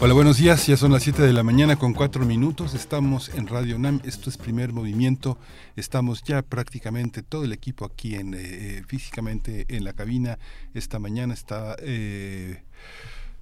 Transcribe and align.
Hola, 0.00 0.14
buenos 0.14 0.38
días. 0.38 0.64
Ya 0.68 0.76
son 0.76 0.92
las 0.92 1.02
7 1.02 1.22
de 1.22 1.32
la 1.32 1.42
mañana 1.42 1.74
con 1.74 1.92
4 1.92 2.24
minutos. 2.24 2.72
Estamos 2.74 3.30
en 3.30 3.48
Radio 3.48 3.80
NAM. 3.80 4.00
Esto 4.04 4.30
es 4.30 4.38
primer 4.38 4.72
movimiento. 4.72 5.38
Estamos 5.74 6.22
ya 6.22 6.42
prácticamente 6.42 7.24
todo 7.24 7.42
el 7.42 7.52
equipo 7.52 7.84
aquí 7.84 8.14
en 8.14 8.32
eh, 8.32 8.38
eh, 8.40 8.82
físicamente 8.86 9.66
en 9.68 9.82
la 9.82 9.94
cabina. 9.94 10.38
Esta 10.72 11.00
mañana 11.00 11.34
está 11.34 11.74
eh, 11.80 12.62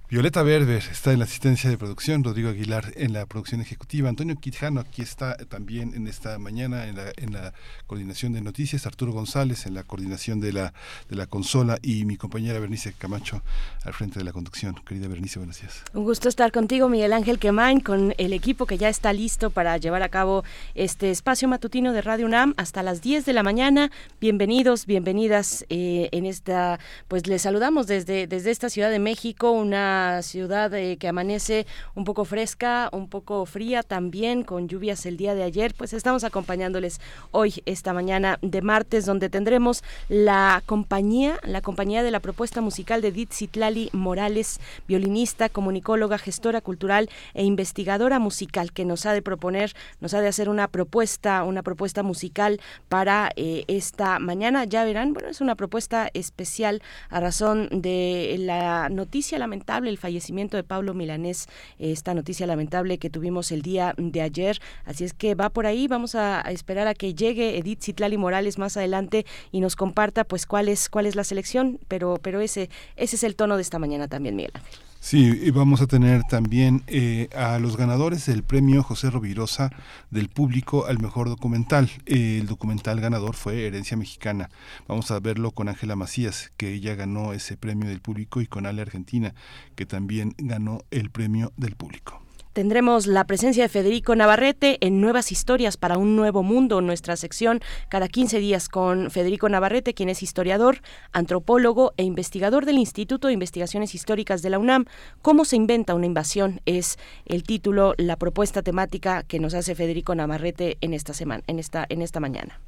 Violeta 0.09 0.41
Berber 0.41 0.81
está 0.89 1.11
en 1.11 1.19
la 1.19 1.25
asistencia 1.25 1.69
de 1.69 1.77
producción, 1.77 2.23
Rodrigo 2.23 2.47
Aguilar 2.47 2.93
en 2.95 3.11
la 3.11 3.25
producción 3.25 3.59
ejecutiva, 3.59 4.07
Antonio 4.07 4.37
Quijano 4.39 4.79
aquí 4.79 5.01
está 5.01 5.35
también 5.35 5.93
en 5.93 6.07
esta 6.07 6.39
mañana 6.39 6.87
en 6.87 6.95
la, 6.95 7.11
en 7.17 7.33
la 7.33 7.53
coordinación 7.87 8.31
de 8.31 8.39
noticias, 8.39 8.85
Arturo 8.85 9.11
González 9.11 9.65
en 9.65 9.73
la 9.73 9.83
coordinación 9.83 10.39
de 10.39 10.53
la, 10.53 10.73
de 11.09 11.17
la 11.17 11.25
consola 11.25 11.77
y 11.81 12.05
mi 12.05 12.15
compañera 12.15 12.57
Bernice 12.57 12.93
Camacho 12.93 13.41
al 13.83 13.93
frente 13.93 14.17
de 14.17 14.23
la 14.23 14.31
conducción. 14.31 14.75
Querida 14.87 15.09
Bernice, 15.09 15.39
buenos 15.39 15.59
días. 15.59 15.83
Un 15.93 16.05
gusto 16.05 16.29
estar 16.29 16.53
contigo, 16.53 16.87
Miguel 16.87 17.11
Ángel 17.11 17.37
Quemain, 17.37 17.81
con 17.81 18.13
el 18.17 18.31
equipo 18.31 18.65
que 18.65 18.77
ya 18.77 18.87
está 18.87 19.11
listo 19.11 19.49
para 19.49 19.75
llevar 19.75 20.03
a 20.03 20.09
cabo 20.09 20.45
este 20.73 21.11
espacio 21.11 21.49
matutino 21.49 21.91
de 21.91 22.01
Radio 22.01 22.27
UNAM 22.27 22.53
hasta 22.55 22.81
las 22.81 23.01
10 23.01 23.25
de 23.25 23.33
la 23.33 23.43
mañana. 23.43 23.91
Bienvenidos, 24.21 24.85
bienvenidas 24.85 25.65
eh, 25.67 26.07
en 26.13 26.25
esta, 26.25 26.79
pues 27.09 27.27
les 27.27 27.41
saludamos 27.41 27.87
desde, 27.87 28.25
desde 28.25 28.51
esta 28.51 28.69
Ciudad 28.69 28.89
de 28.89 28.99
México, 28.99 29.51
una 29.51 29.96
ciudad 30.21 30.73
eh, 30.73 30.97
que 30.97 31.07
amanece 31.07 31.65
un 31.95 32.03
poco 32.03 32.25
fresca, 32.25 32.89
un 32.91 33.07
poco 33.07 33.45
fría 33.45 33.83
también, 33.83 34.43
con 34.43 34.67
lluvias 34.67 35.05
el 35.05 35.17
día 35.17 35.35
de 35.35 35.43
ayer. 35.43 35.73
Pues 35.77 35.93
estamos 35.93 36.23
acompañándoles 36.23 36.99
hoy, 37.31 37.61
esta 37.65 37.93
mañana 37.93 38.39
de 38.41 38.61
martes, 38.61 39.05
donde 39.05 39.29
tendremos 39.29 39.83
la 40.09 40.63
compañía, 40.65 41.39
la 41.43 41.61
compañía 41.61 42.03
de 42.03 42.11
la 42.11 42.19
propuesta 42.19 42.61
musical 42.61 43.01
de 43.01 43.09
Edith 43.09 43.33
Citlali 43.33 43.89
Morales, 43.93 44.59
violinista, 44.87 45.49
comunicóloga, 45.49 46.17
gestora 46.17 46.61
cultural 46.61 47.09
e 47.33 47.43
investigadora 47.43 48.19
musical, 48.19 48.71
que 48.71 48.85
nos 48.85 49.05
ha 49.05 49.13
de 49.13 49.21
proponer, 49.21 49.73
nos 49.99 50.13
ha 50.13 50.21
de 50.21 50.27
hacer 50.27 50.49
una 50.49 50.67
propuesta, 50.67 51.43
una 51.43 51.63
propuesta 51.63 52.03
musical 52.03 52.59
para 52.89 53.31
eh, 53.35 53.63
esta 53.67 54.19
mañana. 54.19 54.65
Ya 54.65 54.83
verán, 54.83 55.13
bueno, 55.13 55.29
es 55.29 55.41
una 55.41 55.55
propuesta 55.55 56.09
especial 56.13 56.81
a 57.09 57.19
razón 57.19 57.69
de 57.71 58.35
la 58.39 58.89
noticia 58.89 59.39
lamentable 59.39 59.86
el 59.87 59.97
fallecimiento 59.97 60.57
de 60.57 60.63
Pablo 60.63 60.93
Milanés, 60.93 61.47
esta 61.79 62.13
noticia 62.13 62.47
lamentable 62.47 62.97
que 62.97 63.09
tuvimos 63.09 63.51
el 63.51 63.61
día 63.61 63.93
de 63.97 64.21
ayer. 64.21 64.59
Así 64.85 65.03
es 65.03 65.13
que 65.13 65.35
va 65.35 65.49
por 65.49 65.65
ahí, 65.65 65.87
vamos 65.87 66.15
a, 66.15 66.41
esperar 66.41 66.87
a 66.87 66.93
que 66.93 67.13
llegue 67.13 67.57
Edith 67.57 67.83
Citlali 67.83 68.17
Morales 68.17 68.57
más 68.57 68.77
adelante 68.77 69.25
y 69.51 69.61
nos 69.61 69.75
comparta 69.75 70.23
pues 70.23 70.45
cuál 70.45 70.69
es, 70.69 70.89
cuál 70.89 71.05
es 71.05 71.15
la 71.15 71.23
selección, 71.23 71.79
pero, 71.87 72.17
pero 72.21 72.41
ese, 72.41 72.69
ese 72.95 73.15
es 73.15 73.23
el 73.23 73.35
tono 73.35 73.55
de 73.55 73.61
esta 73.61 73.79
mañana 73.79 74.07
también, 74.07 74.35
Miguel 74.35 74.51
Ángel. 74.53 74.86
Sí, 74.99 75.39
y 75.41 75.51
vamos 75.51 75.81
a 75.81 75.87
tener 75.87 76.23
también 76.23 76.83
eh, 76.87 77.29
a 77.35 77.59
los 77.59 77.77
ganadores 77.77 78.25
del 78.25 78.43
premio 78.43 78.83
José 78.83 79.09
Rovirosa 79.09 79.69
del 80.09 80.27
público 80.27 80.85
al 80.85 80.99
mejor 80.99 81.29
documental. 81.29 81.89
el 82.05 82.45
documental 82.47 82.99
ganador 82.99 83.35
fue 83.35 83.67
Herencia 83.67 83.95
Mexicana. 83.95 84.49
Vamos 84.87 85.11
a 85.11 85.19
verlo 85.19 85.51
con 85.51 85.69
Ángela 85.69 85.95
Macías, 85.95 86.51
que 86.57 86.73
ella 86.73 86.95
ganó 86.95 87.33
ese 87.33 87.57
premio 87.57 87.87
del 87.87 88.01
público, 88.01 88.41
y 88.41 88.47
con 88.47 88.65
Ale 88.65 88.81
Argentina, 88.81 89.33
que 89.75 89.85
también 89.85 90.33
ganó 90.37 90.79
el 90.91 91.09
premio 91.09 91.53
del 91.57 91.75
público. 91.75 92.26
Tendremos 92.57 93.05
la 93.05 93.25
presencia 93.25 93.61
de 93.61 93.69
Federico 93.69 94.15
Navarrete 94.15 94.79
en 94.81 94.99
Nuevas 94.99 95.31
Historias 95.31 95.77
para 95.77 95.99
un 95.99 96.15
Nuevo 96.15 96.41
Mundo, 96.41 96.81
nuestra 96.81 97.15
sección 97.15 97.61
cada 97.87 98.07
15 98.07 98.39
días 98.39 98.67
con 98.67 99.11
Federico 99.11 99.47
Navarrete, 99.47 99.93
quien 99.93 100.09
es 100.09 100.23
historiador, 100.23 100.79
antropólogo 101.11 101.93
e 101.97 102.03
investigador 102.03 102.65
del 102.65 102.79
Instituto 102.79 103.27
de 103.27 103.35
Investigaciones 103.35 103.93
Históricas 103.93 104.41
de 104.41 104.49
la 104.49 104.57
UNAM. 104.57 104.85
¿Cómo 105.21 105.45
se 105.45 105.55
inventa 105.55 105.93
una 105.93 106.07
invasión? 106.07 106.59
Es 106.65 106.97
el 107.27 107.43
título, 107.43 107.93
la 107.97 108.15
propuesta 108.15 108.63
temática 108.63 109.21
que 109.21 109.39
nos 109.39 109.53
hace 109.53 109.75
Federico 109.75 110.15
Navarrete 110.15 110.79
en 110.81 110.95
esta 110.95 111.13
semana, 111.13 111.43
en 111.45 111.59
esta, 111.59 111.85
en 111.87 112.01
esta 112.01 112.19
mañana. 112.19 112.59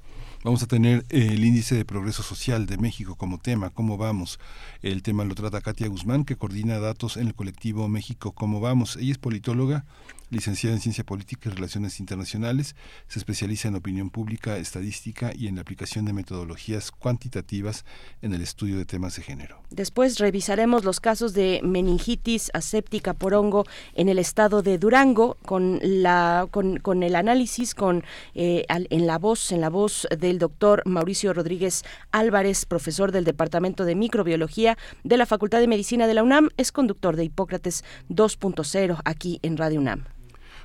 Vamos 0.42 0.64
a 0.64 0.68
tener 0.68 1.04
el 1.10 1.44
índice 1.44 1.76
de 1.76 1.84
progreso 1.84 2.24
social 2.24 2.66
de 2.66 2.78
México 2.78 3.16
como 3.16 3.40
tema, 3.40 3.72
cómo 3.72 3.98
vamos. 3.98 4.40
El 4.82 5.04
tema 5.04 5.26
lo 5.26 5.36
trata 5.36 5.60
Katia 5.60 5.90
Guzmán, 5.90 6.24
que 6.24 6.38
coordina 6.38 6.80
datos 6.80 7.18
en 7.18 7.28
el 7.28 7.36
colectivo 7.36 7.90
México, 7.90 8.32
cómo 8.32 8.62
vamos. 8.62 8.96
Ella 8.96 9.12
es 9.12 9.18
politóloga 9.18 9.84
licenciada 10.30 10.76
en 10.76 10.82
Ciencia 10.82 11.04
Política 11.04 11.50
y 11.50 11.54
Relaciones 11.54 12.00
Internacionales, 12.00 12.76
se 13.08 13.20
especializa 13.20 13.68
en 13.68 13.76
opinión 13.76 14.10
pública, 14.10 14.58
estadística 14.58 15.32
y 15.36 15.48
en 15.48 15.56
la 15.56 15.62
aplicación 15.62 16.06
de 16.06 16.14
metodologías 16.14 16.92
cuantitativas 16.92 17.86
en 18.22 18.34
el 18.34 18.42
estudio 18.42 18.78
de 18.78 18.86
temas 18.86 19.16
de 19.16 19.24
género. 19.24 19.62
Después 19.72 20.20
revisaremos 20.20 20.84
los 20.84 21.00
casos 21.00 21.34
de 21.34 21.62
meningitis 21.64 22.52
aséptica 22.54 23.14
por 23.14 23.34
hongo 23.34 23.66
en 23.96 24.10
el 24.10 24.20
estado 24.20 24.62
de 24.62 24.78
Durango 24.78 25.38
con 25.46 25.80
la 25.82 26.48
con, 26.52 27.04
el 27.04 27.16
análisis 27.16 27.74
con 27.76 28.04
eh, 28.36 28.66
en 28.68 29.08
la 29.08 29.18
voz 29.18 29.52
en 29.52 29.62
la 29.62 29.70
voz 29.70 30.08
del 30.30 30.38
doctor 30.38 30.84
Mauricio 30.86 31.34
Rodríguez 31.34 31.84
Álvarez, 32.12 32.66
profesor 32.66 33.12
del 33.12 33.26
Departamento 33.26 33.84
de 33.84 33.96
Microbiología 33.96 34.78
de 35.04 35.18
la 35.18 35.26
Facultad 35.26 35.60
de 35.60 35.68
Medicina 35.68 36.06
de 36.06 36.14
la 36.14 36.24
UNAM, 36.24 36.50
es 36.56 36.72
conductor 36.72 37.16
de 37.16 37.26
Hipócrates 37.26 37.84
2.0 38.10 39.02
aquí 39.06 39.40
en 39.42 39.58
Radio 39.58 39.80
UNAM. 39.80 40.06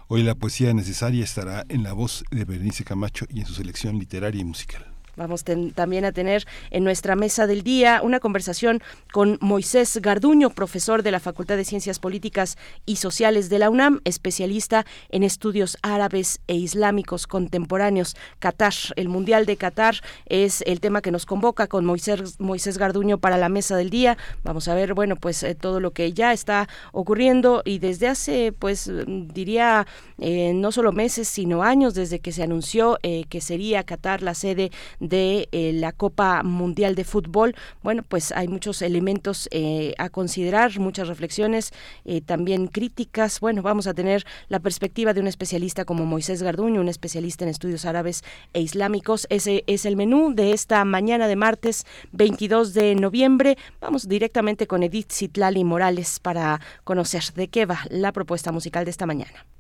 Hoy 0.09 0.23
la 0.23 0.35
poesía 0.35 0.75
necesaria 0.75 1.25
estará 1.25 1.65
en 1.71 1.83
la 1.83 1.95
voz 1.95 2.25
de 2.31 2.45
Berenice 2.45 2.85
Camacho 2.85 3.25
y 3.31 3.41
en 3.41 3.47
su 3.47 3.55
selección 3.55 3.99
literaria 3.99 4.43
y 4.43 4.45
musical. 4.45 4.94
Vamos 5.17 5.45
también 5.75 6.05
a 6.05 6.13
tener 6.13 6.45
en 6.71 6.85
nuestra 6.85 7.17
mesa 7.17 7.47
del 7.47 7.63
día 7.63 8.01
una 8.03 8.21
conversación 8.21 8.83
con 9.13 9.39
Moisés 9.41 9.99
Garduño, 10.01 10.51
profesor 10.51 11.03
de 11.03 11.11
la 11.11 11.21
Facultad 11.21 11.57
de 11.57 11.65
Ciencias 11.65 11.99
Políticas 11.99 12.57
y 12.87 12.97
Sociales 12.97 13.49
de 13.49 13.59
la 13.59 13.71
UNAM, 13.71 14.01
especialista 14.05 14.85
en 15.11 15.23
estudios 15.23 15.79
árabes 15.83 16.41
e 16.49 16.57
islámicos 16.57 17.27
contemporáneos. 17.27 18.17
Qatar, 18.39 18.75
el 18.97 19.09
Mundial 19.09 19.47
de 19.47 19.57
Qatar 19.57 19.97
es 20.27 20.63
el 20.67 20.81
tema 20.81 21.01
que 21.01 21.11
nos 21.11 21.27
convoca 21.27 21.67
con 21.67 21.85
Moisés, 21.85 22.41
Moisés 22.41 22.79
Garduño 22.79 23.19
para 23.19 23.39
la 23.39 23.49
mesa 23.49 23.77
del 23.77 23.91
día. 23.91 24.17
Vamos 24.43 24.69
a 24.69 24.75
ver, 24.75 24.95
bueno, 24.95 25.17
pues 25.17 25.43
eh, 25.43 25.55
todo 25.55 25.81
lo 25.81 25.93
que 25.93 26.13
ya 26.13 26.33
está 26.33 26.69
ocurriendo 26.93 27.63
y 27.65 27.79
desde 27.79 28.09
hace, 28.09 28.53
pues 28.53 28.91
diría, 29.07 29.87
eh, 30.19 30.53
no 30.55 30.73
solo 30.73 30.93
meses, 30.93 31.29
sino 31.29 31.63
años 31.63 31.95
desde 31.95 32.21
que 32.21 32.33
se 32.33 32.43
anunció 32.43 32.99
eh, 33.03 33.25
que 33.29 33.41
sería 33.41 33.85
Qatar 33.85 34.23
la 34.23 34.35
sede 34.35 34.71
de 35.09 35.49
eh, 35.53 35.73
la 35.75 35.93
Copa 35.93 36.43
Mundial 36.43 36.95
de 36.95 37.05
Fútbol. 37.05 37.55
Bueno, 37.83 38.03
pues 38.03 38.33
hay 38.33 38.49
muchos 38.49 38.83
elementos 38.83 39.49
eh, 39.51 39.95
a 39.99 40.09
considerar, 40.09 40.79
muchas 40.79 41.09
reflexiones, 41.09 41.73
eh, 42.05 42.21
también 42.21 42.67
críticas. 42.67 43.41
Bueno, 43.41 43.63
vamos 43.63 43.87
a 43.87 43.95
tener 43.95 44.25
la 44.49 44.61
perspectiva 44.61 45.15
de 45.15 45.21
un 45.21 45.27
especialista 45.27 45.85
como 45.85 46.07
Moisés 46.07 46.43
Garduño, 46.43 46.81
un 46.81 46.89
especialista 46.89 47.45
en 47.45 47.51
estudios 47.51 47.85
árabes 47.85 48.23
e 48.53 48.61
islámicos. 48.61 49.27
Ese 49.31 49.65
es 49.67 49.85
el 49.87 49.97
menú 49.97 50.35
de 50.35 50.53
esta 50.53 50.85
mañana 50.85 51.29
de 51.29 51.37
martes 51.37 51.85
22 52.13 52.75
de 52.75 52.95
noviembre. 52.95 53.57
Vamos 53.81 54.09
directamente 54.09 54.67
con 54.67 54.83
Edith 54.83 55.13
Citlali 55.13 55.65
Morales 55.65 56.21
para 56.21 56.61
conocer 56.85 57.25
de 57.35 57.49
qué 57.49 57.67
va 57.67 57.81
la 57.91 58.13
propuesta 58.13 58.53
musical 58.53 58.85
de 58.85 58.91
esta 58.91 59.07
mañana. 59.07 59.54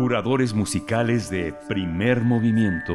Curadores 0.00 0.54
musicales 0.54 1.28
de 1.28 1.52
primer 1.68 2.22
movimiento. 2.22 2.94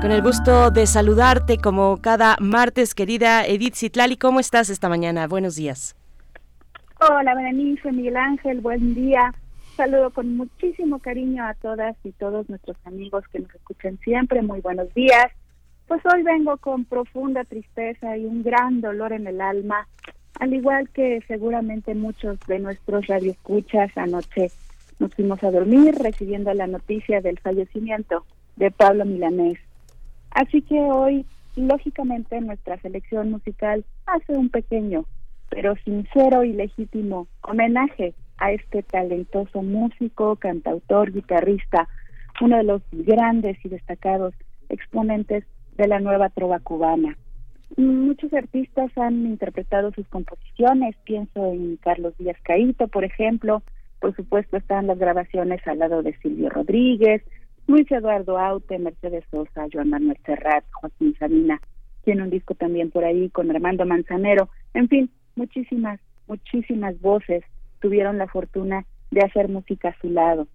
Con 0.00 0.10
el 0.10 0.20
gusto 0.20 0.72
de 0.72 0.88
saludarte 0.88 1.58
como 1.58 2.02
cada 2.02 2.36
martes, 2.40 2.96
querida 2.96 3.46
Edith 3.46 3.76
Citlali, 3.76 4.16
¿cómo 4.16 4.40
estás 4.40 4.68
esta 4.68 4.88
mañana? 4.88 5.28
Buenos 5.28 5.54
días. 5.54 5.94
Hola, 7.08 7.36
Berenice, 7.36 7.92
Miguel 7.92 8.16
Ángel, 8.16 8.62
buen 8.62 8.96
día. 8.96 9.32
Saludo 9.76 10.10
con 10.10 10.36
muchísimo 10.36 10.98
cariño 10.98 11.46
a 11.46 11.54
todas 11.54 11.94
y 12.02 12.10
todos 12.10 12.50
nuestros 12.50 12.76
amigos 12.84 13.22
que 13.30 13.38
nos 13.38 13.54
escuchan 13.54 13.96
siempre. 14.02 14.42
Muy 14.42 14.60
buenos 14.60 14.92
días. 14.92 15.26
Pues 15.86 16.02
hoy 16.12 16.24
vengo 16.24 16.56
con 16.56 16.84
profunda 16.84 17.44
tristeza 17.44 18.16
y 18.16 18.24
un 18.24 18.42
gran 18.42 18.80
dolor 18.80 19.12
en 19.12 19.28
el 19.28 19.40
alma 19.40 19.86
al 20.38 20.52
igual 20.54 20.88
que 20.90 21.22
seguramente 21.26 21.94
muchos 21.94 22.38
de 22.46 22.58
nuestros 22.58 23.06
radioescuchas 23.06 23.96
anoche 23.96 24.50
nos 24.98 25.14
fuimos 25.14 25.42
a 25.42 25.50
dormir 25.50 25.94
recibiendo 25.94 26.52
la 26.54 26.66
noticia 26.66 27.20
del 27.20 27.38
fallecimiento 27.38 28.24
de 28.56 28.70
Pablo 28.70 29.04
Milanés. 29.04 29.58
Así 30.30 30.62
que 30.62 30.78
hoy, 30.78 31.24
lógicamente, 31.54 32.40
nuestra 32.40 32.78
selección 32.78 33.30
musical 33.30 33.84
hace 34.06 34.32
un 34.32 34.48
pequeño, 34.48 35.04
pero 35.48 35.76
sincero 35.84 36.44
y 36.44 36.52
legítimo 36.52 37.26
homenaje 37.42 38.14
a 38.38 38.52
este 38.52 38.82
talentoso 38.82 39.62
músico, 39.62 40.36
cantautor, 40.36 41.12
guitarrista, 41.12 41.88
uno 42.40 42.58
de 42.58 42.64
los 42.64 42.82
grandes 42.92 43.56
y 43.64 43.68
destacados 43.68 44.34
exponentes 44.68 45.44
de 45.76 45.88
la 45.88 46.00
nueva 46.00 46.28
trova 46.28 46.58
cubana. 46.58 47.16
Muchos 47.76 48.32
artistas 48.32 48.90
han 48.96 49.26
interpretado 49.26 49.92
sus 49.92 50.06
composiciones, 50.08 50.96
pienso 51.04 51.52
en 51.52 51.76
Carlos 51.76 52.14
Díaz 52.16 52.36
Caíto, 52.42 52.88
por 52.88 53.04
ejemplo, 53.04 53.62
por 54.00 54.14
supuesto 54.14 54.56
están 54.56 54.86
las 54.86 54.98
grabaciones 54.98 55.60
al 55.66 55.80
lado 55.80 56.02
de 56.02 56.16
Silvio 56.18 56.48
Rodríguez, 56.48 57.22
Luis 57.66 57.90
Eduardo 57.90 58.38
Aute, 58.38 58.78
Mercedes 58.78 59.24
Sosa, 59.30 59.66
Joan 59.72 59.90
Manuel 59.90 60.18
Serrat, 60.24 60.64
Joaquín 60.72 61.16
Sabina, 61.18 61.60
tiene 62.04 62.22
un 62.22 62.30
disco 62.30 62.54
también 62.54 62.90
por 62.90 63.04
ahí 63.04 63.28
con 63.30 63.50
Armando 63.50 63.84
Manzanero, 63.84 64.48
en 64.72 64.88
fin, 64.88 65.10
muchísimas, 65.34 66.00
muchísimas 66.28 66.98
voces 67.00 67.42
tuvieron 67.80 68.16
la 68.18 68.28
fortuna 68.28 68.86
de 69.10 69.22
hacer 69.22 69.48
música 69.48 69.88
a 69.88 70.00
su 70.00 70.08
lado. 70.10 70.46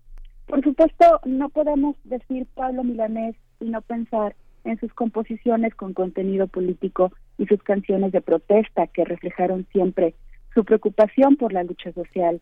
Por 0.47 0.63
supuesto, 0.63 1.19
no 1.25 1.49
podemos 1.49 1.95
decir 2.03 2.47
Pablo 2.55 2.83
Milanés 2.83 3.35
y 3.59 3.65
no 3.65 3.81
pensar 3.81 4.35
en 4.63 4.79
sus 4.79 4.93
composiciones 4.93 5.75
con 5.75 5.93
contenido 5.93 6.47
político 6.47 7.11
y 7.37 7.45
sus 7.47 7.61
canciones 7.63 8.11
de 8.11 8.21
protesta 8.21 8.87
que 8.87 9.05
reflejaron 9.05 9.65
siempre 9.71 10.13
su 10.53 10.63
preocupación 10.63 11.35
por 11.37 11.53
la 11.53 11.63
lucha 11.63 11.91
social. 11.93 12.41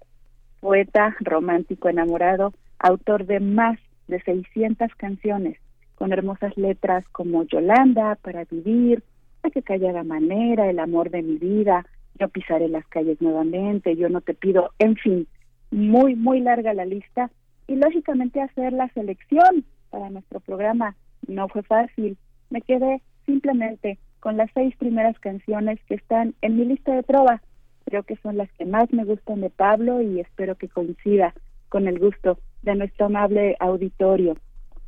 Poeta, 0.60 1.16
romántico, 1.21 1.89
enamorado, 1.89 2.54
autor 2.80 3.25
de 3.25 3.39
más 3.39 3.80
de 4.07 4.21
600 4.21 4.94
canciones, 4.95 5.57
con 5.95 6.12
hermosas 6.12 6.57
letras 6.57 7.06
como 7.12 7.44
Yolanda, 7.44 8.18
Para 8.22 8.45
Vivir, 8.45 9.04
La 9.44 9.51
que 9.51 9.62
callada 9.62 10.04
manera, 10.04 10.69
El 10.69 10.80
amor 10.80 11.12
de 11.12 11.22
mi 11.22 11.38
vida, 11.38 11.86
Yo 12.19 12.27
pisaré 12.27 12.68
las 12.68 12.86
calles 12.88 13.22
nuevamente, 13.22 13.95
Yo 13.95 14.10
no 14.10 14.22
te 14.22 14.33
pido, 14.33 14.72
en 14.80 14.95
fin, 14.95 15.27
muy, 15.72 16.15
muy 16.15 16.42
larga 16.42 16.74
la 16.74 16.86
lista. 16.86 17.30
Y 17.68 17.75
lógicamente 17.75 18.42
hacer 18.42 18.74
la 18.74 18.89
selección 18.89 19.63
para 19.92 20.10
nuestro 20.10 20.39
programa 20.39 20.95
no 21.30 21.48
fue 21.48 21.64
fácil. 21.64 22.18
Me 22.50 22.62
quedé 22.62 23.02
simplemente 23.26 24.00
con 24.20 24.38
las 24.38 24.50
seis 24.54 24.76
primeras 24.78 25.18
canciones 25.20 25.80
que 25.86 25.96
están 25.96 26.36
en 26.42 26.58
mi 26.58 26.66
lista 26.66 26.94
de 26.94 27.04
trova. 27.04 27.42
Creo 27.86 28.04
que 28.04 28.18
son 28.18 28.38
las 28.38 28.52
que 28.54 28.66
más 28.66 28.92
me 28.92 29.06
gustan 29.06 29.42
de 29.42 29.50
Pablo 29.50 30.02
y 30.02 30.20
espero 30.20 30.56
que 30.56 30.68
coincida 30.68 31.34
con 31.70 31.88
el 31.88 32.00
gusto 32.00 32.40
de 32.64 32.76
nuestro 32.76 33.06
amable 33.06 33.56
auditorio. 33.60 34.36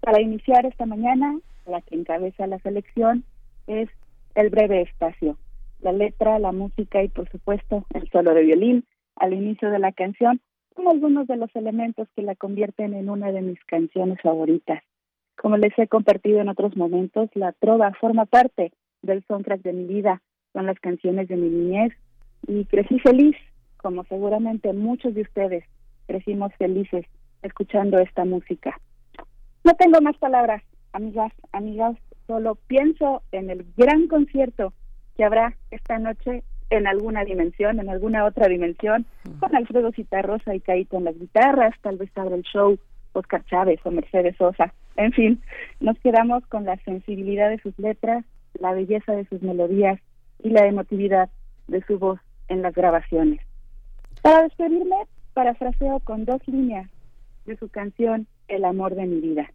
Para 0.02 0.22
iniciar 0.22 0.66
esta 0.66 0.86
mañana, 0.86 1.40
la 1.66 1.82
que 1.82 1.96
encabeza 1.96 2.48
la 2.48 2.60
selección 2.60 3.24
es 3.68 3.90
El 4.36 4.50
breve 4.50 4.82
espacio. 4.82 5.38
La 5.82 5.92
letra, 5.92 6.40
la 6.40 6.52
música 6.52 7.04
y 7.04 7.08
por 7.08 7.30
supuesto 7.30 7.86
el 7.94 8.10
solo 8.10 8.34
de 8.34 8.44
violín 8.44 8.86
al 9.16 9.34
inicio 9.34 9.70
de 9.70 9.80
la 9.80 9.92
canción 9.92 10.42
son 10.76 10.88
algunos 10.88 11.28
de 11.28 11.38
los 11.38 11.54
elementos 11.56 12.08
que 12.16 12.22
la 12.22 12.36
convierten 12.36 12.94
en 12.94 13.10
una 13.10 13.32
de 13.32 13.42
mis 13.42 13.64
canciones 13.66 14.20
favoritas. 14.22 14.82
Como 15.42 15.58
les 15.58 15.74
he 15.80 15.88
compartido 15.88 16.40
en 16.40 16.50
otros 16.50 16.78
momentos, 16.78 17.28
la 17.34 17.52
trova 17.52 17.92
forma 18.00 18.28
parte 18.28 18.74
del 19.02 19.26
soundtrack 19.26 19.64
de 19.64 19.74
mi 19.74 19.86
vida, 19.86 20.22
son 20.54 20.68
las 20.68 20.80
canciones 20.80 21.28
de 21.30 21.36
mi 21.36 21.50
niñez 21.50 21.94
y 22.46 22.66
crecí 22.66 23.00
feliz, 23.00 23.36
como 23.78 24.04
seguramente 24.04 24.72
muchos 24.72 25.16
de 25.16 25.22
ustedes 25.22 25.64
crecimos 26.06 26.54
felices 26.60 27.08
escuchando 27.42 27.98
esta 27.98 28.24
música. 28.24 28.80
No 29.64 29.74
tengo 29.74 30.00
más 30.00 30.16
palabras, 30.20 30.62
amigas, 30.94 31.34
amigas, 31.54 31.98
solo 32.28 32.54
pienso 32.68 33.24
en 33.32 33.50
el 33.50 33.66
gran 33.76 34.08
concierto 34.08 34.74
que 35.18 35.24
habrá 35.24 35.58
esta 35.72 35.98
noche 35.98 36.44
en 36.70 36.86
alguna 36.86 37.26
dimensión, 37.26 37.80
en 37.80 37.90
alguna 37.90 38.26
otra 38.26 38.48
dimensión, 38.48 39.08
con 39.40 39.56
Alfredo 39.56 39.92
Citarrosa 39.92 40.54
y 40.54 40.60
Caíto 40.60 40.98
en 40.98 41.06
las 41.06 41.18
guitarras, 41.18 41.74
tal 41.82 41.98
vez 41.98 42.12
abra 42.16 42.36
el 42.36 42.44
show 42.44 42.78
Oscar 43.14 43.44
Chávez 43.46 43.80
o 43.84 43.92
Mercedes 43.92 44.36
Sosa. 44.38 44.74
En 44.96 45.12
fin, 45.14 45.42
nos 45.80 45.98
quedamos 46.00 46.46
con 46.48 46.66
la 46.66 46.78
sensibilidad 46.78 47.50
de 47.50 47.60
sus 47.60 47.78
letras, 47.80 48.26
la 48.60 48.74
belleza 48.74 49.14
de 49.14 49.26
sus 49.26 49.42
melodías 49.42 50.00
y 50.44 50.50
la 50.50 50.66
emotividad 50.66 51.30
de 51.68 51.82
su 51.84 52.00
voz 52.00 52.20
en 52.48 52.62
las 52.62 52.74
grabaciones. 52.74 53.42
Para 54.22 54.44
despedirme, 54.44 54.96
parafraseo 55.34 56.00
con 56.00 56.26
dos 56.26 56.46
líneas 56.48 56.90
de 57.46 57.58
su 57.58 57.70
canción 57.70 58.28
El 58.48 58.66
amor 58.66 58.96
de 58.96 59.06
mi 59.06 59.22
vida. 59.22 59.52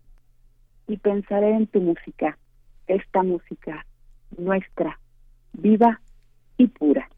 Y 0.88 0.96
pensaré 0.98 1.50
en 1.50 1.66
tu 1.66 1.80
música, 1.80 2.38
esta 2.86 3.22
música 3.22 3.84
nuestra, 4.38 4.98
viva 5.52 6.00
y 6.56 6.68
pura. 6.68 7.08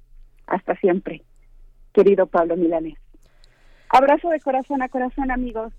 Hasta 0.47 0.75
siempre, 0.77 1.23
querido 1.93 2.27
Pablo 2.27 2.57
Milanés. 2.57 2.99
Abrazo 3.91 4.31
de 4.31 4.41
corazón 4.41 4.83
a 4.83 4.89
corazón, 4.89 5.31
amigos. 5.31 5.73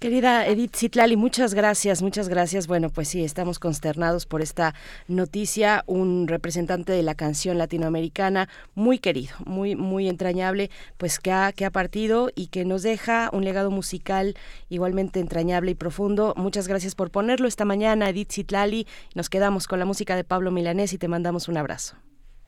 Querida 0.00 0.46
Edith 0.46 0.76
Zitlali, 0.76 1.18
muchas 1.18 1.52
gracias, 1.52 2.00
muchas 2.00 2.30
gracias. 2.30 2.66
Bueno, 2.66 2.88
pues 2.88 3.08
sí, 3.08 3.22
estamos 3.22 3.58
consternados 3.58 4.24
por 4.24 4.40
esta 4.40 4.72
noticia. 5.08 5.84
Un 5.86 6.26
representante 6.26 6.92
de 6.92 7.02
la 7.02 7.14
canción 7.14 7.58
latinoamericana 7.58 8.48
muy 8.74 8.98
querido, 8.98 9.34
muy, 9.44 9.76
muy 9.76 10.08
entrañable, 10.08 10.70
pues 10.96 11.18
que 11.18 11.32
ha, 11.32 11.52
que 11.52 11.66
ha 11.66 11.70
partido 11.70 12.30
y 12.34 12.46
que 12.46 12.64
nos 12.64 12.82
deja 12.82 13.28
un 13.34 13.44
legado 13.44 13.70
musical 13.70 14.36
igualmente 14.70 15.20
entrañable 15.20 15.72
y 15.72 15.74
profundo. 15.74 16.32
Muchas 16.34 16.66
gracias 16.66 16.94
por 16.94 17.10
ponerlo 17.10 17.46
esta 17.46 17.66
mañana, 17.66 18.08
Edith 18.08 18.32
Zitlali. 18.32 18.86
Nos 19.14 19.28
quedamos 19.28 19.68
con 19.68 19.80
la 19.80 19.84
música 19.84 20.16
de 20.16 20.24
Pablo 20.24 20.50
Milanés 20.50 20.94
y 20.94 20.98
te 20.98 21.08
mandamos 21.08 21.46
un 21.46 21.58
abrazo. 21.58 21.96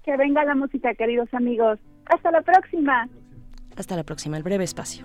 Que 0.04 0.16
venga 0.16 0.42
la 0.46 0.54
música, 0.54 0.94
queridos 0.94 1.28
amigos. 1.34 1.78
Hasta 2.06 2.30
la 2.30 2.40
próxima. 2.40 3.10
Hasta 3.76 3.94
la 3.94 4.04
próxima, 4.04 4.38
el 4.38 4.42
breve 4.42 4.64
espacio. 4.64 5.04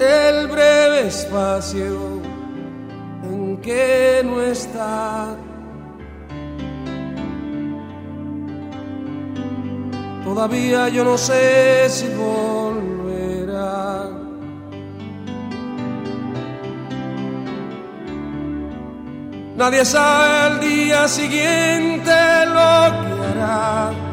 el 0.00 0.46
breve 0.46 1.08
espacio 1.08 2.20
en 3.24 3.56
que 3.58 4.22
no 4.24 4.40
está. 4.40 5.36
Todavía 10.24 10.88
yo 10.88 11.04
no 11.04 11.16
sé 11.16 11.88
si 11.88 12.06
volverá. 12.14 14.10
Nadie 19.56 19.84
sabe 19.84 20.54
el 20.54 20.60
día 20.60 21.08
siguiente 21.08 22.12
lo 22.46 22.92
que 23.00 23.26
hará. 23.32 24.07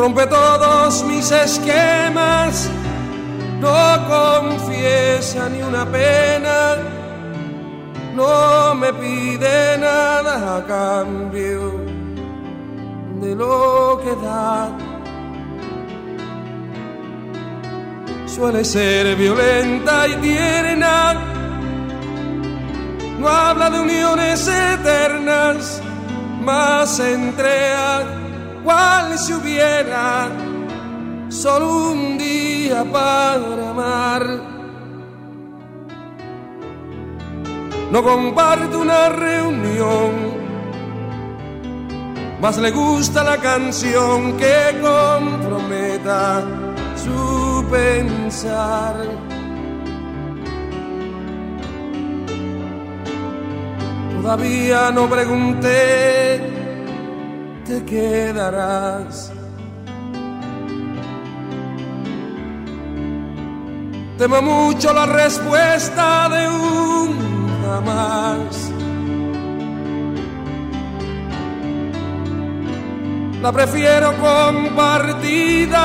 Rompe 0.00 0.26
todos 0.28 1.04
mis 1.04 1.30
esquemas, 1.30 2.70
no 3.60 3.78
confiesa 4.08 5.50
ni 5.50 5.60
una 5.60 5.84
pena, 5.84 6.76
no 8.14 8.74
me 8.76 8.94
pide 8.94 9.76
nada 9.76 10.56
a 10.56 10.64
cambio 10.64 11.84
de 13.20 13.34
lo 13.34 14.00
que 14.02 14.12
da. 14.24 14.70
Suele 18.24 18.64
ser 18.64 19.14
violenta 19.16 20.08
y 20.08 20.14
tierna, 20.28 21.12
no 23.18 23.28
habla 23.28 23.68
de 23.68 23.80
uniones 23.80 24.48
eternas, 24.48 25.82
más 26.42 26.98
entrega 27.00 28.29
cual 28.64 29.18
si 29.18 29.32
hubiera 29.32 30.28
solo 31.28 31.90
un 31.92 32.18
día 32.18 32.84
para 32.84 33.70
amar. 33.70 34.26
No 37.90 38.02
comparte 38.02 38.76
una 38.76 39.08
reunión, 39.08 40.12
más 42.40 42.56
le 42.58 42.70
gusta 42.70 43.24
la 43.24 43.36
canción 43.38 44.36
que 44.36 44.80
comprometa 44.80 46.42
su 46.94 47.64
pensar. 47.70 48.94
Todavía 54.22 54.90
no 54.92 55.08
pregunté 55.08 56.59
te 57.70 57.84
quedarás. 57.84 59.30
Temo 64.18 64.42
mucho 64.42 64.92
la 64.92 65.06
respuesta 65.06 66.28
de 66.28 66.48
un 66.48 67.10
jamás. 67.64 68.72
La 73.40 73.52
prefiero 73.52 74.14
compartida 74.18 75.76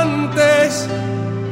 antes 0.00 0.88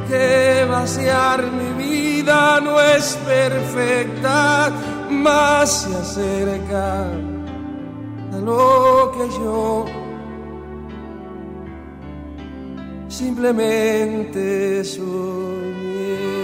que 0.08 0.64
vaciar 0.70 1.42
mi 1.50 1.70
vida. 1.84 2.60
No 2.60 2.80
es 2.80 3.18
perfecta, 3.26 4.70
más 5.10 5.82
se 5.82 5.94
acerca 5.96 7.33
lo 8.44 9.12
que 9.12 9.28
yo 9.38 9.84
simplemente 13.08 14.84
soñé. 14.84 16.43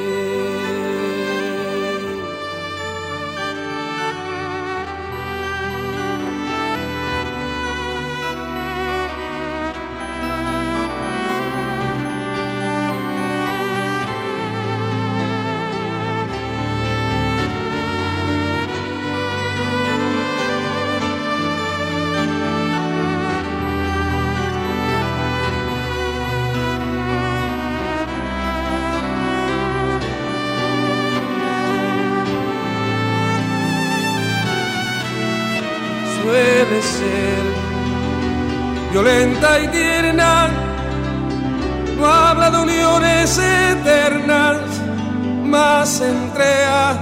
Más 46.01 46.09
entrega 46.09 46.99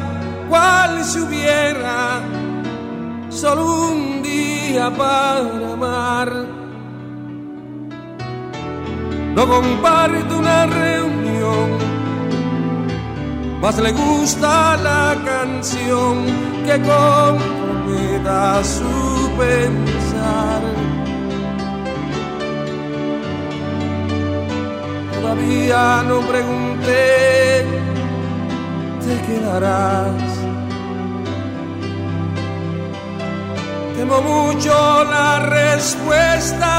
cual 0.48 1.04
si 1.04 1.20
hubiera 1.20 2.20
solo 3.28 3.90
un 3.90 4.22
día 4.22 4.90
para 4.90 5.40
amar. 5.72 6.32
No 9.34 9.46
comparte 9.46 10.34
una 10.34 10.66
reunión, 10.66 11.78
más 13.60 13.78
le 13.78 13.92
gusta 13.92 14.76
la 14.78 15.16
canción 15.24 16.24
que 16.66 16.80
comprometa 16.80 18.64
su 18.64 19.30
pensar. 19.38 20.62
todavía 25.20 26.02
no 26.08 26.20
pregunté, 26.20 27.66
te 29.08 29.16
quedarás. 29.22 30.22
Temo 33.96 34.20
mucho 34.20 35.04
la 35.04 35.30
respuesta 35.40 36.70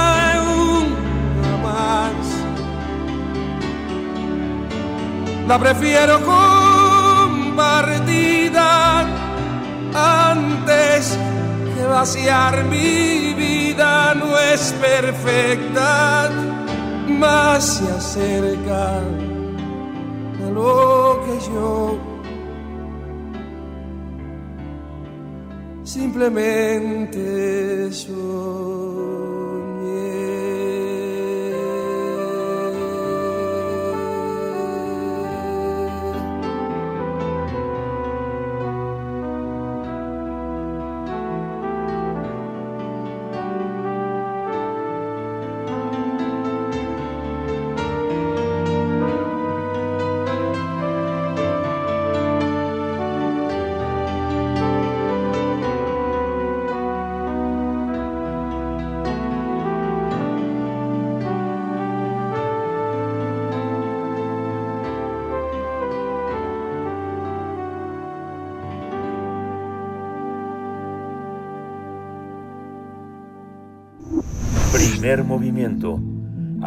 una 0.64 1.54
más. 1.68 2.18
La 5.48 5.58
prefiero 5.58 6.16
compartida 7.26 7.88
antes 10.30 11.18
que 11.74 11.84
vaciar 11.86 12.64
mi 12.66 13.34
vida 13.34 14.14
no 14.14 14.38
es 14.38 14.72
perfecta 14.80 16.30
más 17.08 17.64
se 17.64 17.92
acerca 17.92 19.00
a 20.46 20.50
lo 20.54 21.22
que 21.26 21.36
yo 21.52 22.09
simplemente 26.00 27.92
soy. 27.92 28.79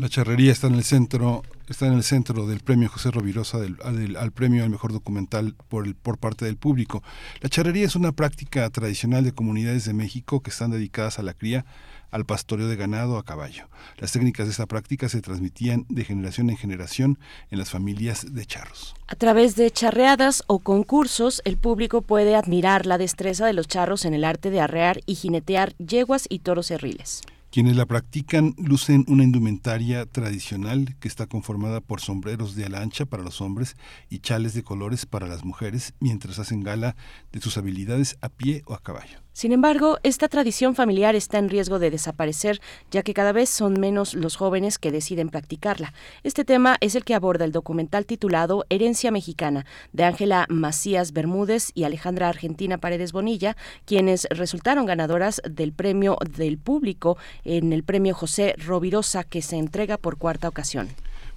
La 0.00 0.08
charrería 0.08 0.50
está 0.50 0.66
en 0.66 0.76
el 0.76 0.84
centro 0.84 1.42
está 1.68 1.86
en 1.86 1.92
el 1.92 2.02
centro 2.02 2.46
del 2.46 2.60
premio 2.60 2.88
José 2.88 3.10
Rovirosa 3.10 3.58
al, 3.58 4.32
premio 4.32 4.64
al 4.64 4.70
mejor 4.70 4.94
documental 4.94 5.54
por, 5.68 5.86
el, 5.86 5.94
por 5.94 6.16
parte 6.16 6.46
del 6.46 6.56
público. 6.56 7.02
La 7.42 7.50
charrería 7.50 7.84
es 7.84 7.96
una 7.96 8.12
práctica 8.12 8.70
tradicional 8.70 9.24
de 9.24 9.32
comunidades 9.32 9.84
de 9.84 9.92
México 9.92 10.40
que 10.40 10.48
están 10.48 10.70
dedicadas 10.70 11.18
a 11.18 11.22
la 11.22 11.34
cría 11.34 11.66
al 12.10 12.24
pastoreo 12.24 12.66
de 12.66 12.76
ganado 12.76 13.18
a 13.18 13.24
caballo. 13.26 13.68
Las 13.98 14.12
técnicas 14.12 14.46
de 14.46 14.52
esta 14.52 14.64
práctica 14.64 15.10
se 15.10 15.20
transmitían 15.20 15.84
de 15.90 16.06
generación 16.06 16.48
en 16.48 16.56
generación 16.56 17.18
en 17.50 17.58
las 17.58 17.68
familias 17.68 18.34
de 18.34 18.46
charros. 18.46 18.94
A 19.06 19.16
través 19.16 19.54
de 19.54 19.70
charreadas 19.70 20.44
o 20.46 20.60
concursos, 20.60 21.42
el 21.44 21.58
público 21.58 22.00
puede 22.00 22.36
admirar 22.36 22.86
la 22.86 22.96
destreza 22.96 23.44
de 23.44 23.52
los 23.52 23.68
charros 23.68 24.06
en 24.06 24.14
el 24.14 24.24
arte 24.24 24.48
de 24.48 24.62
arrear 24.62 25.02
y 25.04 25.16
jinetear 25.16 25.74
yeguas 25.76 26.24
y 26.30 26.38
toros 26.38 26.68
cerriles. 26.68 27.20
Quienes 27.50 27.74
la 27.74 27.84
practican 27.84 28.54
lucen 28.58 29.04
una 29.08 29.24
indumentaria 29.24 30.06
tradicional 30.06 30.94
que 31.00 31.08
está 31.08 31.26
conformada 31.26 31.80
por 31.80 32.00
sombreros 32.00 32.54
de 32.54 32.66
ala 32.66 32.80
ancha 32.80 33.06
para 33.06 33.24
los 33.24 33.40
hombres 33.40 33.76
y 34.08 34.20
chales 34.20 34.54
de 34.54 34.62
colores 34.62 35.04
para 35.04 35.26
las 35.26 35.44
mujeres, 35.44 35.94
mientras 35.98 36.38
hacen 36.38 36.62
gala 36.62 36.94
de 37.32 37.40
sus 37.40 37.56
habilidades 37.56 38.18
a 38.20 38.28
pie 38.28 38.62
o 38.66 38.74
a 38.74 38.78
caballo. 38.80 39.18
Sin 39.32 39.52
embargo, 39.52 39.98
esta 40.02 40.28
tradición 40.28 40.74
familiar 40.74 41.14
está 41.14 41.38
en 41.38 41.48
riesgo 41.48 41.78
de 41.78 41.90
desaparecer, 41.90 42.60
ya 42.90 43.02
que 43.02 43.14
cada 43.14 43.32
vez 43.32 43.48
son 43.48 43.78
menos 43.78 44.14
los 44.14 44.36
jóvenes 44.36 44.78
que 44.78 44.90
deciden 44.90 45.28
practicarla. 45.28 45.94
Este 46.24 46.44
tema 46.44 46.76
es 46.80 46.96
el 46.96 47.04
que 47.04 47.14
aborda 47.14 47.44
el 47.44 47.52
documental 47.52 48.06
titulado 48.06 48.66
Herencia 48.70 49.10
Mexicana, 49.12 49.66
de 49.92 50.04
Ángela 50.04 50.46
Macías 50.48 51.12
Bermúdez 51.12 51.70
y 51.74 51.84
Alejandra 51.84 52.28
Argentina 52.28 52.78
Paredes 52.78 53.12
Bonilla, 53.12 53.56
quienes 53.84 54.26
resultaron 54.30 54.84
ganadoras 54.84 55.40
del 55.48 55.72
premio 55.72 56.18
del 56.36 56.58
público 56.58 57.16
en 57.44 57.72
el 57.72 57.84
premio 57.84 58.14
José 58.14 58.54
Rovirosa, 58.58 59.22
que 59.22 59.42
se 59.42 59.56
entrega 59.56 59.96
por 59.96 60.18
cuarta 60.18 60.48
ocasión. 60.48 60.88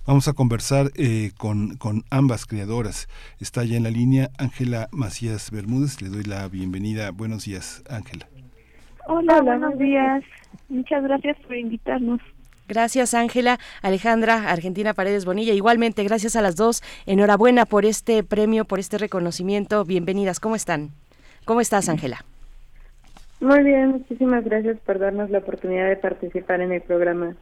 Vamos 0.05 0.27
a 0.27 0.33
conversar 0.33 0.87
eh, 0.95 1.31
con, 1.37 1.77
con, 1.77 2.03
ambas 2.11 2.45
creadoras. 2.45 3.07
Está 3.39 3.63
ya 3.63 3.77
en 3.77 3.83
la 3.83 3.89
línea 3.89 4.29
Ángela 4.37 4.89
Macías 4.91 5.49
Bermúdez. 5.49 6.01
Le 6.01 6.09
doy 6.09 6.23
la 6.23 6.49
bienvenida. 6.49 7.11
Buenos 7.11 7.45
días, 7.45 7.81
Ángela. 7.89 8.27
Hola, 9.07 9.41
buenos 9.41 9.77
días. 9.77 10.23
Muchas 10.67 11.03
gracias 11.03 11.37
por 11.47 11.55
invitarnos. 11.55 12.19
Gracias, 12.67 13.13
Ángela. 13.13 13.59
Alejandra, 13.81 14.49
Argentina 14.51 14.93
Paredes 14.93 15.23
Bonilla. 15.23 15.53
Igualmente, 15.53 16.03
gracias 16.03 16.35
a 16.35 16.41
las 16.41 16.57
dos. 16.57 16.81
Enhorabuena 17.05 17.65
por 17.65 17.85
este 17.85 18.23
premio, 18.23 18.65
por 18.65 18.79
este 18.79 18.97
reconocimiento. 18.97 19.85
Bienvenidas. 19.85 20.41
¿Cómo 20.41 20.55
están? 20.57 20.89
¿Cómo 21.45 21.61
estás, 21.61 21.87
Ángela? 21.87 22.25
Muy 23.39 23.63
bien, 23.63 23.89
muchísimas 23.89 24.43
gracias 24.43 24.77
por 24.85 24.99
darnos 24.99 25.29
la 25.29 25.39
oportunidad 25.39 25.87
de 25.87 25.95
participar 25.95 26.59
en 26.59 26.73
el 26.73 26.81
programa. 26.81 27.35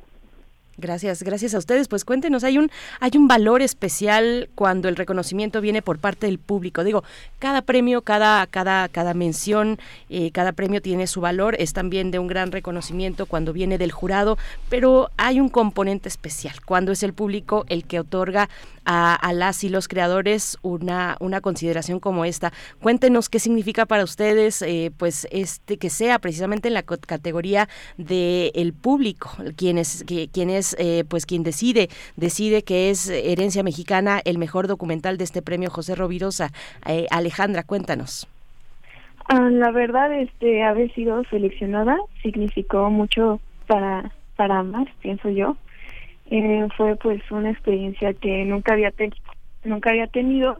Gracias, 0.81 1.21
gracias 1.21 1.53
a 1.53 1.59
ustedes. 1.59 1.87
Pues 1.87 2.03
cuéntenos, 2.03 2.43
hay 2.43 2.57
un 2.57 2.71
hay 2.99 3.11
un 3.15 3.27
valor 3.27 3.61
especial 3.61 4.49
cuando 4.55 4.89
el 4.89 4.95
reconocimiento 4.95 5.61
viene 5.61 5.83
por 5.83 5.99
parte 5.99 6.25
del 6.25 6.39
público. 6.39 6.83
Digo, 6.83 7.03
cada 7.37 7.61
premio, 7.61 8.01
cada 8.01 8.47
cada 8.47 8.89
cada 8.89 9.13
mención, 9.13 9.77
eh, 10.09 10.31
cada 10.31 10.53
premio 10.53 10.81
tiene 10.81 11.05
su 11.05 11.21
valor. 11.21 11.55
Es 11.59 11.73
también 11.73 12.09
de 12.09 12.17
un 12.17 12.25
gran 12.25 12.51
reconocimiento 12.51 13.27
cuando 13.27 13.53
viene 13.53 13.77
del 13.77 13.91
jurado, 13.91 14.39
pero 14.69 15.11
hay 15.17 15.39
un 15.39 15.49
componente 15.49 16.09
especial 16.09 16.55
cuando 16.65 16.91
es 16.91 17.03
el 17.03 17.13
público 17.13 17.63
el 17.69 17.85
que 17.85 17.99
otorga 17.99 18.49
a, 18.83 19.31
las 19.33 19.63
y 19.63 19.69
los 19.69 19.87
creadores 19.87 20.57
una 20.63 21.15
una 21.19 21.41
consideración 21.41 21.99
como 21.99 22.25
esta. 22.25 22.51
Cuéntenos 22.81 23.29
qué 23.29 23.39
significa 23.39 23.85
para 23.85 24.03
ustedes, 24.03 24.63
eh, 24.63 24.91
pues 24.97 25.27
este 25.29 25.77
que 25.77 25.91
sea 25.91 26.17
precisamente 26.17 26.67
en 26.67 26.73
la 26.73 26.81
categoría 26.81 27.69
del 27.97 28.51
el 28.55 28.73
público, 28.73 29.31
quienes 29.55 30.03
quienes 30.31 30.70
eh, 30.79 31.03
pues 31.07 31.25
quien 31.25 31.43
decide, 31.43 31.89
decide 32.15 32.63
que 32.63 32.89
es 32.89 33.09
Herencia 33.09 33.63
Mexicana 33.63 34.21
el 34.25 34.37
mejor 34.37 34.67
documental 34.67 35.17
de 35.17 35.23
este 35.23 35.41
premio 35.41 35.69
José 35.69 35.95
Rovirosa. 35.95 36.51
Eh, 36.85 37.07
Alejandra, 37.11 37.63
cuéntanos. 37.63 38.27
Ah, 39.29 39.49
la 39.49 39.71
verdad, 39.71 40.13
este, 40.19 40.63
haber 40.63 40.93
sido 40.93 41.23
seleccionada 41.29 41.97
significó 42.21 42.89
mucho 42.89 43.39
para 43.67 44.11
para 44.41 44.57
ambas, 44.57 44.87
pienso 45.01 45.29
yo. 45.29 45.55
Eh, 46.31 46.67
fue 46.75 46.95
pues 46.95 47.21
una 47.29 47.51
experiencia 47.51 48.13
que 48.13 48.43
nunca 48.43 48.73
había 48.73 48.91
nunca 49.63 49.91
había 49.91 50.07
tenido 50.07 50.59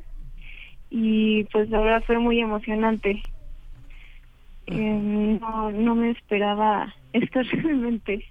y 0.91 1.45
pues 1.45 1.67
la 1.71 1.79
verdad 1.79 2.03
fue 2.05 2.19
muy 2.19 2.39
emocionante. 2.39 3.23
no, 4.67 5.71
no 5.71 5.95
me 5.95 6.11
esperaba 6.11 6.93
esto 7.13 7.41
realmente. 7.41 8.23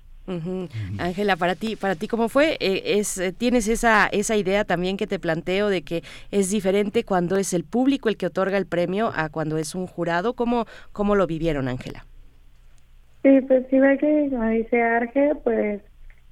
Ángela, 0.99 1.37
para 1.37 1.55
ti, 1.55 1.77
para 1.77 1.95
ti 1.95 2.09
cómo 2.09 2.29
fue? 2.29 2.57
Eh, 2.61 2.99
es 2.99 3.19
eh, 3.19 3.33
tienes 3.33 3.69
esa 3.69 4.07
esa 4.07 4.37
idea 4.37 4.65
también 4.65 4.97
que 4.97 5.07
te 5.07 5.19
planteo 5.19 5.69
de 5.69 5.83
que 5.83 6.03
es 6.31 6.51
diferente 6.51 7.05
cuando 7.05 7.37
es 7.37 7.53
el 7.53 7.65
público 7.65 8.09
el 8.09 8.17
que 8.17 8.27
otorga 8.27 8.57
el 8.57 8.67
premio 8.67 9.11
a 9.15 9.29
cuando 9.29 9.59
es 9.59 9.75
un 9.75 9.87
jurado. 9.87 10.35
¿Cómo 10.35 10.67
cómo 10.93 11.17
lo 11.17 11.27
vivieron, 11.27 11.69
Ángela? 11.69 12.05
Sí, 13.23 13.41
pues 13.43 13.67
sí 13.71 13.79
ve 13.79 13.99
que 13.99 14.29
como 14.31 14.49
dice 14.49 14.83
Arge, 14.83 15.35
pues 15.43 15.83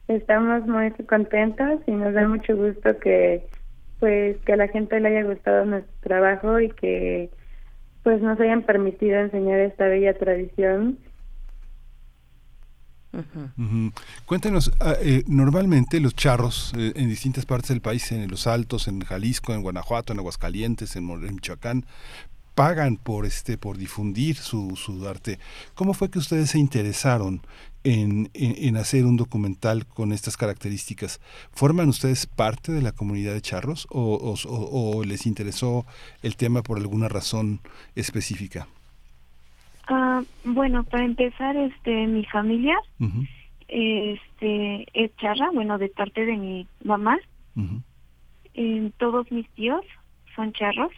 estamos 0.08 0.66
muy 0.66 0.90
contentas 1.06 1.80
y 1.87 1.90
nos 1.92 2.14
da 2.14 2.26
mucho 2.26 2.56
gusto 2.56 2.98
que 2.98 3.46
pues 3.98 4.37
que 4.46 4.52
a 4.52 4.56
la 4.56 4.68
gente 4.68 5.00
le 5.00 5.08
haya 5.08 5.24
gustado 5.24 5.64
nuestro 5.64 5.92
trabajo 6.00 6.61
y 6.61 6.70
que 6.70 7.30
pues 8.04 8.22
nos 8.22 8.40
hayan 8.40 8.62
permitido 8.62 9.18
enseñar 9.18 9.58
esta 9.61 9.88
bella 9.88 10.14
tradición 10.14 10.98
Cuéntenos, 14.26 14.70
ah, 14.80 14.94
eh, 15.00 15.24
normalmente 15.26 16.00
los 16.00 16.14
charros 16.14 16.72
eh, 16.76 16.92
en 16.94 17.08
distintas 17.08 17.46
partes 17.46 17.70
del 17.70 17.80
país, 17.80 18.12
en 18.12 18.28
los 18.30 18.46
Altos, 18.46 18.88
en 18.88 19.00
Jalisco, 19.00 19.54
en 19.54 19.62
Guanajuato, 19.62 20.12
en 20.12 20.18
Aguascalientes, 20.18 20.94
en, 20.96 21.06
Michoacán, 21.06 21.86
pagan 22.54 22.96
por 22.96 23.24
este 23.24 23.56
por 23.56 23.78
difundir 23.78 24.36
su, 24.36 24.76
su 24.76 25.06
arte. 25.08 25.38
¿Cómo 25.74 25.94
fue 25.94 26.10
que 26.10 26.18
ustedes 26.18 26.50
se 26.50 26.58
interesaron 26.58 27.40
en, 27.84 28.30
en, 28.34 28.76
hacer 28.76 29.06
un 29.06 29.16
documental 29.16 29.86
con 29.86 30.12
estas 30.12 30.36
características? 30.36 31.20
¿Forman 31.52 31.88
ustedes 31.88 32.26
parte 32.26 32.72
de 32.72 32.82
la 32.82 32.92
comunidad 32.92 33.32
de 33.32 33.40
charros 33.40 33.86
o, 33.90 34.34
o 34.44 35.04
les 35.04 35.26
interesó 35.26 35.86
el 36.22 36.36
tema 36.36 36.62
por 36.62 36.78
alguna 36.78 37.08
razón 37.08 37.60
específica? 37.94 38.68
Ah, 39.88 40.22
bueno, 40.44 40.85
para 40.85 41.05
empezar, 41.05 41.57
este, 41.57 42.07
mi 42.07 42.24
familia, 42.27 42.77
este, 43.68 44.87
es 44.92 45.16
charra, 45.16 45.51
bueno, 45.51 45.79
de 45.79 45.88
parte 45.88 46.27
de 46.27 46.37
mi 46.37 46.66
mamá. 46.85 47.18
todos 48.98 49.33
mis 49.33 49.48
tíos 49.51 49.85
son 50.37 50.53
charros. 50.53 50.92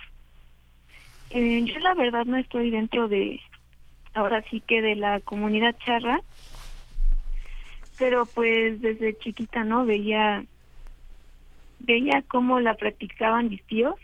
Eh, 1.30 1.62
yo 1.64 1.78
la 1.78 1.94
verdad 1.94 2.24
no 2.24 2.36
estoy 2.36 2.70
dentro 2.70 3.06
de, 3.06 3.40
ahora 4.12 4.42
sí 4.50 4.60
que 4.60 4.82
de 4.82 4.96
la 4.96 5.20
comunidad 5.20 5.76
charra, 5.84 6.20
pero 7.96 8.26
pues 8.26 8.80
desde 8.80 9.16
chiquita, 9.18 9.62
¿no? 9.62 9.86
Veía, 9.86 10.44
veía 11.78 12.22
cómo 12.26 12.58
la 12.58 12.74
practicaban 12.74 13.50
mis 13.50 13.62
tíos 13.64 13.94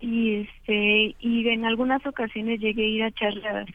y 0.00 0.36
este 0.36 1.14
y 1.20 1.48
en 1.48 1.64
algunas 1.64 2.04
ocasiones 2.06 2.60
llegué 2.60 2.82
a 2.82 2.88
ir 2.88 3.02
a 3.04 3.10
charlas. 3.12 3.68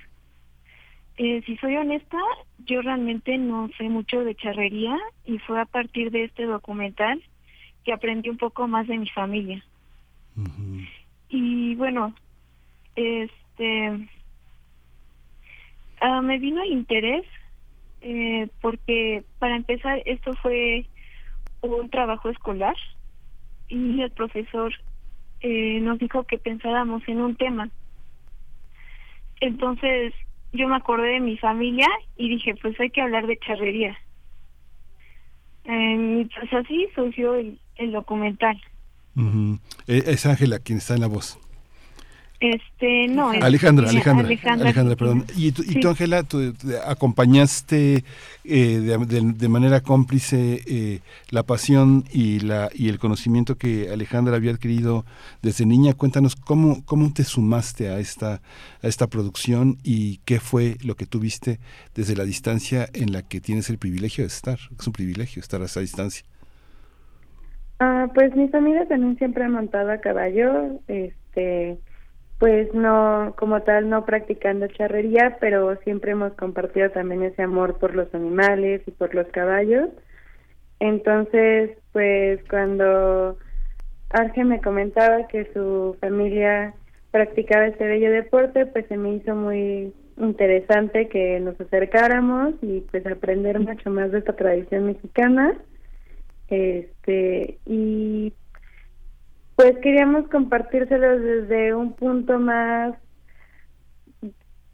Eh, 1.18 1.42
si 1.46 1.56
soy 1.58 1.78
honesta, 1.78 2.18
yo 2.66 2.82
realmente 2.82 3.38
no 3.38 3.70
sé 3.78 3.88
mucho 3.88 4.26
de 4.26 4.36
charrería 4.36 4.98
y 5.26 5.38
fue 5.40 5.62
a 5.62 5.66
partir 5.66 6.12
de 6.12 6.26
este 6.26 6.46
documental 6.46 7.22
que 7.86 7.94
aprendí 7.94 8.30
un 8.30 8.38
poco 8.38 8.68
más 8.68 8.88
de 8.88 8.98
mi 8.98 9.08
familia. 9.10 9.64
Y 11.30 11.76
bueno, 11.76 12.14
este 12.96 14.08
ah, 16.02 16.22
me 16.22 16.38
vino 16.38 16.62
el 16.64 16.72
interés 16.72 17.26
eh, 18.02 18.50
porque 18.62 19.24
para 19.40 19.56
empezar 19.56 20.02
esto 20.06 20.34
fue 20.42 20.86
un 21.62 21.90
trabajo 21.90 22.30
escolar 22.30 22.76
y 23.70 24.02
el 24.02 24.12
profesor 24.12 24.74
eh, 25.42 25.80
nos 25.82 26.00
dijo 26.00 26.24
que 26.24 26.38
pensáramos 26.38 27.04
en 27.08 27.22
un 27.22 27.36
tema. 27.36 27.70
Entonces 29.42 30.14
yo 30.54 30.68
me 30.68 30.76
acordé 30.76 31.14
de 31.14 31.20
mi 31.20 31.38
familia 31.38 31.88
y 32.18 32.30
dije, 32.30 32.56
pues 32.62 32.80
hay 32.80 32.90
que 32.90 33.02
hablar 33.02 33.28
de 33.28 33.38
charrería. 33.38 33.98
Eh, 35.66 36.28
pues 36.38 36.54
así 36.54 36.88
surgió 36.96 37.36
el, 37.36 37.60
el 37.76 37.92
documental. 37.92 38.62
Eh, 39.88 40.04
es 40.08 40.26
Ángela 40.26 40.60
quien 40.60 40.80
está 40.80 40.96
en 40.96 41.02
la 41.02 41.08
voz. 41.08 41.40
Este, 42.40 43.08
no. 43.08 43.30
Alejandra, 43.30 43.90
Alejandra, 43.90 44.28
Alejandra, 44.28 44.96
perdón. 44.96 45.26
Y, 45.38 45.52
tú, 45.54 45.64
y 45.64 45.86
Ángela, 45.86 46.24
tú 46.24 46.54
acompañaste 46.86 48.04
eh, 48.44 48.80
de, 48.80 49.48
manera 49.48 49.80
cómplice 49.82 50.62
eh, 50.68 51.00
la 51.30 51.44
pasión 51.44 52.04
y, 52.12 52.42
la, 52.42 52.70
y 52.74 52.90
el 52.90 53.00
conocimiento 53.00 53.58
que 53.58 53.90
Alejandra 53.90 54.36
había 54.36 54.52
adquirido 54.52 55.06
desde 55.42 55.66
niña. 55.66 55.94
Cuéntanos 55.94 56.36
cómo, 56.36 56.84
cómo 56.86 57.14
te 57.14 57.24
sumaste 57.24 57.90
a 57.90 58.00
esta, 58.00 58.42
a 58.84 58.88
esta 58.88 59.08
producción 59.08 59.78
y 59.84 60.18
qué 60.26 60.40
fue 60.40 60.76
lo 60.84 60.96
que 60.96 61.06
tuviste 61.06 61.60
desde 61.96 62.16
la 62.16 62.26
distancia 62.26 62.90
en 62.94 63.14
la 63.14 63.22
que 63.22 63.40
tienes 63.40 63.70
el 63.70 63.78
privilegio 63.78 64.26
de 64.26 64.28
estar. 64.28 64.60
Es 64.78 64.86
un 64.86 64.94
privilegio 64.94 65.40
estar 65.40 65.62
a 65.62 65.66
esa 65.66 65.80
distancia. 65.80 66.26
Ah, 67.80 68.08
pues 68.14 68.36
mi 68.36 68.48
familia 68.50 68.86
también 68.88 69.18
siempre 69.18 69.44
ha 69.44 69.50
montado 69.50 69.92
a 69.92 69.98
caballo. 69.98 70.80
Este 70.88 71.78
pues 72.40 72.74
no, 72.74 73.34
como 73.38 73.62
tal, 73.62 73.90
no 73.90 74.06
practicando 74.06 74.68
charrería, 74.68 75.38
pero 75.40 75.76
siempre 75.84 76.12
hemos 76.12 76.34
compartido 76.34 76.90
también 76.92 77.24
ese 77.24 77.44
amor 77.44 77.78
por 77.78 77.96
los 77.96 78.14
animales 78.14 78.82
y 78.86 78.92
por 78.92 79.16
los 79.16 79.28
caballos. 79.28 79.90
Entonces, 80.80 81.78
pues 81.94 82.42
cuando 82.50 83.38
Arge 84.10 84.44
me 84.44 84.62
comentaba 84.62 85.28
que 85.28 85.50
su 85.54 85.96
familia 86.02 86.74
practicaba 87.12 87.68
este 87.68 87.88
bello 87.88 88.12
deporte, 88.12 88.66
pues 88.66 88.86
se 88.88 88.98
me 88.98 89.14
hizo 89.14 89.36
muy 89.36 89.94
interesante 90.18 91.08
que 91.08 91.40
nos 91.40 91.60
acercáramos 91.60 92.56
y 92.62 92.82
pues 92.92 93.06
aprender 93.08 93.60
mucho 93.60 93.90
más 93.90 94.12
de 94.12 94.20
esta 94.20 94.36
tradición 94.36 94.88
mexicana. 94.88 95.58
Este, 96.50 97.58
y 97.66 98.34
pues 99.56 99.78
queríamos 99.80 100.28
compartírselos 100.30 101.22
desde 101.22 101.74
un 101.74 101.94
punto 101.94 102.40
más, 102.40 102.96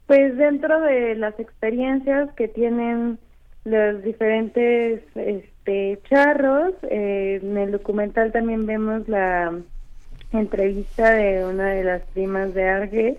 pues 0.06 0.36
dentro 0.36 0.80
de 0.80 1.14
las 1.14 1.38
experiencias 1.38 2.32
que 2.34 2.48
tienen 2.48 3.18
los 3.64 4.02
diferentes 4.02 5.02
este, 5.14 6.00
charros. 6.10 6.74
Eh, 6.90 7.40
en 7.42 7.56
el 7.56 7.72
documental 7.72 8.32
también 8.32 8.66
vemos 8.66 9.08
la 9.08 9.56
entrevista 10.32 11.12
de 11.12 11.44
una 11.44 11.70
de 11.70 11.84
las 11.84 12.02
primas 12.12 12.52
de 12.54 12.68
Arge, 12.68 13.18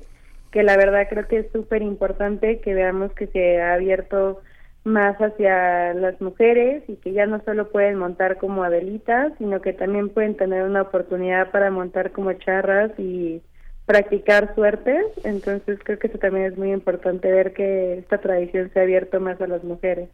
que 0.52 0.63
la 0.63 0.76
verdad 0.76 1.08
creo 1.10 1.28
que 1.28 1.39
es 1.39 1.52
súper 1.52 1.82
importante 1.82 2.60
que 2.60 2.73
veamos 2.73 3.13
que 3.13 3.28
se 3.28 3.62
ha 3.62 3.73
abierto 3.73 4.41
más 4.84 5.15
hacia 5.17 5.93
las 5.93 6.19
mujeres 6.19 6.84
y 6.88 6.96
que 6.98 7.13
ya 7.13 7.26
no 7.26 7.41
solo 7.46 7.69
pueden 7.69 7.98
montar 7.98 8.38
como 8.38 8.63
adelitas, 8.63 9.32
sino 9.38 9.62
que 9.62 9.74
también 9.74 10.10
pueden 10.10 10.36
tener 10.36 10.63
una 10.63 10.82
oportunidad 10.82 11.52
para 11.52 11.72
montar 11.72 12.12
como 12.12 12.34
charras 12.34 12.91
y 13.00 13.41
practicar 13.86 14.56
suertes, 14.56 15.06
entonces 15.26 15.78
creo 15.84 16.00
que 16.00 16.08
eso 16.08 16.17
también 16.17 16.46
es 16.46 16.58
muy 16.58 16.72
importante 16.72 17.30
ver 17.30 17.54
que 17.54 18.00
esta 18.00 18.17
tradición 18.17 18.72
se 18.74 18.80
ha 18.80 18.84
abierto 18.84 19.19
más 19.19 19.41
a 19.41 19.48
las 19.48 19.63
mujeres. 19.63 20.10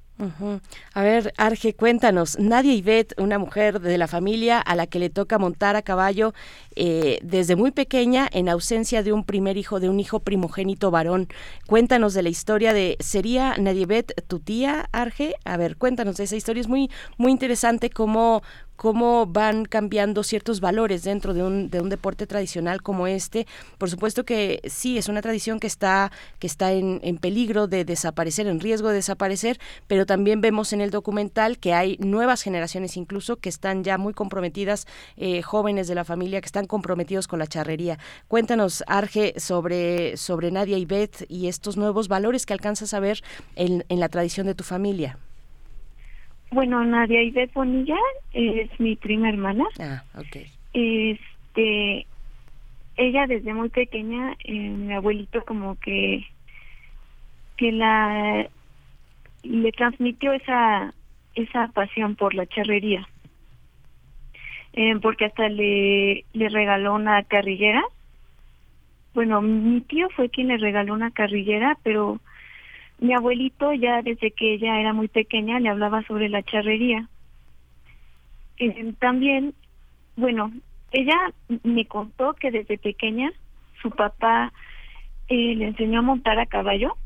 A 0.93 1.03
ver, 1.03 1.33
Arge, 1.37 1.75
cuéntanos, 1.75 2.39
Nadia 2.39 2.73
Ivette, 2.73 3.13
una 3.21 3.37
mujer 3.37 3.79
de 3.79 3.97
la 3.97 4.07
familia 4.07 4.59
a 4.59 4.75
la 4.75 4.87
que 4.87 4.99
le 4.99 5.09
toca 5.09 5.37
montar 5.37 5.75
a 5.75 5.81
caballo 5.81 6.33
eh, 6.75 7.19
desde 7.21 7.55
muy 7.55 7.71
pequeña 7.71 8.27
en 8.31 8.49
ausencia 8.49 9.03
de 9.03 9.13
un 9.13 9.23
primer 9.23 9.55
hijo, 9.55 9.79
de 9.79 9.87
un 9.87 9.99
hijo 9.99 10.19
primogénito 10.19 10.91
varón. 10.91 11.27
Cuéntanos 11.67 12.13
de 12.13 12.23
la 12.23 12.29
historia 12.29 12.73
de, 12.73 12.97
¿sería 12.99 13.55
Nadia 13.57 13.83
Ivette 13.83 14.13
tu 14.27 14.39
tía, 14.39 14.89
Arge? 14.91 15.35
A 15.45 15.57
ver, 15.57 15.77
cuéntanos 15.77 16.17
de 16.17 16.23
esa 16.23 16.35
historia, 16.35 16.61
es 16.61 16.67
muy, 16.67 16.89
muy 17.17 17.31
interesante 17.31 17.89
cómo, 17.89 18.41
cómo 18.79 19.25
van 19.25 19.65
cambiando 19.65 20.23
ciertos 20.23 20.61
valores 20.61 21.03
dentro 21.03 21.33
de 21.33 21.43
un, 21.43 21.69
de 21.69 21.81
un 21.81 21.89
deporte 21.89 22.25
tradicional 22.25 22.81
como 22.81 23.07
este. 23.07 23.45
Por 23.77 23.89
supuesto 23.89 24.23
que 24.23 24.61
sí, 24.69 24.97
es 24.97 25.09
una 25.09 25.21
tradición 25.21 25.59
que 25.59 25.67
está, 25.67 26.13
que 26.39 26.47
está 26.47 26.71
en, 26.71 27.01
en 27.03 27.17
peligro 27.17 27.67
de 27.67 27.83
desaparecer, 27.83 28.47
en 28.47 28.61
riesgo 28.61 28.87
de 28.87 28.95
desaparecer, 28.95 29.59
pero 29.87 30.05
también 30.05 30.39
vemos 30.39 30.71
en 30.71 30.79
el 30.79 30.91
documental 30.91 31.57
que 31.57 31.73
hay 31.73 31.97
nuevas 31.97 32.41
generaciones 32.41 32.95
incluso 32.95 33.35
que 33.35 33.49
están 33.49 33.83
ya 33.83 33.97
muy 33.97 34.13
comprometidas, 34.13 34.87
eh, 35.17 35.41
jóvenes 35.41 35.89
de 35.89 35.95
la 35.95 36.05
familia 36.05 36.39
que 36.39 36.45
están 36.45 36.65
comprometidos 36.65 37.27
con 37.27 37.39
la 37.39 37.47
charrería. 37.47 37.99
Cuéntanos, 38.29 38.85
Arge, 38.87 39.33
sobre, 39.35 40.15
sobre 40.15 40.51
Nadia 40.51 40.77
y 40.77 40.85
Beth 40.85 41.25
y 41.27 41.47
estos 41.47 41.75
nuevos 41.75 42.07
valores 42.07 42.45
que 42.45 42.53
alcanzas 42.53 42.93
a 42.93 43.01
ver 43.01 43.23
en, 43.57 43.83
en 43.89 43.99
la 43.99 44.07
tradición 44.07 44.47
de 44.47 44.55
tu 44.55 44.63
familia. 44.63 45.17
Bueno, 46.51 46.83
Nadia 46.83 47.21
Ivette 47.21 47.53
Bonilla 47.53 47.97
es 48.33 48.79
mi 48.79 48.95
prima 48.95 49.29
hermana. 49.29 49.65
Ah, 49.79 50.03
ok. 50.15 50.37
Este, 50.73 52.07
ella 52.95 53.27
desde 53.27 53.53
muy 53.53 53.69
pequeña, 53.69 54.35
eh, 54.43 54.53
mi 54.53 54.93
abuelito 54.93 55.43
como 55.45 55.75
que 55.75 56.25
que 57.55 57.71
la 57.71 58.49
le 59.43 59.71
transmitió 59.73 60.33
esa 60.33 60.93
esa 61.35 61.67
pasión 61.69 62.15
por 62.15 62.33
la 62.33 62.47
charrería. 62.47 63.07
Eh, 64.73 64.95
porque 65.01 65.25
hasta 65.25 65.49
le, 65.49 66.25
le 66.33 66.49
regaló 66.49 66.95
una 66.95 67.23
carrillera. 67.23 67.83
Bueno, 69.13 69.41
mi 69.41 69.81
tío 69.81 70.07
fue 70.15 70.29
quien 70.29 70.49
le 70.49 70.57
regaló 70.57 70.93
una 70.93 71.11
carrillera, 71.11 71.77
pero 71.83 72.19
mi 72.99 73.13
abuelito 73.13 73.73
ya 73.73 74.01
desde 74.01 74.31
que 74.31 74.55
ella 74.55 74.79
era 74.79 74.93
muy 74.93 75.07
pequeña 75.07 75.59
le 75.59 75.69
hablaba 75.69 76.03
sobre 76.03 76.29
la 76.29 76.43
charrería. 76.43 77.07
Eh, 78.57 78.93
también, 78.99 79.53
bueno, 80.15 80.51
ella 80.91 81.15
me 81.63 81.85
contó 81.85 82.33
que 82.33 82.51
desde 82.51 82.77
pequeña 82.77 83.31
su 83.81 83.91
papá 83.91 84.51
eh, 85.27 85.55
le 85.55 85.67
enseñó 85.67 85.99
a 85.99 86.03
montar 86.03 86.39
a 86.39 86.45
caballo. 86.45 86.97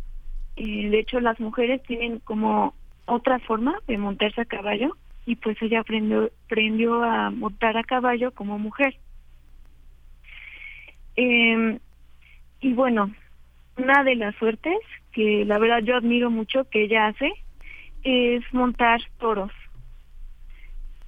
Eh, 0.56 0.90
de 0.90 1.00
hecho, 1.00 1.20
las 1.20 1.40
mujeres 1.40 1.84
tienen 1.84 2.20
como 2.20 2.74
otra 3.06 3.40
forma 3.40 3.78
de 3.88 3.98
montarse 3.98 4.42
a 4.42 4.46
caballo 4.46 4.96
y 5.26 5.36
pues 5.36 5.62
ella 5.62 5.82
aprendió, 5.82 6.32
aprendió 6.46 7.04
a 7.04 7.30
montar 7.30 7.78
a 7.78 7.84
caballo 7.84 8.32
como 8.32 8.58
mujer. 8.58 8.96
Eh, 11.16 11.80
y 12.62 12.74
bueno, 12.74 13.12
una 13.78 14.04
de 14.04 14.16
las 14.16 14.36
suertes 14.36 14.78
que 15.14 15.46
la 15.46 15.60
verdad 15.60 15.80
yo 15.84 15.96
admiro 15.96 16.30
mucho 16.30 16.70
que 16.70 16.84
ella 16.84 17.08
hace 17.08 17.32
es 18.04 18.44
montar 18.52 19.02
toros. 19.20 19.52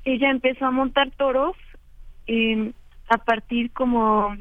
Ella 0.06 0.30
empezó 0.30 0.66
a 0.66 0.72
montar 0.72 1.12
toros 1.12 1.58
eh, 2.28 2.72
a 3.10 3.18
partir 3.18 3.72
como, 3.72 4.36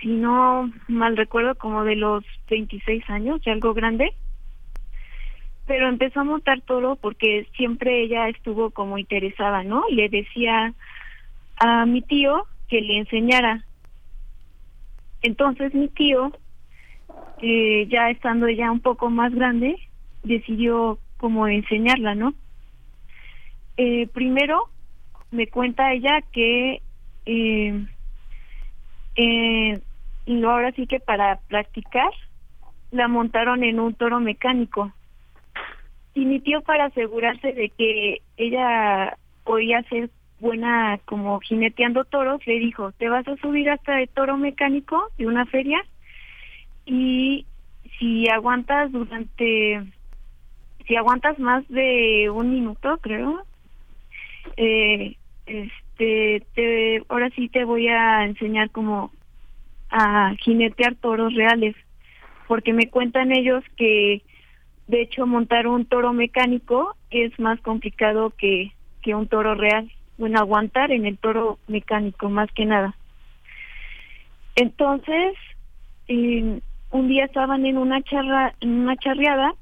si 0.00 0.08
no 0.08 0.72
mal 0.88 1.16
recuerdo, 1.16 1.54
como 1.54 1.84
de 1.84 1.96
los 1.96 2.24
26 2.50 3.08
años, 3.08 3.40
ya 3.44 3.52
algo 3.52 3.74
grande. 3.74 4.12
Pero 5.66 5.88
empezó 5.88 6.20
a 6.20 6.24
montar 6.24 6.60
toro 6.62 6.96
porque 6.96 7.46
siempre 7.56 8.02
ella 8.02 8.28
estuvo 8.28 8.70
como 8.70 8.98
interesada, 8.98 9.62
¿no? 9.62 9.84
Le 9.90 10.08
decía 10.08 10.74
a 11.56 11.86
mi 11.86 12.02
tío 12.02 12.46
que 12.68 12.80
le 12.80 12.98
enseñara. 12.98 13.64
Entonces 15.22 15.72
mi 15.72 15.88
tío 15.88 16.32
eh, 17.40 17.86
ya 17.90 18.10
estando 18.10 18.46
ella 18.46 18.70
un 18.70 18.80
poco 18.80 19.10
más 19.10 19.34
grande, 19.34 19.76
decidió 20.22 20.98
como 21.18 21.48
enseñarla, 21.48 22.14
¿no? 22.14 22.34
Eh, 23.76 24.06
primero 24.08 24.68
me 25.30 25.48
cuenta 25.48 25.92
ella 25.92 26.22
que 26.32 26.80
eh, 27.26 27.86
eh, 29.16 29.80
ahora 30.44 30.72
sí 30.72 30.86
que 30.86 31.00
para 31.00 31.40
practicar 31.48 32.10
la 32.90 33.08
montaron 33.08 33.64
en 33.64 33.80
un 33.80 33.94
toro 33.94 34.20
mecánico 34.20 34.92
y 36.14 36.24
mi 36.24 36.38
tío 36.40 36.62
para 36.62 36.86
asegurarse 36.86 37.52
de 37.52 37.70
que 37.70 38.22
ella 38.36 39.16
podía 39.42 39.82
ser 39.84 40.10
buena 40.38 41.00
como 41.04 41.40
jineteando 41.40 42.04
toros 42.04 42.46
le 42.46 42.58
dijo 42.58 42.92
te 42.92 43.08
vas 43.08 43.26
a 43.26 43.36
subir 43.36 43.70
hasta 43.70 44.00
el 44.00 44.08
toro 44.08 44.36
mecánico 44.36 45.08
de 45.18 45.26
una 45.26 45.46
feria 45.46 45.84
y 46.86 47.46
si 47.98 48.28
aguantas 48.28 48.92
durante 48.92 49.82
si 50.86 50.96
aguantas 50.96 51.38
más 51.38 51.66
de 51.68 52.28
un 52.30 52.52
minuto 52.52 52.98
creo 53.00 53.44
eh, 54.56 55.16
este 55.46 56.46
te 56.54 57.02
ahora 57.08 57.30
sí 57.30 57.48
te 57.48 57.64
voy 57.64 57.88
a 57.88 58.24
enseñar 58.24 58.70
como 58.70 59.10
a 59.90 60.34
jinetear 60.40 60.94
toros 60.96 61.34
reales 61.34 61.74
porque 62.48 62.72
me 62.72 62.90
cuentan 62.90 63.32
ellos 63.32 63.64
que 63.76 64.22
de 64.86 65.02
hecho 65.02 65.26
montar 65.26 65.66
un 65.66 65.86
toro 65.86 66.12
mecánico 66.12 66.96
es 67.10 67.38
más 67.38 67.60
complicado 67.60 68.30
que 68.30 68.72
que 69.02 69.14
un 69.14 69.28
toro 69.28 69.54
real 69.54 69.90
bueno 70.18 70.38
aguantar 70.38 70.90
en 70.92 71.06
el 71.06 71.18
toro 71.18 71.58
mecánico 71.66 72.28
más 72.28 72.50
que 72.52 72.66
nada. 72.66 72.94
Entonces 74.56 75.34
eh, 76.08 76.60
un 76.94 77.08
día 77.08 77.24
estaban 77.24 77.66
en 77.66 77.76
una 77.76 78.00
charra, 78.02 78.54
en 78.60 78.70
una 78.70 78.96
charreada 78.96 79.52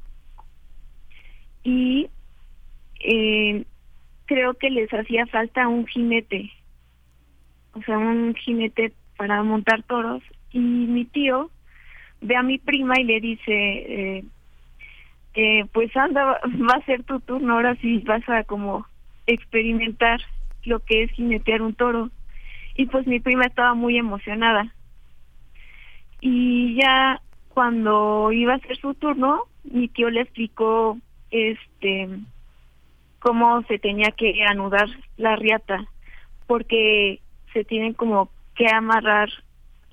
y 1.64 2.10
eh, 3.00 3.64
creo 4.26 4.52
que 4.52 4.68
les 4.68 4.92
hacía 4.92 5.24
falta 5.26 5.66
un 5.66 5.86
jinete, 5.86 6.52
o 7.72 7.80
sea, 7.84 7.96
un 7.96 8.34
jinete 8.34 8.92
para 9.16 9.42
montar 9.42 9.82
toros 9.84 10.22
y 10.50 10.58
mi 10.58 11.06
tío 11.06 11.50
ve 12.20 12.36
a 12.36 12.42
mi 12.42 12.58
prima 12.58 13.00
y 13.00 13.04
le 13.04 13.20
dice, 13.20 13.44
eh, 13.48 14.24
eh, 15.32 15.64
pues 15.72 15.96
anda, 15.96 16.24
va 16.44 16.74
a 16.74 16.84
ser 16.84 17.02
tu 17.04 17.18
turno, 17.20 17.54
ahora 17.54 17.76
sí 17.76 17.96
vas 18.00 18.28
a 18.28 18.44
como 18.44 18.86
experimentar 19.26 20.20
lo 20.64 20.80
que 20.80 21.04
es 21.04 21.10
jinetear 21.12 21.62
un 21.62 21.72
toro. 21.74 22.10
Y 22.76 22.86
pues 22.86 23.06
mi 23.06 23.20
prima 23.20 23.44
estaba 23.46 23.72
muy 23.72 23.96
emocionada 23.96 24.74
y 26.22 26.76
ya 26.76 27.20
cuando 27.48 28.32
iba 28.32 28.54
a 28.54 28.58
ser 28.60 28.78
su 28.78 28.94
turno 28.94 29.42
mi 29.64 29.88
tío 29.88 30.08
le 30.08 30.22
explicó 30.22 30.96
este 31.30 32.08
cómo 33.18 33.62
se 33.64 33.78
tenía 33.78 34.12
que 34.12 34.42
anudar 34.44 34.88
la 35.16 35.36
riata 35.36 35.84
porque 36.46 37.20
se 37.52 37.64
tienen 37.64 37.92
como 37.92 38.30
que 38.54 38.66
amarrar 38.68 39.28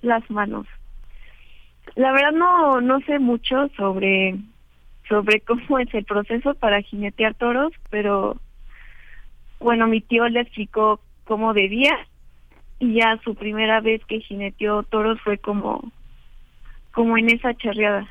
las 0.02 0.30
manos. 0.30 0.68
La 1.96 2.12
verdad 2.12 2.32
no 2.32 2.80
no 2.80 3.00
sé 3.02 3.20
mucho 3.20 3.70
sobre 3.76 4.38
sobre 5.08 5.42
cómo 5.42 5.80
es 5.80 5.92
el 5.94 6.06
proceso 6.06 6.54
para 6.54 6.82
jinetear 6.84 7.34
toros, 7.34 7.74
pero 7.90 8.38
bueno, 9.60 9.88
mi 9.88 10.00
tío 10.02 10.28
le 10.30 10.42
explicó 10.42 11.00
cómo 11.26 11.54
debía 11.54 11.98
y 12.78 12.94
ya 12.94 13.20
su 13.24 13.34
primera 13.34 13.82
vez 13.82 14.06
que 14.06 14.22
jineteó 14.22 14.84
toros 14.84 15.20
fue 15.22 15.40
como 15.40 15.92
como 16.92 17.18
en 17.18 17.30
esa 17.30 17.54
charreada. 17.56 18.08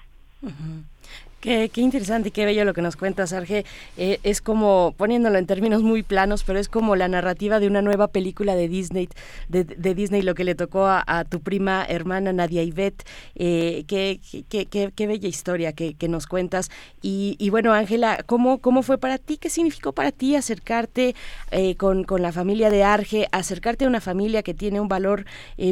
Qué, 1.40 1.68
qué, 1.72 1.83
interesante 1.83 2.31
y 2.31 2.33
qué 2.33 2.44
bello 2.44 2.64
lo 2.64 2.74
que 2.74 2.83
nos 2.83 2.96
cuentas, 2.96 3.33
Arge. 3.33 3.64
Eh, 3.96 4.18
es 4.24 4.40
como, 4.40 4.92
poniéndolo 4.96 5.38
en 5.38 5.46
términos 5.46 5.85
muy 5.85 6.03
planos, 6.03 6.42
pero 6.42 6.59
es 6.59 6.68
como 6.68 6.96
la 6.96 7.07
narrativa 7.07 7.61
de 7.61 7.68
una 7.68 7.81
nueva 7.81 8.09
película 8.09 8.57
de 8.57 8.66
Disney, 8.66 9.09
de, 9.48 9.64
Disney, 9.94 10.22
lo 10.22 10.35
que 10.35 10.42
le 10.42 10.57
tocó 10.57 10.88
a, 10.88 11.24
tu 11.31 11.38
prima 11.38 11.85
hermana 11.88 12.33
Nadia 12.33 12.64
Ivette. 12.64 13.05
Eh, 13.37 13.85
qué, 13.87 14.18
qué, 14.48 14.66
qué, 14.66 15.07
bella 15.07 15.29
historia 15.29 15.72
que, 15.72 16.09
nos 16.09 16.27
cuentas. 16.27 16.72
Y, 17.03 17.51
bueno, 17.51 17.72
Ángela, 17.72 18.24
¿cómo, 18.27 18.59
¿cómo 18.59 18.83
fue 18.83 18.98
para 18.98 19.16
ti? 19.16 19.37
¿Qué 19.37 19.48
significó 19.48 19.92
para 19.92 20.11
ti 20.11 20.35
acercarte 20.35 21.14
eh, 21.53 21.77
con, 21.77 22.03
con, 22.03 22.20
la 22.20 22.33
familia 22.33 22.68
de 22.68 22.83
Arge, 22.83 23.29
acercarte 23.31 23.85
a 23.85 23.88
una 23.88 24.01
familia 24.01 24.42
que 24.42 24.55
tiene 24.55 24.81
un 24.81 24.88
valor 24.88 25.24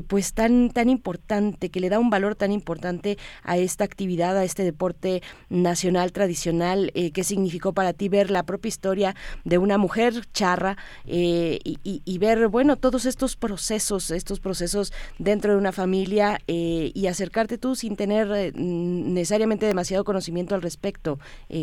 pues 0.07 0.33
tan, 0.33 0.70
tan 0.70 0.88
importante, 0.88 1.70
que 1.70 1.81
le 1.81 1.88
da 1.88 1.98
un 1.98 2.09
valor 2.09 2.37
tan 2.37 2.52
importante 2.52 3.18
a 3.42 3.57
esta 3.57 3.83
actividad, 3.83 4.38
a 4.38 4.44
este 4.44 4.62
deporte? 4.62 5.22
Nacional 5.62 6.12
tradicional, 6.12 6.90
eh, 6.95 7.11
qué 7.12 7.25
significó 7.25 7.73
para 7.73 7.92
ti 7.92 8.09
ver 8.09 8.31
la 8.31 8.42
propia 8.45 8.69
historia 8.69 9.14
de 9.45 9.59
una 9.59 9.79
mujer 9.79 10.12
charra 10.33 10.77
eh, 11.07 11.59
y, 11.62 12.19
ver, 12.19 12.49
bueno, 12.49 12.77
todos 12.77 13.07
estos 13.07 13.37
procesos, 13.37 14.11
estos 14.11 14.40
procesos 14.40 14.92
dentro 15.19 15.53
de 15.53 15.59
una 15.59 15.73
familia 15.73 16.38
eh, 16.47 16.90
y 16.95 17.07
acercarte 17.07 17.59
tú 17.59 17.75
sin 17.75 17.97
tener 17.97 18.53
necesariamente 18.55 19.66
demasiado 19.66 20.05
conocimiento 20.05 20.55
al 20.55 20.62
respecto. 20.62 21.19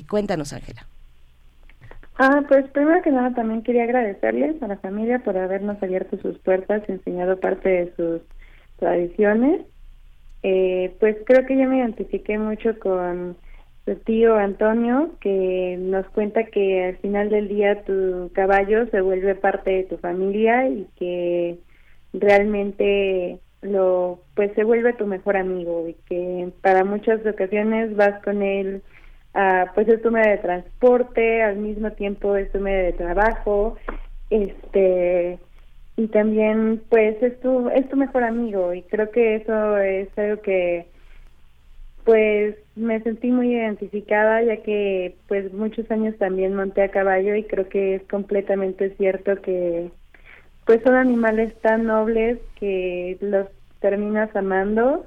cuéntanos, 0.08 0.54
Ángela. 0.54 0.86
Ah, 2.18 2.44
pues 2.48 2.70
primero 2.72 3.02
que 3.02 3.12
nada 3.12 3.34
también 3.34 3.64
quería 3.64 3.84
agradecerles 3.84 4.62
a 4.62 4.68
la 4.68 4.78
familia 4.78 5.20
por 5.20 5.38
habernos 5.38 5.82
abierto 5.82 6.18
sus 6.22 6.38
puertas, 6.40 6.88
enseñado 6.88 7.40
parte 7.40 7.70
de 7.70 7.94
sus 7.96 8.22
tradiciones. 8.78 9.62
pues 11.00 11.18
creo 11.26 11.46
que 11.46 11.58
yo 11.58 11.68
me 11.68 11.80
identifiqué 11.80 12.38
mucho 12.38 12.78
con 12.80 13.36
su 13.86 13.96
tío 13.96 14.36
Antonio, 14.36 15.12
que 15.20 15.78
nos 15.80 16.06
cuenta 16.10 16.46
que 16.46 16.86
al 16.86 16.98
final 16.98 17.30
del 17.30 17.50
día 17.50 17.84
tu 17.84 18.32
caballo 18.34 18.88
se 18.88 19.02
vuelve 19.02 19.36
parte 19.36 19.72
de 19.72 19.84
tu 19.84 19.98
familia 19.98 20.68
y 20.70 20.88
que 20.98 21.58
realmente 22.14 23.40
lo 23.62 24.20
pues 24.36 24.52
se 24.56 24.64
vuelve 24.64 24.94
tu 24.94 25.08
mejor 25.08 25.38
amigo 25.38 25.88
y 25.88 25.96
que 26.08 26.50
para 26.62 26.84
muchas 26.84 27.26
ocasiones 27.26 27.96
vas 27.96 28.22
con 28.24 28.42
él 28.42 28.82
a, 29.34 29.72
pues 29.74 29.88
es 29.88 30.02
tu 30.02 30.12
medio 30.12 30.32
de 30.32 30.38
transporte 30.38 31.42
al 31.42 31.58
mismo 31.58 31.92
tiempo 31.92 32.36
es 32.36 32.52
tu 32.52 32.60
medio 32.60 32.84
de 32.84 32.94
trabajo 32.94 33.78
este 34.30 35.40
y 35.96 36.08
también 36.08 36.82
pues 36.90 37.22
es 37.24 37.40
tu 37.40 37.70
es 37.70 37.88
tu 37.90 37.96
mejor 37.96 38.24
amigo 38.24 38.74
y 38.74 38.82
creo 38.84 39.10
que 39.12 39.36
eso 39.36 39.78
es 39.78 40.10
algo 40.18 40.42
que 40.42 40.88
pues 42.04 42.56
me 42.76 43.02
sentí 43.02 43.32
muy 43.32 43.54
identificada 43.54 44.42
ya 44.42 44.58
que 44.64 45.16
pues 45.28 45.54
muchos 45.54 45.90
años 45.92 46.18
también 46.18 46.56
monté 46.56 46.82
a 46.82 46.92
caballo 46.92 47.36
y 47.36 47.44
creo 47.44 47.70
que 47.70 47.96
es 47.96 48.04
completamente 48.04 48.96
cierto 48.98 49.42
que 49.42 49.92
pues 50.66 50.82
son 50.84 50.96
animales 50.96 51.54
tan 51.62 51.86
nobles 51.86 52.40
que 52.56 53.18
los 53.22 53.48
terminas 53.80 54.36
amando. 54.36 55.06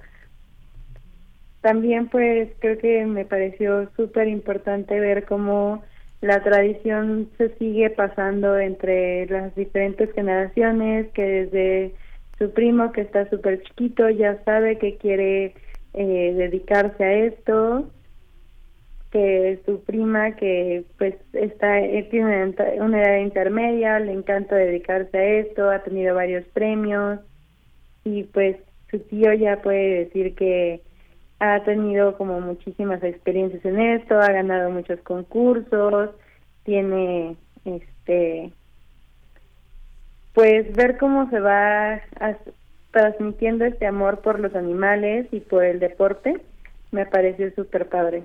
También 1.62 2.08
pues 2.08 2.50
creo 2.60 2.78
que 2.78 3.04
me 3.06 3.24
pareció 3.24 3.90
súper 3.96 4.28
importante 4.28 5.00
ver 5.00 5.24
cómo 5.24 5.82
la 6.20 6.42
tradición 6.42 7.30
se 7.38 7.56
sigue 7.56 7.90
pasando 7.90 8.58
entre 8.58 9.26
las 9.26 9.54
diferentes 9.54 10.12
generaciones, 10.12 11.08
que 11.12 11.22
desde 11.22 11.94
su 12.38 12.52
primo 12.52 12.92
que 12.92 13.00
está 13.00 13.28
súper 13.30 13.62
chiquito 13.62 14.08
ya 14.10 14.42
sabe 14.44 14.78
que 14.78 14.96
quiere 14.98 15.54
eh, 15.96 16.34
dedicarse 16.36 17.04
a 17.04 17.12
esto, 17.14 17.90
que 19.10 19.60
su 19.64 19.82
prima 19.82 20.36
que 20.36 20.84
pues 20.98 21.14
está 21.32 21.80
eh, 21.80 22.06
tiene 22.10 22.54
una 22.80 23.02
edad 23.02 23.18
intermedia, 23.18 23.98
le 23.98 24.12
encanta 24.12 24.56
dedicarse 24.56 25.16
a 25.16 25.24
esto, 25.24 25.70
ha 25.70 25.82
tenido 25.82 26.14
varios 26.14 26.44
premios 26.48 27.20
y 28.04 28.24
pues 28.24 28.56
su 28.90 28.98
tío 29.00 29.32
ya 29.32 29.62
puede 29.62 30.04
decir 30.04 30.34
que 30.34 30.82
ha 31.38 31.64
tenido 31.64 32.16
como 32.18 32.40
muchísimas 32.40 33.02
experiencias 33.02 33.64
en 33.64 33.80
esto, 33.80 34.20
ha 34.20 34.30
ganado 34.30 34.70
muchos 34.70 35.00
concursos, 35.00 36.10
tiene 36.64 37.36
este 37.64 38.52
pues 40.34 40.70
ver 40.74 40.98
cómo 40.98 41.30
se 41.30 41.40
va 41.40 42.02
transmitiendo 42.96 43.66
este 43.66 43.86
amor 43.86 44.22
por 44.22 44.40
los 44.40 44.54
animales 44.54 45.26
y 45.30 45.40
por 45.40 45.62
el 45.62 45.80
deporte, 45.80 46.40
me 46.92 47.04
pareció 47.04 47.54
súper 47.54 47.90
padre. 47.90 48.24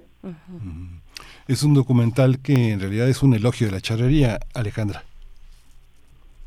Es 1.50 1.64
un 1.64 1.74
documental 1.74 2.40
que 2.40 2.72
en 2.72 2.80
realidad 2.80 3.10
es 3.10 3.22
un 3.22 3.34
elogio 3.34 3.68
de 3.68 3.74
la 3.74 3.82
charrería, 3.82 4.40
Alejandra. 4.54 5.04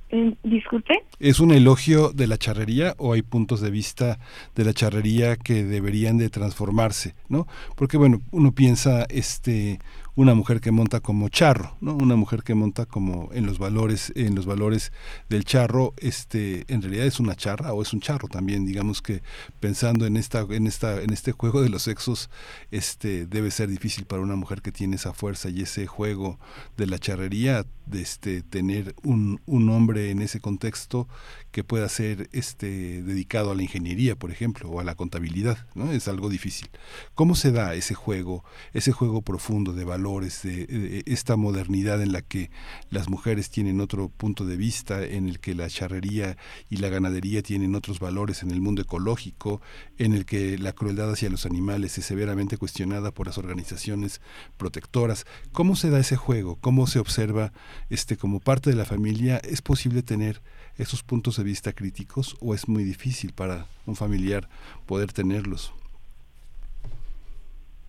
Eh, 0.08 0.34
disculpe. 0.42 0.94
¿Es 1.20 1.38
un 1.38 1.50
elogio 1.50 2.12
de 2.12 2.26
la 2.26 2.38
charrería 2.38 2.94
o 2.96 3.12
hay 3.12 3.20
puntos 3.20 3.60
de 3.60 3.70
vista 3.70 4.18
de 4.54 4.64
la 4.64 4.72
charrería 4.72 5.36
que 5.36 5.62
deberían 5.62 6.16
de 6.16 6.30
transformarse, 6.30 7.14
no? 7.28 7.46
Porque 7.76 7.98
bueno, 7.98 8.22
uno 8.30 8.52
piensa 8.52 9.04
este 9.10 9.80
una 10.16 10.34
mujer 10.34 10.60
que 10.60 10.70
monta 10.70 11.00
como 11.00 11.28
charro, 11.28 11.76
¿no? 11.80 11.94
Una 11.94 12.14
mujer 12.14 12.42
que 12.42 12.54
monta 12.54 12.86
como 12.86 13.30
en 13.32 13.46
los 13.46 13.58
valores, 13.58 14.12
en 14.14 14.34
los 14.34 14.46
valores 14.46 14.92
del 15.28 15.44
charro, 15.44 15.92
este, 15.98 16.64
en 16.68 16.82
realidad 16.82 17.06
es 17.06 17.18
una 17.18 17.34
charra 17.34 17.72
o 17.72 17.82
es 17.82 17.92
un 17.92 18.00
charro 18.00 18.28
también, 18.28 18.64
digamos 18.64 19.02
que 19.02 19.22
pensando 19.58 20.06
en 20.06 20.16
esta, 20.16 20.40
en 20.50 20.66
esta, 20.66 21.02
en 21.02 21.12
este 21.12 21.32
juego 21.32 21.62
de 21.62 21.68
los 21.68 21.82
sexos, 21.82 22.30
este, 22.70 23.26
debe 23.26 23.50
ser 23.50 23.68
difícil 23.68 24.04
para 24.04 24.22
una 24.22 24.36
mujer 24.36 24.62
que 24.62 24.70
tiene 24.70 24.96
esa 24.96 25.12
fuerza 25.12 25.48
y 25.48 25.62
ese 25.62 25.86
juego 25.86 26.38
de 26.76 26.86
la 26.86 26.98
charrería, 26.98 27.66
de 27.86 28.00
este, 28.00 28.42
tener 28.42 28.94
un, 29.02 29.40
un 29.46 29.68
hombre 29.68 30.10
en 30.10 30.22
ese 30.22 30.40
contexto 30.40 31.08
que 31.54 31.62
pueda 31.62 31.88
ser 31.88 32.28
este 32.32 33.00
dedicado 33.04 33.52
a 33.52 33.54
la 33.54 33.62
ingeniería, 33.62 34.16
por 34.16 34.32
ejemplo, 34.32 34.68
o 34.68 34.80
a 34.80 34.84
la 34.84 34.96
contabilidad, 34.96 35.68
¿no? 35.76 35.92
Es 35.92 36.08
algo 36.08 36.28
difícil. 36.28 36.68
¿Cómo 37.14 37.36
se 37.36 37.52
da 37.52 37.76
ese 37.76 37.94
juego, 37.94 38.44
ese 38.72 38.90
juego 38.90 39.22
profundo 39.22 39.72
de 39.72 39.84
valores 39.84 40.42
de, 40.42 41.04
esta 41.06 41.36
modernidad 41.36 42.02
en 42.02 42.10
la 42.10 42.22
que 42.22 42.50
las 42.90 43.08
mujeres 43.08 43.50
tienen 43.50 43.80
otro 43.80 44.08
punto 44.08 44.46
de 44.46 44.56
vista, 44.56 45.04
en 45.04 45.28
el 45.28 45.38
que 45.38 45.54
la 45.54 45.68
charrería 45.68 46.36
y 46.70 46.78
la 46.78 46.88
ganadería 46.88 47.40
tienen 47.40 47.76
otros 47.76 48.00
valores 48.00 48.42
en 48.42 48.50
el 48.50 48.60
mundo 48.60 48.82
ecológico, 48.82 49.62
en 49.96 50.12
el 50.12 50.24
que 50.24 50.58
la 50.58 50.72
crueldad 50.72 51.12
hacia 51.12 51.30
los 51.30 51.46
animales 51.46 51.96
es 51.98 52.04
severamente 52.04 52.56
cuestionada 52.56 53.12
por 53.12 53.28
las 53.28 53.38
organizaciones 53.38 54.20
protectoras. 54.56 55.24
¿Cómo 55.52 55.76
se 55.76 55.90
da 55.90 56.00
ese 56.00 56.16
juego? 56.16 56.56
¿Cómo 56.56 56.88
se 56.88 56.98
observa 56.98 57.52
este 57.90 58.16
como 58.16 58.40
parte 58.40 58.70
de 58.70 58.76
la 58.76 58.84
familia? 58.84 59.36
¿Es 59.36 59.62
posible 59.62 60.02
tener 60.02 60.42
esos 60.78 61.02
puntos 61.02 61.36
de 61.36 61.44
vista 61.44 61.72
críticos 61.72 62.36
o 62.40 62.54
es 62.54 62.68
muy 62.68 62.84
difícil 62.84 63.32
para 63.32 63.66
un 63.86 63.96
familiar 63.96 64.48
poder 64.86 65.12
tenerlos? 65.12 65.72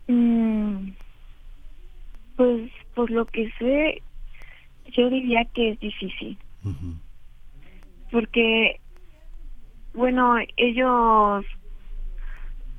Mm, 0.07 0.91
pues 2.35 2.71
por 2.93 3.11
lo 3.11 3.25
que 3.25 3.51
sé, 3.59 4.01
yo 4.91 5.09
diría 5.09 5.45
que 5.53 5.71
es 5.71 5.79
difícil. 5.79 6.37
Porque, 8.11 8.79
bueno, 9.93 10.35
ellos... 10.57 11.45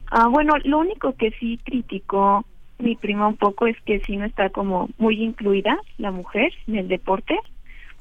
Ah, 0.09 0.29
bueno, 0.29 0.55
lo 0.65 0.79
único 0.79 1.15
que 1.17 1.33
sí 1.33 1.59
criticó 1.65 2.47
mi 2.79 2.95
prima 2.95 3.27
un 3.27 3.37
poco 3.37 3.67
es 3.67 3.77
que 3.83 4.01
sí 4.01 4.17
no 4.17 4.25
está 4.25 4.51
como 4.51 4.89
muy 4.99 5.23
incluida 5.23 5.79
la 5.99 6.11
mujer 6.11 6.53
en 6.67 6.77
el 6.77 6.89
deporte, 6.89 7.39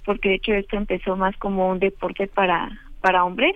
porque 0.06 0.30
de 0.30 0.36
hecho 0.36 0.54
esto 0.54 0.78
empezó 0.78 1.16
más 1.16 1.36
como 1.38 1.70
un 1.70 1.80
deporte 1.80 2.28
para, 2.28 2.70
para 3.02 3.26
hombres, 3.26 3.56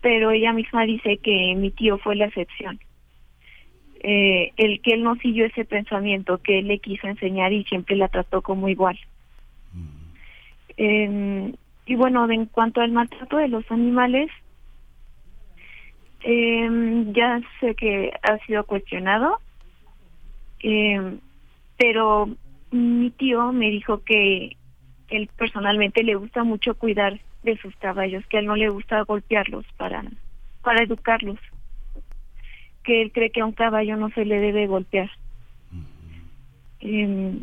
pero 0.00 0.30
ella 0.30 0.52
misma 0.52 0.84
dice 0.84 1.18
que 1.18 1.54
mi 1.56 1.70
tío 1.70 1.98
fue 1.98 2.16
la 2.16 2.26
excepción 2.26 2.80
eh, 4.02 4.52
el 4.56 4.80
que 4.80 4.94
él 4.94 5.04
no 5.04 5.14
siguió 5.16 5.46
ese 5.46 5.64
pensamiento 5.64 6.38
que 6.38 6.58
él 6.58 6.66
le 6.66 6.80
quiso 6.80 7.06
enseñar 7.06 7.52
y 7.52 7.64
siempre 7.64 7.94
la 7.94 8.08
trató 8.08 8.42
como 8.42 8.68
igual. 8.68 8.98
y 10.76 11.94
bueno, 11.94 12.28
en 12.30 12.46
cuanto 12.46 12.80
al 12.80 12.90
maltrato 12.90 13.36
de 13.36 13.48
los 13.48 13.70
animales, 13.70 14.30
eh, 16.24 17.04
ya 17.12 17.40
sé 17.60 17.74
que 17.74 18.12
ha 18.22 18.38
sido 18.46 18.64
cuestionado, 18.64 19.38
eh, 20.60 21.18
pero 21.76 22.28
mi 22.72 23.10
tío 23.10 23.52
me 23.52 23.70
dijo 23.70 24.02
que 24.02 24.56
él 25.12 25.28
personalmente 25.36 26.02
le 26.02 26.14
gusta 26.14 26.44
mucho 26.44 26.74
cuidar 26.74 27.20
de 27.42 27.56
sus 27.58 27.74
caballos, 27.76 28.24
que 28.26 28.36
a 28.36 28.40
él 28.40 28.46
no 28.46 28.56
le 28.56 28.68
gusta 28.68 29.02
golpearlos 29.02 29.66
para, 29.76 30.04
para 30.62 30.82
educarlos. 30.82 31.38
que 32.82 33.02
él 33.02 33.12
cree 33.12 33.30
que 33.30 33.40
a 33.40 33.46
un 33.46 33.52
caballo 33.52 33.96
no 33.96 34.10
se 34.10 34.24
le 34.24 34.40
debe 34.40 34.66
golpear. 34.66 35.10
Em, 36.80 37.38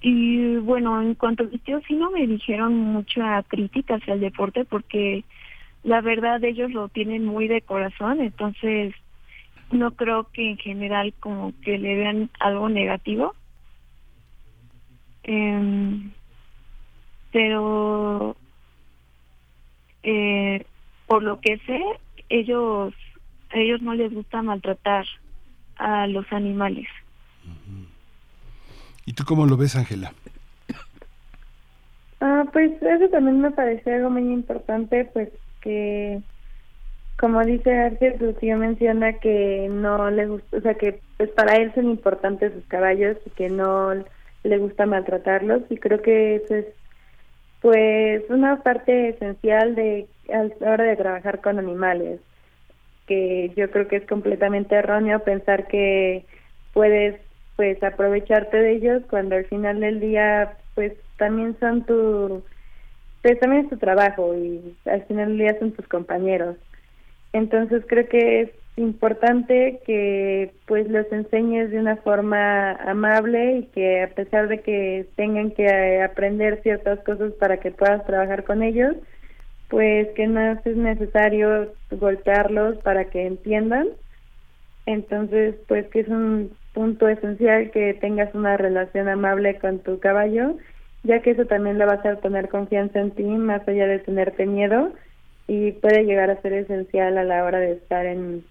y 0.00 0.56
bueno, 0.56 1.00
en 1.00 1.14
cuanto 1.14 1.42
a 1.42 1.46
mis 1.46 1.62
tíos, 1.62 1.82
sí 1.88 1.94
no 1.94 2.10
me 2.10 2.26
dijeron 2.26 2.76
mucha 2.76 3.42
crítica 3.44 3.96
hacia 3.96 4.14
el 4.14 4.20
deporte 4.20 4.64
porque 4.64 5.24
la 5.82 6.00
verdad 6.00 6.42
ellos 6.44 6.70
lo 6.72 6.88
tienen 6.88 7.24
muy 7.24 7.48
de 7.48 7.62
corazón, 7.62 8.20
entonces 8.20 8.94
no 9.72 9.92
creo 9.92 10.28
que 10.32 10.50
en 10.50 10.58
general 10.58 11.14
como 11.18 11.52
que 11.62 11.78
le 11.78 11.96
vean 11.96 12.30
algo 12.38 12.68
negativo. 12.68 13.34
Em, 15.24 16.10
pero 17.30 18.36
eh, 20.02 20.64
por 21.06 21.22
lo 21.22 21.40
que 21.40 21.58
sé, 21.66 21.80
ellos 22.28 22.94
a 23.50 23.58
ellos 23.58 23.82
no 23.82 23.94
les 23.94 24.12
gusta 24.12 24.42
maltratar 24.42 25.04
a 25.76 26.06
los 26.06 26.30
animales. 26.32 26.88
¿Y 29.04 29.12
tú 29.14 29.24
cómo 29.26 29.46
lo 29.46 29.56
ves, 29.56 29.76
Ángela? 29.76 30.12
Ah, 32.20 32.44
pues 32.52 32.70
eso 32.80 33.08
también 33.10 33.40
me 33.40 33.50
parece 33.50 33.92
algo 33.92 34.10
muy 34.10 34.32
importante, 34.32 35.04
pues 35.06 35.28
que, 35.60 36.22
como 37.18 37.42
dice 37.44 37.72
Ángel, 37.76 38.18
su 38.18 38.32
tío 38.34 38.56
menciona 38.58 39.14
que 39.14 39.68
no 39.68 40.08
le 40.10 40.28
gusta, 40.28 40.56
o 40.56 40.60
sea, 40.60 40.74
que 40.74 41.02
pues 41.16 41.30
para 41.30 41.56
él 41.56 41.72
son 41.74 41.90
importantes 41.90 42.52
sus 42.52 42.64
caballos 42.66 43.16
y 43.26 43.30
que 43.30 43.50
no 43.50 43.92
le 44.44 44.58
gusta 44.58 44.86
maltratarlos 44.86 45.62
y 45.70 45.76
creo 45.76 46.02
que 46.02 46.36
eso 46.36 46.54
es 46.54 46.66
pues 47.60 48.22
una 48.28 48.62
parte 48.62 49.10
esencial 49.10 49.74
de 49.74 50.08
a 50.32 50.44
la 50.60 50.72
hora 50.72 50.84
de 50.84 50.96
trabajar 50.96 51.40
con 51.40 51.58
animales 51.58 52.20
que 53.06 53.52
yo 53.56 53.70
creo 53.70 53.88
que 53.88 53.96
es 53.96 54.06
completamente 54.06 54.74
erróneo 54.74 55.20
pensar 55.20 55.68
que 55.68 56.24
puedes 56.72 57.20
pues 57.56 57.82
aprovecharte 57.82 58.56
de 58.56 58.72
ellos 58.72 59.02
cuando 59.10 59.36
al 59.36 59.44
final 59.46 59.80
del 59.80 60.00
día 60.00 60.56
pues 60.74 60.92
también 61.18 61.56
son 61.60 61.84
tu 61.84 62.42
pues 63.22 63.38
también 63.38 63.64
es 63.64 63.70
tu 63.70 63.76
trabajo 63.76 64.34
y 64.34 64.76
al 64.86 65.04
final 65.04 65.28
del 65.28 65.38
día 65.38 65.58
son 65.60 65.72
tus 65.72 65.86
compañeros. 65.86 66.56
Entonces 67.32 67.84
creo 67.86 68.08
que 68.08 68.42
es 68.42 68.50
importante 68.76 69.80
que 69.86 70.54
pues 70.66 70.88
los 70.88 71.10
enseñes 71.12 71.70
de 71.70 71.78
una 71.78 71.96
forma 71.96 72.72
amable 72.72 73.58
y 73.58 73.62
que 73.66 74.02
a 74.02 74.08
pesar 74.08 74.48
de 74.48 74.60
que 74.60 75.06
tengan 75.16 75.50
que 75.50 76.02
aprender 76.02 76.62
ciertas 76.62 76.98
cosas 77.00 77.32
para 77.34 77.58
que 77.58 77.70
puedas 77.70 78.04
trabajar 78.06 78.44
con 78.44 78.62
ellos, 78.62 78.96
pues 79.68 80.08
que 80.14 80.26
no 80.26 80.40
es 80.52 80.76
necesario 80.76 81.74
golpearlos 81.90 82.78
para 82.78 83.06
que 83.06 83.26
entiendan. 83.26 83.88
Entonces, 84.86 85.54
pues 85.68 85.86
que 85.88 86.00
es 86.00 86.08
un 86.08 86.56
punto 86.72 87.08
esencial 87.08 87.70
que 87.70 87.94
tengas 87.94 88.34
una 88.34 88.56
relación 88.56 89.08
amable 89.08 89.58
con 89.58 89.80
tu 89.80 89.98
caballo, 90.00 90.56
ya 91.04 91.20
que 91.20 91.32
eso 91.32 91.44
también 91.46 91.78
le 91.78 91.84
va 91.84 91.92
a 91.92 91.96
hacer 91.96 92.18
tener 92.18 92.48
confianza 92.48 93.00
en 93.00 93.10
ti 93.12 93.24
más 93.24 93.66
allá 93.68 93.86
de 93.86 93.98
tenerte 93.98 94.46
miedo 94.46 94.92
y 95.46 95.72
puede 95.72 96.04
llegar 96.04 96.30
a 96.30 96.40
ser 96.40 96.54
esencial 96.54 97.18
a 97.18 97.24
la 97.24 97.44
hora 97.44 97.58
de 97.58 97.72
estar 97.72 98.06
en 98.06 98.44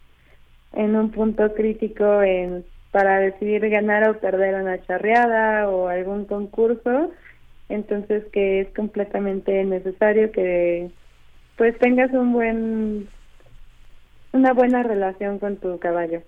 en 0.73 0.95
un 0.95 1.11
punto 1.11 1.53
crítico 1.53 2.21
en 2.21 2.63
para 2.91 3.19
decidir 3.19 3.67
ganar 3.69 4.09
o 4.09 4.19
perder 4.19 4.55
una 4.55 4.81
charreada 4.85 5.69
o 5.69 5.87
algún 5.87 6.25
concurso. 6.25 7.11
Entonces 7.69 8.25
que 8.33 8.61
es 8.61 8.67
completamente 8.75 9.63
necesario 9.63 10.31
que 10.31 10.91
pues 11.57 11.77
tengas 11.79 12.11
un 12.11 12.33
buen 12.33 13.07
una 14.33 14.53
buena 14.53 14.83
relación 14.83 15.39
con 15.39 15.57
tu 15.57 15.77
caballo 15.79 16.21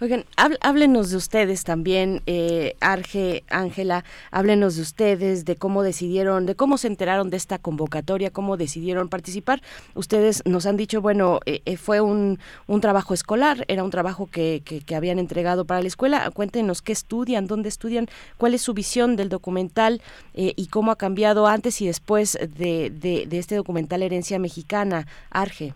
Oigan, 0.00 0.24
háblenos 0.60 1.10
de 1.10 1.16
ustedes 1.16 1.64
también, 1.64 2.22
eh, 2.26 2.76
Arge, 2.80 3.44
Ángela, 3.48 4.04
háblenos 4.30 4.76
de 4.76 4.82
ustedes, 4.82 5.44
de 5.44 5.56
cómo 5.56 5.82
decidieron, 5.82 6.44
de 6.44 6.54
cómo 6.54 6.76
se 6.76 6.88
enteraron 6.88 7.30
de 7.30 7.36
esta 7.36 7.58
convocatoria, 7.58 8.30
cómo 8.30 8.56
decidieron 8.56 9.08
participar. 9.08 9.62
Ustedes 9.94 10.42
nos 10.44 10.66
han 10.66 10.76
dicho, 10.76 11.00
bueno, 11.00 11.40
eh, 11.46 11.62
eh, 11.64 11.76
fue 11.76 12.00
un, 12.00 12.38
un, 12.66 12.80
trabajo 12.80 13.14
escolar, 13.14 13.64
era 13.68 13.84
un 13.84 13.90
trabajo 13.90 14.26
que, 14.26 14.62
que, 14.64 14.96
habían 14.96 15.18
entregado 15.18 15.64
para 15.64 15.80
la 15.80 15.88
escuela. 15.88 16.30
Cuéntenos 16.30 16.82
qué 16.82 16.92
estudian, 16.92 17.46
dónde 17.46 17.68
estudian, 17.68 18.08
cuál 18.36 18.54
es 18.54 18.62
su 18.62 18.74
visión 18.74 19.16
del 19.16 19.28
documental 19.28 20.02
y 20.34 20.66
cómo 20.66 20.90
ha 20.90 20.96
cambiado 20.96 21.46
antes 21.46 21.80
y 21.80 21.86
después 21.86 22.38
de, 22.56 22.90
de, 22.90 23.26
de 23.26 23.38
este 23.38 23.54
documental 23.54 24.02
Herencia 24.02 24.38
Mexicana. 24.38 25.06
Arge. 25.30 25.74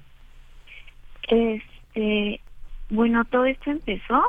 Este, 1.31 2.41
bueno, 2.91 3.25
todo 3.25 3.45
esto 3.45 3.71
empezó. 3.71 4.23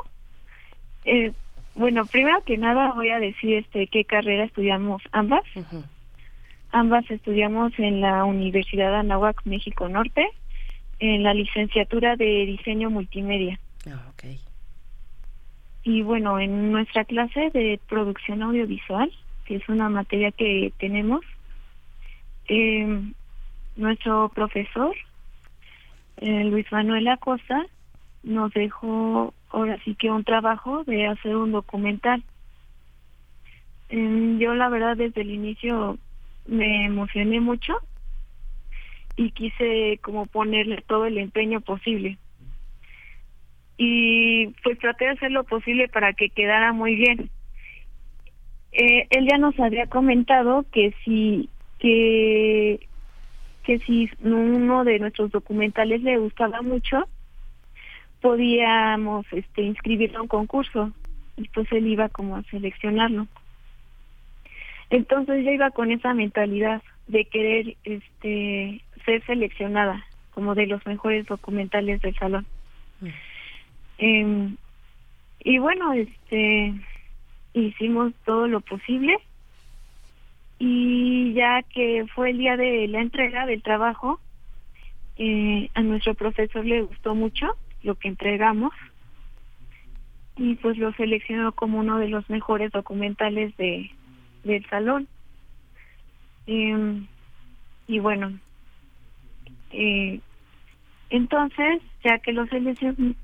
Eh, 1.04 1.32
bueno, 1.74 2.06
primero 2.06 2.42
que 2.44 2.56
nada 2.58 2.92
voy 2.92 3.10
a 3.10 3.18
decir 3.18 3.54
este 3.54 3.86
qué 3.86 4.04
carrera 4.04 4.44
estudiamos 4.44 5.02
ambas. 5.12 5.42
Ambas 6.70 7.10
estudiamos 7.10 7.72
en 7.78 8.00
la 8.00 8.24
Universidad 8.24 8.94
Anáhuac, 8.94 9.42
México 9.44 9.88
Norte, 9.88 10.26
en 11.00 11.22
la 11.22 11.34
licenciatura 11.34 12.16
de 12.16 12.46
diseño 12.46 12.88
multimedia. 12.88 13.58
Ah, 13.86 14.06
okay. 14.12 14.38
Y 15.82 16.02
bueno, 16.02 16.38
en 16.38 16.70
nuestra 16.70 17.04
clase 17.04 17.50
de 17.50 17.80
producción 17.88 18.42
audiovisual, 18.42 19.12
que 19.44 19.56
es 19.56 19.68
una 19.68 19.88
materia 19.88 20.30
que 20.30 20.72
tenemos, 20.78 21.24
eh, 22.48 23.02
nuestro 23.76 24.28
profesor, 24.28 24.94
eh, 26.18 26.44
Luis 26.44 26.70
Manuel 26.70 27.08
Acosta, 27.08 27.66
nos 28.22 28.52
dejó 28.52 29.34
ahora 29.50 29.78
sí 29.84 29.94
que 29.94 30.10
un 30.10 30.24
trabajo 30.24 30.84
de 30.84 31.06
hacer 31.06 31.36
un 31.36 31.52
documental. 31.52 32.22
Em, 33.88 34.38
yo 34.38 34.54
la 34.54 34.68
verdad 34.68 34.96
desde 34.96 35.20
el 35.22 35.30
inicio 35.30 35.98
me 36.46 36.86
emocioné 36.86 37.40
mucho 37.40 37.74
y 39.16 39.30
quise 39.32 39.98
como 40.02 40.26
ponerle 40.26 40.82
todo 40.86 41.06
el 41.06 41.18
empeño 41.18 41.60
posible. 41.60 42.18
Y 43.76 44.48
pues 44.62 44.78
traté 44.78 45.06
de 45.06 45.10
hacer 45.12 45.30
lo 45.30 45.44
posible 45.44 45.88
para 45.88 46.12
que 46.12 46.30
quedara 46.30 46.72
muy 46.72 46.94
bien. 46.94 47.30
Eh, 48.72 49.06
él 49.10 49.28
ya 49.30 49.38
nos 49.38 49.58
había 49.60 49.86
comentado 49.86 50.64
que 50.72 50.94
si 51.04 51.48
que 51.78 52.88
que 53.62 53.78
si 53.80 54.10
uno 54.22 54.84
de 54.84 54.98
nuestros 54.98 55.30
documentales 55.30 56.02
le 56.02 56.18
gustaba 56.18 56.62
mucho, 56.62 57.08
podíamos 58.20 59.26
este 59.32 59.62
inscribirlo 59.62 60.18
a 60.18 60.22
un 60.22 60.28
concurso. 60.28 60.92
Y 61.36 61.48
pues 61.48 61.70
él 61.72 61.86
iba 61.86 62.08
como 62.08 62.36
a 62.36 62.42
seleccionarlo. 62.44 63.26
Entonces 64.90 65.44
yo 65.44 65.50
iba 65.50 65.70
con 65.70 65.90
esa 65.90 66.12
mentalidad 66.12 66.82
de 67.06 67.24
querer 67.24 67.76
este 67.84 68.82
ser 69.04 69.24
seleccionada 69.24 70.04
como 70.34 70.54
de 70.54 70.66
los 70.66 70.84
mejores 70.86 71.26
documentales 71.26 72.00
del 72.02 72.14
salón. 72.16 72.46
Mm. 73.00 73.08
em, 73.98 74.56
y 75.40 75.58
bueno 75.58 75.92
este 75.92 76.74
hicimos 77.54 78.12
todo 78.24 78.46
lo 78.46 78.60
posible 78.60 79.16
y 80.64 81.32
ya 81.32 81.62
que 81.62 82.06
fue 82.14 82.30
el 82.30 82.38
día 82.38 82.56
de 82.56 82.86
la 82.86 83.00
entrega 83.00 83.46
del 83.46 83.64
trabajo 83.64 84.20
eh, 85.16 85.68
a 85.74 85.82
nuestro 85.82 86.14
profesor 86.14 86.64
le 86.64 86.82
gustó 86.82 87.16
mucho 87.16 87.56
lo 87.82 87.96
que 87.96 88.06
entregamos 88.06 88.72
y 90.36 90.54
pues 90.54 90.78
lo 90.78 90.92
seleccionó 90.92 91.50
como 91.50 91.80
uno 91.80 91.98
de 91.98 92.06
los 92.06 92.30
mejores 92.30 92.70
documentales 92.70 93.56
de 93.56 93.90
del 94.44 94.64
salón. 94.66 95.08
Em, 96.46 97.08
y 97.88 97.98
bueno 97.98 98.32
eh, 99.72 100.20
entonces 101.10 101.82
ya 102.04 102.20
que 102.20 102.32
lo, 102.32 102.46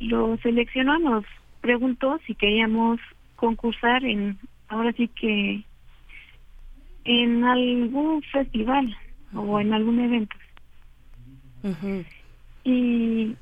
lo 0.00 0.36
seleccionó 0.38 0.98
nos 0.98 1.24
preguntó 1.60 2.18
si 2.26 2.34
queríamos 2.34 2.98
concursar 3.36 4.04
en 4.04 4.40
ahora 4.66 4.92
sí 4.94 5.06
que 5.06 5.62
en 7.08 7.42
algún 7.44 8.22
festival 8.22 8.96
o 9.34 9.58
en 9.58 9.72
algún 9.72 10.00
evento. 10.00 10.36
Y 12.64 13.34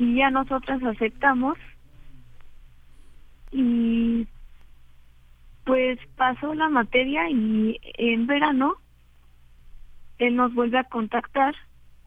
y 0.00 0.14
ya 0.14 0.30
nosotras 0.30 0.82
aceptamos 0.82 1.58
y 3.52 4.26
pues 5.64 5.98
pasó 6.16 6.54
la 6.54 6.70
materia 6.70 7.28
y 7.28 7.78
en 7.98 8.26
verano 8.26 8.76
él 10.16 10.36
nos 10.36 10.54
vuelve 10.54 10.78
a 10.78 10.84
contactar 10.84 11.54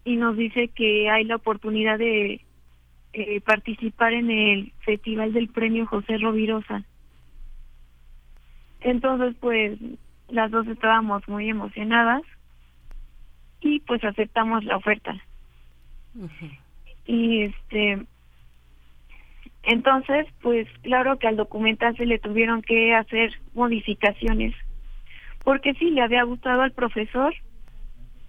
y 0.06 0.16
nos 0.16 0.36
dice 0.36 0.70
que 0.70 1.08
hay 1.08 1.24
la 1.26 1.36
oportunidad 1.36 2.00
de 2.00 2.42
eh, 3.14 3.42
participar 3.42 4.14
en 4.14 4.32
el 4.32 4.74
festival 4.80 5.32
del 5.32 5.50
premio 5.50 5.86
José 5.86 6.18
Rovirosa. 6.18 6.84
Entonces, 8.82 9.36
pues 9.40 9.78
las 10.34 10.52
dos 10.52 10.68
estábamos 10.68 11.28
muy 11.28 11.50
emocionadas 11.50 12.24
y 13.62 13.80
pues 13.82 14.04
aceptamos 14.04 14.64
la 14.66 14.78
oferta 14.78 15.16
y 17.06 17.44
este 17.44 18.06
Entonces, 19.64 20.28
pues 20.42 20.68
claro 20.82 21.18
que 21.18 21.28
al 21.28 21.38
documental 21.38 21.96
se 21.96 22.06
le 22.06 22.20
tuvieron 22.20 22.62
que 22.62 22.94
hacer 22.94 23.32
modificaciones, 23.54 24.54
porque 25.44 25.74
sí, 25.76 25.90
le 25.92 26.02
había 26.02 26.24
gustado 26.24 26.62
al 26.62 26.72
profesor, 26.72 27.34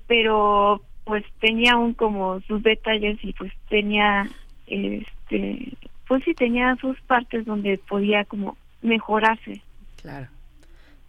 pero 0.07 0.81
pues 1.05 1.25
tenía 1.41 1.73
aún 1.73 1.95
como 1.95 2.41
sus 2.43 2.63
detalles 2.63 3.19
y 3.23 3.33
pues 3.33 3.53
tenía, 3.69 4.29
este, 4.67 5.73
pues 6.07 6.23
sí, 6.25 6.35
tenía 6.35 6.77
sus 6.77 7.01
partes 7.03 7.45
donde 7.45 7.79
podía 7.79 8.25
como 8.25 8.57
mejorarse. 8.81 9.61
Claro. 10.01 10.29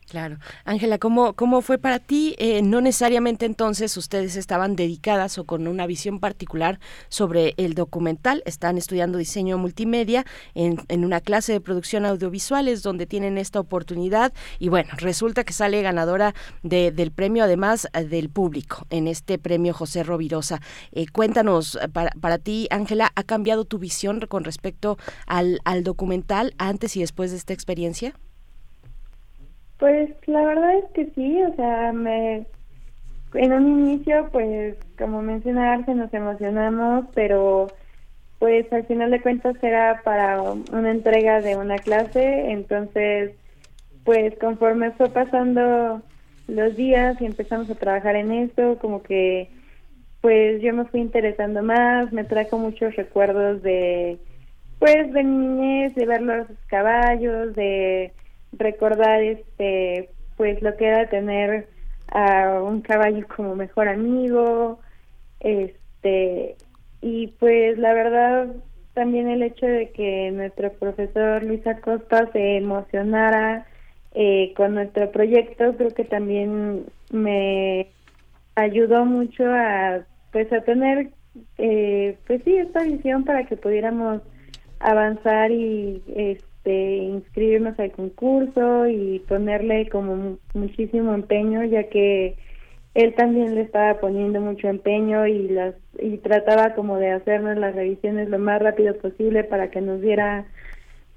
Claro. 0.08 0.38
Ángela, 0.66 1.00
¿cómo, 1.00 1.34
¿cómo 1.34 1.62
fue 1.62 1.80
para 1.80 1.98
ti? 1.98 2.36
Eh, 2.38 2.62
no 2.62 2.80
necesariamente 2.80 3.48
entonces 3.48 3.98
ustedes 3.98 4.36
estaban 4.36 4.76
dedicadas 4.76 5.40
o 5.40 5.46
con 5.46 5.68
una 5.68 5.88
visión 5.88 6.20
particular 6.20 6.80
sobre 7.10 7.56
el 7.58 7.74
documental, 7.74 8.44
están 8.46 8.78
estudiando 8.78 9.18
diseño 9.18 9.58
multimedia 9.58 10.24
en, 10.54 10.78
en 10.90 11.06
una 11.06 11.22
clase 11.22 11.54
de 11.54 11.60
producción 11.60 12.06
audiovisuales 12.06 12.84
donde 12.84 13.08
tienen 13.08 13.40
esta 13.40 13.60
oportunidad 13.60 14.32
y 14.60 14.70
bueno, 14.70 14.92
resulta 14.98 15.44
que 15.44 15.54
sale 15.54 15.82
ganadora 15.82 16.36
de, 16.62 16.92
del 16.92 17.12
premio 17.12 17.44
además 17.44 17.88
eh, 17.94 18.04
del 18.04 18.30
público 18.30 18.86
en 18.92 19.08
este 19.08 19.40
premio 19.40 19.74
José 19.74 20.04
Rovirosa. 20.04 20.62
Eh, 20.92 21.08
cuéntanos, 21.08 21.80
para, 21.94 22.12
para 22.22 22.38
ti, 22.38 22.68
Ángela, 22.70 23.12
¿ha 23.16 23.24
cambiado 23.24 23.66
tu 23.66 23.80
visión 23.80 24.20
con 24.30 24.44
respecto 24.44 25.00
al, 25.26 25.60
al 25.66 25.84
documental 25.84 26.54
antes 26.60 26.96
y 26.96 27.00
después 27.00 27.32
de 27.32 27.38
esta 27.38 27.54
experiencia? 27.54 28.14
Pues 29.78 30.10
la 30.28 30.46
verdad 30.46 30.78
es 30.80 30.86
que 30.94 31.12
sí, 31.16 31.44
o 31.44 31.56
sea, 31.56 31.92
me 31.92 32.46
en 33.34 33.54
un 33.54 33.68
inicio, 33.68 34.30
pues 34.32 34.78
como 34.98 35.22
menciona 35.22 35.74
Arce, 35.74 35.94
nos 35.94 36.14
emocionamos, 36.14 37.06
pero 37.14 37.74
pues 38.40 38.72
al 38.72 38.86
final 38.86 39.12
de 39.12 39.22
cuentas 39.22 39.56
era 39.62 40.02
para 40.04 40.42
una 40.42 40.92
entrega 40.92 41.42
de 41.42 41.56
una 41.58 41.80
clase, 41.80 42.52
entonces 42.52 43.32
pues 44.04 44.38
conforme 44.40 44.92
fue 44.92 45.10
pasando 45.10 46.02
los 46.48 46.76
días 46.76 47.20
y 47.20 47.26
empezamos 47.26 47.70
a 47.70 47.76
trabajar 47.76 48.16
en 48.16 48.32
esto, 48.32 48.78
como 48.80 49.02
que 49.04 49.50
pues 50.22 50.62
yo 50.62 50.74
me 50.74 50.86
fui 50.86 51.02
interesando 51.02 51.64
más, 51.64 52.12
me 52.14 52.24
trajo 52.24 52.58
muchos 52.58 52.96
recuerdos 52.96 53.62
de 53.64 54.20
pues 54.80 55.12
de 55.14 55.24
niñez, 55.24 55.96
de 55.96 56.06
ver 56.06 56.22
los 56.22 56.48
caballos, 56.68 57.56
de 57.56 58.14
recordar 58.58 59.22
este 59.22 60.10
pues 60.38 60.62
lo 60.62 60.76
que 60.76 60.88
era 60.88 61.10
tener 61.10 61.68
a 62.08 62.62
un 62.62 62.82
caballo 62.82 63.26
como 63.36 63.56
mejor 63.56 63.88
amigo 63.88 64.80
este 65.40 66.56
y 67.02 67.28
pues 67.40 67.78
la 67.78 67.94
verdad 67.94 68.48
también 68.94 69.30
el 69.30 69.44
hecho 69.44 69.66
de 69.66 69.92
que 69.92 70.32
nuestro 70.32 70.72
profesor 70.74 71.44
Luis 71.44 71.66
Acosta 71.68 72.30
se 72.32 72.58
emocionara 72.58 73.66
eh, 74.14 74.54
con 74.56 74.76
nuestro 74.76 75.12
proyecto 75.12 75.76
creo 75.76 75.90
que 75.90 76.06
también 76.06 76.86
me 77.12 77.90
ayudó 78.56 79.06
mucho 79.06 79.44
a 79.46 80.06
pues 80.32 80.52
a 80.54 80.62
tener 80.62 81.10
eh, 81.58 82.18
pues 82.28 82.42
sí 82.44 82.56
esta 82.56 82.84
visión 82.84 83.24
para 83.26 83.46
que 83.46 83.58
pudiéramos 83.58 84.22
avanzar 84.80 85.52
y 85.52 86.02
este 86.16 86.45
este, 86.66 86.96
inscribirnos 86.98 87.80
al 87.80 87.92
concurso 87.92 88.88
y 88.88 89.20
ponerle 89.28 89.88
como 89.90 90.38
muchísimo 90.56 91.14
empeño, 91.14 91.64
ya 91.64 91.90
que 91.90 92.36
él 92.96 93.14
también 93.14 93.54
le 93.54 93.62
estaba 93.62 94.00
poniendo 94.00 94.42
mucho 94.42 94.68
empeño 94.68 95.28
y 95.28 95.50
las 95.50 95.76
y 96.00 96.18
trataba 96.18 96.74
como 96.74 96.98
de 96.98 97.12
hacernos 97.12 97.58
las 97.58 97.76
revisiones 97.76 98.30
lo 98.30 98.40
más 98.40 98.62
rápido 98.62 98.96
posible 98.98 99.44
para 99.44 99.70
que 99.70 99.80
nos 99.80 100.02
diera 100.02 100.46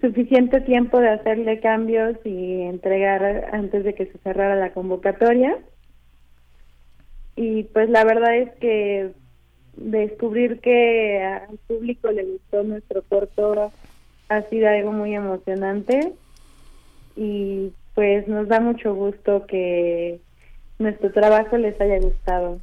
suficiente 0.00 0.60
tiempo 0.60 1.00
de 1.00 1.08
hacerle 1.08 1.60
cambios 1.60 2.16
y 2.24 2.62
entregar 2.62 3.48
antes 3.52 3.84
de 3.84 3.94
que 3.94 4.06
se 4.06 4.18
cerrara 4.18 4.54
la 4.54 4.72
convocatoria. 4.72 5.56
Y 7.36 7.64
pues 7.64 7.88
la 7.88 8.04
verdad 8.04 8.36
es 8.36 8.50
que 8.56 9.12
descubrir 9.76 10.60
que 10.60 11.22
al 11.22 11.58
público 11.66 12.10
le 12.10 12.24
gustó 12.24 12.62
nuestro 12.64 13.02
corto 13.02 13.72
ha 14.28 14.42
sido 14.42 14.68
algo 14.68 14.92
muy 14.92 15.14
emocionante 15.14 16.12
y 17.16 17.72
pues 17.94 18.28
nos 18.28 18.48
da 18.48 18.60
mucho 18.60 18.94
gusto 18.94 19.46
que 19.46 20.20
nuestro 20.78 21.10
trabajo 21.12 21.56
les 21.56 21.80
haya 21.80 21.98
gustado. 21.98 22.60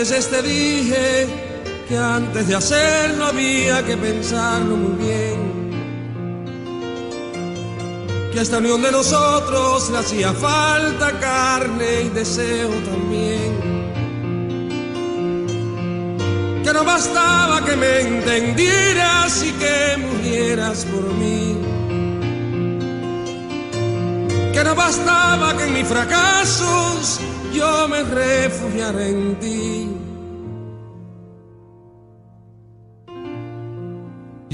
Veces 0.10 0.30
te 0.30 0.42
dije 0.44 1.26
que 1.90 1.98
antes 1.98 2.48
de 2.48 2.54
hacerlo 2.54 3.26
había 3.26 3.84
que 3.84 3.98
pensarlo 3.98 4.76
muy 4.76 5.04
bien. 5.04 5.72
Que 8.32 8.42
esta 8.42 8.60
unión 8.60 8.84
de 8.84 8.92
nosotros 8.92 9.90
le 9.90 9.98
hacía 9.98 10.32
falta 10.34 11.20
carne 11.20 12.04
y 12.04 12.10
deseo 12.10 12.70
también. 12.92 13.52
Que 16.64 16.72
no 16.72 16.84
bastaba 16.84 17.66
que 17.66 17.76
me 17.76 18.02
entendieras 18.02 19.44
y 19.44 19.52
que 19.54 19.98
murieras 19.98 20.86
por 20.86 21.06
mí. 21.16 21.58
Que 24.54 24.64
no 24.64 24.76
bastaba 24.76 25.58
que 25.58 25.64
en 25.64 25.74
mis 25.74 25.88
fracasos 25.88 27.22
yo 27.56 27.88
me 27.88 28.04
refugiara 28.04 29.08
en 29.08 29.36
ti. 29.40 29.85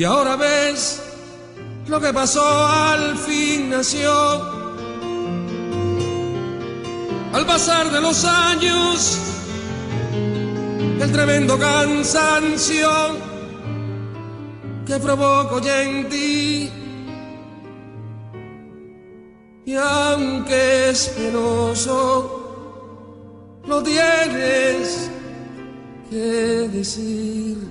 Y 0.02 0.04
ahora 0.04 0.36
ves 0.36 1.00
lo 1.86 2.02
que 2.02 2.12
pasó 2.12 2.44
al 2.44 3.16
fin 3.20 3.70
nació. 3.70 4.12
Al 7.32 7.46
pasar 7.46 7.92
de 7.92 8.02
los 8.02 8.26
años, 8.26 9.20
el 11.00 11.12
tremendo 11.12 11.56
cansancio 11.60 12.90
que 14.88 14.98
provoco 14.98 15.62
ya 15.62 15.84
en 15.84 16.10
ti. 16.10 16.72
Y 19.66 19.76
aunque 19.76 20.90
es 20.90 21.10
penoso, 21.10 22.42
lo 23.68 23.84
tienes 23.84 25.12
que 26.10 26.18
decir. 26.74 27.71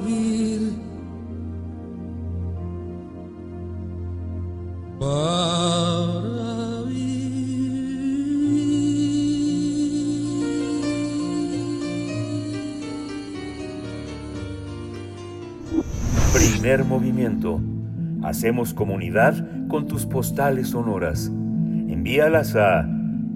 Hacemos 18.31 18.73
comunidad 18.73 19.45
con 19.67 19.85
tus 19.87 20.05
postales 20.05 20.69
sonoras. 20.69 21.27
Envíalas 21.27 22.55
a 22.55 22.87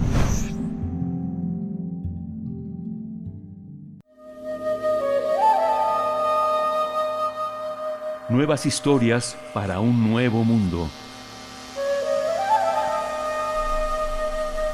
Nuevas 8.30 8.68
historias 8.68 9.36
para 9.56 9.80
un 9.80 10.12
nuevo 10.12 10.44
mundo. 10.44 10.88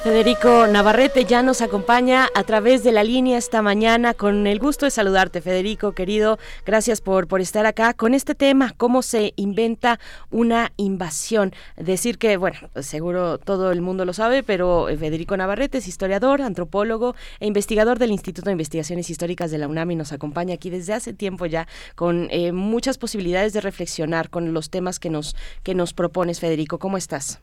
Federico 0.03 0.67
Navarrete 0.67 1.23
ya 1.23 1.41
nos 1.43 1.61
acompaña 1.61 2.27
a 2.35 2.43
través 2.43 2.83
de 2.83 2.91
la 2.91 3.05
línea 3.05 3.37
esta 3.37 3.61
mañana. 3.61 4.13
Con 4.13 4.47
el 4.47 4.59
gusto 4.59 4.85
de 4.85 4.91
saludarte, 4.91 5.39
Federico, 5.39 5.93
querido. 5.93 6.39
Gracias 6.65 6.99
por, 6.99 7.29
por 7.29 7.39
estar 7.39 7.65
acá 7.65 7.93
con 7.93 8.13
este 8.13 8.35
tema, 8.35 8.73
cómo 8.75 9.01
se 9.01 9.31
inventa 9.37 10.01
una 10.29 10.73
invasión. 10.75 11.53
Decir 11.77 12.17
que, 12.17 12.35
bueno, 12.35 12.57
seguro 12.81 13.37
todo 13.37 13.71
el 13.71 13.79
mundo 13.79 14.03
lo 14.03 14.11
sabe, 14.11 14.43
pero 14.43 14.89
eh, 14.89 14.97
Federico 14.97 15.37
Navarrete 15.37 15.77
es 15.77 15.87
historiador, 15.87 16.41
antropólogo 16.41 17.15
e 17.39 17.47
investigador 17.47 17.97
del 17.97 18.11
Instituto 18.11 18.47
de 18.47 18.51
Investigaciones 18.51 19.09
Históricas 19.09 19.51
de 19.51 19.57
la 19.57 19.69
UNAM 19.69 19.91
y 19.91 19.95
nos 19.95 20.11
acompaña 20.11 20.55
aquí 20.55 20.69
desde 20.69 20.91
hace 20.91 21.13
tiempo 21.13 21.45
ya 21.45 21.65
con 21.95 22.27
eh, 22.29 22.51
muchas 22.51 22.97
posibilidades 22.97 23.53
de 23.53 23.61
reflexionar 23.61 24.29
con 24.29 24.53
los 24.53 24.69
temas 24.69 24.99
que 24.99 25.09
nos, 25.09 25.33
que 25.63 25.75
nos 25.75 25.93
propones, 25.93 26.41
Federico. 26.41 26.77
¿Cómo 26.77 26.97
estás? 26.97 27.39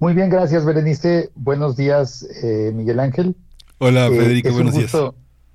Muy 0.00 0.14
bien, 0.14 0.30
gracias, 0.30 0.64
Berenice. 0.64 1.30
Buenos 1.34 1.76
días, 1.76 2.26
eh, 2.42 2.72
Miguel 2.74 3.00
Ángel. 3.00 3.36
Hola, 3.76 4.06
eh, 4.06 4.16
Federico, 4.16 4.50
buenos 4.52 4.74
días. 4.74 4.96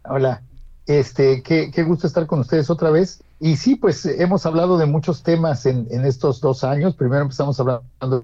Hola, 0.07 0.43
este, 0.85 1.41
qué, 1.41 1.71
qué, 1.71 1.81
gusto 1.81 2.05
estar 2.05 2.27
con 2.27 2.41
ustedes 2.41 2.69
otra 2.69 2.91
vez. 2.91 3.23
Y 3.39 3.57
sí, 3.57 3.75
pues 3.75 4.05
hemos 4.05 4.45
hablado 4.45 4.77
de 4.77 4.85
muchos 4.85 5.23
temas 5.23 5.65
en, 5.65 5.87
en 5.89 6.05
estos 6.05 6.41
dos 6.41 6.63
años. 6.63 6.95
Primero 6.95 7.23
empezamos 7.23 7.59
hablando 7.59 8.23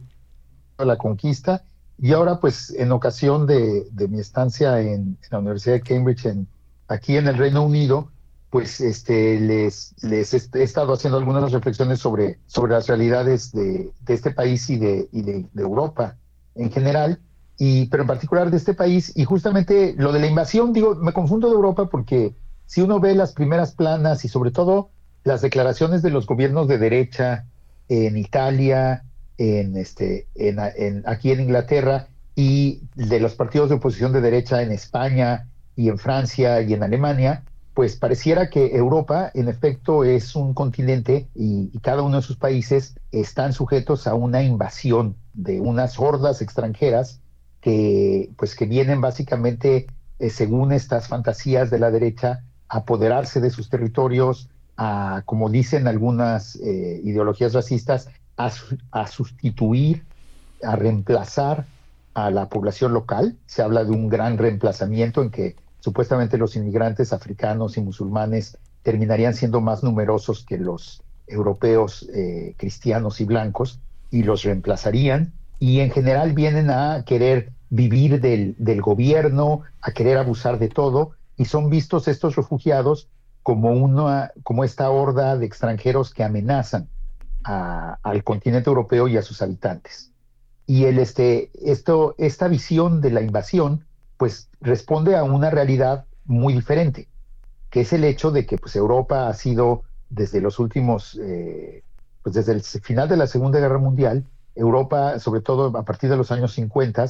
de 0.78 0.86
la 0.86 0.95
conquista 0.95 1.63
y 1.97 2.13
ahora, 2.13 2.39
pues, 2.39 2.69
en 2.69 2.91
ocasión 2.91 3.47
de, 3.47 3.88
de 3.91 4.07
mi 4.07 4.19
estancia 4.19 4.80
en, 4.80 4.91
en, 4.91 5.17
la 5.32 5.39
Universidad 5.39 5.74
de 5.74 5.82
Cambridge, 5.82 6.28
en, 6.28 6.47
aquí 6.88 7.17
en 7.17 7.30
el 7.30 7.38
Reino 7.38 7.63
Unido, 7.63 8.11
pues 8.52 8.82
este, 8.82 9.39
les, 9.39 9.95
les 10.04 10.34
he 10.34 10.62
estado 10.62 10.93
haciendo 10.93 11.18
algunas 11.18 11.54
reflexiones 11.54 11.99
sobre, 11.99 12.38
sobre 12.47 12.74
las 12.74 12.86
realidades 12.86 13.54
de, 13.54 13.91
de 14.02 14.14
este 14.14 14.32
país 14.32 14.70
y, 14.70 14.78
de, 14.78 15.08
y 15.14 15.22
de, 15.22 15.45
Europa 15.56 16.18
en 16.56 16.70
general, 16.70 17.22
y, 17.58 17.86
pero 17.88 18.04
en 18.04 18.08
particular 18.08 18.52
de 18.52 18.58
este 18.58 18.74
país. 18.74 19.14
Y 19.16 19.24
justamente 19.24 19.95
lo 19.97 20.12
de 20.12 20.20
la 20.20 20.28
invasión, 20.28 20.74
digo, 20.74 20.95
me 20.95 21.14
confundo 21.14 21.47
de 21.47 21.56
Europa 21.56 21.88
porque 21.89 22.36
si 22.66 22.82
uno 22.82 22.99
ve 22.99 23.16
las 23.16 23.32
primeras 23.32 23.72
planas 23.74 24.26
y 24.26 24.28
sobre 24.28 24.52
todo 24.52 24.89
las 25.24 25.41
declaraciones 25.41 26.02
de 26.02 26.10
los 26.10 26.28
gobiernos 26.28 26.68
de 26.68 26.78
derecha 26.78 27.45
en 27.88 28.18
Italia, 28.18 29.06
en 29.38 29.78
este, 29.78 30.28
en, 30.36 31.04
aquí 31.06 31.32
en 31.32 31.39
Inglaterra, 31.39 32.10
y 32.36 32.82
de 32.95 33.22
los 33.22 33.36
partidos 33.36 33.70
de 33.70 33.76
oposición 33.76 34.12
de 34.12 34.20
derecha 34.20 34.62
en 34.62 34.74
España 34.74 35.47
y 35.78 35.88
en 35.88 35.97
Francia 35.97 36.62
y 36.62 36.74
en 36.74 36.84
Alemania, 36.84 37.43
pues 37.82 37.95
pareciera 37.95 38.51
que 38.51 38.75
Europa 38.75 39.32
en 39.34 39.47
efecto 39.49 40.03
es 40.03 40.36
un 40.36 40.53
continente 40.53 41.27
y, 41.34 41.75
cada 41.79 42.03
uno 42.03 42.17
de 42.17 42.21
sus 42.21 42.38
países 42.38 42.93
están 43.11 43.53
sujetos 43.53 44.05
a 44.05 44.13
una 44.13 44.43
invasión 44.43 45.15
de 45.34 45.59
unas 45.59 45.97
hordas 45.97 46.43
extranjeras 46.43 47.21
que 47.59 48.29
pues 48.38 48.53
que 48.53 48.67
vienen 48.67 49.01
básicamente 49.01 49.88
eh, 50.19 50.29
según 50.29 50.73
estas 50.73 51.07
fantasías 51.07 51.71
de 51.71 51.79
la 51.79 51.89
derecha 51.89 52.43
a 52.69 52.77
apoderarse 52.77 53.41
de 53.41 53.49
sus 53.49 53.67
territorios 53.67 54.47
a 54.77 55.23
como 55.25 55.49
dicen 55.49 55.88
algunas 55.88 56.57
eh, 56.57 57.01
ideologías 57.03 57.53
racistas 57.53 58.09
a 58.38 59.07
sustituir 59.07 60.05
a 60.61 60.75
reemplazar 60.75 61.65
a 62.13 62.29
la 62.29 62.47
población 62.47 62.93
local. 62.93 63.39
Se 63.47 63.63
habla 63.63 63.86
de 63.86 63.91
un 63.91 64.07
gran 64.07 64.38
reemplazamiento 64.38 65.23
en 65.23 65.32
que 65.32 65.55
supuestamente 65.82 66.38
los 66.38 66.55
inmigrantes 66.55 67.11
africanos 67.11 67.75
y 67.75 67.82
musulmanes 67.82 68.57
terminarían 68.84 69.34
siendo 69.34 69.59
más 69.59 69.84
numerosos 69.84 70.45
que 70.45 70.57
los 70.57 71.03
europeos 71.27 72.07
eh, 72.13 72.55
cristianos 72.57 73.19
y 73.19 73.25
blancos 73.25 73.79
y 74.09 74.23
los 74.23 74.43
reemplazarían 74.43 75.34
y 75.59 75.82
en 75.82 75.91
general 75.91 76.34
vienen 76.34 76.69
a 76.69 77.03
querer 77.05 77.51
vivir 77.69 78.19
del, 78.21 78.55
del, 78.57 78.82
gobierno, 78.82 79.61
a 79.82 79.91
querer 79.91 80.17
abusar 80.17 80.59
de 80.59 80.69
todo 80.69 81.11
y 81.38 81.45
son 81.45 81.69
vistos 81.69 82.07
estos 82.07 82.36
refugiados 82.36 83.09
como, 83.43 83.71
una, 83.71 84.32
como 84.43 84.63
esta 84.63 84.89
horda 84.89 85.38
de 85.38 85.45
extranjeros 85.45 86.13
que 86.13 86.23
amenazan 86.23 86.89
al 87.43 88.23
continente 88.23 88.69
europeo 88.69 89.07
y 89.07 89.17
a 89.17 89.23
sus 89.23 89.41
habitantes. 89.41 90.11
Y 90.67 90.86
el, 90.86 90.99
este, 90.99 91.49
esto, 91.63 92.13
esta 92.17 92.47
visión 92.47 93.01
de 93.01 93.09
la 93.09 93.21
invasión 93.21 93.86
pues 94.22 94.49
responde 94.59 95.15
a 95.15 95.24
una 95.24 95.49
realidad 95.49 96.05
muy 96.26 96.53
diferente, 96.53 97.07
que 97.72 97.82
es 97.82 97.91
el 97.91 98.03
hecho 98.03 98.30
de 98.30 98.45
que 98.45 98.59
pues, 98.59 98.76
Europa 98.76 99.28
ha 99.28 99.34
sido 99.34 99.82
desde 100.11 100.41
los 100.41 100.59
últimos, 100.59 101.19
eh, 101.19 101.82
pues 102.22 102.36
desde 102.36 102.51
el 102.51 102.61
final 102.61 103.09
de 103.09 103.17
la 103.17 103.26
Segunda 103.26 103.59
Guerra 103.59 103.80
Mundial, 103.80 104.24
Europa, 104.53 105.17
sobre 105.17 105.41
todo 105.41 105.76
a 105.76 105.86
partir 105.86 106.07
de 106.11 106.17
los 106.17 106.32
años 106.32 106.53
50, 106.53 107.03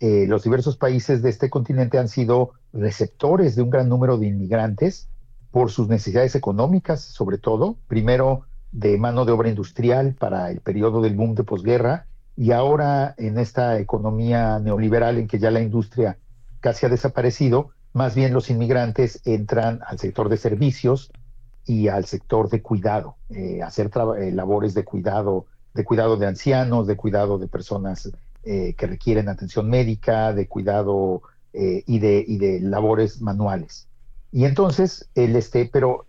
eh, 0.00 0.26
los 0.26 0.42
diversos 0.42 0.76
países 0.76 1.22
de 1.22 1.30
este 1.30 1.48
continente 1.48 1.96
han 1.96 2.08
sido 2.08 2.54
receptores 2.72 3.54
de 3.54 3.62
un 3.62 3.70
gran 3.70 3.88
número 3.88 4.18
de 4.18 4.26
inmigrantes 4.26 5.08
por 5.52 5.70
sus 5.70 5.86
necesidades 5.86 6.34
económicas, 6.34 7.02
sobre 7.02 7.38
todo, 7.38 7.76
primero 7.86 8.46
de 8.72 8.98
mano 8.98 9.24
de 9.24 9.30
obra 9.30 9.48
industrial 9.48 10.16
para 10.18 10.50
el 10.50 10.58
periodo 10.58 11.02
del 11.02 11.14
boom 11.14 11.36
de 11.36 11.44
posguerra 11.44 12.06
y 12.36 12.50
ahora 12.50 13.14
en 13.16 13.38
esta 13.38 13.78
economía 13.78 14.58
neoliberal 14.58 15.18
en 15.18 15.28
que 15.28 15.38
ya 15.38 15.52
la 15.52 15.60
industria 15.60 16.18
casi 16.68 16.84
ha 16.84 16.90
desaparecido, 16.90 17.70
más 17.94 18.14
bien 18.14 18.34
los 18.34 18.50
inmigrantes 18.50 19.22
entran 19.24 19.80
al 19.86 19.98
sector 19.98 20.28
de 20.28 20.36
servicios, 20.36 21.10
y 21.64 21.88
al 21.88 22.04
sector 22.04 22.50
de 22.50 22.60
cuidado, 22.60 23.16
eh, 23.30 23.62
hacer 23.62 23.90
eh, 24.18 24.32
labores 24.32 24.74
de 24.74 24.84
cuidado, 24.84 25.46
de 25.72 25.84
cuidado 25.84 26.18
de 26.18 26.26
ancianos, 26.26 26.86
de 26.86 26.96
cuidado 26.96 27.38
de 27.38 27.46
personas 27.46 28.10
eh, 28.44 28.74
que 28.74 28.86
requieren 28.86 29.28
atención 29.28 29.68
médica, 29.68 30.32
de 30.32 30.46
cuidado 30.46 31.22
y, 31.52 31.98
de, 31.98 32.24
y 32.26 32.38
de 32.38 32.60
labores 32.60 33.20
manuales. 33.20 33.88
Y 34.30 34.44
entonces, 34.44 35.08
el 35.14 35.34
este, 35.34 35.68
pero 35.72 36.06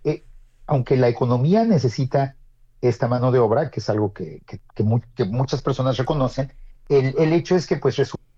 aunque 0.68 0.96
la 0.96 1.08
economía 1.08 1.64
necesita 1.64 2.36
esta 2.82 3.08
mano 3.08 3.32
de 3.32 3.40
obra, 3.40 3.72
que 3.72 3.80
es 3.80 3.90
algo 3.90 4.14
que 4.14 4.44
muchas 5.26 5.62
personas 5.62 5.98
reconocen, 5.98 6.52
el, 6.88 7.16
el, 7.18 7.34
hecho 7.34 7.56
es 7.56 7.66
que 7.66 7.78
pues 7.78 7.96
resulta 7.96 8.29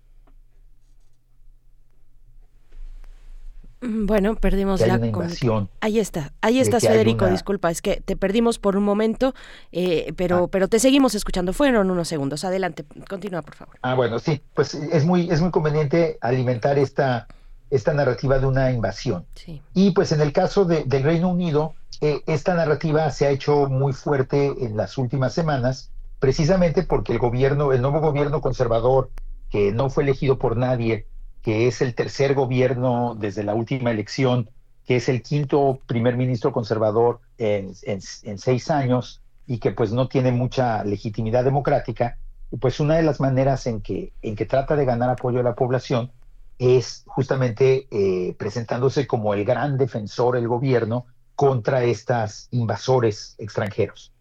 bueno, 3.82 4.36
perdimos 4.36 4.80
la 4.80 4.98
comunicación. 4.98 5.68
Ahí 5.80 5.98
está, 5.98 6.32
ahí 6.40 6.60
está 6.60 6.80
Federico, 6.80 7.26
disculpa, 7.26 7.70
es 7.70 7.82
que 7.82 8.00
te 8.00 8.16
perdimos 8.16 8.58
por 8.58 8.76
un 8.76 8.84
momento, 8.84 9.34
eh, 9.72 10.12
pero, 10.16 10.44
ah. 10.44 10.48
pero 10.48 10.68
te 10.68 10.78
seguimos 10.78 11.14
escuchando. 11.14 11.52
Fueron 11.52 11.90
unos 11.90 12.08
segundos. 12.08 12.44
Adelante, 12.44 12.84
continúa, 13.08 13.42
por 13.42 13.54
favor. 13.54 13.76
Ah, 13.82 13.94
bueno, 13.94 14.18
sí, 14.18 14.40
pues 14.54 14.74
es 14.74 15.04
muy, 15.04 15.28
es 15.30 15.40
muy 15.40 15.50
conveniente 15.50 16.18
alimentar 16.20 16.78
esta, 16.78 17.26
esta 17.70 17.92
narrativa 17.92 18.38
de 18.38 18.46
una 18.46 18.70
invasión. 18.70 19.26
Y 19.74 19.90
pues 19.92 20.12
en 20.12 20.20
el 20.20 20.32
caso 20.32 20.64
del 20.64 21.02
Reino 21.02 21.28
Unido, 21.28 21.74
eh, 22.00 22.22
esta 22.26 22.54
narrativa 22.54 23.10
se 23.10 23.26
ha 23.26 23.30
hecho 23.30 23.66
muy 23.68 23.92
fuerte 23.92 24.52
en 24.64 24.76
las 24.76 24.98
últimas 24.98 25.32
semanas, 25.32 25.90
precisamente 26.18 26.82
porque 26.82 27.12
el 27.12 27.18
gobierno, 27.18 27.72
el 27.72 27.82
nuevo 27.82 28.00
gobierno 28.00 28.40
conservador, 28.40 29.10
que 29.50 29.72
no 29.72 29.90
fue 29.90 30.02
elegido 30.02 30.38
por 30.38 30.56
nadie, 30.56 31.06
que 31.42 31.66
es 31.66 31.82
el 31.82 31.94
tercer 31.94 32.34
gobierno 32.34 33.16
desde 33.18 33.42
la 33.42 33.54
última 33.54 33.90
elección, 33.90 34.48
que 34.86 34.96
es 34.96 35.08
el 35.08 35.22
quinto 35.22 35.80
primer 35.86 36.16
ministro 36.16 36.52
conservador 36.52 37.20
en, 37.38 37.74
seis 37.74 38.70
años 38.70 39.22
y 39.46 39.58
que 39.58 39.72
pues 39.72 39.92
no 39.92 40.08
tiene 40.08 40.32
mucha 40.32 40.84
legitimidad 40.84 41.44
democrática, 41.44 42.16
pues 42.60 42.80
una 42.80 42.96
de 42.96 43.02
las 43.02 43.20
maneras 43.20 43.66
en 43.66 43.80
que, 43.80 44.12
en 44.22 44.36
que 44.36 44.46
trata 44.46 44.76
de 44.76 44.84
ganar 44.84 45.10
apoyo 45.10 45.40
a 45.40 45.42
la 45.42 45.54
población 45.54 46.12
es 46.58 47.02
justamente 47.06 47.88
eh, 47.90 48.34
presentándose 48.38 49.06
como 49.06 49.34
el 49.34 49.44
gran 49.44 49.78
defensor 49.78 50.36
del 50.36 50.46
gobierno 50.46 51.06
contra 51.34 51.82
estos 51.82 52.46
invasores 52.52 53.34
extranjeros. 53.38 54.12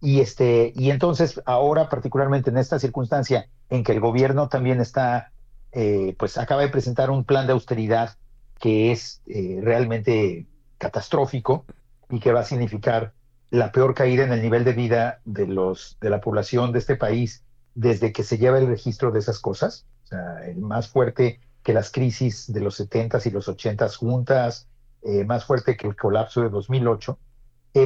Y, 0.00 0.20
este, 0.20 0.72
y 0.74 0.90
entonces 0.90 1.40
ahora, 1.44 1.88
particularmente 1.88 2.50
en 2.50 2.56
esta 2.56 2.78
circunstancia 2.78 3.48
en 3.68 3.84
que 3.84 3.92
el 3.92 4.00
gobierno 4.00 4.48
también 4.48 4.80
está 4.80 5.32
eh, 5.72 6.14
pues 6.18 6.36
acaba 6.36 6.62
de 6.62 6.68
presentar 6.68 7.10
un 7.10 7.24
plan 7.24 7.46
de 7.46 7.54
austeridad 7.54 8.16
que 8.60 8.92
es 8.92 9.22
eh, 9.26 9.58
realmente 9.62 10.46
catastrófico 10.78 11.64
y 12.10 12.20
que 12.20 12.32
va 12.32 12.40
a 12.40 12.44
significar 12.44 13.14
la 13.50 13.72
peor 13.72 13.94
caída 13.94 14.24
en 14.24 14.32
el 14.32 14.42
nivel 14.42 14.64
de 14.64 14.72
vida 14.74 15.20
de, 15.24 15.46
los, 15.46 15.96
de 16.00 16.10
la 16.10 16.20
población 16.20 16.72
de 16.72 16.78
este 16.78 16.96
país 16.96 17.42
desde 17.74 18.12
que 18.12 18.22
se 18.22 18.36
lleva 18.36 18.58
el 18.58 18.66
registro 18.66 19.12
de 19.12 19.20
esas 19.20 19.38
cosas, 19.38 19.86
o 20.04 20.06
sea, 20.08 20.36
más 20.56 20.88
fuerte 20.88 21.40
que 21.62 21.72
las 21.72 21.90
crisis 21.90 22.52
de 22.52 22.60
los 22.60 22.78
70s 22.78 23.26
y 23.26 23.30
los 23.30 23.48
80s 23.48 23.96
juntas, 23.96 24.68
eh, 25.02 25.24
más 25.24 25.46
fuerte 25.46 25.76
que 25.76 25.86
el 25.86 25.96
colapso 25.96 26.42
de 26.42 26.50
2008, 26.50 27.18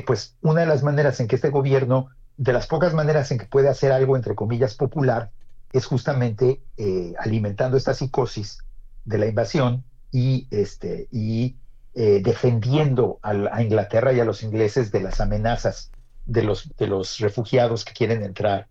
pues 0.04 0.36
una 0.40 0.62
de 0.62 0.66
las 0.66 0.82
maneras 0.82 1.20
en 1.20 1.28
que 1.28 1.36
este 1.36 1.50
gobierno, 1.50 2.08
de 2.36 2.52
las 2.52 2.66
pocas 2.66 2.94
maneras 2.94 3.30
en 3.30 3.38
que 3.38 3.46
puede 3.46 3.68
hacer 3.68 3.92
algo, 3.92 4.16
entre 4.16 4.34
comillas, 4.34 4.74
popular, 4.74 5.30
es 5.72 5.86
justamente 5.86 6.62
eh, 6.76 7.14
alimentando 7.18 7.76
esta 7.76 7.94
psicosis 7.94 8.58
de 9.04 9.18
la 9.18 9.26
invasión 9.26 9.84
y, 10.10 10.46
este, 10.50 11.08
y 11.10 11.56
eh, 11.94 12.20
defendiendo 12.22 13.18
a, 13.22 13.62
Inglaterra 13.62 14.12
y 14.12 14.20
a 14.20 14.24
los 14.24 14.42
ingleses 14.42 14.92
de 14.92 15.00
las 15.00 15.20
amenazas 15.20 15.90
de 16.26 16.42
los, 16.42 16.70
de 16.76 16.86
los 16.86 17.18
refugiados 17.20 17.84
que 17.84 17.94
quieren 17.94 18.22
entrar 18.22 18.68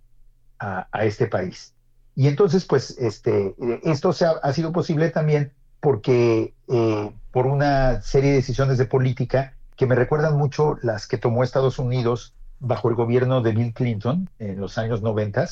a, 0.60 0.88
este 1.06 1.28
país. 1.28 1.74
Y 2.16 2.28
entonces, 2.28 2.66
pues, 2.66 2.98
este, 2.98 3.56
esto 3.84 4.14
se 4.14 4.26
ha, 4.26 4.54
sido 4.54 4.72
posible 4.72 5.10
también 5.10 5.52
porque 5.80 6.54
eh, 6.68 7.12
por 7.32 7.46
una 7.46 8.02
serie 8.02 8.32
de 8.32 8.38
decisiones 8.38 8.78
de 8.78 8.86
política 8.86 9.54
que 9.76 9.86
me 9.86 9.96
recuerdan 9.96 10.38
mucho 10.38 10.78
las 10.82 11.06
que 11.06 11.18
tomó 11.18 11.44
Estados 11.44 11.78
Unidos 11.78 12.34
bajo 12.60 12.90
el 12.90 12.96
gobierno 12.96 13.42
de 13.42 13.52
Bill 13.52 13.74
Clinton 13.74 14.30
en 14.40 14.60
los 14.60 14.78
años 14.78 15.02
90, 15.02 15.48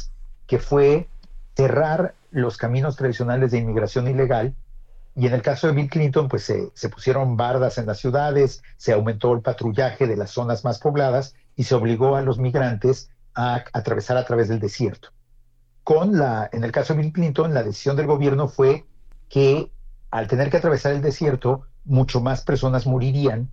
que 0.48 0.60
fue 0.60 1.10
cerrar 1.56 2.16
los 2.32 2.58
caminos 2.58 2.96
tradicionales 2.96 3.52
de 3.52 3.60
inmigración 3.60 4.08
ilegal. 4.08 4.56
Y 5.16 5.28
en 5.28 5.34
el 5.34 5.42
caso 5.42 5.68
de 5.68 5.74
Bill 5.74 5.90
Clinton, 5.90 6.28
pues 6.28 6.44
se, 6.44 6.90
pusieron 6.90 7.38
bardas 7.38 7.78
en 7.78 7.86
las 7.86 8.00
ciudades, 8.00 8.64
se 8.78 8.94
aumentó 8.94 9.34
el 9.34 9.42
patrullaje 9.42 10.08
de 10.08 10.18
las 10.18 10.32
zonas 10.32 10.64
más 10.64 10.80
pobladas 10.80 11.36
y 11.56 11.64
se 11.64 11.76
obligó 11.76 12.16
a 12.16 12.22
los 12.22 12.40
migrantes 12.40 13.12
a 13.36 13.64
atravesar 13.74 14.18
a 14.18 14.26
través 14.26 14.48
del 14.48 14.60
desierto. 14.60 15.10
Con 15.84 16.18
la, 16.18 16.50
en 16.52 16.64
el 16.64 16.72
caso 16.72 16.94
de 16.94 17.02
Bill 17.02 17.14
Clinton, 17.14 17.54
la 17.54 17.62
decisión 17.62 17.96
del 17.96 18.08
gobierno 18.08 18.48
fue 18.48 18.86
que 19.30 19.72
al 20.10 20.28
tener 20.28 20.50
que 20.50 20.58
atravesar 20.58 20.94
el 20.94 21.02
desierto, 21.02 21.66
mucho 21.86 22.22
más 22.22 22.44
personas 22.44 22.88
morirían 22.88 23.50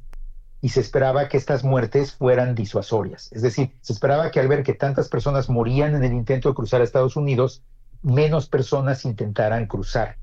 y 0.60 0.68
se 0.70 0.80
esperaba 0.80 1.28
que 1.28 1.36
estas 1.36 1.64
muertes 1.64 2.14
fueran 2.14 2.54
disuasorias. 2.54 3.32
Es 3.32 3.42
decir, 3.42 3.72
se 3.80 3.92
esperaba 3.92 4.30
que 4.30 4.40
al 4.40 4.48
ver 4.48 4.62
que 4.62 4.74
tantas 4.74 5.08
personas 5.08 5.48
morían 5.48 5.94
en 5.94 6.04
el 6.04 6.12
intento 6.12 6.50
de 6.50 6.54
cruzar 6.54 6.80
a 6.80 6.84
Estados 6.84 7.16
Unidos, 7.16 7.62
menos 8.02 8.48
personas 8.48 9.04
intentaran 9.04 9.66
cruzar, 9.66 10.16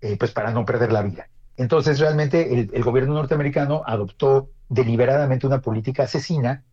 eh, 0.00 0.16
pues 0.18 0.32
para 0.32 0.50
no 0.50 0.64
perder 0.64 0.92
la 0.92 1.02
vida. 1.02 1.28
Entonces 1.56 1.98
realmente 1.98 2.68
el, 2.72 2.82
gobierno 2.82 3.14
norteamericano 3.14 3.82
adoptó 3.86 4.50
deliberadamente 4.68 5.46
una 5.46 5.60
política 5.60 6.04
asesina 6.04 6.64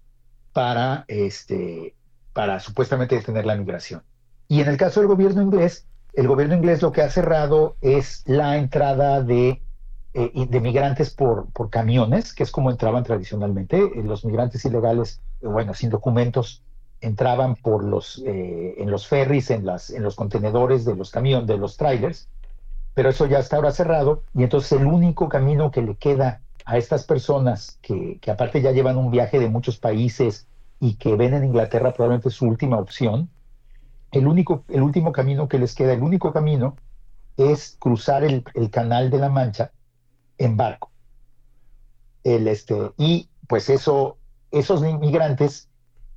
para, 0.54 1.06
este, 1.08 1.96
para 2.34 2.60
supuestamente 2.60 3.16
detener 3.16 3.46
la 3.46 3.56
migración. 3.56 4.04
Y 4.48 4.62
en 4.62 4.68
el 4.68 4.78
caso 4.78 5.00
del 5.00 5.08
gobierno 5.08 5.42
inglés, 5.42 5.86
el 6.14 6.28
gobierno 6.28 6.56
inglés 6.56 6.82
lo 6.82 6.92
que 6.92 7.02
ha 7.02 7.10
cerrado 7.10 7.76
es 7.82 8.24
la 8.26 8.58
entrada 8.58 9.22
de, 9.22 9.62
eh, 10.14 10.60
migrantes 10.60 11.12
por, 11.12 11.52
por 11.52 11.70
camiones, 11.70 12.34
que 12.34 12.44
es 12.44 12.52
como 12.52 12.72
entraban 12.72 13.04
tradicionalmente. 13.04 13.78
Eh, 13.78 14.04
los 14.04 14.26
migrantes 14.26 14.66
ilegales, 14.66 15.22
bueno, 15.42 15.74
sin 15.74 15.90
documentos, 15.90 16.64
entraban 17.02 17.56
por 17.56 17.84
los, 17.84 18.22
eh, 18.26 18.76
en 18.78 18.91
los 18.91 19.08
ferries, 19.08 19.52
en, 19.52 19.66
las, 19.66 19.89
en 19.89 20.04
los 20.04 20.16
contenedores 20.16 20.86
de 20.86 20.95
los 20.95 21.12
camiones, 21.12 21.47
de 21.47 21.58
los 21.58 21.78
trailers, 21.78 22.30
pero 22.93 23.10
eso 23.10 23.26
ya 23.26 23.39
está 23.39 23.58
ahora 23.58 23.72
cerrado 23.72 24.24
y 24.34 24.43
entonces 24.43 24.74
el 24.74 24.86
único 24.86 25.30
camino 25.30 25.72
que 25.72 25.82
le 25.82 25.95
queda 25.95 26.41
a 26.66 26.78
estas 26.78 27.06
personas 27.06 27.80
que, 27.82 28.20
que 28.22 28.32
aparte 28.32 28.62
ya 28.62 28.72
llevan 28.72 28.97
un 28.97 29.12
viaje 29.12 29.39
de 29.39 29.50
muchos 29.50 29.78
países 29.78 30.47
y 30.80 30.95
que 30.95 31.16
ven 31.16 31.34
en 31.34 31.45
Inglaterra 31.45 31.93
probablemente 31.93 32.30
su 32.30 32.45
última 32.45 32.78
opción, 32.78 33.30
el, 34.12 34.28
único, 34.28 34.64
el 34.70 34.82
último 34.82 35.12
camino 35.12 35.47
que 35.47 35.60
les 35.60 35.76
queda, 35.76 35.93
el 35.93 36.02
único 36.02 36.34
camino 36.34 36.76
es 37.38 37.78
cruzar 37.80 38.24
el, 38.24 38.43
el 38.54 38.70
canal 38.70 39.10
de 39.10 39.18
la 39.18 39.30
Mancha 39.30 39.72
en 40.38 40.58
barco. 40.58 40.91
El, 42.24 42.47
este, 42.47 42.91
y 42.97 43.30
pues 43.47 43.70
eso, 43.70 44.18
esos 44.52 44.84
inmigrantes 44.84 45.69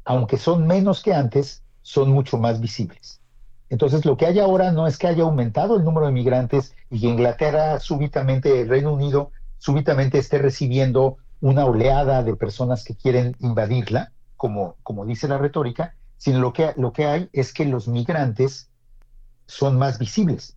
aunque 0.04 0.36
son 0.36 0.66
menos 0.66 1.02
que 1.02 1.14
antes, 1.14 1.62
son 1.82 2.10
mucho 2.10 2.38
más 2.38 2.60
visibles. 2.60 3.20
Entonces, 3.68 4.04
lo 4.04 4.16
que 4.16 4.26
hay 4.26 4.38
ahora 4.38 4.70
no 4.70 4.86
es 4.86 4.98
que 4.98 5.06
haya 5.06 5.22
aumentado 5.22 5.76
el 5.76 5.84
número 5.84 6.06
de 6.06 6.12
migrantes 6.12 6.74
y 6.90 7.00
que 7.00 7.06
Inglaterra 7.06 7.80
súbitamente, 7.80 8.60
el 8.60 8.68
Reino 8.68 8.92
Unido 8.92 9.32
súbitamente 9.58 10.18
esté 10.18 10.38
recibiendo 10.38 11.16
una 11.40 11.64
oleada 11.64 12.22
de 12.22 12.36
personas 12.36 12.84
que 12.84 12.94
quieren 12.94 13.34
invadirla, 13.40 14.12
como, 14.36 14.76
como 14.82 15.06
dice 15.06 15.26
la 15.26 15.38
retórica, 15.38 15.94
sino 16.18 16.38
lo 16.40 16.52
que, 16.52 16.72
lo 16.76 16.92
que 16.92 17.06
hay 17.06 17.30
es 17.32 17.52
que 17.52 17.64
los 17.64 17.88
migrantes 17.88 18.70
son 19.46 19.78
más 19.78 19.98
visibles, 19.98 20.56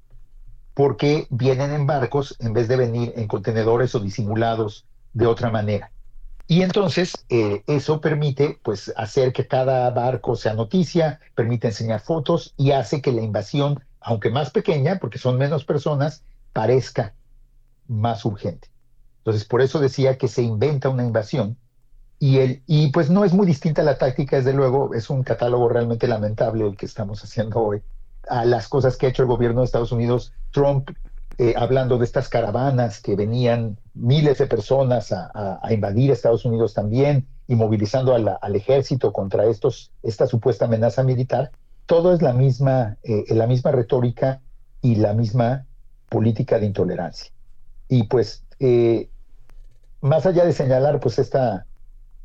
porque 0.73 1.27
vienen 1.29 1.71
en 1.71 1.87
barcos 1.87 2.35
en 2.39 2.53
vez 2.53 2.67
de 2.67 2.75
venir 2.75 3.13
en 3.15 3.27
contenedores 3.27 3.95
o 3.95 3.99
disimulados 3.99 4.85
de 5.13 5.25
otra 5.25 5.49
manera. 5.49 5.91
Y 6.47 6.61
entonces 6.61 7.25
eh, 7.29 7.63
eso 7.65 8.01
permite 8.01 8.59
pues 8.63 8.93
hacer 8.95 9.33
que 9.33 9.47
cada 9.47 9.89
barco 9.89 10.35
sea 10.35 10.53
noticia, 10.53 11.19
permite 11.33 11.67
enseñar 11.67 12.01
fotos 12.01 12.53
y 12.55 12.71
hace 12.71 13.01
que 13.01 13.11
la 13.11 13.21
invasión, 13.21 13.83
aunque 13.99 14.29
más 14.29 14.51
pequeña, 14.51 14.99
porque 14.99 15.17
son 15.17 15.37
menos 15.37 15.65
personas, 15.65 16.23
parezca 16.53 17.15
más 17.87 18.25
urgente. 18.25 18.69
Entonces 19.19 19.45
por 19.45 19.61
eso 19.61 19.79
decía 19.79 20.17
que 20.17 20.27
se 20.27 20.43
inventa 20.43 20.89
una 20.89 21.03
invasión 21.03 21.57
y, 22.19 22.37
el, 22.37 22.63
y 22.67 22.91
pues 22.91 23.09
no 23.09 23.25
es 23.25 23.33
muy 23.33 23.45
distinta 23.45 23.83
la 23.83 23.97
táctica, 23.97 24.37
desde 24.37 24.53
luego, 24.53 24.93
es 24.93 25.09
un 25.09 25.23
catálogo 25.23 25.67
realmente 25.67 26.07
lamentable 26.07 26.65
el 26.65 26.77
que 26.77 26.85
estamos 26.85 27.23
haciendo 27.23 27.59
hoy 27.59 27.81
a 28.29 28.45
las 28.45 28.67
cosas 28.67 28.97
que 28.97 29.05
ha 29.05 29.09
hecho 29.09 29.23
el 29.23 29.27
gobierno 29.27 29.61
de 29.61 29.65
Estados 29.65 29.91
Unidos. 29.91 30.33
Trump 30.51 30.89
eh, 31.37 31.53
hablando 31.57 31.97
de 31.97 32.05
estas 32.05 32.29
caravanas 32.29 33.01
que 33.01 33.17
venían 33.17 33.77
miles 33.93 34.37
de 34.37 34.47
personas 34.47 35.11
a, 35.11 35.59
invadir 35.69 36.11
Estados 36.11 36.45
Unidos 36.45 36.73
también 36.73 37.27
y 37.47 37.55
movilizando 37.55 38.15
al 38.15 38.55
ejército 38.55 39.11
contra 39.11 39.45
estos, 39.45 39.91
esta 40.01 40.27
supuesta 40.27 40.65
amenaza 40.65 41.03
militar, 41.03 41.51
todo 41.87 42.13
es 42.13 42.21
la 42.21 42.31
misma, 42.31 42.97
eh, 43.03 43.25
la 43.35 43.47
misma 43.47 43.71
retórica 43.71 44.41
y 44.81 44.95
la 44.95 45.13
misma 45.13 45.65
política 46.07 46.57
de 46.57 46.67
intolerancia. 46.67 47.31
Y 47.89 48.03
pues, 48.03 48.45
eh, 48.59 49.09
más 49.99 50.25
allá 50.25 50.45
de 50.45 50.53
señalar 50.53 51.01
pues 51.01 51.19
esta, 51.19 51.65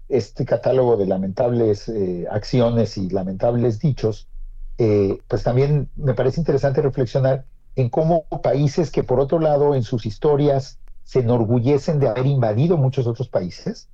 este 0.09 0.45
catálogo 0.45 0.97
de 0.97 1.07
lamentables 1.07 1.91
acciones 2.31 2.97
y 2.97 3.11
lamentables 3.11 3.81
dichos, 3.81 4.29
pues 4.77 5.43
también 5.43 5.89
me 5.97 6.15
parece 6.15 6.41
interesante 6.41 6.81
reflexionar 6.81 7.45
en 7.81 7.89
cómo 7.89 8.25
países 8.43 8.91
que 8.91 9.03
por 9.03 9.21
otro 9.21 9.39
lado 9.39 9.75
en 9.75 9.83
sus 9.83 10.07
historias 10.07 10.79
se 11.05 11.21
enorgullecen 11.21 11.99
de 11.99 12.09
haber 12.09 12.27
invadido 12.27 12.77
muchos 12.77 13.07
otros 13.07 13.29
países, 13.29 13.89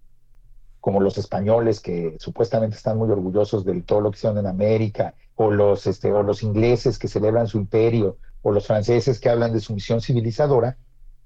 como 0.80 1.00
los 1.00 1.18
españoles 1.18 1.80
que 1.80 2.16
supuestamente 2.18 2.76
están 2.76 2.98
muy 2.98 3.10
orgullosos 3.10 3.64
de 3.64 3.80
todo 3.82 4.00
lo 4.00 4.10
que 4.10 4.16
hicieron 4.16 4.38
en 4.38 4.46
América, 4.46 5.14
o 5.34 5.50
los, 5.50 5.86
este, 5.86 6.12
o 6.12 6.22
los 6.22 6.42
ingleses 6.42 6.98
que 6.98 7.08
celebran 7.08 7.46
su 7.46 7.58
imperio, 7.58 8.18
o 8.42 8.52
los 8.52 8.66
franceses 8.66 9.18
que 9.18 9.28
hablan 9.28 9.52
de 9.52 9.60
su 9.60 9.74
misión 9.74 10.00
civilizadora, 10.00 10.76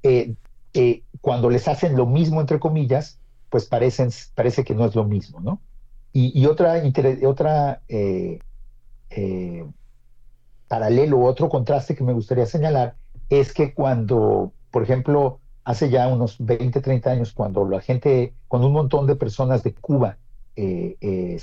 eh, 0.03 0.35
eh, 0.75 1.03
cuando 1.21 1.51
les 1.51 1.67
hacen 1.69 1.97
lo 1.97 2.07
mismo, 2.07 2.41
entre 2.41 2.61
comillas, 2.61 3.19
pues 3.51 3.67
parecen, 3.67 4.11
parece 4.35 4.65
que 4.65 4.75
no 4.75 4.87
es 4.87 4.95
lo 4.95 5.05
mismo, 5.05 5.41
¿no? 5.41 5.61
Y, 6.13 6.47
otra, 6.47 6.83
otra 7.25 7.83
eh, 7.89 8.41
paralelo, 10.71 11.19
otro 11.25 11.49
contraste 11.49 11.97
que 11.97 12.05
me 12.05 12.13
gustaría 12.13 12.47
señalar 12.47 12.95
es 13.29 13.53
que 13.53 13.75
cuando, 13.75 14.53
por 14.71 14.85
ejemplo, 14.85 15.41
hace 15.65 15.91
ya 15.91 16.07
unos 16.07 16.37
20, 16.39 16.81
30 16.81 17.11
años, 17.11 17.33
cuando 17.33 17.69
la 17.69 17.81
gente, 17.81 18.35
cuando 18.47 18.69
un 18.69 18.75
montón 18.75 19.09
de 19.09 19.17
personas 19.17 19.65
de 19.65 19.75
Cuba 19.75 20.19
eh, 20.55 20.97
eh, 21.01 21.41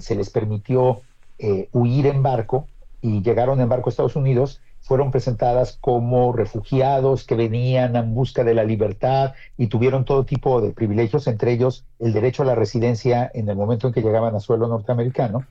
se 0.00 0.14
les 0.16 0.30
permitió 0.30 1.02
eh, 1.38 1.68
huir 1.70 2.06
en 2.06 2.24
barco 2.24 2.66
y 3.00 3.22
llegaron 3.22 3.60
en 3.60 3.68
barco 3.68 3.88
a 3.88 3.92
Estados 3.92 4.16
Unidos, 4.16 4.60
fueron 4.80 5.12
presentadas 5.12 5.78
como 5.80 6.32
refugiados 6.32 7.24
que 7.24 7.36
venían 7.36 7.94
en 7.94 8.14
busca 8.14 8.42
de 8.42 8.54
la 8.54 8.64
libertad 8.64 9.34
y 9.56 9.68
tuvieron 9.68 10.04
todo 10.04 10.24
tipo 10.24 10.60
de 10.60 10.72
privilegios, 10.72 11.28
entre 11.28 11.52
ellos 11.52 11.84
el 12.00 12.12
derecho 12.12 12.42
a 12.42 12.46
la 12.46 12.56
residencia 12.56 13.30
en 13.32 13.48
el 13.48 13.54
momento 13.54 13.86
en 13.86 13.92
que 13.92 14.02
llegaban 14.02 14.34
a 14.34 14.40
suelo 14.40 14.66
norteamericano 14.66 15.46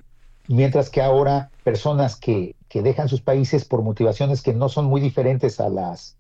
mientras 0.48 0.90
que 0.90 1.02
ahora 1.02 1.50
personas 1.64 2.16
que, 2.16 2.56
dejan 2.74 3.08
sus 3.08 3.22
países 3.22 3.64
por 3.64 3.84
motivaciones 3.84 4.42
que 4.42 4.54
no 4.54 4.68
son 4.68 4.88
muy 4.88 5.00
diferentes 5.00 5.62
a 5.62 5.70
las, 5.70 6.18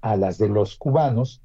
a 0.00 0.16
las 0.16 0.38
de 0.38 0.48
los 0.48 0.76
cubanos, 0.76 1.42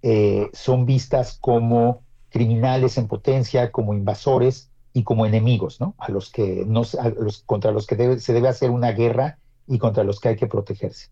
eh, 0.00 0.48
son 0.54 0.86
vistas 0.86 1.36
como 1.38 2.00
criminales 2.30 2.96
en 2.96 3.06
potencia, 3.06 3.70
como 3.70 3.92
invasores 3.92 4.70
y 4.94 5.02
como 5.02 5.26
enemigos, 5.26 5.78
¿no? 5.78 5.94
A 5.98 6.10
los 6.10 6.30
que 6.30 6.64
no, 6.66 6.84
los, 7.20 7.42
contra 7.44 7.70
los 7.70 7.86
que 7.86 8.18
se 8.18 8.32
debe 8.32 8.48
hacer 8.48 8.70
una 8.70 8.92
guerra 8.92 9.36
y 9.66 9.78
contra 9.78 10.04
los 10.04 10.20
que 10.20 10.30
hay 10.30 10.36
que 10.36 10.46
protegerse. 10.46 11.10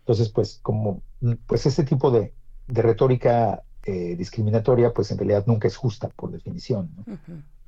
Entonces, 0.00 0.30
pues, 0.30 0.58
como, 0.62 1.02
pues 1.46 1.66
este 1.66 1.84
tipo 1.84 2.10
de, 2.10 2.32
retórica 2.66 3.62
eh, 3.84 4.16
discriminatoria, 4.16 4.94
pues 4.94 5.10
en 5.10 5.18
realidad 5.18 5.44
nunca 5.46 5.68
es 5.68 5.76
justa 5.76 6.08
por 6.08 6.30
definición. 6.30 6.90
¿no? 6.96 7.18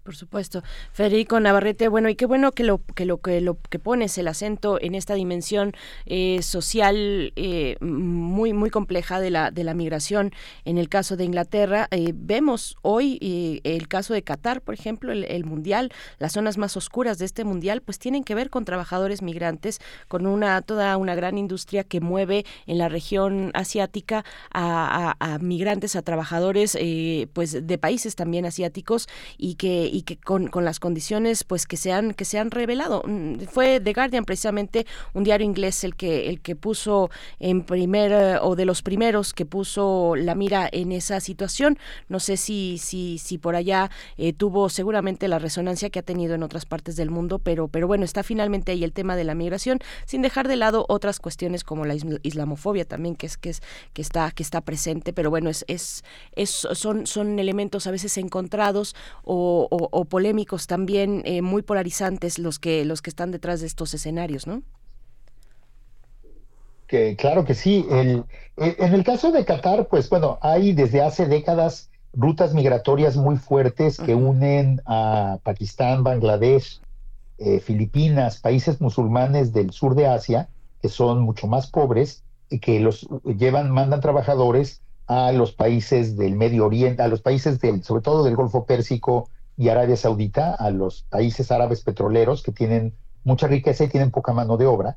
Por 0.04 0.14
supuesto. 0.14 0.62
Federico 0.92 1.40
Navarrete, 1.40 1.88
bueno, 1.88 2.10
y 2.10 2.14
qué 2.14 2.26
bueno 2.26 2.52
que 2.52 2.62
lo 2.62 2.82
que 2.94 3.06
lo 3.06 3.22
que 3.22 3.40
lo 3.40 3.56
que 3.58 3.78
pones 3.78 4.18
el 4.18 4.28
acento 4.28 4.78
en 4.78 4.94
esta 4.94 5.14
dimensión 5.14 5.72
eh, 6.04 6.42
social 6.42 7.32
eh, 7.36 7.76
muy 7.80 8.52
muy 8.52 8.68
compleja 8.68 9.18
de 9.18 9.30
la 9.30 9.50
de 9.50 9.64
la 9.64 9.72
migración. 9.72 10.32
En 10.66 10.76
el 10.76 10.90
caso 10.90 11.16
de 11.16 11.24
Inglaterra 11.24 11.88
eh, 11.90 12.12
vemos 12.14 12.76
hoy 12.82 13.62
el 13.64 13.88
caso 13.88 14.12
de 14.12 14.22
Qatar, 14.22 14.60
por 14.60 14.74
ejemplo, 14.74 15.10
el, 15.10 15.44
mundial, 15.46 15.90
las 16.18 16.32
zonas 16.32 16.58
más 16.58 16.76
oscuras 16.76 17.16
de 17.16 17.24
este 17.24 17.44
mundial, 17.44 17.80
pues 17.80 17.98
tienen 17.98 18.24
que 18.24 18.34
ver 18.34 18.50
con 18.50 18.66
trabajadores 18.66 19.22
migrantes, 19.22 19.80
con 20.08 20.26
una 20.26 20.60
toda 20.60 20.94
una 20.98 21.14
gran 21.14 21.38
industria 21.38 21.82
que 21.82 22.00
mueve 22.00 22.44
en 22.66 22.76
la 22.76 22.90
región 22.90 23.52
asiática 23.54 24.22
a, 24.52 25.16
a 25.18 25.38
migrantes, 25.38 25.96
a 25.96 26.02
trabajadores, 26.02 26.76
pues 27.32 27.66
de 27.66 27.78
países 27.78 28.16
también 28.16 28.44
asiáticos 28.44 29.08
y 29.38 29.54
que 29.54 29.93
y 29.94 30.02
que 30.02 30.16
con, 30.16 30.48
con, 30.48 30.64
las 30.64 30.80
condiciones 30.80 31.44
pues 31.44 31.66
que 31.66 31.76
se 31.76 31.92
han 31.92 32.14
que 32.14 32.24
se 32.24 32.38
han 32.38 32.50
revelado. 32.50 33.02
Mm, 33.06 33.44
fue 33.46 33.80
The 33.80 33.92
Guardian 33.92 34.24
precisamente 34.24 34.86
un 35.12 35.22
diario 35.22 35.46
inglés 35.46 35.84
el 35.84 35.94
que 35.94 36.28
el 36.28 36.40
que 36.40 36.56
puso 36.56 37.10
en 37.38 37.62
primer 37.62 38.10
eh, 38.12 38.38
o 38.42 38.56
de 38.56 38.64
los 38.64 38.82
primeros 38.82 39.32
que 39.32 39.46
puso 39.46 40.16
la 40.16 40.34
mira 40.34 40.68
en 40.72 40.90
esa 40.90 41.20
situación. 41.20 41.78
No 42.08 42.18
sé 42.18 42.36
si 42.36 42.78
si 42.78 43.18
si 43.18 43.38
por 43.38 43.54
allá 43.54 43.90
eh, 44.16 44.32
tuvo 44.32 44.68
seguramente 44.68 45.28
la 45.28 45.38
resonancia 45.38 45.90
que 45.90 46.00
ha 46.00 46.02
tenido 46.02 46.34
en 46.34 46.42
otras 46.42 46.66
partes 46.66 46.96
del 46.96 47.10
mundo 47.10 47.38
pero 47.38 47.68
pero 47.68 47.86
bueno 47.86 48.04
está 48.04 48.24
finalmente 48.24 48.72
ahí 48.72 48.82
el 48.82 48.92
tema 48.92 49.14
de 49.14 49.24
la 49.24 49.34
migración 49.34 49.78
sin 50.06 50.22
dejar 50.22 50.48
de 50.48 50.56
lado 50.56 50.86
otras 50.88 51.20
cuestiones 51.20 51.62
como 51.62 51.84
la 51.84 51.94
islamofobia 52.22 52.84
también 52.84 53.14
que 53.14 53.26
es 53.26 53.36
que 53.36 53.50
es 53.50 53.62
que 53.92 54.02
está 54.02 54.32
que 54.32 54.42
está 54.42 54.60
presente 54.60 55.12
pero 55.12 55.30
bueno 55.30 55.50
es 55.50 55.64
es, 55.68 56.02
es 56.34 56.50
son 56.50 57.06
son 57.06 57.38
elementos 57.38 57.86
a 57.86 57.92
veces 57.92 58.18
encontrados 58.18 58.96
o, 59.22 59.68
o, 59.70 59.83
polémicos 59.90 60.66
también, 60.66 61.22
eh, 61.24 61.42
muy 61.42 61.62
polarizantes 61.62 62.38
los 62.38 62.58
que, 62.58 62.84
los 62.84 63.02
que 63.02 63.10
están 63.10 63.30
detrás 63.30 63.60
de 63.60 63.66
estos 63.66 63.94
escenarios, 63.94 64.46
¿no? 64.46 64.62
Que, 66.86 67.16
claro 67.16 67.44
que 67.44 67.54
sí. 67.54 67.86
El, 67.90 68.24
en 68.56 68.94
el 68.94 69.04
caso 69.04 69.32
de 69.32 69.44
Qatar, 69.44 69.88
pues 69.88 70.08
bueno, 70.10 70.38
hay 70.42 70.72
desde 70.72 71.02
hace 71.02 71.26
décadas 71.26 71.90
rutas 72.12 72.54
migratorias 72.54 73.16
muy 73.16 73.36
fuertes 73.36 73.98
que 73.98 74.14
unen 74.14 74.80
a 74.86 75.38
Pakistán, 75.42 76.04
Bangladesh, 76.04 76.80
eh, 77.38 77.60
Filipinas, 77.60 78.38
países 78.38 78.80
musulmanes 78.80 79.52
del 79.52 79.72
sur 79.72 79.94
de 79.94 80.06
Asia, 80.06 80.48
que 80.80 80.88
son 80.88 81.22
mucho 81.22 81.46
más 81.46 81.66
pobres 81.66 82.22
y 82.50 82.60
que 82.60 82.78
los 82.78 83.08
llevan, 83.24 83.70
mandan 83.70 84.00
trabajadores 84.00 84.80
a 85.06 85.32
los 85.32 85.52
países 85.52 86.16
del 86.16 86.36
Medio 86.36 86.66
Oriente, 86.66 87.02
a 87.02 87.08
los 87.08 87.20
países 87.20 87.60
del, 87.60 87.82
sobre 87.82 88.02
todo 88.02 88.22
del 88.22 88.36
Golfo 88.36 88.64
Pérsico, 88.64 89.28
y 89.56 89.68
Arabia 89.68 89.96
Saudita 89.96 90.54
a 90.54 90.70
los 90.70 91.02
países 91.04 91.50
árabes 91.50 91.82
petroleros 91.82 92.42
que 92.42 92.52
tienen 92.52 92.94
mucha 93.24 93.46
riqueza 93.46 93.84
y 93.84 93.88
tienen 93.88 94.10
poca 94.10 94.32
mano 94.32 94.56
de 94.56 94.66
obra, 94.66 94.96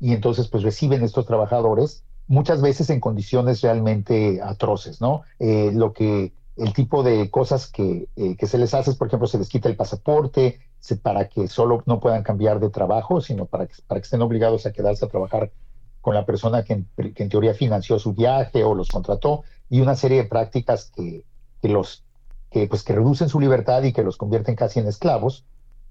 y 0.00 0.12
entonces 0.12 0.48
pues 0.48 0.62
reciben 0.62 1.02
estos 1.02 1.26
trabajadores 1.26 2.04
muchas 2.26 2.60
veces 2.60 2.90
en 2.90 3.00
condiciones 3.00 3.60
realmente 3.60 4.40
atroces, 4.42 5.00
¿no? 5.00 5.22
Eh, 5.38 5.70
lo 5.72 5.92
que 5.92 6.32
el 6.56 6.72
tipo 6.72 7.02
de 7.02 7.30
cosas 7.30 7.70
que, 7.70 8.08
eh, 8.16 8.36
que, 8.36 8.46
se 8.46 8.58
les 8.58 8.74
hace 8.74 8.90
es, 8.90 8.96
por 8.96 9.08
ejemplo, 9.08 9.26
se 9.26 9.38
les 9.38 9.48
quita 9.48 9.68
el 9.68 9.76
pasaporte 9.76 10.60
para 11.02 11.28
que 11.28 11.48
solo 11.48 11.82
no 11.86 12.00
puedan 12.00 12.22
cambiar 12.22 12.60
de 12.60 12.68
trabajo, 12.68 13.20
sino 13.20 13.46
para 13.46 13.66
que, 13.66 13.74
para 13.86 14.00
que 14.00 14.04
estén 14.04 14.22
obligados 14.22 14.66
a 14.66 14.72
quedarse 14.72 15.04
a 15.04 15.08
trabajar 15.08 15.52
con 16.00 16.14
la 16.14 16.26
persona 16.26 16.64
que 16.64 16.72
en, 16.72 16.88
que 17.14 17.22
en 17.22 17.28
teoría 17.28 17.54
financió 17.54 17.98
su 17.98 18.12
viaje 18.12 18.64
o 18.64 18.74
los 18.74 18.88
contrató, 18.88 19.44
y 19.70 19.80
una 19.80 19.94
serie 19.94 20.18
de 20.18 20.28
prácticas 20.28 20.90
que, 20.94 21.24
que 21.62 21.68
los 21.68 22.04
que, 22.52 22.66
pues, 22.68 22.82
que 22.82 22.94
reducen 22.94 23.28
su 23.28 23.40
libertad 23.40 23.82
y 23.82 23.92
que 23.92 24.02
los 24.02 24.16
convierten 24.16 24.54
casi 24.54 24.78
en 24.80 24.86
esclavos. 24.86 25.44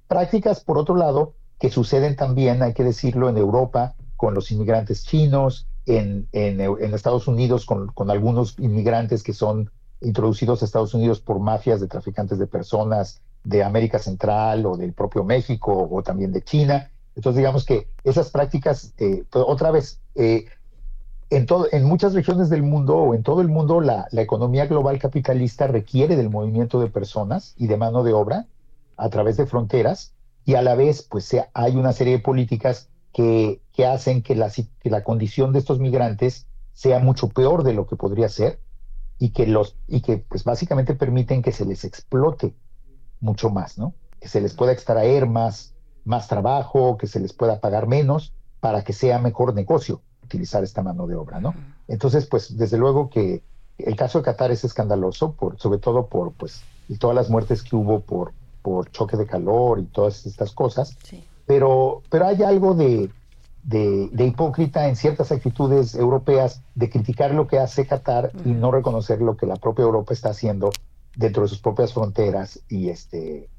Prácticas, 0.08 0.62
por 0.62 0.78
otro 0.78 0.96
lado, 0.96 1.34
que 1.60 1.70
suceden 1.70 2.16
también, 2.16 2.62
hay 2.62 2.74
que 2.74 2.84
decirlo, 2.84 3.30
en 3.30 3.38
Europa 3.38 3.96
con 4.16 4.34
los 4.34 4.52
inmigrantes 4.52 5.04
chinos, 5.04 5.68
en, 5.88 6.28
en, 6.32 6.62
Estados 6.94 7.28
Unidos 7.28 7.66
con, 7.66 7.88
con, 7.88 8.12
algunos 8.12 8.58
inmigrantes 8.60 9.24
que 9.24 9.34
son 9.34 9.72
introducidos 10.00 10.62
a 10.62 10.66
Estados 10.66 10.94
Unidos 10.94 11.20
por 11.20 11.40
mafias 11.40 11.82
de 11.82 11.88
traficantes 11.88 12.38
de 12.38 12.46
personas 12.46 13.22
de 13.44 13.64
América 13.64 13.98
Central 13.98 14.66
o 14.68 14.78
del 14.78 14.94
propio 14.94 15.24
México 15.24 15.88
o 15.90 16.04
también 16.04 16.32
de 16.32 16.44
China. 16.44 16.92
Entonces, 17.16 17.38
digamos 17.38 17.66
que 17.66 17.88
esas 18.04 18.30
prácticas, 18.30 18.94
eh, 19.00 19.24
pues, 19.30 19.44
otra 19.48 19.72
vez, 19.72 20.00
eh, 20.16 20.46
en, 21.32 21.46
todo, 21.46 21.68
en 21.72 21.86
muchas 21.86 22.14
regiones 22.14 22.50
del 22.50 22.62
mundo 22.62 22.98
o 22.98 23.16
en 23.16 23.24
todo 23.24 23.40
el 23.40 23.48
mundo 23.48 23.80
la, 23.80 24.08
economía 24.12 24.66
global 24.66 25.00
capitalista 25.00 25.66
requiere 25.66 26.18
del 26.18 26.30
movimiento 26.30 26.80
de 26.82 26.88
personas 26.88 27.56
y 27.58 27.68
de 27.68 27.78
mano 27.78 28.04
de 28.04 28.14
obra. 28.14 28.48
a 28.98 29.10
través 29.10 29.38
de 29.38 29.48
fronteras 29.48 30.14
y 30.44 30.56
a 30.56 30.62
la 30.62 30.76
vez 30.76 31.04
pues 31.04 31.34
hay 31.54 31.76
una 31.78 31.94
serie 31.94 32.18
de 32.18 32.20
políticas 32.20 32.90
que, 33.14 33.62
que 33.72 33.86
hacen 33.86 34.22
que 34.22 34.36
la, 34.36 34.52
la 34.84 35.04
condición 35.04 35.54
de 35.54 35.60
estos 35.60 35.80
migrantes 35.80 36.48
sea 36.74 37.00
mucho 37.00 37.30
peor 37.30 37.64
de 37.64 37.74
lo 37.74 37.88
que 37.88 37.96
podría 37.96 38.28
ser 38.28 38.60
y 39.18 39.30
que 39.30 39.48
los 39.48 39.78
y 39.88 40.02
que 40.02 40.18
pues 40.18 40.44
básicamente 40.44 40.96
permiten 40.96 41.42
que 41.42 41.54
se 41.54 41.66
les 41.66 41.86
explote 41.86 42.54
mucho 43.22 43.50
más, 43.50 43.78
¿no? 43.78 43.94
Que 44.20 44.28
se 44.28 44.42
les 44.42 44.54
pueda 44.54 44.74
extraer 44.74 45.28
más 45.28 45.74
más 46.04 46.28
trabajo, 46.28 46.98
que 46.98 47.08
se 47.08 47.22
les 47.22 47.32
pueda 47.32 47.62
pagar 47.62 47.88
menos 47.88 48.34
para 48.60 48.84
que 48.84 48.92
sea 48.92 49.18
mejor 49.20 49.54
negocio 49.54 50.02
utilizar 50.32 50.64
esta 50.64 50.82
mano 50.82 51.08
de 51.08 51.16
obra, 51.16 51.42
¿no? 51.42 51.54
Entonces, 51.88 52.26
pues 52.26 52.58
desde 52.58 52.78
luego 52.78 53.10
que 53.10 53.44
el 53.78 53.96
caso 53.96 54.20
de 54.20 54.26
Qatar 54.26 54.52
es 54.52 54.64
escandaloso, 54.64 55.34
por, 55.34 55.60
sobre 55.60 55.80
todo 55.80 56.08
por 56.08 56.32
pues 56.32 56.64
y 56.88 56.98
todas 56.98 57.16
las 57.16 57.30
muertes 57.30 57.64
que 57.64 57.76
hubo 57.76 58.00
por, 58.00 58.32
por 58.62 58.90
choque 58.92 59.18
de 59.18 59.26
calor 59.26 59.80
y 59.80 59.86
todas 59.86 60.26
estas 60.26 60.52
cosas. 60.52 60.98
Pero, 61.46 62.02
pero 62.10 62.28
hay 62.28 62.44
algo 62.44 62.74
de, 62.74 63.10
de, 63.64 64.26
hipócrita 64.26 64.88
en 64.88 64.96
ciertas 64.96 65.32
actitudes 65.32 65.96
europeas 65.96 66.62
de 66.76 66.90
criticar 66.90 67.34
lo 67.34 67.48
que 67.48 67.60
hace 67.60 67.86
Qatar 67.86 68.32
y 68.46 68.52
no 68.52 68.72
reconocer 68.72 69.22
lo 69.22 69.36
que 69.36 69.46
la 69.46 69.56
propia 69.56 69.84
Europa 69.84 70.14
está 70.14 70.30
haciendo 70.30 70.72
dentro 71.16 71.44
de 71.44 71.50
sus 71.50 71.60
propias 71.60 71.94
fronteras 71.94 72.62
y 72.70 72.90
este 72.90 73.50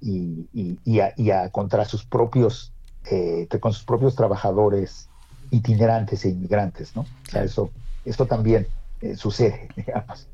y, 0.00 0.46
y, 0.84 1.30
a, 1.30 1.50
contra 1.50 1.84
sus 1.84 2.04
propios 2.04 2.72
eh, 3.10 3.48
con 3.60 3.72
sus 3.72 3.84
propios 3.84 4.14
trabajadores 4.14 5.08
itinerantes 5.50 6.24
e 6.24 6.30
inmigrantes, 6.30 6.94
¿no? 6.94 7.02
O 7.02 7.30
sea, 7.30 7.44
eso, 7.44 7.70
esto 8.04 8.26
también 8.26 8.66
eh, 9.00 9.16
sucede, 9.16 9.68
digamos. 9.76 10.26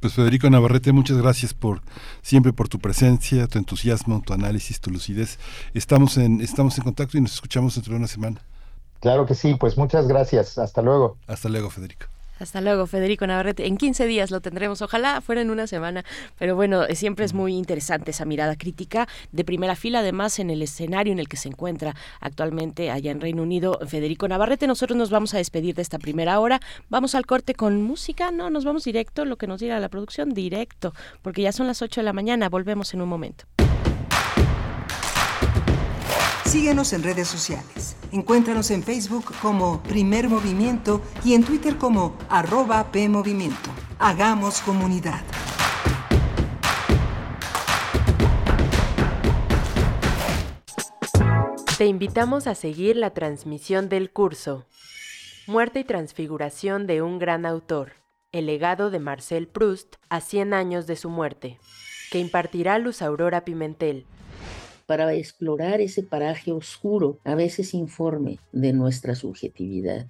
Pues 0.00 0.12
Federico 0.12 0.50
Navarrete, 0.50 0.92
muchas 0.92 1.16
gracias 1.16 1.54
por 1.54 1.80
siempre 2.20 2.52
por 2.52 2.68
tu 2.68 2.78
presencia, 2.78 3.46
tu 3.46 3.58
entusiasmo, 3.58 4.20
tu 4.20 4.34
análisis, 4.34 4.80
tu 4.80 4.90
lucidez. 4.90 5.38
Estamos 5.72 6.18
en 6.18 6.42
estamos 6.42 6.76
en 6.76 6.84
contacto 6.84 7.16
y 7.16 7.22
nos 7.22 7.32
escuchamos 7.32 7.74
dentro 7.74 7.94
de 7.94 8.00
una 8.00 8.06
semana. 8.06 8.42
Claro 9.00 9.24
que 9.24 9.34
sí, 9.34 9.54
pues 9.54 9.78
muchas 9.78 10.06
gracias. 10.06 10.58
Hasta 10.58 10.82
luego. 10.82 11.16
Hasta 11.26 11.48
luego, 11.48 11.70
Federico. 11.70 12.06
Hasta 12.40 12.62
luego, 12.62 12.86
Federico 12.86 13.26
Navarrete. 13.26 13.66
En 13.66 13.76
15 13.76 14.06
días 14.06 14.30
lo 14.30 14.40
tendremos. 14.40 14.80
Ojalá 14.80 15.20
fuera 15.20 15.42
en 15.42 15.50
una 15.50 15.66
semana. 15.66 16.04
Pero 16.38 16.56
bueno, 16.56 16.84
eh, 16.84 16.94
siempre 16.96 17.26
es 17.26 17.34
muy 17.34 17.54
interesante 17.54 18.12
esa 18.12 18.24
mirada 18.24 18.56
crítica 18.56 19.06
de 19.30 19.44
primera 19.44 19.76
fila, 19.76 20.00
además 20.00 20.38
en 20.38 20.48
el 20.48 20.62
escenario 20.62 21.12
en 21.12 21.18
el 21.18 21.28
que 21.28 21.36
se 21.36 21.48
encuentra 21.48 21.94
actualmente 22.18 22.90
allá 22.90 23.10
en 23.10 23.20
Reino 23.20 23.42
Unido 23.42 23.78
Federico 23.86 24.26
Navarrete. 24.26 24.66
Nosotros 24.66 24.96
nos 24.96 25.10
vamos 25.10 25.34
a 25.34 25.36
despedir 25.38 25.74
de 25.74 25.82
esta 25.82 25.98
primera 25.98 26.40
hora. 26.40 26.60
Vamos 26.88 27.14
al 27.14 27.26
corte 27.26 27.54
con 27.54 27.82
música. 27.82 28.30
No, 28.30 28.48
nos 28.48 28.64
vamos 28.64 28.84
directo, 28.84 29.26
lo 29.26 29.36
que 29.36 29.46
nos 29.46 29.60
diga 29.60 29.78
la 29.78 29.90
producción, 29.90 30.30
directo, 30.30 30.94
porque 31.20 31.42
ya 31.42 31.52
son 31.52 31.66
las 31.66 31.82
8 31.82 32.00
de 32.00 32.04
la 32.06 32.14
mañana. 32.14 32.48
Volvemos 32.48 32.94
en 32.94 33.02
un 33.02 33.08
momento. 33.10 33.44
Síguenos 36.50 36.92
en 36.92 37.04
redes 37.04 37.28
sociales. 37.28 37.94
Encuéntranos 38.10 38.72
en 38.72 38.82
Facebook 38.82 39.32
como 39.40 39.80
Primer 39.84 40.28
Movimiento 40.28 41.00
y 41.24 41.34
en 41.34 41.44
Twitter 41.44 41.76
como 41.76 42.18
arroba 42.28 42.90
PMovimiento. 42.90 43.70
Hagamos 44.00 44.60
comunidad. 44.62 45.22
Te 51.78 51.86
invitamos 51.86 52.48
a 52.48 52.56
seguir 52.56 52.96
la 52.96 53.10
transmisión 53.10 53.88
del 53.88 54.10
curso 54.10 54.66
Muerte 55.46 55.78
y 55.78 55.84
Transfiguración 55.84 56.88
de 56.88 57.00
un 57.00 57.20
gran 57.20 57.46
autor, 57.46 57.92
el 58.32 58.46
legado 58.46 58.90
de 58.90 58.98
Marcel 58.98 59.46
Proust 59.46 59.98
a 60.08 60.20
100 60.20 60.54
años 60.54 60.88
de 60.88 60.96
su 60.96 61.10
muerte, 61.10 61.60
que 62.10 62.18
impartirá 62.18 62.80
Luz 62.80 63.02
Aurora 63.02 63.44
Pimentel 63.44 64.04
para 64.90 65.14
explorar 65.14 65.80
ese 65.80 66.02
paraje 66.02 66.50
oscuro, 66.50 67.20
a 67.22 67.36
veces 67.36 67.74
informe 67.74 68.40
de 68.50 68.72
nuestra 68.72 69.14
subjetividad. 69.14 70.08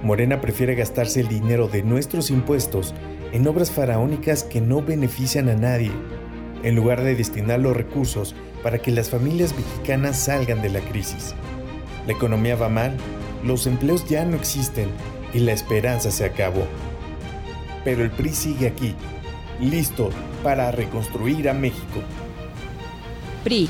Morena 0.02 0.42
prefiere 0.42 0.76
gastarse 0.76 1.22
el 1.22 1.30
dinero 1.30 1.68
de 1.68 1.84
nuestros 1.84 2.30
impuestos 2.30 2.94
en 3.32 3.48
obras 3.48 3.72
faraónicas 3.72 4.44
que 4.44 4.60
no 4.60 4.82
benefician 4.82 5.48
a 5.48 5.56
nadie, 5.56 5.92
en 6.64 6.76
lugar 6.76 7.04
de 7.04 7.16
destinar 7.16 7.60
los 7.60 7.76
recursos 7.76 8.36
para 8.64 8.80
que 8.80 8.92
las 8.92 9.10
familias 9.10 9.54
mexicanas 9.56 10.18
salgan 10.18 10.62
de 10.62 10.70
la 10.70 10.80
crisis. 10.80 11.36
La 12.08 12.14
economía 12.14 12.56
va 12.56 12.70
mal, 12.70 12.98
los 13.44 13.68
empleos 13.68 14.08
ya 14.08 14.26
no 14.26 14.36
existen 14.36 14.90
y 15.34 15.40
la 15.40 15.52
esperanza 15.52 16.12
se 16.12 16.26
acabó. 16.26 16.66
Pero 17.84 18.04
el 18.04 18.12
PRI 18.12 18.30
sigue 18.30 18.68
aquí, 18.68 18.96
listo 19.60 20.10
para 20.42 20.72
reconstruir 20.72 21.50
a 21.50 21.54
México. 21.54 22.02
PRI 23.44 23.70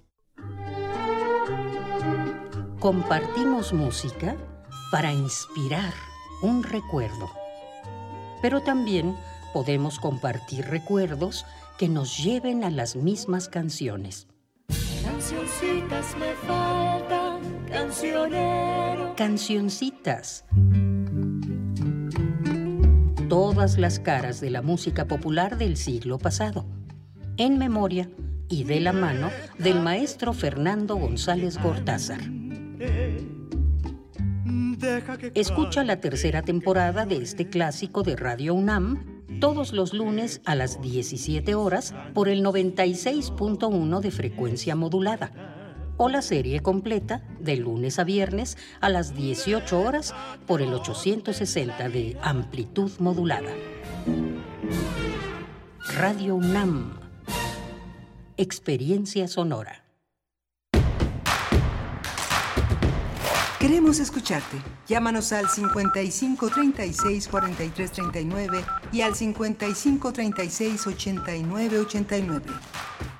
Compartimos 2.81 3.73
música 3.73 4.35
para 4.91 5.13
inspirar 5.13 5.93
un 6.41 6.63
recuerdo. 6.63 7.29
Pero 8.41 8.61
también 8.61 9.15
podemos 9.53 9.99
compartir 9.99 10.65
recuerdos 10.65 11.45
que 11.77 11.87
nos 11.87 12.17
lleven 12.17 12.63
a 12.63 12.71
las 12.71 12.95
mismas 12.95 13.49
canciones. 13.49 14.27
Cancioncitas 15.03 16.17
me 16.17 16.33
faltan, 16.47 17.41
cancionero. 17.69 19.13
Cancioncitas. 19.15 20.45
Todas 23.29 23.77
las 23.77 23.99
caras 23.99 24.41
de 24.41 24.49
la 24.49 24.63
música 24.63 25.05
popular 25.05 25.59
del 25.59 25.77
siglo 25.77 26.17
pasado. 26.17 26.65
En 27.37 27.59
memoria 27.59 28.09
y 28.49 28.63
de 28.63 28.79
la 28.79 28.91
mano 28.91 29.29
del 29.59 29.81
maestro 29.81 30.33
Fernando 30.33 30.95
González 30.95 31.61
Gortázar. 31.61 32.21
Escucha 35.35 35.83
la 35.83 35.99
tercera 35.99 36.41
temporada 36.41 37.05
de 37.05 37.17
este 37.17 37.49
clásico 37.49 38.03
de 38.03 38.15
Radio 38.15 38.53
UNAM 38.53 39.21
todos 39.39 39.73
los 39.73 39.93
lunes 39.93 40.41
a 40.45 40.55
las 40.55 40.81
17 40.81 41.55
horas 41.55 41.93
por 42.13 42.29
el 42.29 42.43
96.1 42.43 43.99
de 43.99 44.11
frecuencia 44.11 44.75
modulada 44.75 45.31
o 45.97 46.09
la 46.09 46.21
serie 46.21 46.61
completa 46.61 47.23
de 47.39 47.57
lunes 47.57 47.99
a 47.99 48.03
viernes 48.03 48.57
a 48.79 48.89
las 48.89 49.15
18 49.15 49.79
horas 49.79 50.15
por 50.47 50.61
el 50.61 50.73
860 50.73 51.89
de 51.89 52.17
amplitud 52.21 52.91
modulada. 52.99 53.51
Radio 55.95 56.35
UNAM. 56.35 56.99
Experiencia 58.37 59.27
sonora. 59.27 59.90
Queremos 63.61 63.99
escucharte. 63.99 64.57
Llámanos 64.87 65.31
al 65.31 65.47
55 65.47 66.49
36 66.49 67.27
43 67.27 67.91
39 67.91 68.65
y 68.91 69.01
al 69.01 69.15
55 69.15 70.11
36 70.11 70.87
89 70.87 71.77
89. 71.77 72.43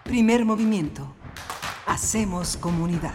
Primer 0.04 0.44
movimiento. 0.44 1.14
Hacemos 1.86 2.58
comunidad. 2.58 3.14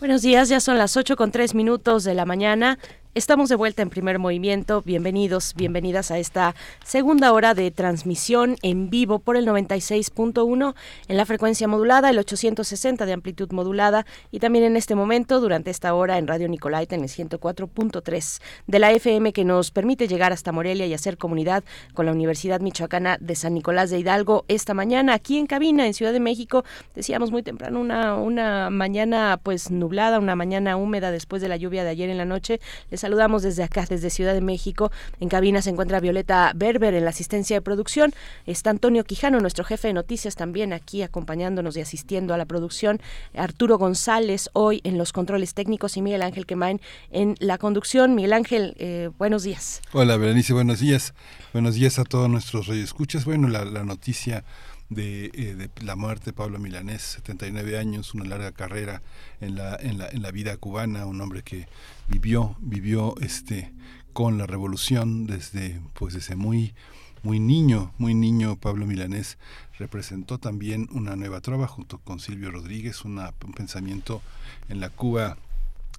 Buenos 0.00 0.22
días, 0.22 0.48
ya 0.48 0.58
son 0.58 0.78
las 0.78 0.96
8 0.96 1.14
con 1.14 1.30
3 1.30 1.54
minutos 1.54 2.02
de 2.02 2.14
la 2.14 2.24
mañana. 2.24 2.80
Estamos 3.14 3.48
de 3.48 3.56
vuelta 3.56 3.80
en 3.82 3.88
primer 3.88 4.18
movimiento. 4.18 4.82
Bienvenidos, 4.82 5.54
bienvenidas 5.56 6.10
a 6.10 6.18
esta 6.18 6.54
segunda 6.84 7.32
hora 7.32 7.54
de 7.54 7.70
transmisión 7.70 8.56
en 8.62 8.90
vivo 8.90 9.18
por 9.18 9.36
el 9.36 9.46
96.1 9.46 10.74
en 11.08 11.16
la 11.16 11.24
frecuencia 11.24 11.66
modulada, 11.66 12.10
el 12.10 12.18
860 12.18 13.06
de 13.06 13.12
amplitud 13.14 13.50
modulada 13.50 14.04
y 14.30 14.40
también 14.40 14.66
en 14.66 14.76
este 14.76 14.94
momento, 14.94 15.40
durante 15.40 15.70
esta 15.70 15.94
hora, 15.94 16.18
en 16.18 16.26
Radio 16.26 16.48
Nicolaita 16.48 16.96
en 16.96 17.02
el 17.02 17.08
104.3 17.08 18.42
de 18.66 18.78
la 18.78 18.92
FM 18.92 19.32
que 19.32 19.44
nos 19.44 19.70
permite 19.70 20.06
llegar 20.06 20.32
hasta 20.32 20.52
Morelia 20.52 20.86
y 20.86 20.92
hacer 20.92 21.16
comunidad 21.16 21.64
con 21.94 22.04
la 22.06 22.12
Universidad 22.12 22.60
Michoacana 22.60 23.16
de 23.20 23.34
San 23.34 23.54
Nicolás 23.54 23.88
de 23.88 23.98
Hidalgo 23.98 24.44
esta 24.48 24.74
mañana 24.74 25.14
aquí 25.14 25.38
en 25.38 25.46
cabina 25.46 25.86
en 25.86 25.94
Ciudad 25.94 26.12
de 26.12 26.20
México. 26.20 26.62
Decíamos 26.94 27.32
muy 27.32 27.42
temprano 27.42 27.80
una, 27.80 28.16
una 28.16 28.68
mañana 28.68 29.40
pues 29.42 29.70
nublada, 29.70 30.18
una 30.18 30.36
mañana 30.36 30.76
húmeda 30.76 31.10
después 31.10 31.40
de 31.40 31.48
la 31.48 31.56
lluvia 31.56 31.84
de 31.84 31.90
ayer 31.90 32.10
en 32.10 32.18
la 32.18 32.26
noche. 32.26 32.60
Saludamos 32.98 33.42
desde 33.42 33.62
acá, 33.62 33.86
desde 33.88 34.10
Ciudad 34.10 34.34
de 34.34 34.40
México. 34.40 34.90
En 35.20 35.28
cabina 35.28 35.62
se 35.62 35.70
encuentra 35.70 36.00
Violeta 36.00 36.52
Berber 36.54 36.94
en 36.94 37.04
la 37.04 37.10
asistencia 37.10 37.56
de 37.56 37.62
producción. 37.62 38.12
Está 38.46 38.70
Antonio 38.70 39.04
Quijano, 39.04 39.40
nuestro 39.40 39.64
jefe 39.64 39.88
de 39.88 39.94
noticias, 39.94 40.36
también 40.36 40.72
aquí 40.72 41.02
acompañándonos 41.02 41.76
y 41.76 41.80
asistiendo 41.80 42.34
a 42.34 42.36
la 42.36 42.44
producción. 42.46 43.00
Arturo 43.34 43.78
González 43.78 44.50
hoy 44.52 44.80
en 44.84 44.98
los 44.98 45.12
controles 45.12 45.54
técnicos 45.54 45.96
y 45.96 46.02
Miguel 46.02 46.22
Ángel 46.22 46.46
Quemain 46.46 46.80
en 47.10 47.34
la 47.38 47.58
conducción. 47.58 48.14
Miguel 48.14 48.32
Ángel, 48.32 48.74
eh, 48.78 49.10
buenos 49.18 49.42
días. 49.42 49.80
Hola, 49.92 50.16
Berenice, 50.16 50.52
buenos 50.52 50.80
días. 50.80 51.14
Buenos 51.52 51.74
días 51.74 51.98
a 51.98 52.04
todos 52.04 52.28
nuestros 52.28 52.66
radioescuchas. 52.66 53.24
Bueno, 53.24 53.48
la, 53.48 53.64
la 53.64 53.84
noticia 53.84 54.44
de, 54.88 55.26
eh, 55.34 55.54
de, 55.54 55.70
la 55.82 55.96
muerte 55.96 56.26
de 56.26 56.32
Pablo 56.32 56.58
Milanés, 56.58 57.02
79 57.02 57.78
años, 57.78 58.14
una 58.14 58.24
larga 58.24 58.52
carrera 58.52 59.02
en 59.40 59.56
la, 59.56 59.76
en 59.76 59.98
la, 59.98 60.08
en 60.08 60.22
la 60.22 60.30
vida 60.30 60.56
cubana, 60.56 61.06
un 61.06 61.20
hombre 61.20 61.42
que 61.42 61.68
vivió, 62.08 62.56
vivió 62.60 63.14
este 63.20 63.72
con 64.12 64.38
la 64.38 64.46
revolución 64.46 65.26
desde 65.26 65.80
pues 65.94 66.14
desde 66.14 66.34
muy 66.34 66.74
muy 67.22 67.40
niño, 67.40 67.92
muy 67.98 68.14
niño 68.14 68.56
Pablo 68.56 68.86
Milanés 68.86 69.38
representó 69.78 70.38
también 70.38 70.88
una 70.92 71.16
nueva 71.16 71.40
trova 71.40 71.66
junto 71.66 71.98
con 71.98 72.20
Silvio 72.20 72.50
Rodríguez, 72.50 73.04
una, 73.04 73.34
un 73.44 73.52
pensamiento 73.52 74.22
en 74.68 74.80
la 74.80 74.90
Cuba 74.90 75.36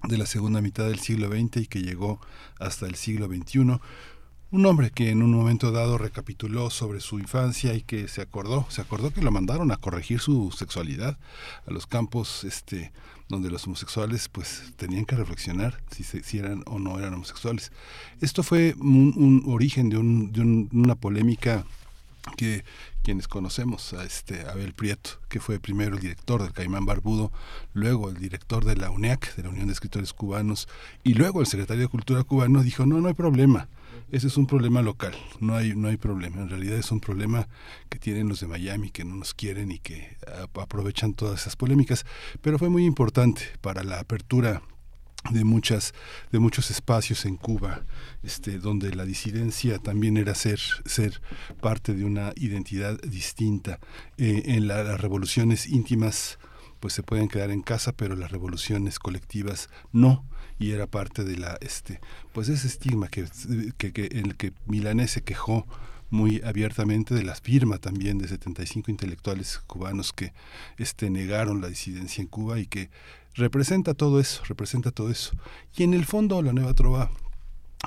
de 0.03 0.17
la 0.17 0.25
segunda 0.25 0.61
mitad 0.61 0.85
del 0.85 0.99
siglo 0.99 1.27
XX 1.27 1.57
y 1.57 1.67
que 1.67 1.81
llegó 1.81 2.19
hasta 2.57 2.87
el 2.87 2.95
siglo 2.95 3.27
XXI 3.27 3.79
un 4.51 4.65
hombre 4.65 4.89
que 4.89 5.09
en 5.11 5.21
un 5.21 5.31
momento 5.31 5.71
dado 5.71 5.97
recapituló 5.97 6.69
sobre 6.69 7.01
su 7.01 7.19
infancia 7.19 7.73
y 7.75 7.81
que 7.81 8.07
se 8.07 8.21
acordó, 8.21 8.65
se 8.69 8.81
acordó 8.81 9.11
que 9.11 9.21
lo 9.21 9.31
mandaron 9.31 9.71
a 9.71 9.77
corregir 9.77 10.19
su 10.19 10.51
sexualidad 10.51 11.17
a 11.67 11.71
los 11.71 11.85
campos 11.85 12.43
este 12.43 12.91
donde 13.27 13.51
los 13.51 13.67
homosexuales 13.67 14.27
pues 14.27 14.73
tenían 14.75 15.05
que 15.05 15.15
reflexionar 15.15 15.79
si, 15.91 16.03
se, 16.03 16.21
eran 16.35 16.63
o 16.65 16.79
no 16.79 16.97
eran 16.97 17.13
homosexuales. 17.13 17.71
Esto 18.21 18.41
fue 18.41 18.75
un, 18.79 19.43
origen 19.45 19.89
de, 19.89 19.97
un, 19.97 20.31
de 20.31 20.41
un, 20.41 20.67
una 20.73 20.95
polémica 20.95 21.63
que 22.37 22.63
quienes 23.03 23.27
conocemos 23.27 23.93
a 23.93 24.03
este 24.03 24.47
Abel 24.47 24.73
Prieto, 24.73 25.11
que 25.29 25.39
fue 25.39 25.59
primero 25.59 25.95
el 25.95 26.01
director 26.01 26.41
del 26.41 26.53
Caimán 26.53 26.85
Barbudo, 26.85 27.31
luego 27.73 28.09
el 28.09 28.17
director 28.17 28.65
de 28.65 28.75
la 28.75 28.89
UNEAC, 28.89 29.35
de 29.35 29.43
la 29.43 29.49
Unión 29.49 29.67
de 29.67 29.73
Escritores 29.73 30.11
Cubanos, 30.11 30.67
y 31.03 31.13
luego 31.13 31.39
el 31.39 31.47
secretario 31.47 31.83
de 31.83 31.87
Cultura 31.87 32.23
cubano 32.23 32.63
dijo, 32.63 32.85
no, 32.85 32.99
no 32.99 33.07
hay 33.07 33.13
problema, 33.13 33.67
ese 34.11 34.27
es 34.27 34.37
un 34.37 34.47
problema 34.47 34.81
local, 34.81 35.13
no 35.39 35.55
hay, 35.55 35.75
no 35.75 35.87
hay 35.87 35.97
problema. 35.97 36.41
En 36.41 36.49
realidad 36.49 36.77
es 36.77 36.91
un 36.91 36.99
problema 36.99 37.47
que 37.89 37.99
tienen 37.99 38.27
los 38.27 38.39
de 38.39 38.47
Miami, 38.47 38.89
que 38.91 39.05
no 39.05 39.15
nos 39.15 39.33
quieren 39.33 39.71
y 39.71 39.79
que 39.79 40.17
aprovechan 40.59 41.13
todas 41.13 41.41
esas 41.41 41.55
polémicas. 41.55 42.05
Pero 42.41 42.57
fue 42.57 42.69
muy 42.69 42.85
importante 42.85 43.43
para 43.61 43.83
la 43.83 43.99
apertura 43.99 44.61
de 45.31 45.43
muchas 45.43 45.93
de 46.31 46.39
muchos 46.39 46.71
espacios 46.71 47.25
en 47.25 47.35
Cuba 47.35 47.83
este 48.23 48.57
donde 48.57 48.95
la 48.95 49.03
disidencia 49.03 49.77
también 49.77 50.15
era 50.15 50.33
ser 50.33 50.61
ser 50.85 51.21
parte 51.59 51.93
de 51.93 52.05
una 52.05 52.31
identidad 52.37 52.97
distinta 53.01 53.79
eh, 54.17 54.43
en 54.45 54.69
la, 54.69 54.81
las 54.83 55.01
revoluciones 55.01 55.67
íntimas 55.67 56.39
pues 56.79 56.93
se 56.93 57.03
pueden 57.03 57.27
quedar 57.27 57.51
en 57.51 57.63
casa 57.63 57.91
pero 57.91 58.15
las 58.15 58.31
revoluciones 58.31 58.97
colectivas 58.97 59.69
no 59.91 60.25
y 60.59 60.71
era 60.71 60.85
parte 60.85 61.23
de 61.23 61.37
la 61.37 61.57
este 61.61 61.99
pues 62.33 62.49
ese 62.49 62.67
estigma 62.67 63.07
que, 63.07 63.25
que, 63.77 64.09
en 64.11 64.25
el 64.27 64.35
que 64.35 64.53
Milanés 64.67 65.11
se 65.11 65.23
quejó 65.23 65.65
muy 66.09 66.41
abiertamente 66.43 67.13
de 67.13 67.23
la 67.23 67.35
firma 67.35 67.77
también 67.77 68.17
de 68.17 68.27
75 68.27 68.91
intelectuales 68.91 69.59
cubanos 69.67 70.11
que 70.11 70.33
este 70.77 71.09
negaron 71.09 71.61
la 71.61 71.69
disidencia 71.69 72.21
en 72.21 72.27
Cuba 72.27 72.59
y 72.59 72.65
que 72.65 72.89
representa 73.35 73.93
todo 73.93 74.19
eso, 74.19 74.43
representa 74.45 74.91
todo 74.91 75.09
eso. 75.11 75.37
Y 75.75 75.83
en 75.83 75.93
el 75.93 76.05
fondo 76.05 76.41
la 76.41 76.53
nueva 76.53 76.73
trova 76.73 77.11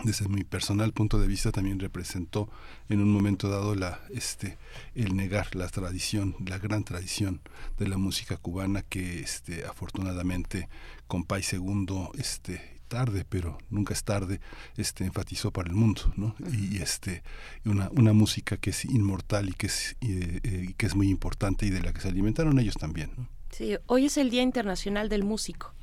desde 0.04 0.26
mi 0.26 0.42
personal 0.42 0.92
punto 0.92 1.18
de 1.18 1.26
vista 1.26 1.52
también 1.52 1.78
representó 1.78 2.48
en 2.88 3.02
un 3.02 3.12
momento 3.12 3.50
dado 3.50 3.74
la 3.74 4.00
este 4.10 4.56
el 4.94 5.14
negar 5.14 5.54
la 5.54 5.68
tradición 5.68 6.34
la 6.46 6.56
gran 6.58 6.82
tradición 6.82 7.42
de 7.78 7.88
la 7.88 7.98
música 7.98 8.38
cubana 8.38 8.80
que 8.80 9.20
este 9.20 9.66
afortunadamente 9.66 10.70
con 11.12 11.24
Pay 11.24 11.42
Segundo 11.42 12.10
este 12.18 12.80
tarde 12.88 13.26
pero 13.28 13.58
nunca 13.68 13.92
es 13.92 14.02
tarde 14.02 14.40
este 14.78 15.04
enfatizó 15.04 15.50
para 15.50 15.68
el 15.68 15.76
mundo 15.76 16.10
¿no? 16.16 16.34
y, 16.50 16.78
y 16.78 16.80
este 16.80 17.22
una, 17.66 17.90
una 17.90 18.14
música 18.14 18.56
que 18.56 18.70
es 18.70 18.86
inmortal 18.86 19.50
y 19.50 19.52
que 19.52 19.66
es 19.66 19.94
y, 20.00 20.12
eh, 20.12 20.68
y 20.70 20.72
que 20.72 20.86
es 20.86 20.94
muy 20.94 21.10
importante 21.10 21.66
y 21.66 21.70
de 21.70 21.82
la 21.82 21.92
que 21.92 22.00
se 22.00 22.08
alimentaron 22.08 22.58
ellos 22.58 22.76
también 22.76 23.10
¿no? 23.18 23.28
Sí, 23.50 23.76
hoy 23.88 24.06
es 24.06 24.16
el 24.16 24.30
Día 24.30 24.40
Internacional 24.40 25.10
del 25.10 25.22
Músico. 25.24 25.74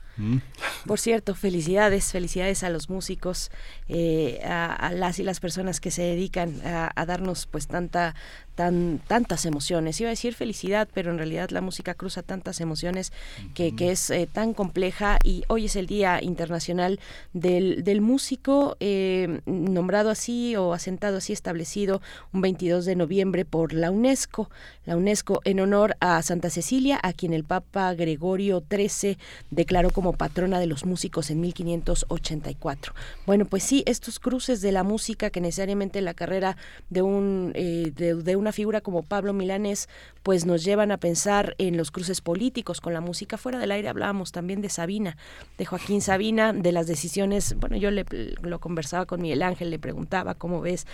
Por 0.85 0.99
cierto, 0.99 1.33
felicidades, 1.33 2.11
felicidades 2.11 2.63
a 2.63 2.69
los 2.69 2.89
músicos, 2.89 3.51
eh, 3.87 4.41
a, 4.43 4.73
a, 4.73 4.91
las 4.91 5.17
y 5.19 5.23
las 5.23 5.39
personas 5.39 5.79
que 5.79 5.91
se 5.91 6.01
dedican 6.01 6.59
a, 6.65 6.91
a 6.93 7.05
darnos 7.05 7.45
pues 7.45 7.67
tanta 7.67 8.15
tan, 8.59 8.99
tantas 9.07 9.45
emociones. 9.45 10.01
Iba 10.01 10.09
a 10.09 10.11
decir 10.11 10.33
felicidad, 10.33 10.89
pero 10.93 11.11
en 11.11 11.17
realidad 11.17 11.49
la 11.49 11.61
música 11.61 11.93
cruza 11.93 12.23
tantas 12.23 12.59
emociones 12.59 13.13
que, 13.53 13.73
que 13.73 13.91
es 13.91 14.09
eh, 14.09 14.27
tan 14.29 14.53
compleja 14.53 15.17
y 15.23 15.45
hoy 15.47 15.67
es 15.67 15.77
el 15.77 15.87
Día 15.87 16.21
Internacional 16.21 16.99
del, 17.31 17.85
del 17.85 18.01
Músico, 18.01 18.75
eh, 18.81 19.39
nombrado 19.45 20.09
así 20.09 20.57
o 20.57 20.73
asentado 20.73 21.19
así, 21.19 21.31
establecido 21.31 22.01
un 22.33 22.41
22 22.41 22.83
de 22.83 22.97
noviembre 22.97 23.45
por 23.45 23.71
la 23.71 23.91
UNESCO, 23.91 24.49
la 24.85 24.97
UNESCO 24.97 25.39
en 25.45 25.61
honor 25.61 25.95
a 26.01 26.21
Santa 26.21 26.49
Cecilia, 26.49 26.99
a 27.01 27.13
quien 27.13 27.31
el 27.31 27.45
Papa 27.45 27.93
Gregorio 27.93 28.61
XIII 28.69 29.17
declaró 29.51 29.89
como 29.89 30.11
patrona 30.11 30.59
de 30.59 30.67
los 30.67 30.85
músicos 30.85 31.29
en 31.29 31.39
1584. 31.39 32.93
Bueno, 33.25 33.45
pues 33.45 33.63
sí, 33.63 33.83
estos 33.85 34.19
cruces 34.19 34.59
de 34.59 34.73
la 34.73 34.83
música 34.83 35.29
que 35.29 35.39
necesariamente 35.39 36.01
la 36.01 36.13
carrera 36.13 36.57
de 36.89 37.01
un 37.01 37.53
eh, 37.55 37.93
de, 37.95 38.15
de 38.15 38.35
una 38.35 38.48
figura 38.51 38.81
como 38.81 39.03
Pablo 39.03 39.33
Milanés 39.33 39.89
pues 40.23 40.45
nos 40.45 40.63
llevan 40.63 40.91
a 40.91 40.97
pensar 40.97 41.55
en 41.57 41.77
los 41.77 41.91
cruces 41.91 42.21
políticos 42.21 42.81
con 42.81 42.93
la 42.93 43.01
música. 43.01 43.37
Fuera 43.37 43.59
del 43.59 43.71
aire 43.71 43.89
hablábamos 43.89 44.31
también 44.31 44.61
de 44.61 44.69
Sabina 44.69 45.17
de 45.57 45.65
Joaquín 45.65 46.01
Sabina 46.01 46.53
de 46.53 46.71
las 46.71 46.87
decisiones 46.87 47.55
bueno 47.59 47.77
yo 47.77 47.91
le, 47.91 48.05
lo 48.41 48.59
conversaba 48.59 49.05
con 49.05 49.21
Miguel 49.21 49.43
Ángel 49.43 49.69
le 49.69 49.79
preguntaba 49.79 50.35
cómo 50.35 50.61
ves 50.61 50.87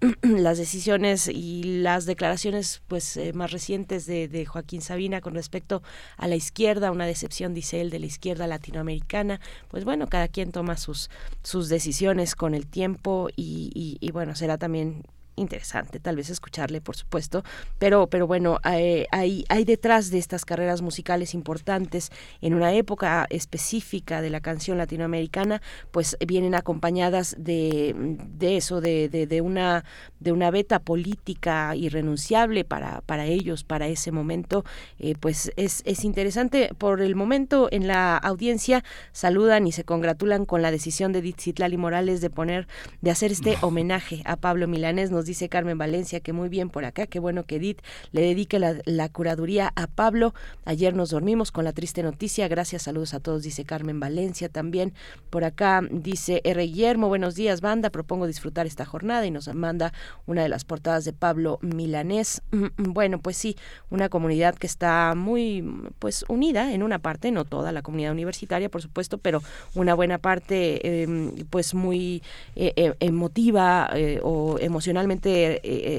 las 0.22 0.58
decisiones 0.58 1.28
y 1.28 1.62
las 1.82 2.06
declaraciones 2.06 2.82
pues 2.88 3.16
eh, 3.16 3.32
más 3.32 3.50
recientes 3.52 4.06
de, 4.06 4.46
Joaquín 4.46 4.80
Sabina 4.80 5.20
con 5.20 5.34
respecto 5.34 5.82
a 6.16 6.26
la 6.26 6.36
izquierda 6.36 6.90
una 6.90 7.06
decepción 7.06 7.54
dice 7.54 7.80
él 7.80 7.90
de 7.90 7.98
la 7.98 8.06
izquierda 8.06 8.46
latinoamericana. 8.46 9.40
Pues 9.68 9.84
bueno 9.84 10.06
cada 10.06 10.28
quien 10.28 10.52
toma 10.52 10.76
sus 10.76 11.10
sus 11.42 11.68
decisiones 11.68 12.34
con 12.34 12.54
el 12.54 12.66
tiempo 12.66 13.28
y 13.36 14.10
bueno 14.12 14.34
será 14.34 14.58
también 14.58 15.04
interesante 15.36 16.00
tal 16.00 16.16
vez 16.16 16.30
escucharle 16.30 16.80
por 16.80 16.96
supuesto 16.96 17.44
pero 17.78 18.06
pero 18.08 18.26
bueno 18.26 18.58
hay, 18.62 19.06
hay, 19.10 19.44
hay 19.48 19.64
detrás 19.64 20.10
de 20.10 20.18
estas 20.18 20.44
carreras 20.44 20.82
musicales 20.82 21.34
importantes 21.34 22.10
en 22.40 22.54
una 22.54 22.72
época 22.72 23.26
específica 23.30 24.20
de 24.20 24.30
la 24.30 24.40
canción 24.40 24.78
latinoamericana 24.78 25.62
pues 25.90 26.16
vienen 26.26 26.54
acompañadas 26.54 27.36
de, 27.38 27.94
de 27.96 28.56
eso 28.56 28.80
de, 28.80 29.08
de, 29.08 29.26
de 29.26 29.40
una 29.40 29.84
de 30.20 30.32
una 30.32 30.50
beta 30.50 30.78
política 30.78 31.74
irrenunciable 31.74 32.64
para, 32.64 33.00
para 33.02 33.24
ellos 33.24 33.64
para 33.64 33.88
ese 33.88 34.12
momento. 34.12 34.64
Eh, 34.98 35.14
pues 35.18 35.52
es, 35.56 35.82
es 35.84 36.04
interesante 36.04 36.70
por 36.76 37.00
el 37.00 37.16
momento 37.16 37.68
en 37.70 37.86
la 37.86 38.16
audiencia. 38.16 38.84
Saludan 39.12 39.66
y 39.66 39.72
se 39.72 39.84
congratulan 39.84 40.44
con 40.44 40.62
la 40.62 40.70
decisión 40.70 41.12
de 41.12 41.22
Ditzitlali 41.22 41.76
Morales 41.76 42.20
de 42.20 42.30
poner 42.30 42.68
de 43.00 43.10
hacer 43.10 43.32
este 43.32 43.56
homenaje 43.62 44.22
a 44.26 44.36
Pablo 44.36 44.68
Milanés. 44.68 45.10
Nos 45.10 45.19
dice 45.26 45.48
Carmen 45.48 45.78
Valencia, 45.78 46.20
que 46.20 46.32
muy 46.32 46.48
bien 46.48 46.70
por 46.70 46.84
acá, 46.84 47.06
qué 47.06 47.18
bueno 47.18 47.44
que 47.44 47.56
Edith 47.56 47.80
le 48.12 48.22
dedique 48.22 48.58
la, 48.58 49.08
curaduría 49.08 49.72
a 49.76 49.86
Pablo. 49.86 50.34
Ayer 50.64 50.94
nos 50.94 51.10
dormimos 51.10 51.52
con 51.52 51.64
la 51.64 51.72
triste 51.72 52.02
noticia, 52.02 52.48
gracias, 52.48 52.82
saludos 52.82 53.14
a 53.14 53.20
todos, 53.20 53.42
dice 53.42 53.64
Carmen 53.64 54.00
Valencia 54.00 54.48
también. 54.48 54.92
Por 55.30 55.44
acá 55.44 55.82
dice 55.90 56.40
R. 56.44 56.62
Guillermo, 56.62 57.08
buenos 57.08 57.34
días, 57.34 57.60
banda, 57.60 57.90
propongo 57.90 58.26
disfrutar 58.26 58.66
esta 58.66 58.84
jornada 58.84 59.26
y 59.26 59.30
nos 59.30 59.52
manda 59.54 59.92
una 60.26 60.42
de 60.42 60.48
las 60.48 60.64
portadas 60.64 61.04
de 61.04 61.12
Pablo 61.12 61.58
Milanés. 61.62 62.42
Mm, 62.50 62.64
mm, 62.64 62.92
bueno, 62.92 63.18
pues 63.18 63.36
sí, 63.36 63.56
una 63.90 64.08
comunidad 64.08 64.54
que 64.54 64.66
está 64.66 65.14
muy 65.16 65.64
pues 65.98 66.24
unida 66.28 66.72
en 66.72 66.82
una 66.82 66.98
parte, 66.98 67.30
no 67.30 67.44
toda 67.44 67.72
la 67.72 67.82
comunidad 67.82 68.12
universitaria, 68.12 68.68
por 68.68 68.82
supuesto, 68.82 69.18
pero 69.18 69.42
una 69.74 69.94
buena 69.94 70.18
parte 70.18 71.02
em, 71.02 71.32
pues 71.50 71.74
muy 71.74 72.22
eh, 72.56 72.72
eh, 72.76 72.94
emotiva 73.00 73.90
eh, 73.94 74.20
o 74.22 74.58
emocionalmente 74.60 75.09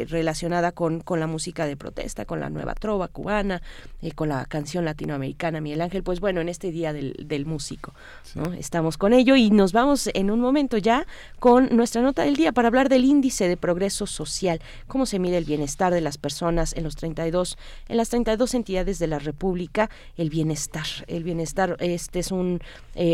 relacionada 0.10 0.72
con, 0.72 1.02
con 1.02 1.20
la 1.20 1.28
música 1.28 1.66
de 1.66 1.76
protesta, 1.76 2.26
con 2.26 2.40
la 2.40 2.50
nueva 2.50 2.74
trova 2.76 3.08
cubana, 3.08 3.62
con 4.16 4.30
la 4.30 4.46
canción 4.46 4.86
latinoamericana 4.86 5.62
Miguel 5.62 5.82
Ángel. 5.82 6.04
Pues 6.04 6.20
bueno, 6.20 6.42
en 6.42 6.50
este 6.50 6.72
día 6.72 6.94
del, 6.94 7.16
del 7.28 7.46
músico, 7.46 7.94
¿no? 8.36 8.54
estamos 8.54 8.98
con 8.98 9.14
ello 9.14 9.36
y 9.36 9.50
nos 9.50 9.74
vamos 9.74 10.10
en 10.14 10.32
un 10.32 10.40
momento 10.40 10.78
ya 10.78 11.06
con 11.40 11.76
nuestra 11.76 12.02
nota 12.02 12.24
del 12.24 12.36
día 12.36 12.52
para 12.52 12.68
hablar 12.68 12.90
del 12.90 13.06
índice 13.06 13.48
de 13.48 13.58
progreso 13.58 14.08
social, 14.08 14.62
cómo 14.88 15.06
se 15.06 15.20
mide 15.20 15.38
el 15.38 15.46
bienestar 15.46 15.94
de 15.94 16.02
las 16.02 16.18
personas 16.18 16.74
en 16.74 16.84
los 16.84 16.96
32 16.96 17.58
en 17.88 17.98
las 17.98 18.10
32 18.10 18.54
entidades 18.54 19.00
de 19.00 19.08
la 19.08 19.20
República, 19.20 19.90
el 20.18 20.30
bienestar, 20.30 20.86
el 21.08 21.24
bienestar 21.24 21.78
este 21.80 22.20
es 22.20 22.32
un 22.32 22.62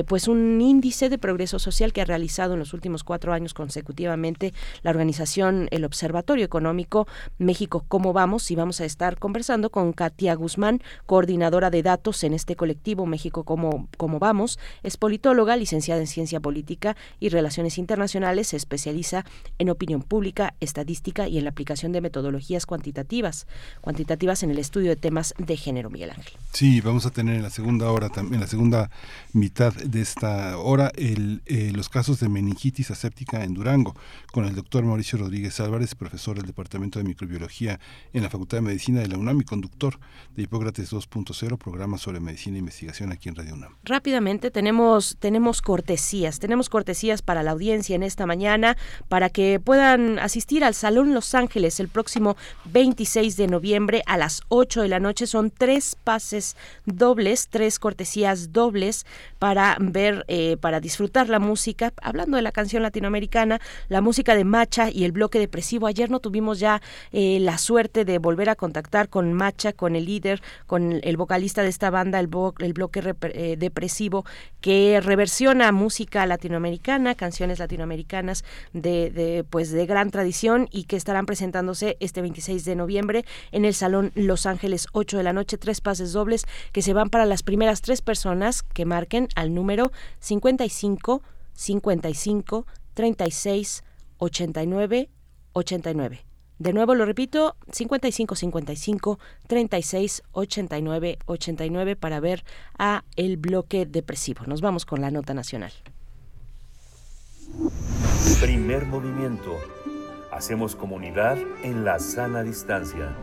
pues 0.08 0.28
un 0.28 0.60
índice 0.62 1.10
de 1.10 1.18
progreso 1.18 1.60
social 1.60 1.94
que 1.94 2.02
ha 2.02 2.06
realizado 2.06 2.54
en 2.54 2.60
los 2.60 2.74
últimos 2.74 3.04
cuatro 3.04 3.34
años 3.34 3.54
consecutivamente 3.54 4.54
la 4.84 4.92
organización 4.92 5.68
El 5.72 5.86
Observatorio 5.88 6.46
Económico 6.46 7.08
México 7.40 7.84
Cómo 7.88 8.14
Vamos 8.14 8.52
y 8.52 8.56
vamos 8.56 8.82
a 8.82 8.86
estar 8.86 9.18
conversando 9.18 9.70
con 9.70 9.94
Katia 9.94 10.36
Guzmán, 10.36 10.82
coordinadora 11.06 11.70
de 11.70 11.84
datos 11.84 12.24
en 12.24 12.34
este 12.34 12.56
colectivo 12.56 13.06
México 13.06 13.44
Cómo, 13.44 13.88
Cómo 13.98 14.20
Vamos. 14.20 14.60
Es 14.84 14.98
politóloga, 14.98 15.56
licenciada 15.56 16.02
en 16.02 16.08
Ciencia 16.08 16.40
Política 16.40 16.96
y 17.20 17.30
Relaciones 17.30 17.78
Internacionales, 17.78 18.50
se 18.50 18.58
especializa 18.58 19.26
en 19.58 19.70
opinión 19.70 20.02
pública, 20.02 20.54
estadística 20.60 21.28
y 21.28 21.38
en 21.38 21.44
la 21.44 21.50
aplicación 21.50 21.92
de 21.92 22.02
metodologías 22.02 22.66
cuantitativas, 22.66 23.48
cuantitativas 23.82 24.44
en 24.44 24.52
el 24.52 24.60
estudio 24.60 24.90
de 24.90 24.96
temas 24.96 25.34
de 25.38 25.58
género, 25.58 25.90
Miguel 25.90 26.12
Ángel. 26.12 26.34
Sí, 26.54 26.82
vamos 26.82 27.06
a 27.06 27.12
tener 27.12 27.36
en 27.36 27.44
la 27.44 27.50
segunda 27.50 27.92
hora, 27.92 28.10
en 28.16 28.40
la 28.40 28.48
segunda 28.48 28.90
mitad 29.34 29.74
de 29.74 30.02
esta 30.02 30.58
hora, 30.58 30.92
el, 30.96 31.42
eh, 31.46 31.72
los 31.74 31.90
casos 31.90 32.20
de 32.20 32.30
meningitis 32.30 32.92
aséptica 32.92 33.44
en 33.44 33.54
Durango, 33.54 33.96
con 34.32 34.46
el 34.46 34.56
doctor 34.56 34.84
Mauricio 34.84 35.20
Rodríguez 35.20 35.60
Álvarez, 35.60 35.77
profesor 35.98 36.38
del 36.38 36.48
Departamento 36.48 36.98
de 36.98 37.06
Microbiología 37.06 37.80
en 38.12 38.24
la 38.24 38.30
Facultad 38.30 38.58
de 38.58 38.62
Medicina 38.62 39.02
de 39.02 39.08
la 39.08 39.18
UNAM 39.18 39.42
y 39.42 39.44
conductor 39.44 40.00
de 40.36 40.44
Hipócrates 40.44 40.92
2.0, 40.92 41.58
programa 41.58 41.98
sobre 42.00 42.20
medicina 42.20 42.58
e 42.58 42.60
investigación 42.60 43.12
aquí 43.12 43.30
en 43.30 43.36
Radio 43.36 43.54
UNAM. 43.54 43.76
Rápidamente 43.84 44.50
tenemos, 44.50 45.18
tenemos 45.20 45.62
cortesías, 45.62 46.40
tenemos 46.40 46.70
cortesías 46.70 47.22
para 47.22 47.44
la 47.44 47.52
audiencia 47.52 47.96
en 47.96 48.02
esta 48.02 48.26
mañana, 48.26 48.76
para 49.08 49.30
que 49.30 49.60
puedan 49.60 50.18
asistir 50.18 50.64
al 50.64 50.74
Salón 50.74 51.14
Los 51.14 51.36
Ángeles 51.36 51.80
el 51.80 51.90
próximo 51.90 52.38
26 52.66 53.38
de 53.38 53.48
noviembre 53.48 54.02
a 54.08 54.18
las 54.18 54.42
8 54.50 54.82
de 54.82 54.88
la 54.88 55.00
noche. 55.00 55.28
Son 55.28 55.52
tres 55.52 55.96
pases 56.04 56.56
dobles, 56.86 57.50
tres 57.50 57.78
cortesías 57.78 58.52
dobles 58.52 59.06
para 59.38 59.78
ver, 59.80 60.26
eh, 60.28 60.58
para 60.60 60.80
disfrutar 60.80 61.30
la 61.30 61.40
música. 61.40 61.94
Hablando 62.02 62.38
de 62.38 62.42
la 62.42 62.52
canción 62.52 62.82
latinoamericana, 62.82 63.62
la 63.90 64.02
música 64.02 64.34
de 64.34 64.44
Macha 64.44 64.90
y 64.90 65.04
el 65.04 65.12
bloque 65.12 65.40
Ayer 65.88 66.10
no 66.10 66.20
tuvimos 66.20 66.60
ya 66.60 66.82
eh, 67.12 67.40
la 67.42 67.58
suerte 67.58 68.06
de 68.06 68.20
volver 68.20 68.50
a 68.50 68.56
contactar 68.56 69.10
con 69.10 69.34
Macha, 69.34 69.74
con 69.74 69.96
el 69.96 70.06
líder, 70.06 70.42
con 70.66 71.00
el 71.04 71.18
vocalista 71.18 71.62
de 71.62 71.70
esta 71.70 71.90
banda, 71.90 72.20
el, 72.20 72.28
bloque 72.28 73.16
eh, 73.34 73.56
depresivo, 73.58 74.26
que 74.62 75.02
reversiona 75.02 75.72
música 75.72 76.26
latinoamericana, 76.26 77.16
canciones 77.16 77.60
latinoamericanas 77.60 78.46
de, 78.74 79.12
de, 79.12 79.44
pues 79.44 79.72
de 79.72 79.86
gran 79.86 80.10
tradición 80.10 80.68
y 80.72 80.86
que 80.86 80.96
estarán 80.96 81.26
presentándose 81.26 81.98
este 82.00 82.22
26 82.22 82.64
de 82.64 82.76
noviembre 82.76 83.26
en 83.52 83.66
el 83.66 83.74
Salón 83.74 84.12
Los 84.16 84.46
Ángeles, 84.46 84.88
8 84.94 85.18
de 85.18 85.24
la 85.24 85.34
noche, 85.34 85.58
tres 85.58 85.82
pases 85.82 86.14
dobles 86.14 86.46
que 86.72 86.82
se 86.82 86.94
van 86.94 87.10
para 87.10 87.26
las 87.26 87.44
primeras 87.44 87.82
tres 87.82 88.02
personas 88.02 88.64
que 88.64 88.86
marquen 88.86 89.28
al 89.36 89.54
número 89.54 89.92
55 90.20 91.22
55 91.54 92.66
36 92.94 93.84
89 94.18 95.10
89. 95.58 96.26
De 96.60 96.74
nuevo 96.74 96.96
lo 96.96 97.06
repito, 97.06 97.56
55 97.72 98.36
55 98.36 99.20
36 99.48 100.24
89 100.32 101.20
89 101.26 101.96
para 101.96 102.20
ver 102.20 102.44
a 102.80 103.04
el 103.16 103.38
bloque 103.38 103.86
depresivo. 103.86 104.46
Nos 104.48 104.62
vamos 104.62 104.86
con 104.86 105.02
la 105.02 105.12
nota 105.12 105.34
nacional. 105.34 105.72
Primer 108.42 108.86
movimiento. 108.86 109.56
Hacemos 110.32 110.76
comunidad 110.76 111.38
en 111.64 111.86
la 111.86 112.00
sana 112.00 112.44
distancia. 112.44 113.16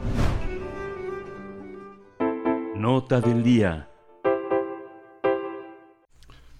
Nota 2.76 3.20
del 3.20 3.42
día. 3.42 3.88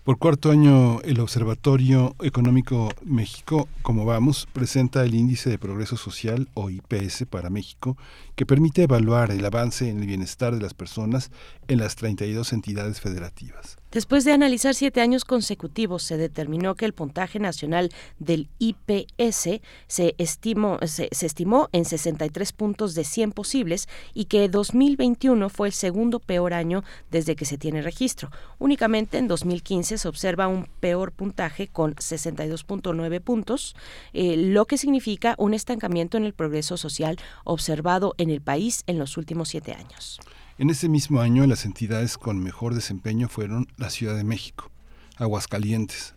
Por 0.05 0.19
cuarto 0.19 0.51
año, 0.51 1.01
el 1.01 1.19
Observatorio 1.19 2.15
Económico 2.21 2.91
México, 3.07 3.71
como 3.81 4.05
vamos, 4.05 4.47
presenta 4.53 5.03
el 5.03 5.15
Índice 5.15 5.49
de 5.49 5.57
Progreso 5.57 5.97
Social, 5.97 6.47
o 6.53 6.69
IPS, 6.69 7.25
para 7.25 7.49
México, 7.49 7.97
que 8.35 8.45
permite 8.45 8.83
evaluar 8.83 9.31
el 9.31 9.43
avance 9.43 9.89
en 9.89 10.01
el 10.01 10.07
bienestar 10.07 10.55
de 10.55 10.61
las 10.61 10.75
personas 10.75 11.31
en 11.69 11.79
las 11.79 11.97
32 11.97 12.53
entidades 12.53 13.01
federativas. 13.01 13.79
Después 13.95 14.25
de 14.25 14.33
analizar 14.33 14.75
siete 14.75 15.01
años 15.01 15.25
consecutivos, 15.25 16.03
se 16.03 16.17
determinó 16.17 16.75
que 16.75 16.85
el 16.85 16.95
puntaje 16.95 17.39
nacional 17.39 17.93
del 18.19 18.49
IPS 18.59 19.61
se, 19.87 20.15
estimó, 20.19 20.81
se, 20.85 21.09
estimó 21.13 21.69
en 21.71 21.85
63 21.85 22.53
puntos 22.55 22.97
de 22.97 23.05
100 23.05 23.31
posibles 23.31 23.89
y 24.13 24.25
que 24.25 24.49
2021 24.49 25.49
fue 25.49 25.69
el 25.69 25.73
segundo 25.73 26.19
peor 26.19 26.55
año 26.55 26.83
desde 27.13 27.37
que 27.37 27.45
se 27.45 27.57
tiene 27.57 27.83
registro. 27.83 28.33
Únicamente 28.59 29.17
en 29.17 29.29
2015 29.29 29.97
se 29.97 30.09
observa 30.09 30.49
un 30.49 30.67
peor 30.81 31.13
puntaje 31.13 31.69
con 31.69 31.95
62.9 31.95 33.21
puntos, 33.21 33.77
eh, 34.13 34.37
lo 34.37 34.65
que 34.65 34.77
significa 34.77 35.37
un 35.39 35.55
estancamiento 35.55 36.17
en 36.17 36.25
el 36.25 36.35
progreso 36.35 36.77
social 36.77 37.17
observado 37.45 38.17
en 38.19 38.31
el 38.31 38.41
país 38.41 38.83
en 38.89 38.99
los 38.99 39.17
últimos 39.17 39.51
siete 39.51 39.73
años. 39.73 40.19
En 40.57 40.71
ese 40.71 40.89
mismo 40.89 41.21
año, 41.21 41.45
las 41.49 41.65
entidades 41.65 42.17
con 42.17 42.39
mejor 42.39 42.75
desempeño 42.75 43.29
fueron 43.29 43.67
la 43.77 43.91
Ciudad 43.91 44.17
de 44.17 44.23
México, 44.23 44.71
Aguascalientes, 45.17 46.15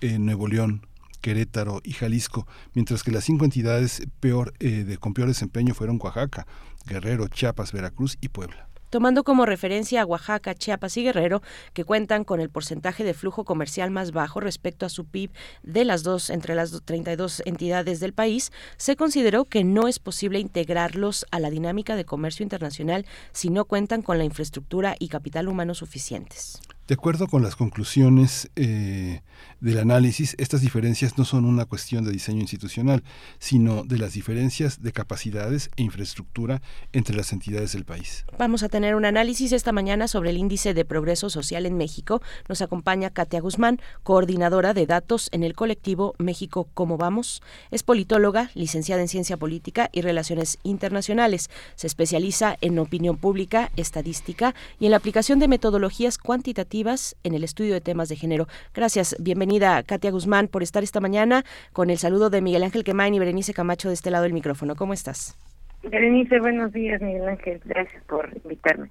eh, 0.00 0.18
Nuevo 0.18 0.48
León, 0.48 0.86
Querétaro 1.20 1.82
y 1.84 1.92
Jalisco, 1.92 2.46
mientras 2.72 3.02
que 3.02 3.10
las 3.10 3.24
cinco 3.24 3.44
entidades 3.44 4.06
peor, 4.20 4.54
eh, 4.60 4.84
de, 4.84 4.96
con 4.96 5.12
peor 5.12 5.28
desempeño 5.28 5.74
fueron 5.74 5.98
Oaxaca, 6.02 6.46
Guerrero, 6.86 7.28
Chiapas, 7.28 7.72
Veracruz 7.72 8.16
y 8.22 8.28
Puebla 8.28 8.65
tomando 8.90 9.24
como 9.24 9.46
referencia 9.46 10.02
a 10.02 10.06
Oaxaca, 10.06 10.54
Chiapas 10.54 10.96
y 10.96 11.04
Guerrero, 11.04 11.42
que 11.72 11.84
cuentan 11.84 12.24
con 12.24 12.40
el 12.40 12.50
porcentaje 12.50 13.04
de 13.04 13.14
flujo 13.14 13.44
comercial 13.44 13.90
más 13.90 14.12
bajo 14.12 14.40
respecto 14.40 14.86
a 14.86 14.90
su 14.90 15.04
PIB 15.06 15.30
de 15.62 15.84
las 15.84 16.02
dos 16.02 16.30
entre 16.30 16.54
las 16.54 16.82
32 16.84 17.42
entidades 17.46 18.00
del 18.00 18.12
país, 18.12 18.52
se 18.76 18.96
consideró 18.96 19.44
que 19.44 19.64
no 19.64 19.88
es 19.88 19.98
posible 19.98 20.38
integrarlos 20.38 21.26
a 21.30 21.40
la 21.40 21.50
dinámica 21.50 21.96
de 21.96 22.04
comercio 22.04 22.42
internacional 22.42 23.06
si 23.32 23.50
no 23.50 23.64
cuentan 23.64 24.02
con 24.02 24.18
la 24.18 24.24
infraestructura 24.24 24.96
y 24.98 25.08
capital 25.08 25.48
humano 25.48 25.74
suficientes. 25.74 26.60
De 26.86 26.94
acuerdo 26.94 27.26
con 27.26 27.42
las 27.42 27.56
conclusiones 27.56 28.48
eh, 28.54 29.22
del 29.60 29.78
análisis, 29.78 30.36
estas 30.38 30.60
diferencias 30.60 31.18
no 31.18 31.24
son 31.24 31.44
una 31.44 31.64
cuestión 31.64 32.04
de 32.04 32.12
diseño 32.12 32.40
institucional, 32.40 33.02
sino 33.40 33.82
de 33.82 33.98
las 33.98 34.12
diferencias 34.12 34.80
de 34.80 34.92
capacidades 34.92 35.68
e 35.74 35.82
infraestructura 35.82 36.62
entre 36.92 37.16
las 37.16 37.32
entidades 37.32 37.72
del 37.72 37.84
país. 37.84 38.24
Vamos 38.38 38.62
a 38.62 38.68
tener 38.68 38.94
un 38.94 39.04
análisis 39.04 39.50
esta 39.50 39.72
mañana 39.72 40.06
sobre 40.06 40.30
el 40.30 40.36
índice 40.36 40.74
de 40.74 40.84
progreso 40.84 41.28
social 41.28 41.66
en 41.66 41.76
México. 41.76 42.22
Nos 42.48 42.62
acompaña 42.62 43.10
Katia 43.10 43.40
Guzmán, 43.40 43.80
coordinadora 44.04 44.72
de 44.72 44.86
datos 44.86 45.28
en 45.32 45.42
el 45.42 45.54
colectivo 45.54 46.14
México 46.18 46.68
Cómo 46.72 46.98
Vamos. 46.98 47.42
Es 47.72 47.82
politóloga, 47.82 48.52
licenciada 48.54 49.02
en 49.02 49.08
Ciencia 49.08 49.36
Política 49.36 49.90
y 49.90 50.02
Relaciones 50.02 50.58
Internacionales. 50.62 51.50
Se 51.74 51.88
especializa 51.88 52.56
en 52.60 52.78
opinión 52.78 53.16
pública, 53.16 53.72
estadística 53.74 54.54
y 54.78 54.84
en 54.84 54.92
la 54.92 54.98
aplicación 54.98 55.40
de 55.40 55.48
metodologías 55.48 56.16
cuantitativas 56.16 56.75
en 56.76 57.34
el 57.34 57.42
estudio 57.42 57.72
de 57.72 57.80
temas 57.80 58.10
de 58.10 58.16
género. 58.16 58.48
Gracias, 58.74 59.16
bienvenida 59.18 59.82
Katia 59.82 60.10
Guzmán 60.10 60.46
por 60.46 60.62
estar 60.62 60.82
esta 60.82 61.00
mañana 61.00 61.42
con 61.72 61.88
el 61.88 61.96
saludo 61.96 62.28
de 62.28 62.42
Miguel 62.42 62.64
Ángel 62.64 62.84
Quemain 62.84 63.14
y 63.14 63.18
Berenice 63.18 63.54
Camacho 63.54 63.88
de 63.88 63.94
este 63.94 64.10
lado 64.10 64.24
del 64.24 64.34
micrófono. 64.34 64.76
¿Cómo 64.76 64.92
estás? 64.92 65.38
Berenice, 65.82 66.38
buenos 66.38 66.72
días, 66.74 67.00
Miguel 67.00 67.28
Ángel. 67.28 67.62
Gracias 67.64 68.02
por 68.04 68.28
invitarme. 68.44 68.90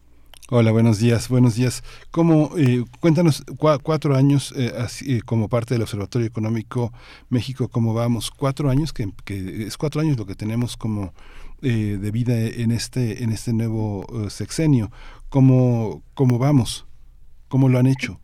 Hola, 0.49 0.71
buenos 0.71 0.99
días, 0.99 1.29
buenos 1.29 1.55
días. 1.55 1.83
¿Cómo, 2.09 2.51
eh, 2.57 2.83
cuéntanos, 2.99 3.43
cuatro 3.83 4.15
años 4.15 4.51
eh, 4.57 4.71
así, 4.77 5.17
eh, 5.17 5.21
como 5.23 5.47
parte 5.47 5.75
del 5.75 5.83
Observatorio 5.83 6.27
Económico 6.27 6.91
México, 7.29 7.67
¿cómo 7.67 7.93
vamos? 7.93 8.31
Cuatro 8.31 8.71
años, 8.71 8.93
que, 8.93 9.07
es 9.27 9.77
cuatro 9.77 10.01
años 10.01 10.17
lo 10.17 10.25
que 10.25 10.35
tenemos 10.35 10.75
como 10.75 11.13
de 11.61 12.11
vida 12.11 12.37
en 12.37 12.69
este, 12.69 13.23
en 13.23 13.31
este 13.31 13.51
nuevo 13.53 14.05
sexenio. 14.29 14.91
¿Cómo, 15.29 16.03
¿Cómo 16.13 16.37
vamos? 16.37 16.85
¿Cómo 17.47 17.69
lo 17.69 17.79
han 17.79 17.87
hecho? 17.87 18.19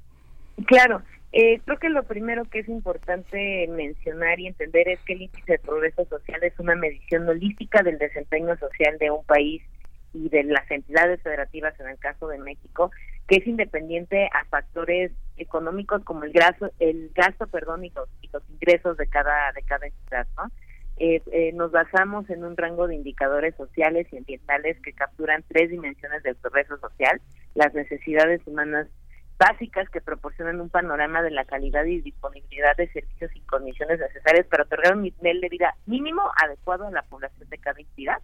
Claro, 0.66 1.02
creo 1.32 1.78
que 1.80 1.90
lo 1.90 2.04
primero 2.04 2.46
que 2.46 2.60
es 2.60 2.70
importante 2.70 3.68
mencionar 3.70 4.40
y 4.40 4.48
entender 4.48 4.90
es 4.90 5.00
que 5.02 5.14
el 5.14 5.24
índice 5.24 5.54
de 5.54 5.60
progreso 5.60 6.06
social 6.06 6.44
es 6.44 6.58
una 6.60 6.76
medición 6.76 7.28
holística 7.28 7.84
del 7.84 7.98
desempeño 7.98 8.58
social 8.58 8.98
de 9.00 9.12
un 9.12 9.24
país 9.26 9.62
y 10.14 10.30
de 10.30 10.44
las 10.44 10.70
entidades 10.70 11.22
federativas 11.22 11.80
en 11.80 11.88
el 11.88 11.98
caso 11.98 12.28
de 12.28 12.38
México, 12.38 12.92
que 13.28 13.38
es 13.38 13.48
independiente 13.48 14.28
a 14.34 14.46
factores 14.46 15.12
económicos 15.38 16.04
como 16.04 16.24
el 16.24 16.34
gasto, 16.34 16.72
el 16.80 17.12
gasto, 17.16 17.48
perdón, 17.48 17.86
y 17.86 17.92
los, 17.92 18.10
ingresos 18.50 18.98
de 18.98 19.08
cada 19.08 19.52
de 19.54 19.64
cada 19.64 19.88
entidad, 19.88 20.28
¿no? 20.38 20.52
Eh, 20.98 21.22
eh, 21.32 21.52
nos 21.54 21.72
basamos 21.72 22.30
en 22.30 22.44
un 22.44 22.56
rango 22.58 22.88
de 22.88 22.96
indicadores 22.96 23.56
sociales 23.56 24.06
y 24.12 24.18
ambientales 24.18 24.78
que 24.82 24.94
capturan 24.94 25.44
tres 25.48 25.72
dimensiones 25.72 26.22
del 26.24 26.36
progreso 26.36 26.78
social, 26.78 27.20
las 27.56 27.74
necesidades 27.74 28.42
humanas 28.46 28.88
básicas 29.42 29.90
que 29.90 30.02
proporcionan 30.02 30.62
un 30.62 30.70
panorama 30.70 31.24
de 31.24 31.32
la 31.32 31.46
calidad 31.46 31.84
y 31.86 32.00
disponibilidad 32.02 32.78
de 32.78 32.92
servicios 32.92 33.32
y 33.36 33.40
condiciones 33.42 34.00
necesarias 34.00 34.46
para 34.46 34.64
otorgar 34.64 34.96
un 34.96 35.02
nivel 35.02 35.42
de 35.42 35.50
vida 35.50 35.74
mínimo 35.88 36.22
adecuado 36.44 36.86
a 36.86 36.92
la 36.92 37.02
población 37.02 37.50
de 37.50 37.58
cada 37.58 37.80
entidad 37.80 38.20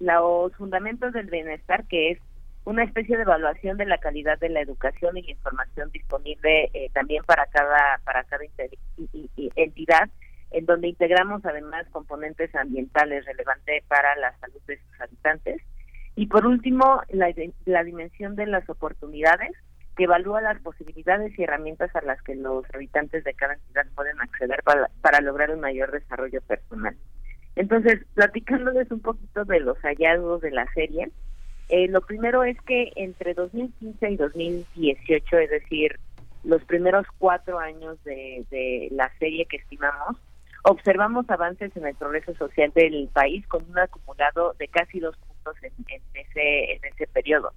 los 0.00 0.52
fundamentos 0.56 1.12
del 1.12 1.26
bienestar, 1.26 1.86
que 1.86 2.12
es 2.12 2.18
una 2.64 2.84
especie 2.84 3.16
de 3.16 3.22
evaluación 3.22 3.76
de 3.76 3.86
la 3.86 3.98
calidad 3.98 4.38
de 4.38 4.48
la 4.48 4.60
educación 4.60 5.16
y 5.16 5.22
la 5.22 5.30
información 5.30 5.90
disponible 5.92 6.70
eh, 6.72 6.90
también 6.92 7.22
para 7.24 7.46
cada 7.46 8.00
para 8.04 8.24
cada 8.24 8.42
entidad, 9.56 10.10
en 10.50 10.66
donde 10.66 10.88
integramos 10.88 11.44
además 11.44 11.86
componentes 11.90 12.54
ambientales 12.54 13.24
relevantes 13.24 13.84
para 13.84 14.16
la 14.16 14.36
salud 14.38 14.60
de 14.66 14.78
sus 14.78 15.00
habitantes. 15.00 15.62
Y 16.16 16.26
por 16.26 16.46
último, 16.46 17.02
la, 17.10 17.32
la 17.64 17.82
dimensión 17.82 18.36
de 18.36 18.46
las 18.46 18.68
oportunidades, 18.70 19.52
que 19.96 20.04
evalúa 20.04 20.40
las 20.40 20.60
posibilidades 20.60 21.38
y 21.38 21.42
herramientas 21.42 21.94
a 21.94 22.02
las 22.02 22.20
que 22.22 22.34
los 22.34 22.64
habitantes 22.74 23.24
de 23.24 23.34
cada 23.34 23.54
entidad 23.54 23.86
pueden 23.94 24.20
acceder 24.20 24.62
para, 24.64 24.90
para 25.00 25.20
lograr 25.20 25.50
un 25.50 25.60
mayor 25.60 25.92
desarrollo 25.92 26.40
personal. 26.42 26.96
Entonces, 27.56 28.04
platicándoles 28.14 28.90
un 28.90 29.00
poquito 29.00 29.44
de 29.44 29.60
los 29.60 29.78
hallazgos 29.78 30.40
de 30.40 30.50
la 30.50 30.66
serie, 30.72 31.10
eh, 31.68 31.88
lo 31.88 32.00
primero 32.00 32.44
es 32.44 32.60
que 32.62 32.92
entre 32.96 33.34
2015 33.34 34.10
y 34.10 34.16
2018, 34.16 35.38
es 35.38 35.50
decir, 35.50 35.98
los 36.42 36.62
primeros 36.64 37.06
cuatro 37.18 37.58
años 37.58 38.02
de, 38.04 38.44
de 38.50 38.88
la 38.90 39.10
serie 39.18 39.46
que 39.46 39.56
estimamos, 39.56 40.16
observamos 40.64 41.28
avances 41.28 41.74
en 41.76 41.86
el 41.86 41.94
progreso 41.94 42.34
social 42.34 42.72
del 42.74 43.08
país 43.12 43.46
con 43.46 43.64
un 43.70 43.78
acumulado 43.78 44.54
de 44.58 44.68
casi 44.68 44.98
dos 44.98 45.16
puntos 45.16 45.56
en, 45.62 45.72
ese, 46.14 46.72
en 46.72 46.84
ese 46.84 47.06
periodo. 47.06 47.52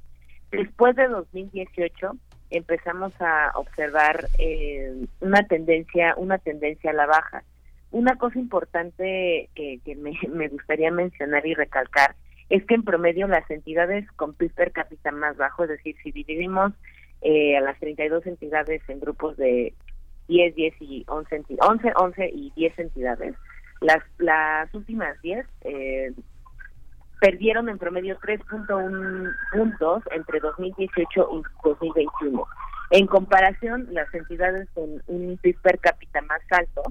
Después 0.52 0.96
de 0.96 1.08
2018 1.08 2.16
empezamos 2.50 3.14
a 3.20 3.52
observar 3.56 4.28
eh, 4.38 5.06
una 5.20 5.44
tendencia 5.48 6.14
una 6.18 6.38
tendencia 6.38 6.92
a 6.92 6.94
la 6.94 7.06
baja. 7.06 7.44
Una 7.92 8.16
cosa 8.18 8.40
importante 8.40 9.50
que, 9.56 9.80
me, 10.30 10.48
gustaría 10.50 10.92
mencionar 10.92 11.46
y 11.46 11.54
recalcar 11.54 12.16
es 12.50 12.64
que 12.66 12.76
en 12.76 12.84
promedio 12.84 13.28
las 13.28 13.50
entidades 13.52 14.10
con 14.14 14.34
PIB 14.34 14.54
per 14.54 14.72
cápita 14.72 15.12
más 15.12 15.36
bajo, 15.36 15.64
es 15.64 15.70
decir, 15.70 15.96
si 16.02 16.12
dividimos 16.12 16.72
eh, 17.22 17.58
a 17.58 17.62
las 17.62 17.78
32 17.80 18.26
entidades 18.26 18.82
en 18.88 19.02
grupos 19.02 19.36
de 19.36 19.74
10, 20.30 20.56
10 20.56 20.74
y 20.82 21.06
11, 21.08 21.44
11, 21.60 21.94
11 21.96 22.30
y 22.34 22.52
10 22.56 22.80
entidades, 22.80 23.36
las, 23.82 24.04
las 24.18 24.74
últimas 24.74 25.22
10 25.22 25.46
eh, 25.62 26.14
perdieron 27.20 27.70
en 27.70 27.78
promedio 27.78 28.18
3.1 28.20 29.36
puntos 29.52 30.04
entre 30.12 30.40
2018 30.40 31.30
y 31.32 31.68
2021. 31.68 32.46
En 32.92 33.08
comparación, 33.08 33.88
las 33.92 34.14
entidades 34.14 34.70
con 34.74 35.02
un 35.08 35.38
PIB 35.42 35.60
per 35.62 35.80
cápita 35.80 36.22
más 36.22 36.42
alto, 36.52 36.84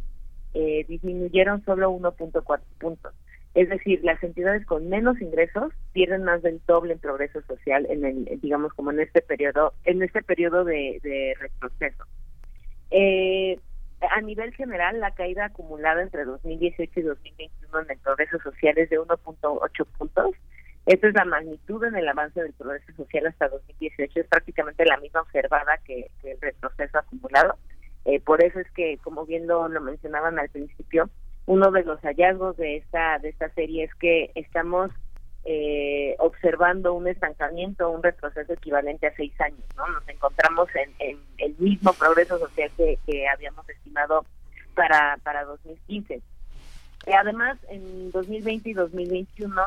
eh, 0.55 0.85
disminuyeron 0.89 1.65
solo 1.65 1.90
1.4 1.90 2.61
puntos. 2.78 3.15
Es 3.55 3.70
decir, 3.70 4.01
las 4.05 4.23
entidades 4.23 4.66
con 4.66 4.89
menos 4.90 5.19
ingresos 5.20 5.73
pierden 5.93 6.24
más 6.24 6.43
del 6.43 6.61
doble 6.66 6.93
en 6.93 6.98
progreso 6.98 7.40
social 7.43 7.86
en 7.89 8.05
el, 8.05 8.40
digamos, 8.43 8.74
como 8.74 8.90
en 8.90 9.01
este 9.01 9.23
periodo, 9.23 9.73
en 9.85 10.03
este 10.03 10.23
periodo 10.23 10.65
de, 10.65 11.35
retroceso. 11.40 12.05
Eh, 12.90 13.59
a 14.10 14.20
nivel 14.20 14.54
general, 14.54 15.00
la 15.00 15.12
caída 15.12 15.46
acumulada 15.46 16.02
entre 16.02 16.24
2018 16.24 17.00
y 17.00 17.02
2021 17.02 17.80
en 17.80 17.90
el 17.90 17.98
progreso 17.98 18.38
social 18.40 18.76
es 18.78 18.90
de 18.90 19.00
1.8 19.00 19.86
puntos. 19.98 20.34
Esta 20.86 21.08
es 21.08 21.14
la 21.14 21.24
magnitud 21.24 21.82
en 21.84 21.96
el 21.96 22.08
avance 22.08 22.40
del 22.40 22.52
progreso 22.52 22.92
social 22.92 23.26
hasta 23.26 23.48
2018. 23.48 24.20
Es 24.20 24.26
prácticamente 24.28 24.84
la 24.84 24.98
misma 24.98 25.22
observada 25.22 25.78
que 25.84 26.10
el 26.22 26.40
retroceso 26.40 26.98
acumulado. 26.98 27.56
Eh, 28.04 28.20
por 28.20 28.42
eso 28.42 28.60
es 28.60 28.70
que, 28.70 28.98
como 28.98 29.26
bien 29.26 29.48
lo, 29.48 29.68
mencionaban 29.68 30.38
al 30.38 30.48
principio, 30.48 31.10
uno 31.46 31.72
de 31.72 31.82
los 31.82 32.00
hallazgos 32.02 32.56
de 32.56 32.76
esta 32.76 33.18
de 33.18 33.30
esta 33.30 33.48
serie 33.50 33.84
es 33.84 33.94
que 33.96 34.30
estamos 34.36 34.92
eh, 35.47 36.16
observando 36.18 36.93
un 36.94 37.06
estancamiento, 37.06 37.89
un 37.90 38.02
retroceso 38.02 38.52
equivalente 38.52 39.06
a 39.06 39.14
seis 39.14 39.32
años, 39.40 39.64
¿no? 39.77 39.86
Nos 39.86 40.09
encontramos 40.09 40.68
en, 40.98 41.18
el 41.39 41.55
mismo 41.59 41.93
progreso 41.93 42.39
social 42.39 42.70
que, 42.77 43.28
habíamos 43.28 43.68
estimado 43.68 44.24
para, 44.74 45.18
para 45.23 45.44
2015. 45.44 46.20
Y 47.06 47.12
además, 47.12 47.59
en 47.68 48.10
2020 48.10 48.70
y 48.70 48.73
2021 48.73 49.62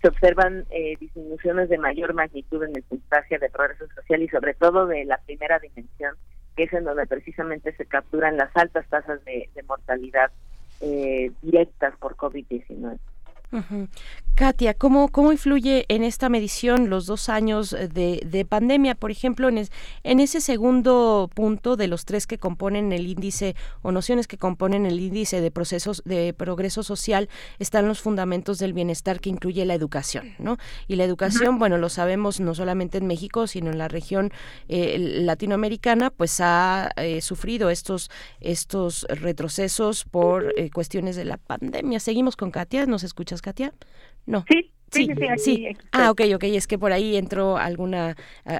se 0.00 0.08
observan 0.08 0.64
eh, 0.70 0.96
disminuciones 1.00 1.68
de 1.68 1.78
mayor 1.78 2.14
magnitud 2.14 2.62
en 2.62 2.76
el 2.76 2.82
puntaje 2.84 3.38
de 3.38 3.50
progreso 3.50 3.86
social 3.94 4.22
y 4.22 4.28
sobre 4.28 4.54
todo 4.54 4.86
de 4.86 5.04
la 5.04 5.18
primera 5.18 5.58
dimensión 5.58 6.14
que 6.56 6.64
es 6.64 6.72
en 6.72 6.84
donde 6.84 7.06
precisamente 7.06 7.74
se 7.74 7.86
capturan 7.86 8.36
las 8.36 8.56
altas 8.56 8.86
tasas 8.88 9.24
de, 9.24 9.48
mortalidad 9.66 10.30
eh, 10.80 11.32
directas 11.42 11.96
por 11.96 12.16
COVID-19. 12.16 12.98
Katia, 14.34 14.74
¿cómo, 14.74 15.10
¿cómo 15.10 15.30
influye 15.30 15.84
en 15.88 16.02
esta 16.02 16.28
medición 16.28 16.90
los 16.90 17.06
dos 17.06 17.28
años 17.28 17.70
de, 17.70 18.20
de 18.26 18.44
pandemia? 18.44 18.96
Por 18.96 19.12
ejemplo, 19.12 19.48
en, 19.48 19.68
en, 20.02 20.20
ese 20.20 20.40
segundo 20.40 21.30
punto 21.32 21.76
de 21.76 21.86
los 21.86 22.04
tres 22.04 22.26
que 22.26 22.36
componen 22.36 22.92
el 22.92 23.06
índice 23.06 23.54
o 23.82 23.92
nociones 23.92 24.26
que 24.26 24.36
componen 24.36 24.86
el 24.86 24.98
índice 24.98 25.40
de 25.40 25.52
procesos 25.52 26.02
de 26.04 26.34
progreso 26.34 26.82
social 26.82 27.28
están 27.60 27.86
los 27.86 28.00
fundamentos 28.00 28.58
del 28.58 28.72
bienestar 28.72 29.20
que 29.20 29.30
incluye 29.30 29.64
la 29.66 29.74
educación, 29.74 30.34
¿no? 30.40 30.58
Y 30.88 30.96
la 30.96 31.04
educación, 31.04 31.60
bueno, 31.60 31.78
lo 31.78 31.88
sabemos 31.88 32.40
no 32.40 32.56
solamente 32.56 32.98
en 32.98 33.06
México, 33.06 33.46
sino 33.46 33.70
en 33.70 33.78
la 33.78 33.86
región 33.86 34.32
eh, 34.68 34.98
latinoamericana, 34.98 36.10
pues 36.10 36.40
ha 36.40 36.90
eh, 36.96 37.20
sufrido 37.20 37.70
estos, 37.70 38.10
estos 38.40 39.06
retrocesos 39.08 40.04
por 40.04 40.52
eh, 40.56 40.70
cuestiones 40.70 41.14
de 41.14 41.24
la 41.24 41.36
pandemia. 41.36 42.00
Seguimos 42.00 42.34
con 42.34 42.50
Katia, 42.50 42.84
¿nos 42.86 43.04
escuchas, 43.04 43.43
Katia? 43.44 43.74
No. 44.26 44.44
Sí. 44.48 44.70
Sí, 44.90 45.08
sí, 45.38 45.76
Ah, 45.90 46.12
ok, 46.12 46.20
ok, 46.36 46.44
es 46.44 46.68
que 46.68 46.78
por 46.78 46.92
ahí 46.92 47.16
entró 47.16 47.56
alguna 47.56 48.14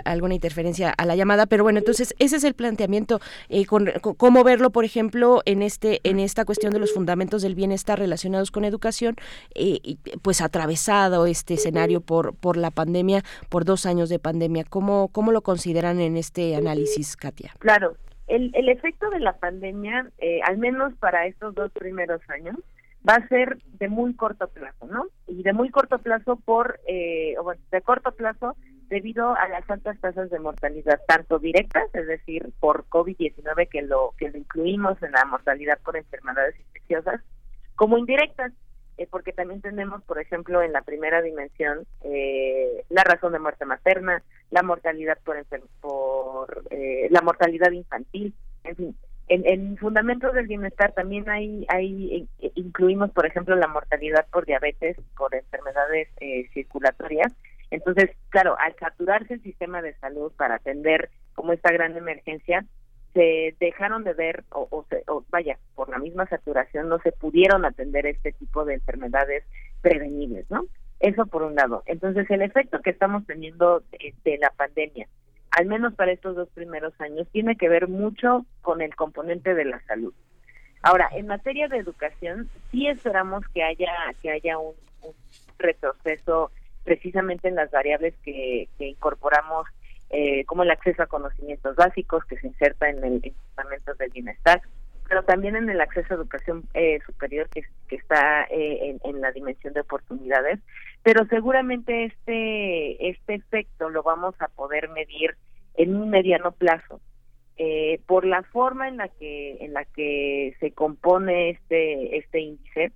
alguna 0.04 0.34
interferencia 0.34 0.90
a 0.90 1.06
la 1.06 1.14
llamada, 1.14 1.46
pero 1.46 1.62
bueno, 1.62 1.78
entonces 1.78 2.12
ese 2.18 2.34
es 2.34 2.42
el 2.42 2.54
planteamiento, 2.54 3.20
eh, 3.48 3.66
con, 3.66 3.92
cómo 4.16 4.42
verlo, 4.42 4.70
por 4.70 4.84
ejemplo, 4.84 5.42
en 5.44 5.62
este 5.62 6.00
en 6.02 6.18
esta 6.18 6.44
cuestión 6.44 6.72
de 6.72 6.80
los 6.80 6.92
fundamentos 6.92 7.42
del 7.42 7.54
bienestar 7.54 8.00
relacionados 8.00 8.50
con 8.50 8.64
educación, 8.64 9.14
eh, 9.54 9.78
pues 10.22 10.40
atravesado 10.40 11.26
este 11.26 11.54
escenario 11.54 12.00
por 12.00 12.34
por 12.34 12.56
la 12.56 12.72
pandemia, 12.72 13.22
por 13.48 13.64
dos 13.64 13.86
años 13.86 14.08
de 14.08 14.18
pandemia, 14.18 14.64
¿cómo 14.64 15.08
cómo 15.12 15.30
lo 15.30 15.42
consideran 15.42 16.00
en 16.00 16.16
este 16.16 16.56
análisis, 16.56 17.16
Katia? 17.16 17.52
Claro, 17.60 17.96
el, 18.26 18.50
el 18.54 18.68
efecto 18.68 19.10
de 19.10 19.20
la 19.20 19.36
pandemia, 19.36 20.10
eh, 20.18 20.40
al 20.42 20.58
menos 20.58 20.94
para 20.94 21.26
estos 21.26 21.54
dos 21.54 21.70
primeros 21.72 22.20
años, 22.28 22.56
va 23.08 23.14
a 23.16 23.28
ser 23.28 23.58
de 23.78 23.88
muy 23.88 24.14
corto 24.14 24.48
plazo, 24.48 24.86
¿no? 24.86 25.06
Y 25.26 25.42
de 25.42 25.52
muy 25.52 25.70
corto 25.70 25.98
plazo 25.98 26.36
por, 26.36 26.80
eh, 26.86 27.34
o 27.38 27.52
de 27.70 27.82
corto 27.82 28.12
plazo 28.12 28.56
debido 28.88 29.34
a 29.34 29.48
las 29.48 29.68
altas 29.68 29.98
tasas 30.00 30.30
de 30.30 30.38
mortalidad, 30.38 31.00
tanto 31.06 31.38
directas, 31.38 31.88
es 31.94 32.06
decir, 32.06 32.50
por 32.60 32.86
COVID-19, 32.88 33.68
que 33.68 33.82
lo, 33.82 34.14
que 34.18 34.30
lo 34.30 34.38
incluimos 34.38 35.02
en 35.02 35.12
la 35.12 35.24
mortalidad 35.24 35.78
por 35.84 35.96
enfermedades 35.96 36.58
infecciosas, 36.58 37.20
como 37.76 37.98
indirectas, 37.98 38.52
eh, 38.96 39.08
porque 39.10 39.32
también 39.32 39.60
tenemos, 39.60 40.02
por 40.04 40.20
ejemplo, 40.20 40.62
en 40.62 40.72
la 40.72 40.82
primera 40.82 41.20
dimensión, 41.22 41.86
eh, 42.02 42.84
la 42.88 43.02
razón 43.02 43.32
de 43.32 43.40
muerte 43.40 43.64
materna, 43.64 44.22
la 44.50 44.62
mortalidad 44.62 45.18
por, 45.24 45.36
por 45.80 46.64
eh, 46.70 47.08
la 47.10 47.20
mortalidad 47.20 47.72
infantil, 47.72 48.34
en 48.62 48.76
fin, 48.76 48.96
en, 49.28 49.46
en 49.46 49.76
fundamentos 49.76 50.34
del 50.34 50.46
bienestar 50.46 50.92
también 50.92 51.28
hay, 51.28 51.66
hay 51.68 52.28
eh, 52.40 52.50
incluimos, 52.54 53.10
por 53.10 53.26
ejemplo, 53.26 53.56
la 53.56 53.68
mortalidad 53.68 54.26
por 54.30 54.44
diabetes, 54.44 54.96
por 55.16 55.34
enfermedades 55.34 56.08
eh, 56.20 56.48
circulatorias. 56.52 57.32
Entonces, 57.70 58.10
claro, 58.28 58.56
al 58.58 58.74
saturarse 58.76 59.34
el 59.34 59.42
sistema 59.42 59.82
de 59.82 59.94
salud 59.94 60.32
para 60.36 60.56
atender 60.56 61.10
como 61.34 61.52
esta 61.52 61.72
gran 61.72 61.96
emergencia, 61.96 62.64
se 63.14 63.54
dejaron 63.60 64.04
de 64.04 64.12
ver, 64.12 64.44
o, 64.50 64.68
o, 64.70 64.84
o, 65.06 65.24
vaya, 65.30 65.58
por 65.74 65.88
la 65.88 65.98
misma 65.98 66.26
saturación 66.26 66.88
no 66.88 66.98
se 66.98 67.12
pudieron 67.12 67.64
atender 67.64 68.06
este 68.06 68.32
tipo 68.32 68.64
de 68.64 68.74
enfermedades 68.74 69.44
prevenibles, 69.80 70.50
¿no? 70.50 70.66
Eso 71.00 71.26
por 71.26 71.42
un 71.42 71.54
lado. 71.54 71.82
Entonces, 71.86 72.28
el 72.30 72.42
efecto 72.42 72.80
que 72.80 72.90
estamos 72.90 73.24
teniendo 73.26 73.80
de, 73.92 74.14
de 74.24 74.38
la 74.38 74.50
pandemia, 74.50 75.06
al 75.56 75.66
menos 75.66 75.94
para 75.94 76.12
estos 76.12 76.34
dos 76.34 76.48
primeros 76.50 76.92
años, 77.00 77.28
tiene 77.30 77.56
que 77.56 77.68
ver 77.68 77.88
mucho 77.88 78.44
con 78.60 78.80
el 78.80 78.94
componente 78.96 79.54
de 79.54 79.64
la 79.64 79.80
salud. 79.86 80.12
Ahora, 80.82 81.08
en 81.12 81.28
materia 81.28 81.68
de 81.68 81.78
educación, 81.78 82.50
sí 82.70 82.88
esperamos 82.88 83.46
que 83.54 83.62
haya 83.62 83.92
que 84.20 84.30
haya 84.30 84.58
un, 84.58 84.74
un 85.02 85.14
retroceso 85.58 86.50
precisamente 86.82 87.48
en 87.48 87.54
las 87.54 87.70
variables 87.70 88.14
que, 88.24 88.68
que 88.78 88.88
incorporamos, 88.88 89.66
eh, 90.10 90.44
como 90.44 90.64
el 90.64 90.70
acceso 90.70 91.02
a 91.02 91.06
conocimientos 91.06 91.76
básicos 91.76 92.24
que 92.26 92.36
se 92.36 92.48
inserta 92.48 92.90
en 92.90 93.02
el 93.04 93.34
fundamento 93.54 93.94
del 93.94 94.10
bienestar, 94.10 94.60
pero 95.08 95.22
también 95.22 95.56
en 95.56 95.68
el 95.68 95.80
acceso 95.80 96.14
a 96.14 96.16
educación 96.16 96.64
eh, 96.74 96.98
superior 97.06 97.48
que, 97.50 97.64
está 97.94 98.44
eh, 98.50 98.96
en, 99.02 99.20
la 99.20 99.30
dimensión 99.32 99.72
de 99.72 99.80
oportunidades. 99.80 100.60
Pero 101.02 101.26
seguramente 101.26 102.06
este 102.06 103.10
este 103.10 103.34
efecto 103.34 103.90
lo 103.90 104.02
vamos 104.02 104.34
a 104.40 104.48
poder 104.48 104.88
medir 104.88 105.36
en 105.74 105.96
un 105.96 106.10
mediano 106.10 106.52
plazo. 106.52 107.00
Eh, 107.56 108.00
por 108.06 108.24
la 108.24 108.42
forma 108.42 108.88
en 108.88 108.96
la 108.96 109.06
que 109.06 109.58
en 109.60 109.74
la 109.74 109.84
que 109.84 110.56
se 110.58 110.72
compone 110.72 111.50
este 111.50 112.18
este 112.18 112.40
índice 112.40 112.90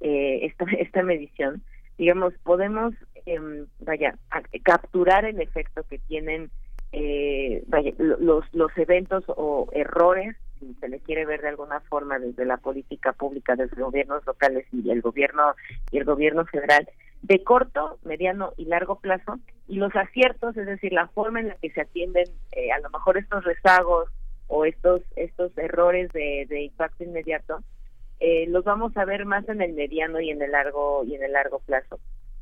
eh, 0.00 0.46
esta 0.46 0.64
esta 0.78 1.02
medición 1.02 1.62
digamos 1.98 2.32
podemos 2.42 2.94
eh, 3.26 3.38
vaya 3.80 4.16
capturar 4.62 5.26
el 5.26 5.38
efecto 5.42 5.82
que 5.90 5.98
tienen 5.98 6.50
eh, 6.92 7.62
vaya, 7.66 7.92
los 7.98 8.46
los 8.54 8.78
eventos 8.78 9.24
o 9.28 9.68
errores 9.72 10.36
si 10.58 10.74
se 10.74 10.88
le 10.88 11.00
quiere 11.00 11.26
ver 11.26 11.42
de 11.42 11.48
alguna 11.48 11.80
forma 11.80 12.18
desde 12.18 12.44
la 12.44 12.56
política 12.56 13.12
pública 13.12 13.56
desde 13.56 13.82
gobiernos 13.82 14.24
locales 14.26 14.66
y 14.72 14.90
el 14.90 15.00
gobierno 15.00 15.54
y 15.90 15.98
el 15.98 16.04
gobierno 16.04 16.44
federal 16.46 16.88
de 17.22 17.42
corto, 17.42 17.98
mediano 18.04 18.52
y 18.56 18.66
largo 18.66 19.00
plazo 19.00 19.38
y 19.66 19.76
los 19.76 19.94
aciertos, 19.96 20.56
es 20.56 20.66
decir, 20.66 20.92
la 20.92 21.08
forma 21.08 21.40
en 21.40 21.48
la 21.48 21.54
que 21.56 21.70
se 21.70 21.80
atienden 21.80 22.26
eh, 22.52 22.70
a 22.72 22.78
lo 22.78 22.90
mejor 22.90 23.18
estos 23.18 23.44
rezagos 23.44 24.08
o 24.46 24.64
estos 24.64 25.02
estos 25.16 25.56
errores 25.58 26.12
de, 26.12 26.46
de 26.48 26.62
impacto 26.62 27.04
inmediato, 27.04 27.62
eh, 28.20 28.46
los 28.48 28.64
vamos 28.64 28.96
a 28.96 29.04
ver 29.04 29.24
más 29.26 29.48
en 29.48 29.62
el 29.62 29.74
mediano 29.74 30.20
y 30.20 30.30
en 30.30 30.42
el 30.42 30.52
largo 30.52 31.04
y 31.04 31.14
en 31.14 31.22
el 31.22 31.32
largo 31.32 31.60
plazo. 31.60 31.98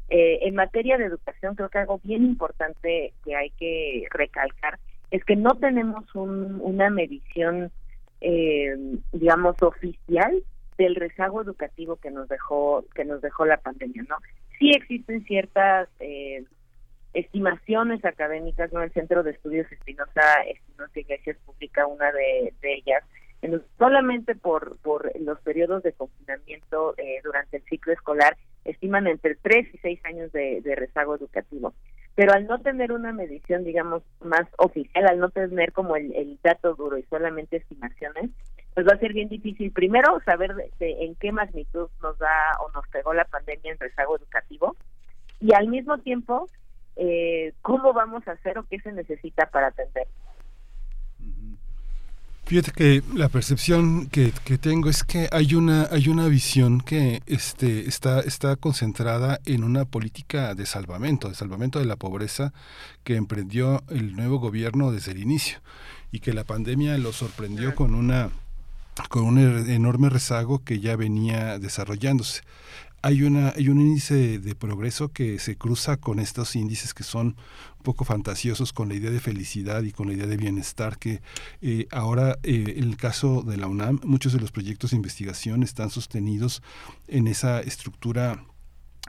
Eh, 0.09 0.39
en 0.43 0.55
materia 0.55 0.99
de 0.99 1.05
educación, 1.05 1.57
creo 1.57 1.69
que 1.69 1.79
algo 1.79 2.01
bien 2.03 2.25
importante 2.25 3.13
que 3.25 3.35
hay 3.35 3.51
que 3.51 4.07
recalcar 4.11 4.79
es 5.11 5.25
que 5.25 5.37
no 5.37 5.55
tenemos 5.57 6.15
un, 6.15 6.61
una 6.63 6.91
medición, 6.91 7.73
eh, 8.21 8.77
digamos, 9.13 9.57
oficial 9.63 10.43
del 10.79 10.95
rezago 10.95 11.43
educativo 11.43 11.97
que 11.97 12.11
nos 12.11 12.29
dejó 12.29 12.85
que 12.95 13.05
nos 13.05 13.23
dejó 13.23 13.47
la 13.47 13.57
pandemia, 13.59 14.05
¿no? 14.09 14.17
Sí 14.59 14.71
existen 14.71 15.25
ciertas 15.25 15.89
eh, 16.01 16.45
estimaciones 17.15 18.05
académicas, 18.05 18.73
¿no? 18.73 18.83
El 18.83 18.93
Centro 18.93 19.23
de 19.23 19.33
Estudios 19.33 19.71
Espinosa, 19.73 20.23
Espinosa 20.47 21.01
Iglesias 21.01 21.37
publica 21.45 21.87
una 21.87 22.13
de, 22.13 22.53
de 22.61 22.75
ellas, 22.75 23.03
en, 23.43 23.63
solamente 23.79 24.35
por, 24.35 24.77
por 24.79 25.11
los 25.21 25.41
periodos 25.41 25.83
de 25.83 25.93
confinamiento 25.93 26.95
eh, 26.99 27.21
durante 27.25 27.59
el 27.59 27.63
ciclo 27.65 27.93
escolar, 27.93 28.37
estiman 28.65 29.07
entre 29.07 29.37
3 29.37 29.75
y 29.75 29.79
6 29.79 30.05
años 30.05 30.33
de 30.33 30.75
rezago 30.77 31.15
educativo. 31.15 31.73
Pero 32.17 32.33
al 32.33 32.47
no 32.47 32.59
tener 32.61 32.93
una 32.93 33.13
medición, 33.13 33.63
digamos, 33.63 34.03
más 34.21 34.47
oficial, 34.59 35.07
al 35.07 35.19
no 35.21 35.29
tener 35.31 35.73
como 35.73 35.97
el, 35.97 36.13
el 36.15 36.39
dato 36.43 36.75
duro 36.75 36.99
y 36.99 37.03
solamente 37.05 37.59
estimaciones, 37.59 38.31
pues 38.77 38.87
va 38.87 38.93
a 38.93 38.99
ser 38.99 39.15
bien 39.15 39.31
difícil 39.31 39.73
primero 39.73 40.21
saber 40.27 40.55
de, 40.55 40.71
en 40.81 41.15
qué 41.15 41.33
magnitud 41.33 41.89
nos 42.03 42.19
da 42.19 42.53
o 42.61 42.71
nos 42.73 42.87
pegó 42.89 43.15
la 43.15 43.25
pandemia 43.25 43.73
en 43.73 43.79
rezago 43.79 44.19
educativo 44.19 44.77
y 45.41 45.55
al 45.55 45.69
mismo 45.69 45.97
tiempo 45.97 46.47
eh, 46.97 47.55
cómo 47.63 47.95
vamos 47.95 48.29
a 48.29 48.33
hacer 48.33 48.59
o 48.59 48.65
qué 48.65 48.79
se 48.81 48.93
necesita 48.93 49.47
para 49.47 49.69
atender. 49.69 50.07
Fíjate 52.47 52.71
que 52.71 53.03
la 53.13 53.29
percepción 53.29 54.07
que, 54.07 54.33
que, 54.45 54.57
tengo 54.57 54.89
es 54.89 55.03
que 55.03 55.29
hay 55.33 55.57
una 55.57 55.89
hay 55.91 56.09
una 56.09 56.29
visión 56.29 56.81
que 56.81 57.21
este 57.27 57.89
está 57.89 58.21
está 58.21 58.55
concentrada 58.55 59.41
en 59.47 59.65
una 59.65 59.85
política 59.85 60.55
de 60.55 60.65
salvamento, 60.65 61.29
de 61.29 61.35
salvamento 61.35 61.81
de 61.81 61.87
la 61.87 61.97
pobreza 61.97 62.53
que 63.03 63.17
emprendió 63.17 63.83
el 63.89 64.15
nuevo 64.15 64.39
gobierno 64.39 64.93
desde 64.93 65.11
el 65.11 65.19
inicio 65.19 65.59
y 66.13 66.21
que 66.21 66.33
la 66.33 66.45
pandemia 66.45 66.97
lo 66.99 67.13
sorprendió 67.13 67.75
con 67.75 67.97
una 67.97 68.31
con 69.09 69.25
un 69.25 69.39
enorme 69.69 70.09
rezago 70.09 70.63
que 70.63 70.79
ya 70.79 70.95
venía 70.95 71.59
desarrollándose 71.59 72.43
hay 73.07 73.23
una 73.23 73.51
hay 73.51 73.69
un 73.69 73.81
índice 73.81 74.41
de, 74.41 74.55
progreso 74.57 75.11
que 75.11 75.39
se 75.39 75.57
cruza 75.57 75.97
con 75.97 76.19
estos 76.19 76.57
índices 76.57 76.93
que 76.93 77.05
son 77.05 77.37
un 77.79 77.83
poco 77.85 78.05
fantasiosos 78.05 78.73
con 78.73 78.89
la 78.89 78.97
idea 78.97 79.13
de 79.13 79.21
felicidad 79.21 79.85
y 79.85 79.93
con 79.93 80.09
la 80.09 80.15
idea 80.15 80.27
de 80.27 80.37
bienestar 80.37 80.99
que 80.99 81.23
eh, 81.63 81.87
ahora 81.93 82.37
eh, 82.43 82.75
en 82.79 82.83
el 82.83 82.97
caso 82.97 83.43
de 83.43 83.59
la 83.59 83.69
UNAM 83.69 84.01
muchos 84.03 84.33
de 84.33 84.41
los 84.41 84.51
proyectos 84.51 84.91
de 84.91 84.97
investigación 84.97 85.63
están 85.63 85.91
sostenidos 85.91 86.63
en 87.07 87.29
esa 87.29 87.61
estructura 87.61 88.45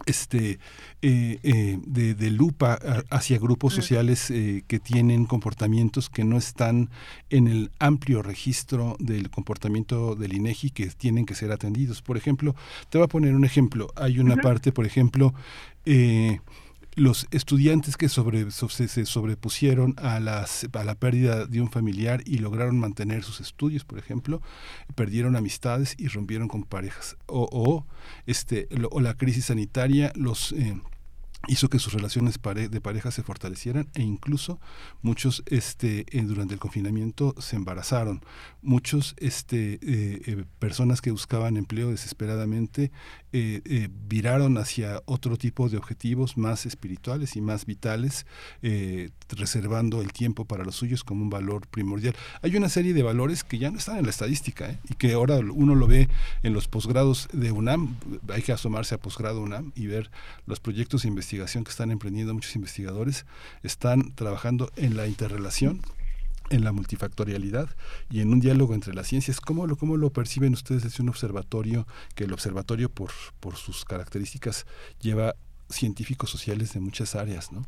este 0.05 0.59
eh, 1.01 1.39
eh, 1.43 1.79
de, 1.85 2.13
de, 2.15 2.31
lupa 2.31 2.79
hacia 3.09 3.37
grupos 3.37 3.73
sociales 3.73 4.31
eh, 4.31 4.63
que 4.67 4.79
tienen 4.79 5.25
comportamientos 5.25 6.09
que 6.09 6.23
no 6.23 6.37
están 6.37 6.89
en 7.29 7.47
el 7.47 7.71
amplio 7.79 8.21
registro 8.21 8.95
del 8.99 9.29
comportamiento 9.29 10.15
del 10.15 10.33
INEGI 10.33 10.71
que 10.71 10.87
tienen 10.87 11.25
que 11.25 11.35
ser 11.35 11.51
atendidos. 11.51 12.01
Por 12.01 12.17
ejemplo, 12.17 12.55
te 12.89 12.97
voy 12.97 13.05
a 13.05 13.09
poner 13.09 13.35
un 13.35 13.45
ejemplo. 13.45 13.89
Hay 13.95 14.19
una 14.19 14.35
uh 14.35 14.37
-huh. 14.37 14.43
parte, 14.43 14.71
por 14.71 14.85
ejemplo, 14.85 15.33
eh, 15.85 16.39
los 16.97 17.27
estudiantes 17.29 17.95
que 17.95 18.09
se 18.09 19.05
sobrepusieron 19.05 19.93
a, 19.97 20.19
las, 20.19 20.67
la 20.73 20.95
pérdida 20.95 21.45
de 21.45 21.61
un 21.61 21.69
familiar 21.69 22.23
y 22.25 22.39
lograron 22.39 22.79
mantener 22.79 23.23
sus 23.23 23.39
estudios, 23.39 23.85
por 23.85 23.99
ejemplo, 23.99 24.41
perdieron 24.95 25.35
amistades 25.35 25.93
y 25.99 26.07
rompieron 26.07 26.47
con 26.47 26.63
parejas. 26.63 27.15
O, 27.27 27.85
este, 28.25 28.67
o 28.89 28.99
la 28.99 29.13
crisis 29.13 29.45
sanitaria 29.45 30.11
los... 30.15 30.51
Eh, 30.53 30.81
hizo 31.47 31.69
que 31.69 31.79
sus 31.79 31.93
relaciones 31.93 32.37
pare 32.37 32.69
de 32.69 32.81
pareja 32.81 33.11
se 33.11 33.23
fortalecieran 33.23 33.89
e 33.93 34.01
incluso 34.01 34.59
muchos 35.01 35.43
este 35.45 36.05
eh, 36.09 36.21
durante 36.23 36.53
el 36.53 36.59
confinamiento 36.59 37.35
se 37.39 37.55
embarazaron. 37.55 38.21
Muchos 38.61 39.15
este 39.17 39.73
eh, 39.75 39.79
eh, 40.25 40.45
personas 40.59 41.01
que 41.01 41.11
buscaban 41.11 41.57
empleo 41.57 41.91
desesperadamente 41.91 42.91
eh, 43.33 43.61
eh, 43.65 43.89
viraron 44.07 44.57
hacia 44.57 45.03
otro 45.05 45.37
tipo 45.37 45.67
de 45.67 45.77
objetivos 45.77 46.37
más 46.37 46.65
espirituales 46.65 47.35
y 47.35 47.41
más 47.41 47.65
vitales 47.65 48.25
reservando 49.29 50.01
el 50.01 50.13
tiempo 50.13 50.45
para 50.45 50.63
los 50.63 50.75
suyos 50.75 51.03
como 51.03 51.23
un 51.23 51.29
valor 51.29 51.67
primordial. 51.67 52.15
Hay 52.41 52.55
una 52.55 52.69
serie 52.69 52.93
de 52.93 53.03
valores 53.03 53.43
que 53.43 53.57
ya 53.57 53.69
no 53.69 53.77
están 53.77 53.97
en 53.97 54.05
la 54.05 54.09
estadística 54.09 54.79
y 54.89 54.95
que 54.95 55.13
ahora 55.13 55.37
uno 55.37 55.75
lo 55.75 55.87
ve 55.87 56.07
en 56.43 56.53
los 56.53 56.67
posgrados 56.67 57.27
de 57.33 57.51
UNAM. 57.51 57.97
Hay 58.29 58.41
que 58.41 58.53
asomarse 58.53 58.95
a 58.95 58.99
posgrado 58.99 59.41
UNAM 59.41 59.71
y 59.75 59.87
ver 59.87 60.09
los 60.45 60.59
proyectos 60.59 61.03
de 61.03 61.09
investigación 61.37 61.63
que 61.63 61.71
están 61.71 61.91
emprendiendo 61.91 62.33
muchos 62.33 62.55
investigadores 62.55 63.25
están 63.63 64.13
trabajando 64.15 64.69
en 64.75 64.97
la 64.97 65.07
interrelación 65.07 65.81
en 66.49 66.63
la 66.63 66.71
multifactorialidad 66.71 67.67
y 68.09 68.21
en 68.21 68.31
un 68.31 68.39
diálogo 68.39 68.73
entre 68.73 68.93
las 68.93 69.07
ciencias. 69.07 69.41
¿Cómo 69.41 69.67
lo, 69.67 69.75
cómo 69.75 69.97
lo 69.97 70.11
perciben 70.11 70.53
ustedes 70.53 70.83
desde 70.83 71.03
un 71.03 71.09
observatorio, 71.09 71.85
que 72.15 72.23
el 72.23 72.31
observatorio 72.31 72.87
por, 72.87 73.11
por 73.41 73.57
sus 73.57 73.83
características 73.83 74.65
lleva 75.01 75.35
científicos 75.69 76.29
sociales 76.29 76.73
de 76.73 76.79
muchas 76.79 77.15
áreas, 77.15 77.51
¿no? 77.51 77.65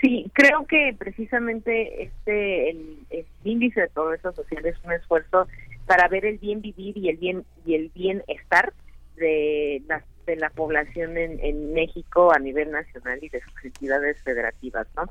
Sí, 0.00 0.30
creo 0.32 0.66
que 0.66 0.96
precisamente 0.98 2.04
este 2.04 2.70
el, 2.70 2.98
el 3.10 3.26
índice 3.44 3.82
de 3.82 3.88
progreso 3.90 4.32
social 4.32 4.64
es 4.64 4.76
un 4.82 4.92
esfuerzo 4.92 5.46
para 5.86 6.08
ver 6.08 6.24
el 6.24 6.38
bien 6.38 6.62
vivir 6.62 6.96
y 6.96 7.10
el 7.10 7.18
bien 7.18 7.44
y 7.66 7.74
el 7.74 7.90
bienestar 7.94 8.72
de 9.16 9.82
las 9.88 10.02
de 10.26 10.36
la 10.36 10.50
población 10.50 11.18
en, 11.18 11.38
en, 11.40 11.74
México 11.74 12.32
a 12.34 12.38
nivel 12.38 12.70
nacional 12.70 13.18
y 13.20 13.28
de 13.28 13.42
sus 13.42 13.64
entidades 13.64 14.16
federativas, 14.22 14.86
¿no? 14.96 15.04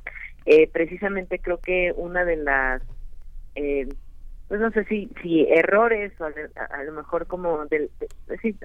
Eh, 0.46 0.68
precisamente 0.68 1.38
creo 1.38 1.60
que 1.60 1.94
una 1.96 2.26
de 2.26 2.38
las, 2.38 2.82
eh, 3.56 3.88
pues 4.48 4.60
no 4.60 4.72
sé 4.72 4.86
si 4.86 5.10
si 5.22 5.46
errores 5.50 6.12
o 6.20 6.26
a, 6.26 6.66
a 6.66 6.84
lo 6.84 6.94
mejor 6.94 7.28
como 7.28 7.66
del, 7.66 7.92
de, 8.00 8.10
de, 8.28 8.56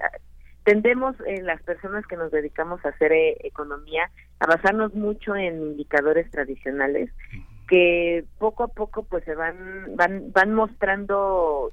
tendemos 0.63 1.15
en 1.25 1.45
las 1.45 1.61
personas 1.63 2.05
que 2.05 2.17
nos 2.17 2.31
dedicamos 2.31 2.83
a 2.85 2.89
hacer 2.89 3.11
eh, 3.11 3.37
economía 3.43 4.09
a 4.39 4.47
basarnos 4.47 4.93
mucho 4.93 5.35
en 5.35 5.61
indicadores 5.61 6.29
tradicionales 6.31 7.09
que 7.67 8.25
poco 8.39 8.63
a 8.63 8.67
poco 8.67 9.03
pues 9.03 9.23
se 9.23 9.35
van 9.35 9.95
van 9.95 10.31
van 10.31 10.53
mostrando 10.53 11.71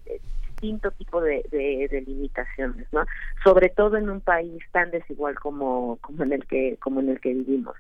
distinto 0.57 0.91
tipo 0.93 1.21
de, 1.21 1.45
de, 1.51 2.01
limitaciones, 2.07 2.87
¿no? 2.93 3.05
Sobre 3.45 3.69
todo 3.69 3.97
en 3.97 4.09
un 4.09 4.21
país 4.21 4.63
tan 4.73 4.91
desigual 4.91 5.39
como, 5.39 5.99
como 6.01 6.25
en 6.25 6.33
el 6.33 6.47
que 6.47 6.77
como 6.81 7.01
en 7.01 7.11
el 7.11 7.21
que 7.21 7.35
vivimos. 7.35 7.77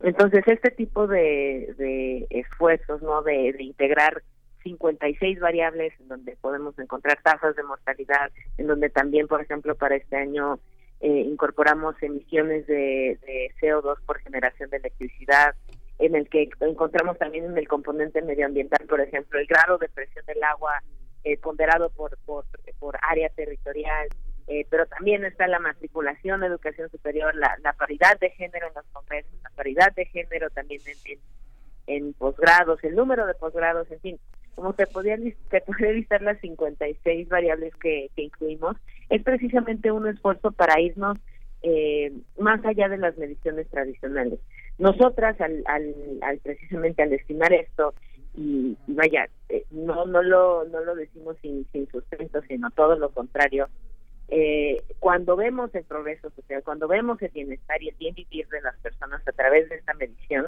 Entonces, 0.00 0.44
este 0.46 0.70
tipo 0.70 1.06
de, 1.06 1.74
de 1.78 2.26
esfuerzos, 2.30 3.02
¿no? 3.02 3.22
De, 3.22 3.52
de 3.52 3.62
integrar 3.64 4.22
56 4.62 5.40
variables 5.40 5.92
en 6.00 6.08
donde 6.08 6.36
podemos 6.40 6.78
encontrar 6.78 7.18
tasas 7.22 7.56
de 7.56 7.62
mortalidad, 7.62 8.30
en 8.58 8.66
donde 8.66 8.90
también, 8.90 9.26
por 9.26 9.40
ejemplo, 9.40 9.74
para 9.74 9.96
este 9.96 10.16
año 10.16 10.60
eh, 11.00 11.24
incorporamos 11.26 12.00
emisiones 12.02 12.66
de, 12.66 13.18
de 13.26 13.52
CO2 13.60 13.96
por 14.04 14.18
generación 14.20 14.70
de 14.70 14.76
electricidad, 14.76 15.54
en 15.98 16.14
el 16.14 16.28
que 16.28 16.48
encontramos 16.60 17.18
también 17.18 17.44
en 17.46 17.58
el 17.58 17.66
componente 17.66 18.22
medioambiental, 18.22 18.86
por 18.86 19.00
ejemplo, 19.00 19.40
el 19.40 19.46
grado 19.46 19.78
de 19.78 19.88
presión 19.88 20.24
del 20.26 20.42
agua 20.44 20.80
eh, 21.24 21.36
ponderado 21.38 21.90
por, 21.90 22.16
por, 22.24 22.44
por 22.78 22.98
área 23.02 23.28
territorial, 23.30 24.08
eh, 24.46 24.66
pero 24.70 24.86
también 24.86 25.24
está 25.24 25.46
la 25.46 25.58
matriculación, 25.58 26.42
educación 26.42 26.88
superior, 26.90 27.34
la, 27.34 27.56
la, 27.62 27.74
paridad 27.74 28.18
de 28.18 28.30
género 28.30 28.68
en 28.68 28.74
los 28.74 28.86
congresos, 28.92 29.30
la 29.42 29.50
paridad 29.50 29.94
de 29.94 30.06
género 30.06 30.48
también 30.50 30.80
en, 30.86 31.18
en, 31.86 32.12
posgrados, 32.14 32.82
el 32.82 32.94
número 32.94 33.26
de 33.26 33.34
posgrados, 33.34 33.90
en 33.90 34.00
fin, 34.00 34.20
como 34.54 34.72
se 34.72 34.86
podía, 34.86 35.18
se 35.50 35.60
puede 35.60 35.92
listar 35.94 36.22
las 36.22 36.40
56 36.40 37.28
variables 37.28 37.74
que, 37.76 38.10
que 38.16 38.22
incluimos, 38.22 38.76
es 39.10 39.22
precisamente 39.22 39.92
un 39.92 40.08
esfuerzo 40.08 40.50
para 40.52 40.80
irnos 40.80 41.18
eh, 41.62 42.12
más 42.38 42.64
allá 42.64 42.88
de 42.88 42.98
las 42.98 43.16
mediciones 43.18 43.68
tradicionales. 43.68 44.38
Nosotras, 44.78 45.40
al, 45.40 45.62
al, 45.66 45.94
al 46.22 46.38
precisamente 46.38 47.02
al 47.02 47.12
estimar 47.12 47.52
esto, 47.52 47.94
y, 48.34 48.76
vaya, 48.86 49.28
eh, 49.48 49.64
no 49.70 50.06
no 50.06 50.22
lo 50.22 50.64
no 50.64 50.80
lo 50.84 50.94
decimos 50.94 51.36
sin, 51.42 51.66
sin 51.72 51.88
sustento, 51.88 52.40
sino 52.42 52.70
todo 52.70 52.96
lo 52.96 53.10
contrario. 53.10 53.68
Eh, 54.28 54.82
cuando 54.98 55.36
vemos 55.36 55.74
el 55.74 55.84
progreso 55.84 56.30
social, 56.30 56.62
cuando 56.62 56.86
vemos 56.86 57.20
el 57.22 57.30
bienestar 57.30 57.82
y 57.82 57.88
el 57.88 57.96
bien 57.96 58.14
vivir 58.14 58.46
de 58.48 58.60
las 58.60 58.76
personas 58.78 59.26
a 59.26 59.32
través 59.32 59.68
de 59.70 59.76
esta 59.76 59.94
medición, 59.94 60.46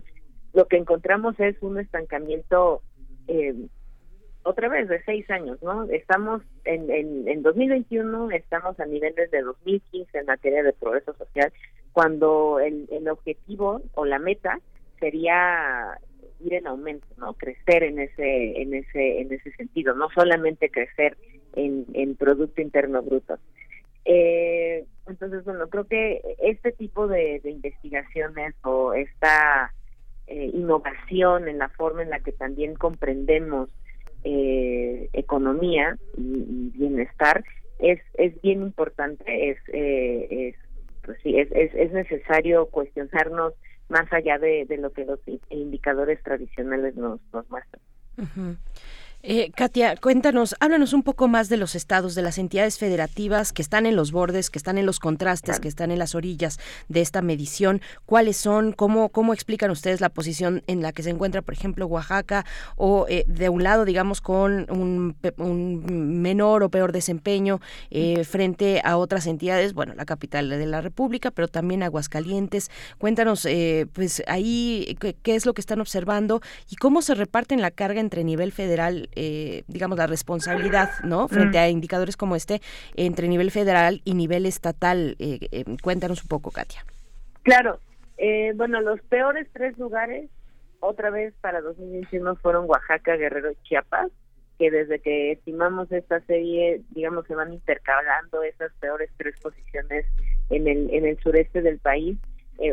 lo 0.52 0.66
que 0.66 0.76
encontramos 0.76 1.38
es 1.40 1.56
un 1.62 1.78
estancamiento 1.78 2.82
eh, 3.26 3.54
otra 4.42 4.68
vez 4.68 4.88
de 4.88 5.02
seis 5.04 5.28
años, 5.30 5.62
¿no? 5.62 5.84
Estamos 5.84 6.42
en, 6.64 6.90
en, 6.90 7.28
en 7.28 7.42
2021, 7.42 8.30
estamos 8.32 8.78
a 8.80 8.86
niveles 8.86 9.30
de 9.30 9.42
2015 9.42 10.18
en 10.18 10.26
materia 10.26 10.62
de 10.62 10.72
progreso 10.72 11.14
social, 11.14 11.52
cuando 11.92 12.58
el, 12.60 12.88
el 12.90 13.08
objetivo 13.08 13.82
o 13.94 14.04
la 14.04 14.18
meta 14.18 14.60
sería 14.98 15.98
ir 16.44 16.54
en 16.54 16.66
aumento, 16.66 17.06
¿no? 17.16 17.34
Crecer 17.34 17.82
en 17.82 17.98
ese, 17.98 18.60
en 18.62 18.74
ese, 18.74 19.20
en 19.20 19.32
ese 19.32 19.52
sentido, 19.52 19.94
no 19.94 20.08
solamente 20.14 20.70
crecer 20.70 21.16
en, 21.54 21.86
en 21.94 22.14
Producto 22.16 22.60
Interno 22.60 23.02
Bruto. 23.02 23.38
Eh, 24.04 24.84
entonces, 25.06 25.44
bueno, 25.44 25.68
creo 25.68 25.84
que 25.84 26.22
este 26.38 26.72
tipo 26.72 27.06
de, 27.06 27.40
investigaciones 27.44 28.54
o 28.62 28.94
esta 28.94 29.72
eh, 30.26 30.50
innovación 30.54 31.48
en 31.48 31.58
la 31.58 31.68
forma 31.70 32.02
en 32.02 32.10
la 32.10 32.20
que 32.20 32.32
también 32.32 32.74
comprendemos 32.74 33.68
eh, 34.24 35.08
economía 35.12 35.98
y, 36.16 36.70
bienestar 36.74 37.42
es 37.78 38.00
es 38.14 38.38
bien 38.42 38.60
importante 38.60 39.50
es 39.50 39.58
eh, 39.68 40.26
es 40.30 40.56
pues 41.02 41.18
sí 41.22 41.38
es, 41.38 41.50
es 41.52 41.90
necesario 41.92 42.66
cuestionarnos 42.66 43.54
más 43.90 44.10
allá 44.12 44.38
de, 44.38 44.64
de 44.66 44.76
lo 44.78 44.92
que 44.92 45.04
los 45.04 45.20
indicadores 45.50 46.22
tradicionales 46.22 46.96
nos 46.96 47.20
nos 47.32 47.48
muestran 47.50 47.82
eh, 49.22 49.50
Katia, 49.54 49.96
cuéntanos, 49.96 50.54
háblanos 50.60 50.92
un 50.92 51.02
poco 51.02 51.28
más 51.28 51.48
de 51.48 51.56
los 51.56 51.74
estados, 51.74 52.14
de 52.14 52.22
las 52.22 52.38
entidades 52.38 52.78
federativas 52.78 53.52
que 53.52 53.62
están 53.62 53.84
en 53.84 53.96
los 53.96 54.12
bordes, 54.12 54.48
que 54.48 54.58
están 54.58 54.78
en 54.78 54.86
los 54.86 54.98
contrastes, 54.98 55.60
que 55.60 55.68
están 55.68 55.90
en 55.90 55.98
las 55.98 56.14
orillas 56.14 56.58
de 56.88 57.02
esta 57.02 57.20
medición. 57.20 57.82
¿Cuáles 58.06 58.36
son? 58.36 58.72
¿Cómo, 58.72 59.10
cómo 59.10 59.34
explican 59.34 59.70
ustedes 59.70 60.00
la 60.00 60.08
posición 60.08 60.62
en 60.66 60.80
la 60.80 60.92
que 60.92 61.02
se 61.02 61.10
encuentra, 61.10 61.42
por 61.42 61.52
ejemplo, 61.52 61.86
Oaxaca? 61.86 62.46
O 62.76 63.06
eh, 63.08 63.24
de 63.26 63.48
un 63.50 63.62
lado, 63.62 63.84
digamos, 63.84 64.20
con 64.22 64.66
un, 64.70 65.14
un 65.36 66.22
menor 66.22 66.62
o 66.62 66.70
peor 66.70 66.92
desempeño 66.92 67.60
eh, 67.90 68.24
frente 68.24 68.80
a 68.84 68.96
otras 68.96 69.26
entidades, 69.26 69.74
bueno, 69.74 69.94
la 69.94 70.06
capital 70.06 70.48
de 70.48 70.66
la 70.66 70.80
República, 70.80 71.30
pero 71.30 71.48
también 71.48 71.82
Aguascalientes. 71.82 72.70
Cuéntanos, 72.96 73.44
eh, 73.44 73.86
pues 73.92 74.22
ahí, 74.26 74.96
qué, 74.98 75.14
qué 75.14 75.34
es 75.34 75.44
lo 75.44 75.52
que 75.52 75.60
están 75.60 75.80
observando 75.80 76.40
y 76.70 76.76
cómo 76.76 77.02
se 77.02 77.14
reparten 77.14 77.60
la 77.60 77.70
carga 77.70 78.00
entre 78.00 78.24
nivel 78.24 78.52
federal 78.52 79.09
eh, 79.14 79.64
digamos, 79.66 79.98
la 79.98 80.06
responsabilidad, 80.06 80.90
¿no? 81.04 81.28
Frente 81.28 81.58
mm. 81.58 81.60
a 81.60 81.68
indicadores 81.68 82.16
como 82.16 82.36
este 82.36 82.60
entre 82.96 83.28
nivel 83.28 83.50
federal 83.50 84.00
y 84.04 84.14
nivel 84.14 84.46
estatal. 84.46 85.16
Eh, 85.18 85.48
eh, 85.52 85.64
cuéntanos 85.82 86.22
un 86.22 86.28
poco, 86.28 86.50
Katia. 86.50 86.84
Claro. 87.42 87.80
bueno, 88.54 88.80
los 88.80 89.00
peores 89.02 89.48
tres 89.52 89.78
lugares, 89.78 90.30
otra 90.80 91.10
vez 91.10 91.34
para 91.40 91.60
2021, 91.60 92.36
fueron 92.36 92.68
Oaxaca, 92.68 93.16
Guerrero 93.16 93.50
y 93.52 93.56
Chiapas 93.68 94.10
que 94.58 94.70
desde 94.70 94.98
que 94.98 95.32
estimamos 95.32 95.90
esta 95.90 96.20
serie, 96.26 96.82
digamos, 96.90 97.26
se 97.26 97.34
van 97.34 97.50
intercalando 97.50 98.42
esas 98.42 98.70
peores 98.74 99.08
tres 99.16 99.34
posiciones 99.40 100.04
en 100.50 100.68
el, 100.68 100.92
en 100.92 101.06
el 101.06 101.18
sureste 101.20 101.62
del 101.62 101.78
país. 101.78 102.18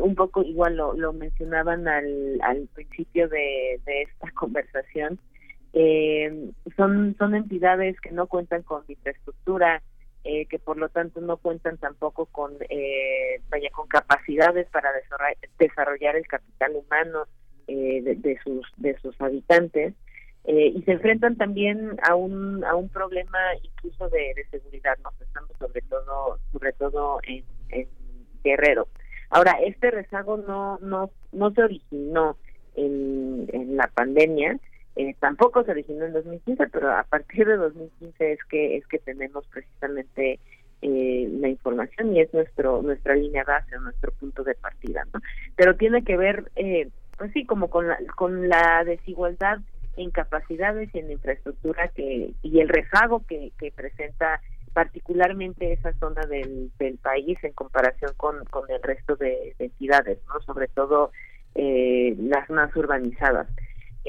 un 0.01 0.13
poco 0.15 0.41
igual 0.43 0.75
lo, 0.75 0.93
lo 0.97 1.13
mencionaban 1.13 1.87
al, 1.87 2.41
al 2.41 2.67
principio 2.73 3.29
de, 3.29 3.79
de 3.85 4.01
esta 4.01 4.29
conversación, 4.35 5.17
eh, 5.79 6.49
son, 6.75 7.15
son 7.19 7.35
entidades 7.35 8.01
que 8.01 8.09
no 8.09 8.25
cuentan 8.25 8.63
con 8.63 8.83
infraestructura, 8.87 9.83
eh, 10.23 10.47
que 10.47 10.57
por 10.57 10.77
lo 10.77 10.89
tanto 10.89 11.21
no 11.21 11.37
cuentan 11.37 11.77
tampoco 11.77 12.25
con, 12.25 12.53
eh, 12.67 13.39
con 13.71 13.87
capacidades 13.87 14.67
para 14.71 14.89
desarrollar 15.59 16.15
el 16.15 16.25
capital 16.25 16.71
humano 16.75 17.25
eh, 17.67 18.01
de, 18.01 18.39
sus, 18.43 18.65
de 18.77 18.97
sus 18.97 19.21
habitantes. 19.21 19.93
Eh, 20.45 20.73
y 20.75 20.81
se 20.81 20.93
enfrentan 20.93 21.35
también 21.35 21.97
a 22.01 22.15
un 22.15 22.63
a 22.63 22.73
un 22.73 22.87
problema 22.87 23.37
incluso 23.61 24.07
de, 24.07 24.33
seguridad 24.49 24.97
no 25.03 25.09
pensando 25.19 25.53
sobre 25.59 25.81
todo 25.81 26.39
sobre 26.53 26.71
todo 26.71 27.19
en, 27.23 27.43
en 27.67 27.89
Guerrero 28.45 28.87
ahora 29.29 29.57
este 29.65 29.91
rezago 29.91 30.37
no 30.37 30.79
no 30.79 31.11
no 31.33 31.51
se 31.51 31.63
originó 31.63 32.37
en, 32.75 33.49
en 33.51 33.75
la 33.75 33.87
pandemia 33.93 34.57
eh, 34.97 35.15
tampoco 35.19 35.63
se 35.63 35.71
originó 35.71 36.05
en 36.05 36.13
2015, 36.13 36.67
pero 36.67 36.91
a 36.91 37.03
partir 37.03 37.47
de 37.47 37.57
2015 37.57 38.31
es 38.31 38.43
que 38.45 38.77
es 38.77 38.87
que 38.87 38.99
tenemos 38.99 39.45
precisamente 39.47 40.39
eh, 40.81 41.29
la 41.39 41.49
información 41.49 42.15
y 42.15 42.21
es 42.21 42.33
nuestro 42.33 42.81
nuestra 42.81 43.15
línea 43.15 43.43
base, 43.43 43.77
nuestro 43.79 44.11
punto 44.13 44.43
de 44.43 44.55
partida, 44.55 45.03
¿no? 45.13 45.21
Pero 45.55 45.75
tiene 45.75 46.03
que 46.03 46.17
ver, 46.17 46.51
eh, 46.55 46.89
pues 47.17 47.31
sí, 47.33 47.45
como 47.45 47.69
con 47.69 47.87
la, 47.87 47.97
con 48.15 48.49
la 48.49 48.83
desigualdad 48.85 49.59
en 49.97 50.11
capacidades 50.11 50.89
y 50.93 50.99
en 50.99 51.11
infraestructura 51.11 51.89
que 51.89 52.33
y 52.41 52.59
el 52.59 52.69
rezago 52.69 53.23
que, 53.27 53.51
que 53.59 53.71
presenta 53.71 54.41
particularmente 54.73 55.73
esa 55.73 55.91
zona 55.93 56.21
del, 56.27 56.71
del 56.77 56.97
país 56.99 57.37
en 57.43 57.53
comparación 57.53 58.11
con, 58.15 58.45
con 58.45 58.69
el 58.69 58.81
resto 58.83 59.15
de, 59.15 59.55
entidades, 59.57 60.19
no 60.27 60.39
sobre 60.41 60.67
todo 60.67 61.11
eh, 61.55 62.15
las 62.19 62.47
más 62.51 62.75
urbanizadas. 62.75 63.47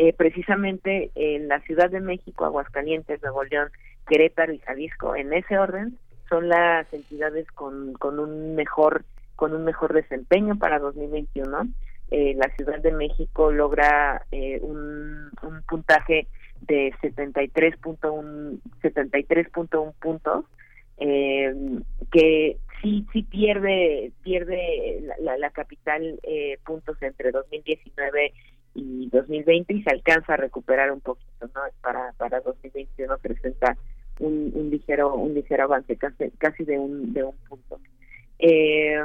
Eh, 0.01 0.13
precisamente 0.13 1.11
en 1.17 1.49
la 1.49 1.59
Ciudad 1.63 1.91
de 1.91 1.99
México, 1.99 2.45
Aguascalientes, 2.45 3.21
Nuevo 3.21 3.43
León, 3.43 3.69
Querétaro 4.07 4.53
y 4.53 4.61
Jalisco, 4.61 5.17
en 5.17 5.33
ese 5.33 5.59
orden, 5.59 5.99
son 6.29 6.49
las 6.49 6.87
entidades 6.95 7.51
con, 7.51 7.95
con 7.95 8.21
un 8.21 8.55
mejor 8.55 9.05
con 9.35 9.55
un 9.55 9.65
mejor 9.65 9.95
desempeño 9.95 10.57
para 10.57 10.79
2021. 10.79 11.67
Eh, 12.13 12.35
la 12.37 12.49
Ciudad 12.55 12.79
de 12.79 12.93
México 12.93 13.51
logra 13.51 14.25
eh, 14.31 14.61
un, 14.63 15.33
un 15.43 15.63
puntaje 15.69 16.29
de 16.61 16.93
73.1 17.03 18.61
73.1 18.81 19.95
puntos 20.01 20.45
eh, 20.99 21.53
que 22.13 22.57
sí 22.81 23.05
sí 23.13 23.23
pierde 23.25 24.13
pierde 24.23 25.03
la, 25.21 25.37
la, 25.39 25.51
capital 25.51 26.21
eh, 26.23 26.59
puntos 26.65 27.03
entre 27.03 27.33
2019 27.33 28.33
y 28.79 29.09
2020 29.11 29.75
y 29.75 29.83
se 29.83 29.91
alcanza 29.91 30.35
a 30.35 30.37
recuperar 30.37 30.93
un 30.93 31.01
poquito, 31.01 31.47
¿no? 31.55 31.61
Para 31.81 32.13
para 32.17 32.41
2021 32.41 33.19
presenta 33.19 33.77
un, 34.21 34.53
un 34.55 34.71
ligero 34.71 35.15
un 35.15 35.35
ligero 35.35 35.65
avance 35.65 35.97
casi 35.97 36.31
casi 36.39 36.65
de 36.65 36.79
un 36.79 37.13
de 37.13 37.25
un 37.25 37.37
punto. 37.49 37.81
Eh, 38.39 38.97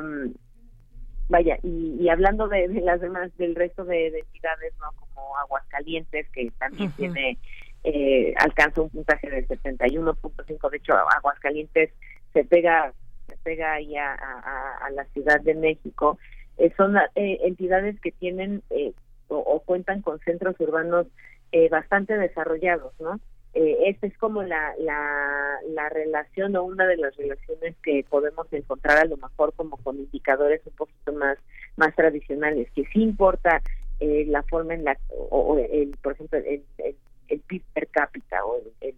vaya 1.29 1.57
y, 1.63 1.97
y 1.99 2.09
hablando 2.09 2.47
de, 2.47 2.67
de, 2.67 2.81
las 2.81 3.01
demás 3.01 3.35
del 3.37 3.55
resto 3.55 3.83
de, 3.85 4.11
de, 4.11 4.19
entidades, 4.19 4.73
¿no? 4.79 4.91
Como 4.99 5.37
Aguascalientes 5.37 6.27
que 6.29 6.51
también 6.59 6.89
uh 6.89 6.91
-huh. 6.91 6.95
tiene 6.95 7.37
eh, 7.83 8.33
alcanza 8.37 8.81
un 8.81 8.89
puntaje 8.89 9.29
de 9.29 9.47
71.5 9.47 10.69
de 10.69 10.77
hecho 10.77 10.93
Aguascalientes 10.93 11.91
se 12.33 12.43
pega 12.45 12.93
se 13.27 13.37
pega 13.37 13.73
ahí 13.73 13.95
a, 13.95 14.13
a, 14.13 14.77
a 14.85 14.89
la 14.91 15.05
Ciudad 15.05 15.41
de 15.41 15.55
México 15.55 16.17
eh, 16.57 16.71
son 16.77 16.95
eh, 17.15 17.39
entidades 17.43 17.99
que 17.99 18.11
tienen 18.11 18.61
eh, 18.69 18.93
o, 19.39 19.59
cuentan 19.61 20.01
con 20.01 20.19
centros 20.19 20.55
urbanos 20.59 21.07
eh, 21.51 21.69
bastante 21.69 22.17
desarrollados, 22.17 22.93
¿no? 22.99 23.19
Eh, 23.53 23.89
esta 23.89 24.07
es 24.07 24.17
como 24.17 24.41
la, 24.41 24.73
la, 24.79 25.59
la 25.69 25.89
relación 25.89 26.55
o 26.55 26.63
una 26.63 26.87
de 26.87 26.97
las 26.97 27.15
relaciones 27.15 27.75
que 27.83 28.03
podemos 28.09 28.51
encontrar 28.51 28.97
a 28.97 29.05
lo 29.05 29.17
mejor 29.17 29.53
como 29.53 29.77
con 29.77 29.99
indicadores 29.99 30.61
un 30.65 30.73
poquito 30.73 31.13
más 31.13 31.37
más 31.75 31.95
tradicionales, 31.95 32.69
que 32.75 32.85
sí 32.85 33.01
importa 33.01 33.61
eh, 33.99 34.25
la 34.27 34.43
forma 34.43 34.73
en 34.73 34.83
la, 34.83 34.97
o, 35.29 35.57
el, 35.57 35.95
por 36.01 36.13
ejemplo, 36.13 36.39
el, 36.39 36.63
el, 36.77 37.39
PIB 37.47 37.63
per 37.73 37.87
cápita 37.87 38.45
o 38.45 38.61
el, 38.81 38.95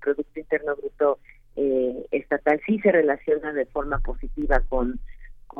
Producto 0.00 0.38
Interno 0.38 0.76
Bruto 0.76 1.18
eh, 1.56 2.06
estatal 2.10 2.60
sí 2.64 2.78
se 2.80 2.92
relaciona 2.92 3.52
de 3.52 3.66
forma 3.66 3.98
positiva 3.98 4.60
con, 4.68 5.00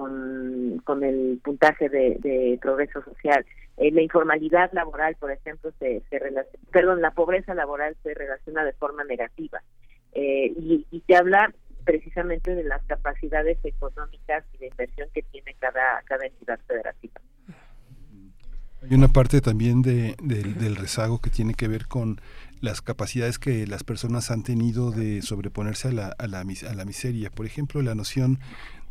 con, 0.05 1.03
el 1.03 1.41
puntaje 1.43 1.89
de, 1.89 2.59
progreso 2.61 3.03
social. 3.03 3.45
Eh, 3.79 3.91
la 3.91 4.03
informalidad 4.03 4.71
laboral, 4.73 5.17
por 5.17 5.31
ejemplo, 5.31 5.71
se, 5.79 6.03
se 6.09 6.19
relaciona, 6.19 6.59
perdón, 6.71 7.03
la 7.03 7.11
pobreza 7.11 7.55
laboral 7.55 7.97
se 8.03 8.15
relaciona 8.15 8.65
de 8.65 8.73
forma 8.75 9.05
negativa. 9.05 9.63
y, 10.15 10.87
y 10.91 11.01
te 11.01 11.17
habla 11.17 11.53
precisamente 11.85 12.55
de 12.55 12.65
las 12.65 12.83
capacidades 12.85 13.59
económicas 13.65 14.45
y 14.55 14.59
de 14.59 14.67
inversión 14.69 15.09
que 15.15 15.23
tiene 15.23 15.55
cada, 15.59 16.03
cada 16.05 16.27
entidad 16.27 16.59
federativa. 16.67 17.21
Hay 18.83 18.95
una 18.95 19.09
parte 19.09 19.41
también 19.41 19.83
de, 19.83 20.15
del 20.21 20.77
rezago 20.77 21.21
que 21.21 21.31
tiene 21.31 21.55
que 21.55 21.67
ver 21.67 21.87
con 21.87 22.21
las 22.61 22.83
capacidades 22.83 23.39
que 23.39 23.67
las 23.67 23.85
personas 23.85 24.31
han 24.31 24.43
tenido 24.43 24.91
de 24.91 25.23
sobreponerse 25.23 25.89
a 25.89 25.93
la, 25.93 26.07
a 26.19 26.27
la, 26.27 26.41
a 26.41 26.75
la 26.75 26.85
miseria. 26.85 27.31
Por 27.31 27.47
ejemplo, 27.47 27.83
la 27.83 27.95
noción 27.95 28.39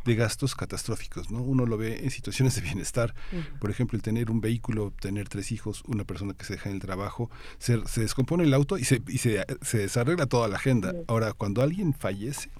de 0.06 0.14
gastos 0.14 0.54
catastróficos, 0.54 1.30
¿no? 1.30 1.42
Uno 1.42 1.66
lo 1.66 1.76
ve 1.76 2.04
en 2.04 2.10
situaciones 2.10 2.54
de 2.54 2.62
bienestar, 2.62 3.14
por 3.60 3.70
ejemplo, 3.70 3.96
el 3.96 4.02
tener 4.02 4.30
un 4.30 4.40
vehículo, 4.40 4.92
tener 5.00 5.28
tres 5.28 5.52
hijos, 5.52 5.82
una 5.86 6.04
persona 6.04 6.32
que 6.34 6.44
se 6.44 6.54
deja 6.54 6.70
en 6.70 6.76
el 6.76 6.80
trabajo, 6.80 7.30
se, 7.58 7.86
se 7.86 8.00
descompone 8.00 8.44
el 8.44 8.54
auto 8.54 8.78
y 8.78 8.84
se, 8.84 9.02
y 9.08 9.18
se, 9.18 9.44
se 9.62 9.78
desarregla 9.78 10.26
toda 10.26 10.48
la 10.48 10.56
agenda. 10.56 10.94
Ahora, 11.08 11.32
cuando 11.32 11.62
alguien 11.62 11.92
fallece, 11.92 12.50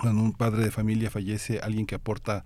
cuando 0.00 0.22
un 0.22 0.32
padre 0.32 0.64
de 0.64 0.70
familia 0.70 1.10
fallece, 1.10 1.60
alguien 1.60 1.86
que 1.86 1.94
aporta 1.94 2.44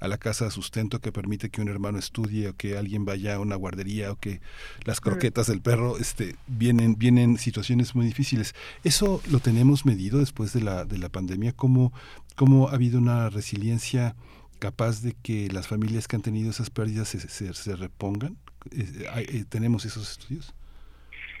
a 0.00 0.08
la 0.08 0.18
casa 0.18 0.50
sustento 0.50 1.00
que 1.00 1.12
permite 1.12 1.48
que 1.50 1.60
un 1.60 1.68
hermano 1.68 1.98
estudie 1.98 2.48
o 2.48 2.56
que 2.56 2.76
alguien 2.76 3.04
vaya 3.04 3.36
a 3.36 3.40
una 3.40 3.56
guardería 3.56 4.10
o 4.10 4.16
que 4.16 4.40
las 4.84 5.00
croquetas 5.00 5.46
del 5.46 5.60
perro 5.60 5.98
este 5.98 6.36
vienen 6.46 6.96
vienen 6.96 7.38
situaciones 7.38 7.94
muy 7.94 8.06
difíciles. 8.06 8.54
Eso 8.82 9.22
lo 9.30 9.38
tenemos 9.38 9.86
medido 9.86 10.18
después 10.18 10.52
de 10.52 10.62
la 10.62 10.84
de 10.84 10.98
la 10.98 11.08
pandemia 11.08 11.52
cómo 11.52 11.92
cómo 12.34 12.68
ha 12.68 12.72
habido 12.72 12.98
una 12.98 13.30
resiliencia 13.30 14.16
capaz 14.58 15.02
de 15.02 15.14
que 15.14 15.48
las 15.50 15.68
familias 15.68 16.08
que 16.08 16.16
han 16.16 16.22
tenido 16.22 16.50
esas 16.50 16.70
pérdidas 16.70 17.08
se, 17.08 17.54
se, 17.54 17.76
repongan. 17.76 18.36
Eh, 18.72 19.06
eh, 19.16 19.44
¿Tenemos 19.48 19.84
esos 19.84 20.10
estudios? 20.10 20.52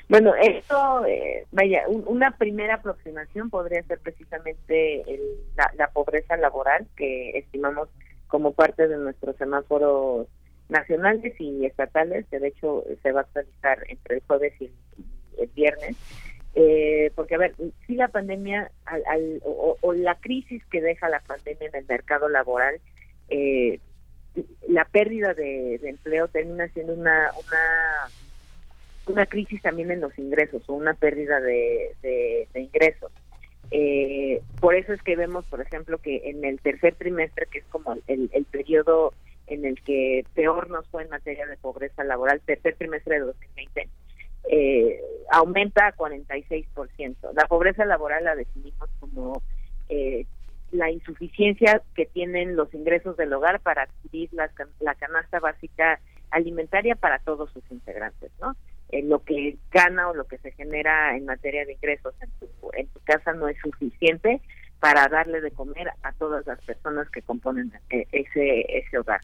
Bueno, 0.08 0.34
esto, 0.34 1.04
eh, 1.04 1.46
vaya, 1.52 1.84
una 1.86 2.30
primera 2.30 2.76
aproximación 2.76 3.50
podría 3.50 3.82
ser 3.82 3.98
precisamente 3.98 5.04
la, 5.76 5.88
pobreza 5.88 6.36
laboral 6.38 6.86
que 6.96 7.30
estimamos 7.38 7.90
como 8.26 8.52
parte 8.52 8.88
de 8.88 8.96
nuestros 8.96 9.36
semáforos 9.36 10.26
nacionales 10.70 11.34
y 11.38 11.66
estatales, 11.66 12.24
que 12.30 12.38
de 12.38 12.48
hecho 12.48 12.84
se 13.02 13.12
va 13.12 13.20
a 13.20 13.22
actualizar 13.24 13.84
entre 13.88 14.16
el 14.16 14.22
jueves 14.26 14.54
y 14.60 14.70
el, 15.36 15.48
viernes. 15.54 15.96
Eh, 16.54 17.12
porque, 17.14 17.34
a 17.34 17.38
ver, 17.38 17.54
si 17.86 17.94
la 17.94 18.08
pandemia 18.08 18.70
al, 18.86 19.42
o, 19.44 19.92
la 19.92 20.14
crisis 20.14 20.64
que 20.66 20.80
deja 20.80 21.10
la 21.10 21.20
pandemia 21.20 21.68
en 21.68 21.76
el 21.76 21.86
mercado 21.86 22.30
laboral, 22.30 22.80
eh, 23.28 23.78
la 24.68 24.86
pérdida 24.86 25.34
de, 25.34 25.78
de 25.78 25.90
empleo 25.90 26.28
termina 26.28 26.66
siendo 26.68 26.94
una, 26.94 27.30
una 27.46 28.08
una 29.08 29.26
crisis 29.26 29.62
también 29.62 29.90
en 29.90 30.00
los 30.00 30.16
ingresos 30.18 30.62
o 30.68 30.74
una 30.74 30.94
pérdida 30.94 31.40
de, 31.40 32.46
ingresos. 32.54 33.12
Eh, 33.70 34.40
por 34.60 34.74
eso 34.74 34.92
es 34.92 35.02
que 35.02 35.16
vemos, 35.16 35.44
por 35.46 35.60
ejemplo, 35.60 35.98
que 35.98 36.30
en 36.30 36.44
el 36.44 36.60
tercer 36.60 36.94
trimestre, 36.94 37.46
que 37.50 37.58
es 37.58 37.64
como 37.66 37.96
el, 38.06 38.30
el 38.32 38.44
periodo 38.46 39.12
en 39.46 39.64
el 39.64 39.80
que 39.82 40.24
peor 40.34 40.70
nos 40.70 40.86
fue 40.88 41.02
en 41.02 41.10
materia 41.10 41.46
de 41.46 41.56
pobreza 41.56 42.04
laboral, 42.04 42.40
tercer 42.40 42.76
trimestre 42.76 43.16
de 43.16 43.26
2020, 43.26 43.88
eh, 44.50 45.00
aumenta 45.30 45.88
a 45.88 45.94
46%. 45.94 47.32
La 47.34 47.46
pobreza 47.46 47.84
laboral 47.84 48.24
la 48.24 48.34
definimos 48.34 48.88
como 49.00 49.42
eh, 49.88 50.26
la 50.70 50.90
insuficiencia 50.90 51.82
que 51.94 52.06
tienen 52.06 52.56
los 52.56 52.72
ingresos 52.74 53.16
del 53.16 53.32
hogar 53.32 53.60
para 53.60 53.82
adquirir 53.82 54.32
la, 54.32 54.50
la 54.80 54.94
canasta 54.94 55.40
básica 55.40 56.00
alimentaria 56.30 56.94
para 56.94 57.18
todos 57.20 57.50
sus 57.52 57.62
integrantes, 57.70 58.30
¿no? 58.40 58.54
Lo 59.04 59.22
que 59.24 59.56
gana 59.70 60.08
o 60.08 60.14
lo 60.14 60.26
que 60.26 60.38
se 60.38 60.52
genera 60.52 61.16
en 61.16 61.26
materia 61.26 61.64
de 61.64 61.74
ingresos 61.74 62.14
en 62.20 62.30
tu, 62.40 62.70
en 62.72 62.86
tu 62.88 63.00
casa 63.00 63.32
no 63.32 63.48
es 63.48 63.56
suficiente 63.58 64.40
para 64.80 65.08
darle 65.08 65.40
de 65.40 65.50
comer 65.50 65.90
a 66.02 66.12
todas 66.12 66.46
las 66.46 66.60
personas 66.62 67.10
que 67.10 67.22
componen 67.22 67.72
eh, 67.90 68.06
ese, 68.12 68.78
ese 68.78 68.98
hogar. 68.98 69.20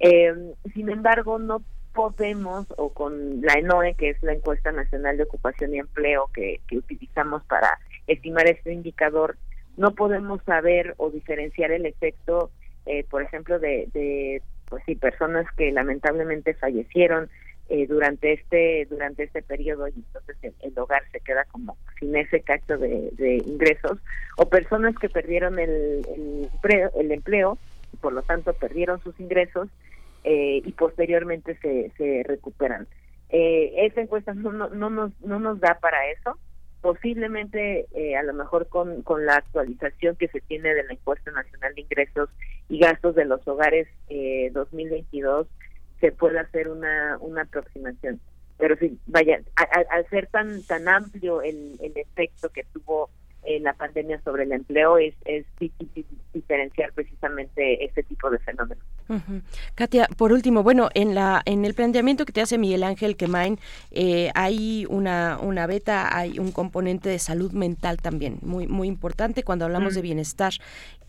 Eh, 0.00 0.34
sin 0.74 0.90
embargo, 0.90 1.38
no 1.38 1.62
podemos, 1.94 2.66
o 2.76 2.92
con 2.92 3.40
la 3.40 3.54
ENOE, 3.54 3.94
que 3.94 4.10
es 4.10 4.22
la 4.22 4.32
encuesta 4.32 4.72
nacional 4.72 5.16
de 5.16 5.24
ocupación 5.24 5.74
y 5.74 5.78
empleo 5.78 6.30
que, 6.32 6.60
que 6.68 6.78
utilizamos 6.78 7.42
para 7.44 7.78
estimar 8.06 8.46
este 8.46 8.72
indicador, 8.72 9.36
no 9.76 9.94
podemos 9.94 10.42
saber 10.44 10.94
o 10.98 11.10
diferenciar 11.10 11.70
el 11.70 11.86
efecto, 11.86 12.50
eh, 12.86 13.04
por 13.04 13.22
ejemplo, 13.22 13.58
de, 13.58 13.88
de 13.92 14.42
pues 14.68 14.82
sí, 14.86 14.96
personas 14.96 15.46
que 15.56 15.72
lamentablemente 15.72 16.54
fallecieron, 16.54 17.30
eh, 17.68 17.86
durante 17.86 18.32
este 18.32 18.86
durante 18.88 19.24
este 19.24 19.42
periodo 19.42 19.88
y 19.88 19.94
entonces 19.94 20.36
el, 20.60 20.78
hogar 20.78 21.02
se 21.12 21.20
queda 21.20 21.44
como 21.44 21.76
sin 21.98 22.16
ese 22.16 22.40
cacho 22.40 22.78
de, 22.78 23.42
ingresos 23.46 23.98
o 24.36 24.48
personas 24.48 24.94
que 24.98 25.08
perdieron 25.08 25.58
el, 25.58 26.06
el, 26.94 27.12
empleo, 27.12 27.58
y 27.92 27.96
por 27.98 28.12
lo 28.12 28.22
tanto 28.22 28.52
perdieron 28.54 29.02
sus 29.02 29.18
ingresos 29.20 29.68
eh, 30.24 30.62
y 30.64 30.72
posteriormente 30.72 31.56
se, 31.60 31.90
se 31.96 32.22
recuperan. 32.26 32.86
Eh, 33.30 33.86
esa 33.86 34.00
encuesta 34.00 34.32
no, 34.34 34.52
no, 34.52 34.68
no, 34.70 34.90
nos, 34.90 35.20
no 35.20 35.38
nos 35.38 35.60
da 35.60 35.78
para 35.80 36.10
eso. 36.10 36.38
Posiblemente, 36.80 37.86
eh, 37.92 38.16
a 38.16 38.22
lo 38.22 38.32
mejor 38.32 38.68
con, 38.68 39.02
con 39.02 39.26
la 39.26 39.36
actualización 39.36 40.16
que 40.16 40.28
se 40.28 40.40
tiene 40.40 40.72
de 40.74 40.84
la 40.84 40.92
encuesta 40.92 41.30
nacional 41.32 41.74
de 41.74 41.80
ingresos 41.80 42.30
y 42.68 42.78
gastos 42.78 43.16
de 43.16 43.24
los 43.24 43.46
hogares 43.48 43.88
eh, 44.08 44.50
2022, 44.52 45.48
se 46.00 46.12
pueda 46.12 46.42
hacer 46.42 46.68
una, 46.68 47.18
una 47.20 47.42
aproximación. 47.42 48.20
Pero 48.56 48.76
sí, 48.76 48.98
vaya, 49.06 49.40
al, 49.90 50.08
ser 50.08 50.26
tan 50.26 50.62
tan 50.64 50.88
amplio 50.88 51.42
el, 51.42 51.78
el 51.80 51.96
efecto 51.96 52.48
que 52.48 52.64
tuvo 52.64 53.10
en 53.48 53.62
la 53.62 53.72
pandemia 53.72 54.20
sobre 54.22 54.42
el 54.42 54.52
empleo, 54.52 54.98
es, 54.98 55.14
es 55.24 55.46
difícil 55.58 56.04
diferenciar 56.34 56.92
precisamente 56.92 57.84
este 57.84 58.02
tipo 58.02 58.30
de 58.30 58.38
fenómenos. 58.40 58.84
Katia, 59.74 60.06
por 60.18 60.32
último, 60.32 60.62
bueno, 60.62 60.90
en 60.92 61.14
la 61.14 61.40
en 61.46 61.64
el 61.64 61.72
planteamiento 61.72 62.26
que 62.26 62.32
te 62.34 62.42
hace 62.42 62.58
Miguel 62.58 62.82
Ángel 62.82 63.16
Quemain, 63.16 63.58
eh, 63.90 64.30
hay 64.34 64.84
una, 64.90 65.38
una 65.40 65.66
beta, 65.66 66.14
hay 66.14 66.38
un 66.38 66.52
componente 66.52 67.08
de 67.08 67.18
salud 67.18 67.52
mental 67.52 67.96
también, 67.96 68.38
muy, 68.42 68.66
muy 68.66 68.86
importante 68.86 69.42
cuando 69.44 69.64
hablamos 69.64 69.94
de 69.94 70.02
bienestar. 70.02 70.52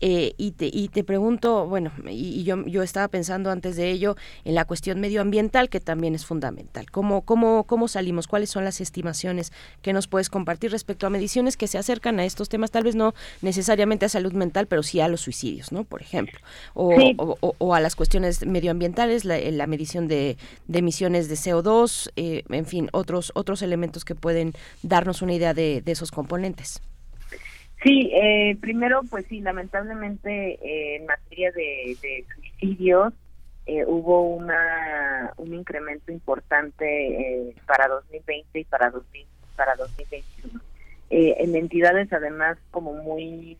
Eh, 0.02 0.32
y, 0.38 0.52
te, 0.52 0.70
y 0.72 0.88
te 0.88 1.04
pregunto, 1.04 1.66
bueno, 1.66 1.92
y, 2.08 2.42
yo, 2.44 2.64
yo 2.64 2.82
estaba 2.82 3.08
pensando 3.08 3.50
antes 3.50 3.76
de 3.76 3.90
ello 3.90 4.16
en 4.44 4.54
la 4.54 4.64
cuestión 4.64 4.98
medioambiental, 4.98 5.68
que 5.68 5.78
también 5.78 6.14
es 6.14 6.24
fundamental. 6.24 6.90
¿Cómo, 6.90 7.20
cómo, 7.20 7.64
¿Cómo 7.64 7.86
salimos? 7.86 8.26
¿Cuáles 8.26 8.48
son 8.48 8.64
las 8.64 8.80
estimaciones 8.80 9.52
que 9.82 9.92
nos 9.92 10.08
puedes 10.08 10.30
compartir 10.30 10.70
respecto 10.70 11.06
a 11.06 11.10
mediciones 11.10 11.58
que 11.58 11.66
se 11.66 11.76
acercan 11.76 12.18
a 12.18 12.24
estos 12.30 12.48
temas? 12.48 12.70
Tal 12.70 12.84
vez 12.84 12.96
no 12.96 13.14
necesariamente 13.42 14.06
a 14.06 14.08
salud 14.08 14.32
mental, 14.32 14.66
pero 14.66 14.82
sí 14.82 15.00
a 15.00 15.08
los 15.08 15.20
suicidios, 15.20 15.72
¿no? 15.72 15.84
Por 15.84 16.02
ejemplo. 16.02 16.38
O, 16.74 17.36
o, 17.58 17.74
a 17.74 17.80
las 17.80 17.96
cuestiones 17.96 18.46
medioambientales, 18.46 19.24
la, 19.24 19.38
la 19.38 19.66
medición 19.66 20.08
de, 20.08 20.36
de, 20.66 20.78
emisiones 20.78 21.28
de 21.28 21.34
CO2, 21.34 22.10
eh, 22.16 22.42
en 22.48 22.66
fin, 22.66 22.88
otros, 22.92 23.32
otros 23.34 23.62
elementos 23.62 24.04
que 24.04 24.14
pueden 24.14 24.52
darnos 24.82 25.22
una 25.22 25.34
idea 25.34 25.54
de, 25.54 25.82
de 25.82 25.92
esos 25.92 26.10
componentes. 26.10 26.80
Sí, 27.82 28.10
eh, 28.12 28.56
primero, 28.60 29.00
pues 29.08 29.24
sí, 29.26 29.40
lamentablemente 29.40 30.58
eh, 30.62 30.96
en 30.96 31.06
materia 31.06 31.50
de, 31.52 31.96
suicidios 32.34 33.14
eh, 33.66 33.84
hubo 33.86 34.22
una 34.22 35.32
un 35.38 35.54
incremento 35.54 36.12
importante 36.12 37.54
para 37.66 37.88
2020 37.88 38.60
y 38.60 38.64
para 38.64 38.90
2000, 38.90 39.26
para 39.56 39.76
2021. 39.76 40.60
En 41.10 41.56
entidades 41.56 42.12
además 42.12 42.56
como 42.70 42.92
muy 42.94 43.58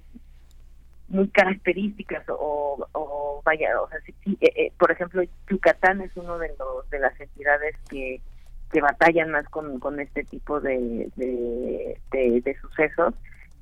muy 1.08 1.28
características 1.28 2.24
o, 2.28 2.86
o 2.92 3.42
vaya, 3.44 3.80
o 3.80 3.88
sea, 3.88 3.98
sí, 4.02 4.38
por 4.78 4.92
ejemplo, 4.92 5.22
Yucatán 5.48 6.00
es 6.02 6.16
uno 6.16 6.38
de 6.38 6.52
los 6.56 6.88
de 6.90 7.00
las 7.00 7.20
entidades 7.20 7.74
que 7.88 8.20
que 8.72 8.80
batallan 8.80 9.32
más 9.32 9.44
con, 9.48 9.80
con 9.80 9.98
este 9.98 10.22
tipo 10.22 10.60
de, 10.60 11.10
de 11.16 12.56
sucesos 12.60 13.14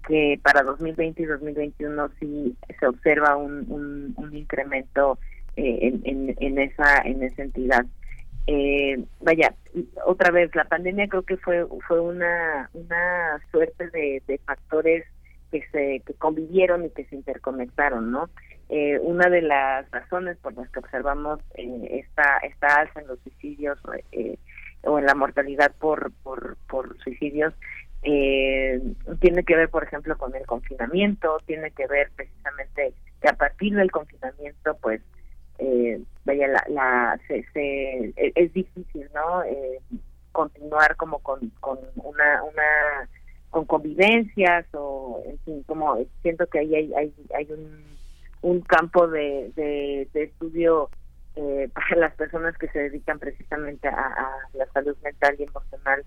que 0.08 0.40
para 0.42 0.62
2020 0.62 1.22
y 1.22 1.26
2021 1.26 2.10
sí 2.18 2.56
se 2.80 2.86
observa 2.86 3.36
un, 3.36 4.14
un, 4.16 4.36
incremento 4.36 5.18
eh, 5.56 5.92
en, 6.04 6.34
en, 6.38 6.58
esa 6.58 7.02
en 7.04 7.22
esa 7.22 7.42
entidad. 7.42 7.84
Eh, 8.50 9.04
vaya, 9.20 9.54
otra 10.06 10.30
vez 10.30 10.54
la 10.54 10.64
pandemia 10.64 11.06
creo 11.06 11.22
que 11.22 11.36
fue 11.36 11.66
fue 11.86 12.00
una 12.00 12.70
una 12.72 13.38
suerte 13.50 13.90
de, 13.90 14.40
factores 14.46 15.04
que 15.50 15.62
se 15.70 16.02
que 16.06 16.14
convivieron 16.14 16.86
y 16.86 16.90
que 16.90 17.04
se 17.04 17.16
interconectaron, 17.16 18.10
¿no? 18.10 18.30
eh, 18.68 18.98
una 19.00 19.28
de 19.28 19.42
las 19.42 19.90
razones 19.90 20.36
por 20.38 20.54
las 20.54 20.68
que 20.70 20.78
observamos 20.78 21.40
eh, 21.54 22.04
esta, 22.04 22.38
esta 22.38 22.74
alza 22.80 23.00
en 23.00 23.06
los 23.08 23.18
suicidios 23.20 23.78
eh, 24.12 24.38
o 24.82 24.98
en 24.98 25.06
la 25.06 25.14
mortalidad 25.14 25.72
por, 25.78 26.12
por, 26.22 26.56
por 26.68 26.96
suicidios 27.02 27.54
eh, 28.02 28.80
tiene 29.20 29.42
que 29.42 29.56
ver, 29.56 29.68
por 29.70 29.84
ejemplo, 29.84 30.16
con 30.16 30.34
el 30.36 30.46
confinamiento, 30.46 31.38
tiene 31.46 31.70
que 31.72 31.86
ver 31.86 32.10
precisamente 32.14 32.94
que 33.20 33.28
a 33.28 33.32
partir 33.32 33.74
del 33.74 33.90
confinamiento, 33.90 34.76
pues, 34.80 35.00
eh, 35.58 36.00
vaya, 36.24 36.48
la, 36.48 36.64
la 36.68 37.20
se, 37.26 37.44
se, 37.52 38.12
e, 38.16 38.32
es 38.34 38.52
difícil, 38.52 39.08
¿no? 39.14 39.42
Eh, 39.44 39.80
continuar 40.32 40.96
como 40.96 41.18
con, 41.18 41.50
con 41.60 41.78
una, 41.96 42.42
una, 42.42 43.08
con 43.50 43.64
convivencias 43.64 44.66
o, 44.74 45.22
en 45.26 45.38
fin, 45.40 45.62
como 45.64 45.98
siento 46.22 46.46
que 46.46 46.60
ahí 46.60 46.74
hay, 46.74 46.94
hay, 46.94 47.14
hay 47.34 47.52
un 47.52 47.88
un 48.42 48.60
campo 48.60 49.08
de, 49.08 49.52
de, 49.56 50.08
estudio 50.22 50.90
eh, 51.36 51.68
para 51.74 51.96
las 51.96 52.14
personas 52.14 52.56
que 52.56 52.68
se 52.68 52.78
dedican 52.78 53.18
precisamente 53.18 53.88
a, 53.88 54.14
la 54.54 54.66
salud 54.72 54.96
mental 55.02 55.36
y 55.38 55.44
emocional, 55.44 56.04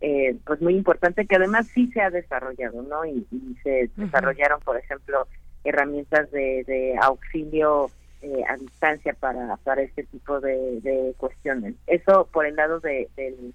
eh, 0.00 0.36
pues 0.44 0.60
muy 0.60 0.76
importante 0.76 1.26
que 1.26 1.36
además 1.36 1.66
sí 1.68 1.90
se 1.92 2.00
ha 2.00 2.10
desarrollado, 2.10 2.82
¿no? 2.82 3.04
Y, 3.04 3.26
se 3.62 3.90
desarrollaron, 3.96 4.60
por 4.60 4.76
ejemplo, 4.76 5.26
herramientas 5.64 6.30
de, 6.30 6.64
de 6.66 6.96
auxilio 7.00 7.90
eh, 8.24 8.44
a 8.48 8.56
distancia 8.56 9.14
para, 9.14 9.56
para 9.58 9.82
este 9.82 10.04
tipo 10.04 10.40
de, 10.40 10.80
de 10.80 11.14
cuestiones. 11.16 11.74
Eso 11.86 12.28
por 12.32 12.46
el 12.46 12.56
lado 12.56 12.80
de, 12.80 13.08
del 13.16 13.54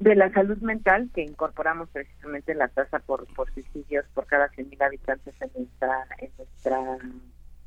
de 0.00 0.16
la 0.16 0.30
salud 0.32 0.58
mental, 0.58 1.08
que 1.14 1.22
incorporamos 1.22 1.88
precisamente 1.90 2.54
la 2.54 2.68
tasa 2.68 2.98
por, 2.98 3.26
por 3.34 3.52
suicidios 3.54 4.04
por 4.12 4.26
cada 4.26 4.50
100.000 4.50 4.84
habitantes 4.84 5.34
en 5.40 5.50
nuestra, 5.54 6.06
en 6.18 6.30
nuestra 6.36 6.98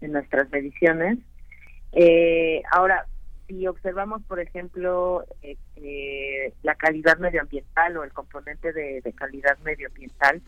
en 0.01 0.11
nuestras 0.11 0.49
mediciones. 0.51 1.17
Eh, 1.93 2.61
ahora, 2.71 3.05
si 3.47 3.65
observamos, 3.67 4.21
por 4.23 4.39
ejemplo, 4.39 5.25
eh, 5.41 5.57
eh, 5.77 6.53
la 6.63 6.75
calidad 6.75 7.17
medioambiental 7.17 7.97
o 7.97 8.03
el 8.03 8.11
componente 8.11 8.73
de, 8.73 9.01
calidad 9.15 9.57
medioambiental, 9.63 10.41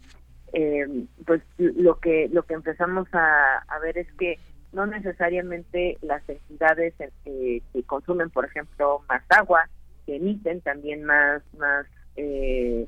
pues 1.26 1.41
lo 1.57 1.99
que 1.99 2.27
lo 2.30 2.44
que 2.44 2.56
empezamos 2.56 3.07
a, 3.14 3.64
ver 3.81 3.99
es 3.99 4.11
que 4.14 4.40
no 4.72 4.86
necesariamente 4.86 5.98
las 6.02 6.28
entidades 6.28 6.94
que 7.24 7.62
consumen, 7.86 8.30
por 8.30 8.46
ejemplo, 8.46 9.02
más 9.08 9.24
agua, 9.30 9.68
emiten 10.16 10.62
también 10.62 11.04
más 11.04 11.41
más 11.58 11.86
eh, 12.16 12.88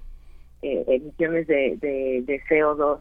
eh, 0.62 0.84
emisiones 0.88 1.48
de, 1.48 1.78
de, 1.82 2.44
CO2 2.49 2.99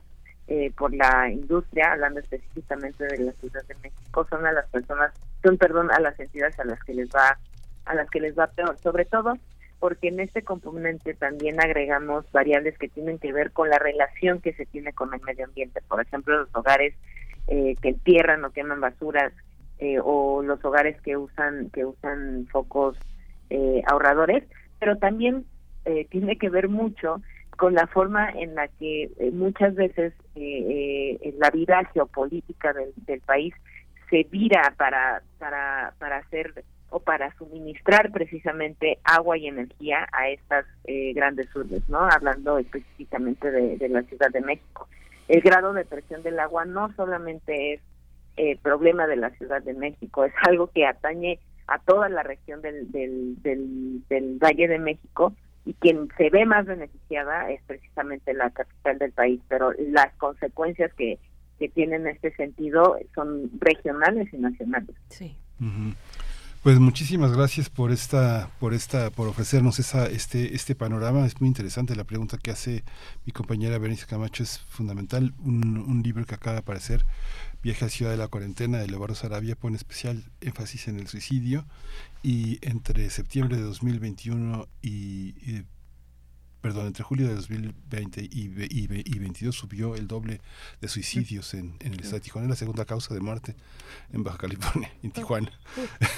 eh, 0.48 0.72
por 0.76 0.94
la 0.94 1.28
industria, 1.30 1.92
hablando 1.92 2.20
específicamente 2.20 3.04
de 3.04 3.18
la 3.18 3.32
Ciudad 3.32 3.62
de 3.66 3.74
México, 3.82 4.26
son 4.30 4.46
a 4.46 4.52
las 4.52 4.66
personas, 4.70 5.12
son 5.42 5.58
perdón, 5.58 5.90
a 5.90 6.00
las 6.00 6.18
entidades 6.18 6.58
a 6.58 6.64
las 6.64 6.82
que 6.84 6.94
les 6.94 7.08
va 7.10 7.38
a 7.86 7.94
las 7.94 8.08
que 8.10 8.20
les 8.20 8.38
va 8.38 8.46
peor, 8.46 8.78
sobre 8.78 9.04
todo 9.04 9.34
porque 9.78 10.08
en 10.08 10.20
este 10.20 10.42
componente 10.42 11.14
también 11.14 11.58
agregamos 11.58 12.30
variables 12.32 12.76
que 12.76 12.88
tienen 12.88 13.18
que 13.18 13.32
ver 13.32 13.50
con 13.50 13.70
la 13.70 13.78
relación 13.78 14.40
que 14.40 14.52
se 14.52 14.66
tiene 14.66 14.92
con 14.92 15.12
el 15.14 15.20
medio 15.22 15.46
ambiente, 15.46 15.80
por 15.88 16.00
ejemplo, 16.00 16.36
los 16.36 16.54
hogares 16.54 16.94
que 17.50 17.88
entierran 17.88 18.44
o 18.44 18.52
queman 18.52 18.80
basuras 18.80 19.32
o 20.04 20.42
los 20.42 20.64
hogares 20.64 21.00
que 21.02 21.16
usan 21.16 21.68
que 21.70 21.84
usan 21.84 22.46
focos 22.52 22.96
eh, 23.50 23.82
ahorradores, 23.86 24.44
pero 24.78 24.96
también 24.96 25.44
eh, 25.84 26.06
tiene 26.10 26.36
que 26.36 26.50
ver 26.50 26.68
mucho 26.68 27.22
con 27.56 27.74
la 27.74 27.86
forma 27.86 28.30
en 28.30 28.54
la 28.54 28.68
que 28.68 29.10
eh, 29.18 29.30
muchas 29.32 29.74
veces 29.74 30.12
eh, 30.34 31.34
la 31.38 31.50
vida 31.50 31.82
geopolítica 31.92 32.72
del, 32.72 33.20
país 33.22 33.54
se 34.08 34.26
vira 34.30 34.74
para 34.76 35.22
para 35.38 35.94
para 35.98 36.18
hacer 36.18 36.64
o 36.90 37.00
para 37.00 37.34
suministrar 37.36 38.12
precisamente 38.12 38.98
agua 39.04 39.38
y 39.38 39.46
energía 39.46 40.06
a 40.12 40.28
estas 40.28 40.66
grandes 41.14 41.54
urbes, 41.54 41.88
¿no? 41.88 42.00
Hablando 42.00 42.58
específicamente 42.58 43.50
de, 43.50 43.88
la 43.88 44.02
Ciudad 44.02 44.30
de 44.30 44.40
México. 44.40 44.88
El 45.30 45.42
grado 45.42 45.72
de 45.72 45.84
presión 45.84 46.24
del 46.24 46.40
agua 46.40 46.64
no 46.64 46.92
solamente 46.96 47.74
es 47.74 47.80
el 48.36 48.58
problema 48.58 49.06
de 49.06 49.14
la 49.14 49.30
Ciudad 49.30 49.62
de 49.62 49.74
México, 49.74 50.24
es 50.24 50.32
algo 50.42 50.66
que 50.72 50.84
atañe 50.84 51.38
a 51.68 51.78
toda 51.78 52.08
la 52.08 52.24
región 52.24 52.60
del, 52.62 52.90
del, 52.90 53.40
del, 54.08 54.38
Valle 54.42 54.66
de 54.66 54.80
México 54.80 55.32
y 55.64 55.74
quien 55.74 56.08
se 56.16 56.30
ve 56.30 56.44
más 56.46 56.66
beneficiada 56.66 57.48
es 57.48 57.62
precisamente 57.62 58.34
la 58.34 58.50
capital 58.50 58.98
del 58.98 59.12
país, 59.12 59.40
pero 59.46 59.70
las 59.78 60.12
consecuencias 60.16 60.92
que, 60.94 61.20
que 61.60 61.68
tienen 61.68 62.08
en 62.08 62.16
este 62.16 62.34
sentido 62.34 62.98
son 63.14 63.52
regionales 63.60 64.34
y 64.34 64.36
nacionales. 64.36 64.96
Sí. 65.10 65.36
Pues 66.62 66.78
muchísimas 66.78 67.32
gracias 67.32 67.70
por 67.70 67.90
esta, 67.90 68.50
por 68.60 68.74
esta, 68.74 69.10
por 69.10 69.26
ofrecernos 69.28 69.78
esa, 69.78 70.04
este, 70.06 70.54
este 70.54 70.74
panorama. 70.74 71.24
Es 71.24 71.40
muy 71.40 71.48
interesante 71.48 71.96
la 71.96 72.04
pregunta 72.04 72.36
que 72.36 72.50
hace 72.50 72.84
mi 73.24 73.32
compañera 73.32 73.78
Berenice 73.78 74.04
Camacho 74.04 74.42
es 74.42 74.58
fundamental. 74.68 75.32
Un, 75.38 75.78
un 75.78 76.02
libro 76.02 76.26
que 76.26 76.34
acaba 76.34 76.52
de 76.52 76.60
aparecer 76.60 77.06
Viaje 77.62 77.86
a 77.86 77.88
Ciudad 77.88 78.10
de 78.10 78.18
la 78.18 78.28
Cuarentena 78.28 78.76
de 78.76 78.88
Leobardo 78.88 79.14
Sarabia 79.14 79.56
pone 79.56 79.76
especial 79.76 80.22
énfasis 80.42 80.88
en 80.88 80.98
el 80.98 81.08
suicidio 81.08 81.64
y 82.22 82.58
entre 82.60 83.08
septiembre 83.08 83.56
de 83.56 83.62
2021 83.62 84.68
y, 84.82 85.62
perdón, 86.60 86.86
entre 86.86 87.04
julio 87.04 87.28
de 87.28 87.34
2020 87.34 88.22
y, 88.22 88.26
y, 88.30 88.88
y, 89.04 89.18
22 89.18 89.54
subió 89.54 89.94
el 89.94 90.06
doble 90.06 90.40
de 90.80 90.88
suicidios 90.88 91.54
en, 91.54 91.76
en 91.80 91.94
el 91.94 92.00
estado 92.00 92.16
de 92.16 92.20
Tijuana, 92.20 92.48
la 92.48 92.56
segunda 92.56 92.84
causa 92.84 93.14
de 93.14 93.20
muerte 93.20 93.56
en 94.12 94.22
Baja 94.22 94.38
California, 94.38 94.92
en 95.02 95.10
Tijuana. 95.10 95.52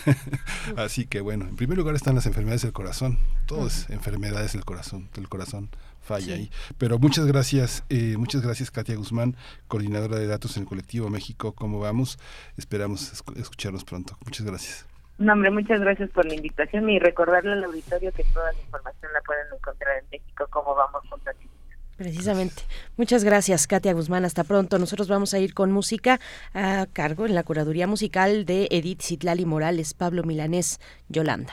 Así 0.77 1.06
que 1.06 1.20
bueno, 1.20 1.47
en 1.47 1.56
primer 1.56 1.78
lugar 1.78 1.94
están 1.94 2.14
las 2.14 2.27
enfermedades 2.27 2.62
del 2.62 2.73
corazón, 2.73 3.19
todas 3.47 3.89
enfermedades 3.90 4.52
del 4.52 4.64
corazón, 4.64 5.09
del 5.14 5.28
corazón 5.28 5.70
falla 6.02 6.35
ahí. 6.35 6.51
Pero 6.78 6.98
muchas 6.98 7.27
gracias, 7.27 7.85
eh, 7.89 8.16
muchas 8.19 8.43
gracias 8.43 8.70
Katia 8.70 8.97
Guzmán, 8.97 9.36
coordinadora 9.69 10.19
de 10.19 10.27
datos 10.27 10.56
en 10.56 10.64
el 10.64 10.69
colectivo 10.69 11.09
México. 11.09 11.52
¿Cómo 11.52 11.78
vamos? 11.78 12.19
Esperamos 12.56 13.12
escucharnos 13.36 13.85
pronto. 13.85 14.19
Muchas 14.24 14.44
gracias. 14.44 14.91
No, 15.18 15.34
hombre, 15.34 15.51
muchas 15.51 15.80
gracias 15.80 16.10
por 16.10 16.26
la 16.26 16.34
invitación 16.34 16.89
y 16.90 16.98
recordarle 16.98 17.52
al 17.52 17.64
auditorio 17.64 18.12
que 18.12 18.24
toda 18.24 18.52
la 18.52 18.59
información 18.59 19.12
la 19.12 19.20
pueden 19.20 19.47
encontrar 19.55 19.98
en 19.98 20.05
México, 20.10 20.47
cómo 20.51 20.74
vamos 20.74 21.02
con 21.09 21.20
Precisamente. 21.97 22.62
Muchas 22.97 23.22
gracias, 23.22 23.66
Katia 23.66 23.93
Guzmán. 23.93 24.24
Hasta 24.24 24.43
pronto. 24.43 24.78
Nosotros 24.78 25.09
vamos 25.09 25.34
a 25.34 25.39
ir 25.39 25.55
con 25.55 25.70
música 25.70 26.18
a 26.52 26.86
cargo 26.93 27.26
en 27.26 27.34
la 27.34 27.44
curaduría 27.44 27.86
musical 27.86 28.44
de 28.44 28.66
Edith 28.70 29.02
Citlali 29.02 29.44
Morales, 29.44 29.94
Pablo 29.94 30.24
Milanés, 30.24 30.80
Yolanda. 31.09 31.52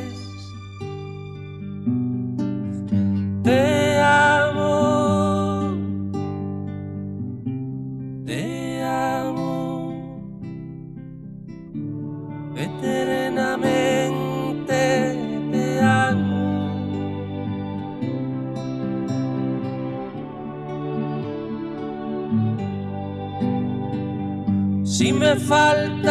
Te 3.43 3.97
amo. 3.97 5.75
Te 8.25 8.83
amo. 8.83 9.93
Eternamente 12.55 15.17
te 15.51 15.81
amo. 15.81 16.41
Si 24.85 25.11
me 25.11 25.35
falta 25.35 26.10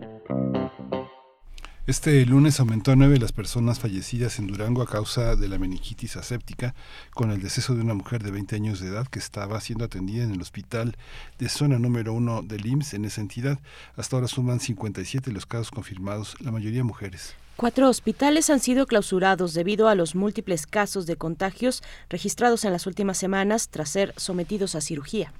Este 1.87 2.23
lunes 2.27 2.59
aumentó 2.59 2.91
a 2.91 2.95
nueve 2.95 3.17
las 3.17 3.31
personas 3.31 3.79
fallecidas 3.79 4.37
en 4.37 4.45
Durango 4.45 4.83
a 4.83 4.87
causa 4.87 5.35
de 5.35 5.47
la 5.47 5.57
meningitis 5.57 6.15
aséptica, 6.15 6.75
con 7.11 7.31
el 7.31 7.41
deceso 7.41 7.73
de 7.73 7.81
una 7.81 7.95
mujer 7.95 8.21
de 8.21 8.29
20 8.29 8.55
años 8.55 8.79
de 8.79 8.89
edad 8.89 9.07
que 9.07 9.17
estaba 9.17 9.59
siendo 9.61 9.85
atendida 9.85 10.23
en 10.23 10.31
el 10.31 10.41
hospital 10.41 10.95
de 11.39 11.49
zona 11.49 11.79
número 11.79 12.13
uno 12.13 12.43
del 12.43 12.67
IMSS 12.67 12.93
en 12.93 13.05
esa 13.05 13.21
entidad. 13.21 13.57
Hasta 13.97 14.15
ahora 14.15 14.27
suman 14.27 14.59
57 14.59 15.31
los 15.31 15.47
casos 15.47 15.71
confirmados, 15.71 16.35
la 16.39 16.51
mayoría 16.51 16.83
mujeres. 16.83 17.33
Cuatro 17.55 17.89
hospitales 17.89 18.51
han 18.51 18.59
sido 18.59 18.85
clausurados 18.85 19.55
debido 19.55 19.87
a 19.87 19.95
los 19.95 20.13
múltiples 20.13 20.67
casos 20.67 21.07
de 21.07 21.15
contagios 21.15 21.81
registrados 22.09 22.63
en 22.63 22.73
las 22.73 22.85
últimas 22.85 23.17
semanas 23.17 23.69
tras 23.69 23.89
ser 23.89 24.13
sometidos 24.17 24.75
a 24.75 24.81
cirugía. 24.81 25.33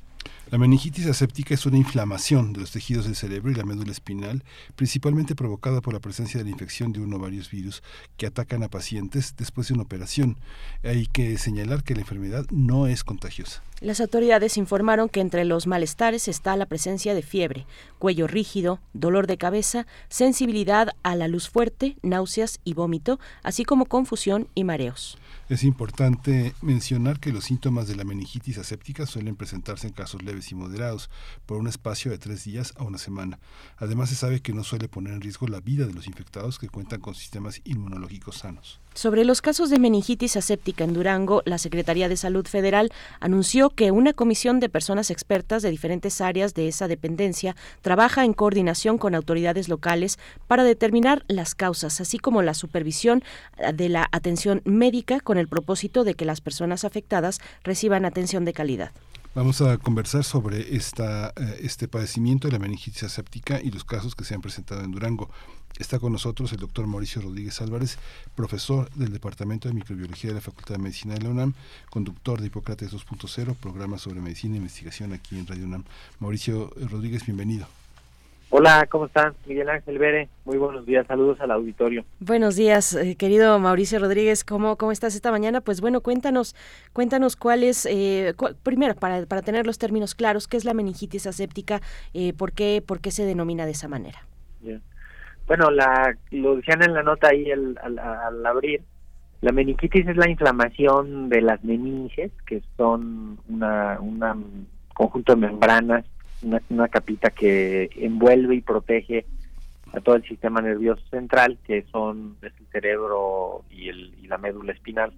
La 0.52 0.58
meningitis 0.58 1.08
aséptica 1.08 1.54
es 1.54 1.66
una 1.66 1.78
inflamación 1.78 2.52
de 2.52 2.60
los 2.60 2.72
tejidos 2.72 3.06
del 3.06 3.16
cerebro 3.16 3.52
y 3.52 3.56
la 3.56 3.64
médula 3.64 3.92
espinal, 3.92 4.44
principalmente 4.76 5.34
provocada 5.34 5.80
por 5.80 5.94
la 5.94 6.02
presencia 6.02 6.40
de 6.40 6.44
la 6.44 6.50
infección 6.50 6.92
de 6.92 7.00
uno 7.00 7.16
o 7.16 7.20
varios 7.20 7.50
virus 7.50 7.82
que 8.18 8.28
atacan 8.28 8.62
a 8.62 8.70
pacientes 8.70 9.34
después 9.38 9.70
de 9.70 9.76
una 9.76 9.84
operación. 9.84 10.38
Hay 10.84 11.08
que 11.08 11.38
señalar 11.38 11.84
que 11.84 11.96
la 11.96 12.02
enfermedad 12.02 12.46
no 12.52 12.88
es 12.88 13.06
contagiosa. 13.06 13.64
Las 13.80 14.02
autoridades 14.02 14.58
informaron 14.58 15.10
que 15.10 15.22
entre 15.22 15.46
los 15.46 15.68
malestares 15.68 16.28
está 16.28 16.56
la 16.58 16.66
presencia 16.66 17.16
de 17.16 17.22
fiebre, 17.22 17.66
cuello 17.98 18.28
rígido, 18.28 18.80
dolor 18.94 19.28
de 19.28 19.38
cabeza, 19.38 19.88
sensibilidad 20.10 20.90
a 21.02 21.16
la 21.16 21.28
luz 21.28 21.50
fuerte, 21.50 21.96
náuseas 22.04 22.60
y 22.64 22.74
vómito, 22.74 23.20
así 23.42 23.64
como 23.64 23.86
confusión 23.86 24.50
y 24.54 24.66
mareos. 24.66 25.18
Es 25.52 25.66
importante 25.66 26.56
mencionar 26.62 27.20
que 27.20 27.34
los 27.34 27.44
síntomas 27.44 27.86
de 27.86 27.98
la 27.98 28.06
meningitis 28.06 28.58
aséptica 28.58 29.06
suelen 29.06 29.36
presentarse 29.36 29.86
en 29.86 29.92
casos 29.92 30.24
leves 30.24 30.50
y 30.54 30.56
moderados 30.56 31.10
por 31.46 31.58
un 31.58 31.68
espacio 31.68 32.10
de 32.10 32.18
tres 32.18 32.46
días 32.46 32.74
a 32.78 32.86
una 32.86 32.98
semana. 32.98 33.38
Además, 33.76 34.08
se 34.08 34.16
sabe 34.16 34.42
que 34.42 34.54
no 34.54 34.64
suele 34.64 34.88
poner 34.88 35.12
en 35.12 35.20
riesgo 35.20 35.48
la 35.48 35.60
vida 35.60 35.86
de 35.86 35.94
los 35.94 36.08
infectados 36.08 36.58
que 36.58 36.70
cuentan 36.70 37.02
con 37.02 37.16
sistemas 37.16 37.60
inmunológicos 37.66 38.38
sanos. 38.38 38.81
Sobre 38.94 39.24
los 39.24 39.42
casos 39.42 39.70
de 39.70 39.80
meningitis 39.80 40.36
aséptica 40.36 40.84
en 40.84 40.94
Durango, 40.94 41.44
la 41.46 41.58
Secretaría 41.58 42.10
de 42.10 42.18
Salud 42.18 42.46
Federal 42.46 42.92
anunció 43.22 43.70
que 43.70 43.90
una 43.90 44.12
comisión 44.12 44.60
de 44.60 44.68
personas 44.68 45.12
expertas 45.12 45.62
de 45.62 45.70
diferentes 45.70 46.20
áreas 46.20 46.54
de 46.54 46.68
esa 46.68 46.90
dependencia 46.90 47.56
trabaja 47.82 48.26
en 48.26 48.34
coordinación 48.34 48.98
con 48.98 49.16
autoridades 49.16 49.70
locales 49.70 50.20
para 50.48 50.66
determinar 50.66 51.24
las 51.30 51.56
causas, 51.56 52.02
así 52.02 52.20
como 52.20 52.42
la 52.42 52.54
supervisión 52.54 53.24
de 53.74 53.88
la 53.88 54.10
atención 54.12 54.62
médica 54.66 55.22
con 55.22 55.38
el 55.38 55.48
propósito 55.48 56.04
de 56.04 56.16
que 56.16 56.26
las 56.26 56.42
personas 56.42 56.84
afectadas 56.84 57.40
reciban 57.64 58.04
atención 58.04 58.44
de 58.44 58.54
calidad. 58.54 58.92
Vamos 59.34 59.62
a 59.62 59.78
conversar 59.78 60.26
sobre 60.26 60.76
esta, 60.76 61.30
eh, 61.38 61.60
este 61.62 61.88
padecimiento 61.88 62.50
de 62.50 62.52
la 62.52 62.60
meningitis 62.60 63.04
aséptica 63.04 63.62
y 63.62 63.72
los 63.72 63.86
casos 63.86 64.14
que 64.14 64.26
se 64.26 64.36
han 64.36 64.42
presentado 64.42 64.84
en 64.84 64.92
Durango. 64.92 65.30
Está 65.82 65.98
con 65.98 66.12
nosotros 66.12 66.54
el 66.54 66.60
doctor 66.60 66.86
Mauricio 66.86 67.24
Rodríguez 67.24 67.60
Álvarez, 67.60 67.98
profesor 68.36 68.88
del 68.92 69.12
Departamento 69.12 69.68
de 69.68 69.74
Microbiología 69.74 70.30
de 70.30 70.36
la 70.36 70.42
Facultad 70.42 70.76
de 70.76 70.82
Medicina 70.84 71.16
de 71.16 71.24
la 71.24 71.30
UNAM, 71.30 71.56
conductor 71.90 72.40
de 72.40 72.46
Hipócrates 72.46 72.94
2.0, 72.94 73.56
programa 73.56 73.98
sobre 73.98 74.22
medicina 74.22 74.54
e 74.54 74.58
investigación 74.60 75.12
aquí 75.12 75.40
en 75.40 75.48
Radio 75.48 75.66
UNAM. 75.66 75.84
Mauricio 76.20 76.70
Rodríguez, 76.88 77.26
bienvenido. 77.26 77.66
Hola, 78.52 78.86
¿cómo 78.92 79.08
están? 79.08 79.34
Miguel 79.48 79.70
Ángel 79.70 79.98
Vere, 79.98 80.30
muy 80.46 80.58
buenos 80.58 80.86
días, 80.86 81.08
saludos 81.08 81.42
al 81.42 81.50
auditorio. 81.50 82.06
Buenos 82.20 82.56
días, 82.56 82.94
eh, 82.94 83.16
querido 83.16 83.58
Mauricio 83.58 83.98
Rodríguez, 83.98 84.44
¿cómo, 84.44 84.78
¿cómo 84.78 84.92
estás 84.92 85.16
esta 85.16 85.32
mañana? 85.32 85.62
Pues 85.62 85.82
bueno, 85.82 86.02
cuéntanos, 86.02 86.56
cuéntanos 86.94 87.36
cuál 87.36 87.64
es, 87.64 87.88
eh, 87.88 88.36
primero, 88.62 88.94
para, 88.94 89.26
para 89.26 89.42
tener 89.42 89.66
los 89.66 89.80
términos 89.80 90.14
claros, 90.14 90.48
¿qué 90.48 90.58
es 90.58 90.66
la 90.66 90.76
meningitis 90.76 91.26
aséptica? 91.26 91.82
Eh, 92.14 92.34
¿por, 92.34 92.52
qué, 92.52 92.84
¿Por 92.86 93.00
qué 93.00 93.10
se 93.10 93.26
denomina 93.26 93.66
de 93.66 93.72
esa 93.72 93.88
manera? 93.88 94.28
Bueno, 95.52 95.70
la, 95.70 96.16
lo 96.30 96.56
decían 96.56 96.82
en 96.82 96.94
la 96.94 97.04
nota 97.04 97.28
ahí 97.28 97.52
al, 97.52 97.78
al, 97.78 98.46
abrir, 98.46 98.84
la 99.42 99.52
meningitis 99.52 100.08
es 100.08 100.16
la 100.16 100.30
inflamación 100.30 101.28
de 101.28 101.42
las 101.42 101.62
meninges, 101.62 102.32
que 102.46 102.64
son 102.78 103.38
una, 103.50 104.00
una 104.00 104.34
conjunto 104.94 105.36
de 105.36 105.42
membranas 105.42 106.06
una, 106.42 106.88
capita 106.88 107.32
que 107.32 107.90
envuelve 107.98 108.56
y 108.56 108.62
protege 108.62 109.26
a 109.92 110.00
todo 110.00 110.16
el 110.16 110.24
sistema 110.24 110.62
nervioso 110.62 111.06
central, 111.10 111.58
que 111.66 111.84
son 111.92 112.38
el 112.42 112.54
cerebro 112.72 113.66
y, 113.70 113.90
el, 113.90 114.16
y 114.24 114.28
la 114.28 114.38
médula 114.38 114.72
espinal. 114.72 115.12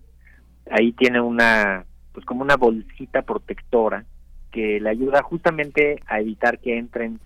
Ahí 0.71 0.93
tiene 0.93 1.21
una, 1.21 1.85
pues 2.11 2.25
como 2.25 2.41
una 2.41 2.57
bolsita 2.57 3.21
protectora 3.21 4.03
que 4.51 4.79
le 4.79 4.89
ayuda 4.89 5.21
justamente 5.21 6.01
a 6.07 6.21
evitar 6.21 6.57
que 6.57 6.75
entren 6.75 7.19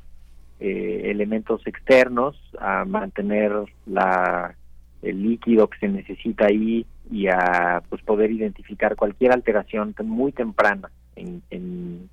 eh, 0.59 1.03
elementos 1.05 1.65
externos, 1.67 2.35
a 2.59 2.83
mantener 2.85 3.51
la, 3.85 4.55
el 5.01 5.21
líquido 5.21 5.67
que 5.67 5.79
se 5.79 5.87
necesita 5.87 6.47
ahí 6.47 6.85
y 7.11 7.27
a 7.27 7.81
pues 7.89 8.01
poder 8.01 8.31
identificar 8.31 8.95
cualquier 8.95 9.31
alteración 9.31 9.93
muy 10.03 10.31
temprana 10.31 10.89
en, 11.15 11.41
en, 11.49 12.09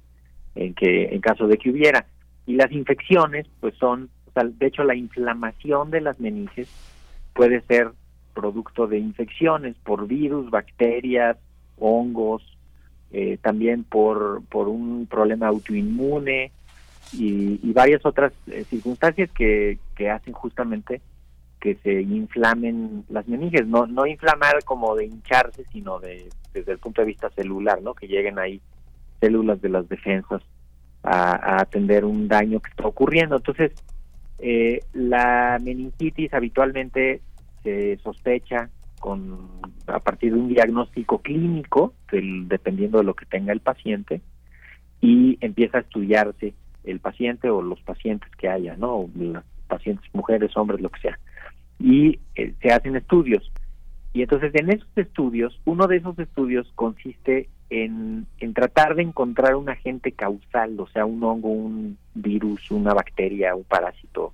que 0.74 1.06
en 1.06 1.20
caso 1.20 1.46
de 1.46 1.58
que 1.58 1.70
hubiera. 1.70 2.06
Y 2.46 2.56
las 2.56 2.70
infecciones 2.72 3.46
pues 3.60 3.74
son 3.76 4.10
de 4.34 4.66
hecho 4.66 4.84
la 4.84 4.94
inflamación 4.94 5.90
de 5.90 6.00
las 6.00 6.18
meninges 6.20 6.68
puede 7.32 7.60
ser 7.62 7.92
producto 8.34 8.86
de 8.86 8.98
infecciones 8.98 9.76
por 9.84 10.08
virus 10.08 10.50
bacterias 10.50 11.36
hongos 11.78 12.42
eh, 13.12 13.38
también 13.40 13.84
por 13.84 14.42
por 14.46 14.68
un 14.68 15.06
problema 15.06 15.46
autoinmune 15.46 16.50
y, 17.18 17.60
y 17.62 17.72
varias 17.72 18.04
otras 18.04 18.32
eh, 18.46 18.64
circunstancias 18.68 19.30
que, 19.32 19.78
que 19.94 20.10
hacen 20.10 20.32
justamente 20.32 21.00
que 21.60 21.76
se 21.76 22.02
inflamen 22.02 23.04
las 23.08 23.26
meninges 23.26 23.66
no 23.66 23.86
no 23.86 24.06
inflamar 24.06 24.62
como 24.64 24.94
de 24.94 25.06
hincharse 25.06 25.64
sino 25.72 25.98
de 25.98 26.28
desde 26.52 26.72
el 26.72 26.78
punto 26.78 27.00
de 27.00 27.06
vista 27.06 27.30
celular 27.30 27.80
no 27.80 27.94
que 27.94 28.06
lleguen 28.06 28.38
ahí 28.38 28.60
células 29.20 29.62
de 29.62 29.70
las 29.70 29.88
defensas 29.88 30.42
a, 31.04 31.60
atender 31.60 32.04
un 32.04 32.28
daño 32.28 32.60
que 32.60 32.70
está 32.70 32.86
ocurriendo. 32.86 33.36
Entonces, 33.36 33.72
eh, 34.38 34.80
la 34.92 35.58
meningitis 35.62 36.32
habitualmente 36.34 37.20
se 37.62 37.98
sospecha 37.98 38.70
con 38.98 39.48
a 39.86 40.00
partir 40.00 40.32
de 40.32 40.40
un 40.40 40.48
diagnóstico 40.48 41.18
clínico, 41.18 41.92
dependiendo 42.10 42.98
de 42.98 43.04
lo 43.04 43.14
que 43.14 43.26
tenga 43.26 43.52
el 43.52 43.60
paciente, 43.60 44.22
y 45.00 45.36
empieza 45.42 45.78
a 45.78 45.80
estudiarse 45.82 46.54
el 46.84 47.00
paciente 47.00 47.50
o 47.50 47.62
los 47.62 47.80
pacientes 47.82 48.30
que 48.36 48.48
haya, 48.48 48.76
¿no? 48.76 49.08
Las 49.16 49.44
pacientes, 49.66 50.08
mujeres, 50.12 50.56
hombres, 50.56 50.80
lo 50.80 50.90
que 50.90 51.00
sea. 51.00 51.18
Y 51.78 52.18
eh, 52.36 52.54
se 52.60 52.68
hacen 52.68 52.96
estudios. 52.96 53.50
Y 54.12 54.22
entonces 54.22 54.54
en 54.54 54.70
esos 54.70 54.88
estudios, 54.96 55.60
uno 55.64 55.86
de 55.88 55.96
esos 55.96 56.18
estudios 56.18 56.70
consiste 56.76 57.48
en, 57.70 58.26
tratar 58.54 58.94
de 58.94 59.02
encontrar 59.02 59.56
un 59.56 59.68
agente 59.68 60.12
causal, 60.12 60.78
o 60.78 60.86
sea, 60.86 61.04
un 61.04 61.22
hongo, 61.24 61.48
un 61.48 61.98
virus, 62.14 62.70
una 62.70 62.94
bacteria, 62.94 63.54
un 63.54 63.64
parásito. 63.64 64.32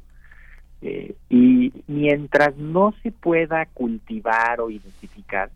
Eh, 0.82 1.14
y 1.28 1.72
mientras 1.86 2.56
no 2.56 2.94
se 3.02 3.10
pueda 3.10 3.64
cultivar 3.66 4.60
o 4.60 4.70
identificar, 4.70 5.50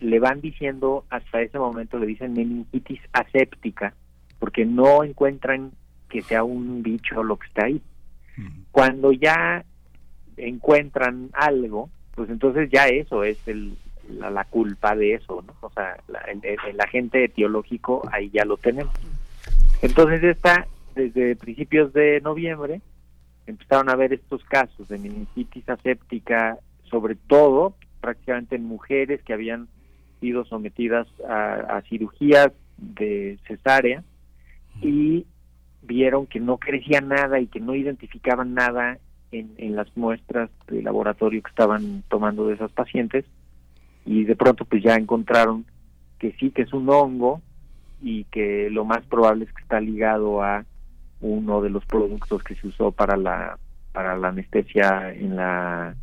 le 0.00 0.20
van 0.20 0.40
diciendo, 0.40 1.04
hasta 1.10 1.40
ese 1.40 1.58
momento 1.58 1.98
le 1.98 2.06
dicen 2.06 2.34
meningitis 2.34 3.00
aséptica, 3.12 3.94
porque 4.38 4.64
no 4.64 5.04
encuentran 5.04 5.72
que 6.08 6.22
sea 6.22 6.44
un 6.44 6.82
bicho 6.82 7.22
lo 7.22 7.36
que 7.36 7.46
está 7.48 7.66
ahí. 7.66 7.82
Cuando 8.70 9.12
ya 9.12 9.64
encuentran 10.36 11.30
algo, 11.32 11.90
pues 12.14 12.30
entonces 12.30 12.70
ya 12.70 12.86
eso 12.86 13.24
es 13.24 13.36
el, 13.48 13.76
la, 14.08 14.44
culpa 14.44 14.94
de 14.94 15.14
eso, 15.14 15.42
¿no? 15.44 15.54
O 15.60 15.70
sea, 15.70 15.98
el, 16.42 16.80
agente 16.80 17.24
etiológico 17.24 18.08
ahí 18.12 18.30
ya 18.30 18.44
lo 18.44 18.56
tenemos. 18.56 18.94
Entonces 19.82 20.22
está 20.22 20.66
desde 20.94 21.36
principios 21.36 21.92
de 21.92 22.20
noviembre 22.20 22.80
empezaron 23.48 23.88
a 23.88 23.96
ver 23.96 24.12
estos 24.12 24.44
casos 24.44 24.88
de 24.88 24.98
meningitis 24.98 25.68
aséptica, 25.68 26.58
sobre 26.90 27.14
todo 27.14 27.74
prácticamente 28.00 28.56
en 28.56 28.64
mujeres 28.64 29.22
que 29.22 29.32
habían 29.32 29.68
sido 30.20 30.44
sometidas 30.44 31.06
a, 31.26 31.80
cirugías 31.88 32.52
de 32.76 33.38
cesárea 33.46 34.02
y 34.82 35.26
vieron 35.82 36.26
que 36.26 36.40
no 36.40 36.58
crecía 36.58 37.00
nada 37.00 37.40
y 37.40 37.46
que 37.46 37.60
no 37.60 37.74
identificaban 37.74 38.54
nada 38.54 38.98
en, 39.30 39.76
las 39.76 39.94
muestras 39.96 40.50
de 40.68 40.82
laboratorio 40.82 41.42
que 41.42 41.50
estaban 41.50 42.02
tomando 42.08 42.46
de 42.46 42.54
esas 42.54 42.72
pacientes 42.72 43.24
y 44.06 44.24
de 44.24 44.36
pronto 44.36 44.64
pues 44.64 44.82
ya 44.82 44.96
encontraron 44.96 45.66
que 46.18 46.32
sí 46.32 46.50
que 46.50 46.62
es 46.62 46.72
un 46.72 46.88
hongo 46.88 47.42
y 48.00 48.24
que 48.24 48.70
lo 48.70 48.84
más 48.84 49.04
probable 49.06 49.44
es 49.44 49.52
que 49.52 49.62
está 49.62 49.80
ligado 49.80 50.42
a 50.42 50.64
uno 51.20 51.60
de 51.60 51.70
los 51.70 51.84
productos 51.84 52.42
que 52.42 52.54
se 52.54 52.68
usó 52.68 52.92
para 52.92 53.16
la 53.16 53.58
para 53.92 54.16
la 54.16 54.28
anestesia 54.28 55.12
en 55.12 55.36
la 55.36 55.94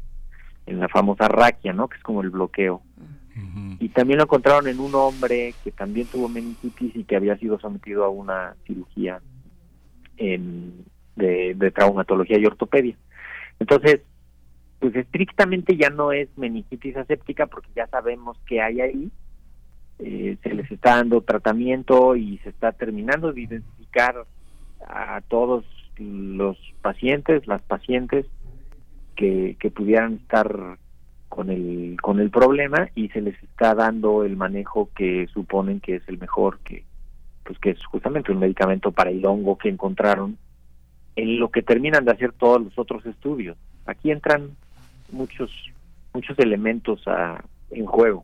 en 0.66 0.80
la 0.80 0.88
famosa 0.90 1.28
raquia, 1.28 1.74
¿no? 1.74 1.88
Que 1.88 1.98
es 1.98 2.04
como 2.04 2.22
el 2.22 2.32
bloqueo. 2.32 2.82
Y 3.80 3.90
también 3.90 4.18
lo 4.18 4.24
encontraron 4.24 4.68
en 4.68 4.80
un 4.80 4.96
hombre 4.96 5.54
que 5.64 5.72
también 5.72 6.08
tuvo 6.08 6.30
meningitis 6.30 6.96
y 6.96 7.04
que 7.04 7.18
había 7.18 7.38
sido 7.38 7.60
sometido 7.60 8.06
a 8.06 8.10
una 8.10 8.56
cirugía 8.66 9.22
en, 10.16 10.86
de, 11.16 11.72
traumatología 11.72 12.38
y 12.38 12.46
ortopedia. 12.46 12.96
Entonces, 13.60 14.02
pues 14.80 14.96
estrictamente 14.96 15.76
ya 15.76 15.90
no 15.90 16.12
es 16.12 16.30
meningitis 16.38 16.96
aséptica 16.96 17.48
porque 17.48 17.70
ya 17.76 17.88
sabemos 17.88 18.38
que 18.48 18.62
hay 18.62 18.82
ahí, 18.82 19.12
eh, 20.00 20.38
se 20.42 20.54
les 20.54 20.72
está 20.72 20.98
dando 20.98 21.22
tratamiento 21.22 22.16
y 22.16 22.38
se 22.40 22.50
está 22.50 22.72
terminando 22.72 23.34
de 23.34 23.42
identificar 23.42 24.26
a 24.88 25.22
todos 25.28 25.66
los 25.98 26.58
pacientes, 26.82 27.48
las 27.48 27.62
pacientes 27.64 28.26
que, 29.16 29.56
que 29.60 29.72
pudieran 29.72 30.16
estar 30.16 30.78
con 31.36 31.50
el 31.50 31.98
con 32.02 32.22
el 32.22 32.30
problema 32.30 32.88
y 32.96 33.10
se 33.10 33.20
les 33.20 33.36
está 33.44 33.76
dando 33.76 34.24
el 34.24 34.38
manejo 34.38 34.90
que 34.96 35.28
suponen 35.34 35.82
que 35.82 35.96
es 35.96 36.08
el 36.08 36.18
mejor 36.18 36.60
que 36.60 36.86
pues 37.44 37.60
que 37.60 37.72
es 37.72 37.86
justamente 37.86 38.32
un 38.32 38.40
medicamento 38.40 38.94
para 38.94 39.10
el 39.10 39.26
hongo 39.26 39.58
que 39.58 39.68
encontraron 39.68 40.38
en 41.18 41.40
lo 41.40 41.50
que 41.50 41.62
terminan 41.62 42.06
de 42.06 42.12
hacer 42.12 42.32
todos 42.32 42.62
los 42.62 42.80
otros 42.80 43.06
estudios 43.06 43.58
aquí 43.86 44.12
entran 44.12 44.52
muchos 45.12 45.52
muchos 46.16 46.40
elementos 46.40 47.04
en 47.70 47.86
juego. 47.86 48.24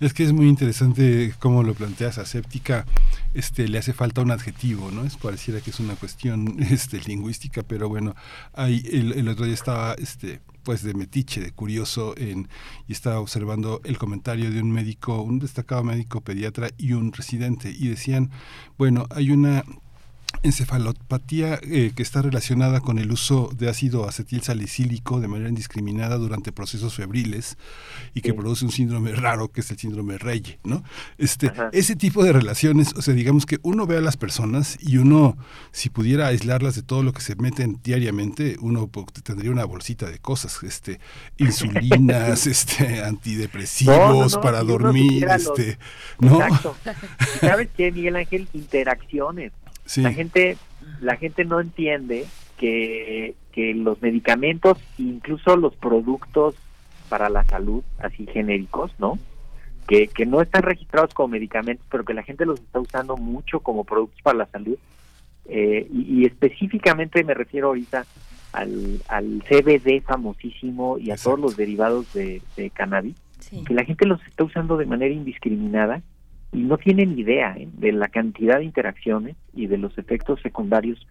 Es 0.00 0.12
que 0.12 0.24
es 0.24 0.32
muy 0.32 0.48
interesante 0.48 1.34
cómo 1.38 1.62
lo 1.62 1.74
planteas, 1.74 2.18
aséptica, 2.18 2.84
este, 3.32 3.68
le 3.68 3.78
hace 3.78 3.92
falta 3.92 4.22
un 4.22 4.30
adjetivo, 4.30 4.90
¿no? 4.90 5.04
Es 5.04 5.16
pareciera 5.16 5.60
que 5.60 5.70
es 5.70 5.80
una 5.80 5.94
cuestión 5.94 6.56
este, 6.70 7.00
lingüística, 7.00 7.62
pero 7.62 7.88
bueno, 7.88 8.14
hay, 8.52 8.82
el, 8.90 9.28
otro 9.28 9.44
día 9.44 9.54
estaba, 9.54 9.94
este, 9.94 10.40
pues 10.64 10.82
de 10.82 10.94
metiche, 10.94 11.40
de 11.40 11.52
curioso, 11.52 12.14
en, 12.16 12.48
y 12.88 12.92
estaba 12.92 13.20
observando 13.20 13.80
el 13.84 13.98
comentario 13.98 14.50
de 14.50 14.60
un 14.60 14.72
médico, 14.72 15.22
un 15.22 15.38
destacado 15.38 15.84
médico 15.84 16.20
pediatra 16.20 16.70
y 16.76 16.92
un 16.92 17.12
residente, 17.12 17.70
y 17.70 17.88
decían, 17.88 18.30
bueno, 18.78 19.06
hay 19.10 19.30
una 19.30 19.64
encefalopatía 20.42 21.58
eh, 21.62 21.92
que 21.94 22.02
está 22.02 22.22
relacionada 22.22 22.80
con 22.80 22.98
el 22.98 23.10
uso 23.12 23.50
de 23.56 23.68
ácido 23.68 24.08
acetil 24.08 24.42
salicílico 24.42 25.20
de 25.20 25.28
manera 25.28 25.48
indiscriminada 25.48 26.16
durante 26.16 26.52
procesos 26.52 26.94
febriles 26.94 27.56
y 28.14 28.20
que 28.20 28.34
produce 28.34 28.64
un 28.64 28.70
síndrome 28.70 29.12
raro 29.12 29.48
que 29.48 29.60
es 29.60 29.70
el 29.70 29.78
síndrome 29.78 30.18
Reye, 30.18 30.58
¿no? 30.64 30.84
Este, 31.18 31.52
ese 31.72 31.96
tipo 31.96 32.24
de 32.24 32.32
relaciones, 32.32 32.94
o 32.94 33.02
sea, 33.02 33.14
digamos 33.14 33.46
que 33.46 33.58
uno 33.62 33.86
ve 33.86 33.96
a 33.96 34.00
las 34.00 34.16
personas 34.16 34.78
y 34.80 34.98
uno, 34.98 35.36
si 35.72 35.90
pudiera 35.90 36.28
aislarlas 36.28 36.74
de 36.74 36.82
todo 36.82 37.02
lo 37.02 37.12
que 37.12 37.20
se 37.20 37.36
meten 37.36 37.80
diariamente, 37.82 38.56
uno 38.60 38.90
tendría 39.22 39.50
una 39.50 39.64
bolsita 39.64 40.10
de 40.10 40.18
cosas, 40.18 40.62
este, 40.62 41.00
insulinas, 41.38 42.46
este, 42.46 43.02
antidepresivos 43.02 44.36
para 44.38 44.62
dormir, 44.62 45.26
este, 45.28 45.78
¿no? 46.18 46.40
Exacto. 46.42 46.76
¿Sabes 47.40 47.68
qué, 47.76 47.92
Miguel 47.92 48.16
Ángel? 48.16 48.48
Interacciones 48.52 49.52
la 49.96 50.12
gente 50.12 50.56
la 51.00 51.16
gente 51.16 51.44
no 51.44 51.60
entiende 51.60 52.26
que, 52.56 53.34
que 53.52 53.74
los 53.74 54.00
medicamentos, 54.02 54.78
incluso 54.98 55.56
los 55.56 55.74
productos 55.76 56.54
para 57.08 57.28
la 57.28 57.44
salud, 57.44 57.82
así 57.98 58.26
genéricos, 58.26 58.92
¿no? 58.98 59.18
Que, 59.86 60.08
que 60.08 60.24
no 60.24 60.40
están 60.40 60.62
registrados 60.62 61.12
como 61.12 61.28
medicamentos, 61.28 61.86
pero 61.90 62.04
que 62.04 62.14
la 62.14 62.22
gente 62.22 62.46
los 62.46 62.58
está 62.60 62.80
usando 62.80 63.16
mucho 63.16 63.60
como 63.60 63.84
productos 63.84 64.20
para 64.22 64.38
la 64.38 64.46
salud. 64.46 64.78
Eh, 65.46 65.86
y, 65.92 66.24
específicamente 66.24 67.22
me 67.22 67.34
refiero 67.34 67.68
ahorita 67.68 68.06
al, 68.52 69.02
al 69.08 69.42
CBD 69.46 70.00
famosísimo 70.00 70.96
y 70.96 71.10
a 71.10 71.16
todos 71.16 71.38
los 71.38 71.54
derivados 71.54 72.10
de, 72.14 72.40
cannabis, 72.72 73.16
que 73.66 73.74
la 73.74 73.84
gente 73.84 74.06
los 74.06 74.26
está 74.26 74.44
usando 74.44 74.78
de 74.78 74.86
manera 74.86 75.12
indiscriminada 75.12 76.00
y 76.54 76.62
no 76.62 76.78
tienen 76.78 77.18
idea 77.18 77.54
¿eh? 77.58 77.68
de 77.72 77.92
la 77.92 78.08
cantidad 78.08 78.58
de 78.58 78.64
interacciones 78.64 79.36
y 79.52 79.66
de 79.66 79.76
los 79.76 79.98
efectos 79.98 80.40
secundarios 80.40 81.04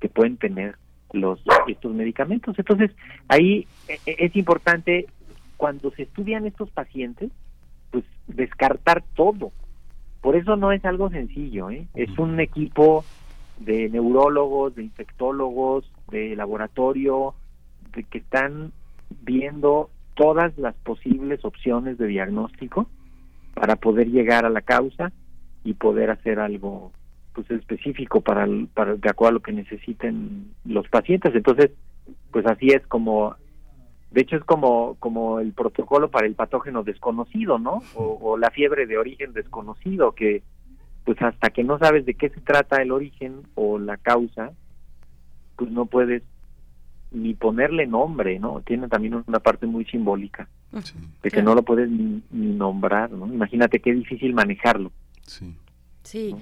que 0.00 0.08
pueden 0.08 0.38
tener 0.38 0.76
los 1.12 1.38
estos 1.68 1.94
medicamentos. 1.94 2.58
Entonces, 2.58 2.90
ahí 3.28 3.66
e, 3.88 3.98
e, 4.06 4.16
es 4.26 4.34
importante 4.36 5.06
cuando 5.58 5.90
se 5.90 6.04
estudian 6.04 6.46
estos 6.46 6.70
pacientes, 6.70 7.30
pues 7.90 8.04
descartar 8.26 9.04
todo. 9.14 9.52
Por 10.22 10.34
eso 10.34 10.56
no 10.56 10.72
es 10.72 10.84
algo 10.84 11.10
sencillo, 11.10 11.70
¿eh? 11.70 11.86
es 11.94 12.18
un 12.18 12.40
equipo 12.40 13.04
de 13.60 13.90
neurólogos, 13.90 14.74
de 14.74 14.84
infectólogos, 14.84 15.90
de 16.10 16.34
laboratorio, 16.36 17.34
de 17.94 18.02
que 18.02 18.18
están 18.18 18.72
viendo 19.22 19.90
todas 20.14 20.56
las 20.56 20.74
posibles 20.76 21.44
opciones 21.44 21.98
de 21.98 22.06
diagnóstico 22.06 22.88
para 23.56 23.76
poder 23.76 24.08
llegar 24.08 24.44
a 24.44 24.50
la 24.50 24.60
causa 24.60 25.12
y 25.64 25.72
poder 25.72 26.10
hacer 26.10 26.38
algo 26.38 26.92
pues 27.32 27.50
específico 27.50 28.20
para, 28.20 28.46
para 28.74 28.96
de 28.96 29.08
acuerdo 29.08 29.30
a 29.30 29.32
lo 29.32 29.40
que 29.40 29.52
necesiten 29.52 30.52
los 30.66 30.86
pacientes. 30.88 31.34
Entonces 31.34 31.70
pues 32.30 32.46
así 32.46 32.68
es 32.68 32.86
como 32.86 33.34
de 34.10 34.20
hecho 34.20 34.36
es 34.36 34.44
como 34.44 34.96
como 34.98 35.40
el 35.40 35.54
protocolo 35.54 36.10
para 36.10 36.26
el 36.26 36.34
patógeno 36.34 36.82
desconocido 36.82 37.58
no 37.58 37.82
o, 37.94 38.18
o 38.20 38.36
la 38.36 38.50
fiebre 38.50 38.86
de 38.86 38.98
origen 38.98 39.32
desconocido 39.32 40.12
que 40.12 40.42
pues 41.04 41.20
hasta 41.22 41.48
que 41.48 41.64
no 41.64 41.78
sabes 41.78 42.04
de 42.04 42.14
qué 42.14 42.28
se 42.28 42.40
trata 42.40 42.82
el 42.82 42.92
origen 42.92 43.42
o 43.54 43.78
la 43.78 43.96
causa 43.96 44.52
pues 45.56 45.70
no 45.70 45.86
puedes 45.86 46.22
ni 47.10 47.34
ponerle 47.34 47.86
nombre 47.86 48.38
no 48.38 48.60
tiene 48.64 48.88
también 48.88 49.24
una 49.26 49.40
parte 49.40 49.66
muy 49.66 49.84
simbólica 49.86 50.48
de 51.22 51.30
que 51.30 51.42
no 51.42 51.54
lo 51.54 51.62
puedes 51.62 51.90
ni, 51.90 52.22
nombrar, 52.30 53.10
¿no? 53.10 53.26
Imagínate 53.26 53.80
qué 53.80 53.92
difícil 53.92 54.34
manejarlo. 54.34 54.92
Sí. 55.22 55.54
Sí. 56.02 56.34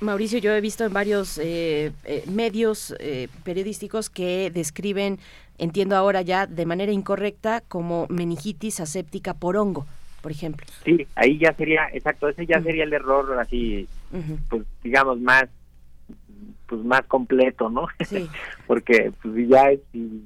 Mauricio, 0.00 0.38
yo 0.38 0.52
he 0.52 0.60
visto 0.60 0.84
en 0.84 0.92
varios 0.92 1.38
eh, 1.38 1.90
eh, 2.04 2.22
medios 2.30 2.94
eh, 3.00 3.26
periodísticos 3.42 4.10
que 4.10 4.50
describen, 4.52 5.18
entiendo 5.58 5.96
ahora 5.96 6.22
ya 6.22 6.46
de 6.46 6.66
manera 6.66 6.92
incorrecta, 6.92 7.62
como 7.66 8.06
meningitis 8.08 8.78
aséptica 8.78 9.34
por 9.34 9.56
hongo, 9.56 9.84
por 10.22 10.30
ejemplo. 10.30 10.66
Sí, 10.84 11.06
ahí 11.16 11.38
ya 11.38 11.52
sería, 11.54 11.88
exacto, 11.92 12.28
ese 12.28 12.46
ya 12.46 12.62
sería 12.62 12.84
el 12.84 12.92
error 12.92 13.40
así, 13.40 13.88
pues 14.48 14.62
digamos, 14.84 15.18
más 15.20 15.46
pues 16.66 16.82
más 16.84 17.02
completo, 17.06 17.70
¿no? 17.70 17.86
Porque 18.66 19.12
pues 19.22 19.48
ya 19.48 19.70
es 19.70 19.80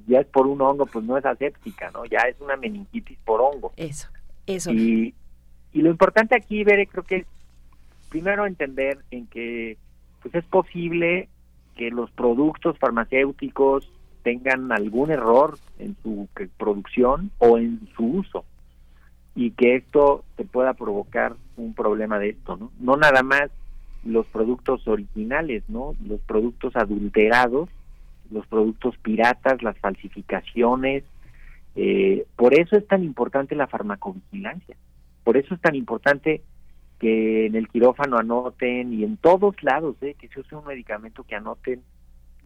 ya 0.06 0.20
es 0.20 0.26
por 0.26 0.46
un 0.46 0.60
hongo, 0.60 0.86
pues 0.86 1.04
no 1.04 1.16
es 1.16 1.24
aséptica, 1.24 1.90
¿no? 1.90 2.04
Ya 2.04 2.20
es 2.20 2.36
una 2.40 2.56
meningitis 2.56 3.18
por 3.24 3.40
hongo. 3.40 3.72
Eso. 3.76 4.08
Eso. 4.46 4.72
Y, 4.72 5.14
y 5.72 5.82
lo 5.82 5.90
importante 5.90 6.34
aquí, 6.34 6.64
ver 6.64 6.86
creo 6.88 7.04
que 7.04 7.16
es 7.16 7.26
primero 8.08 8.46
entender 8.46 8.98
en 9.10 9.26
que 9.26 9.76
pues 10.22 10.34
es 10.34 10.44
posible 10.44 11.28
que 11.76 11.90
los 11.90 12.10
productos 12.10 12.78
farmacéuticos 12.78 13.90
tengan 14.22 14.70
algún 14.72 15.10
error 15.10 15.58
en 15.78 15.96
su 16.02 16.28
producción 16.58 17.30
o 17.38 17.58
en 17.58 17.80
su 17.96 18.04
uso 18.04 18.44
y 19.34 19.52
que 19.52 19.76
esto 19.76 20.24
te 20.36 20.44
pueda 20.44 20.74
provocar 20.74 21.36
un 21.56 21.74
problema 21.74 22.18
de 22.18 22.30
esto, 22.30 22.56
¿no? 22.56 22.70
No 22.78 22.96
nada 22.96 23.22
más 23.22 23.50
los 24.04 24.26
productos 24.26 24.86
originales, 24.88 25.62
¿no? 25.68 25.94
Los 26.06 26.20
productos 26.20 26.74
adulterados, 26.76 27.68
los 28.30 28.46
productos 28.46 28.96
piratas, 28.98 29.62
las 29.62 29.78
falsificaciones. 29.78 31.04
Eh, 31.76 32.26
por 32.36 32.54
eso 32.54 32.76
es 32.76 32.86
tan 32.86 33.04
importante 33.04 33.54
la 33.54 33.66
farmacovigilancia. 33.66 34.76
Por 35.24 35.36
eso 35.36 35.54
es 35.54 35.60
tan 35.60 35.74
importante 35.74 36.42
que 36.98 37.46
en 37.46 37.54
el 37.54 37.68
quirófano 37.68 38.18
anoten 38.18 38.92
y 38.92 39.04
en 39.04 39.16
todos 39.16 39.62
lados, 39.62 39.96
¿eh? 40.02 40.14
que 40.18 40.28
se 40.28 40.40
use 40.40 40.54
un 40.54 40.66
medicamento 40.66 41.24
que 41.24 41.34
anoten 41.34 41.82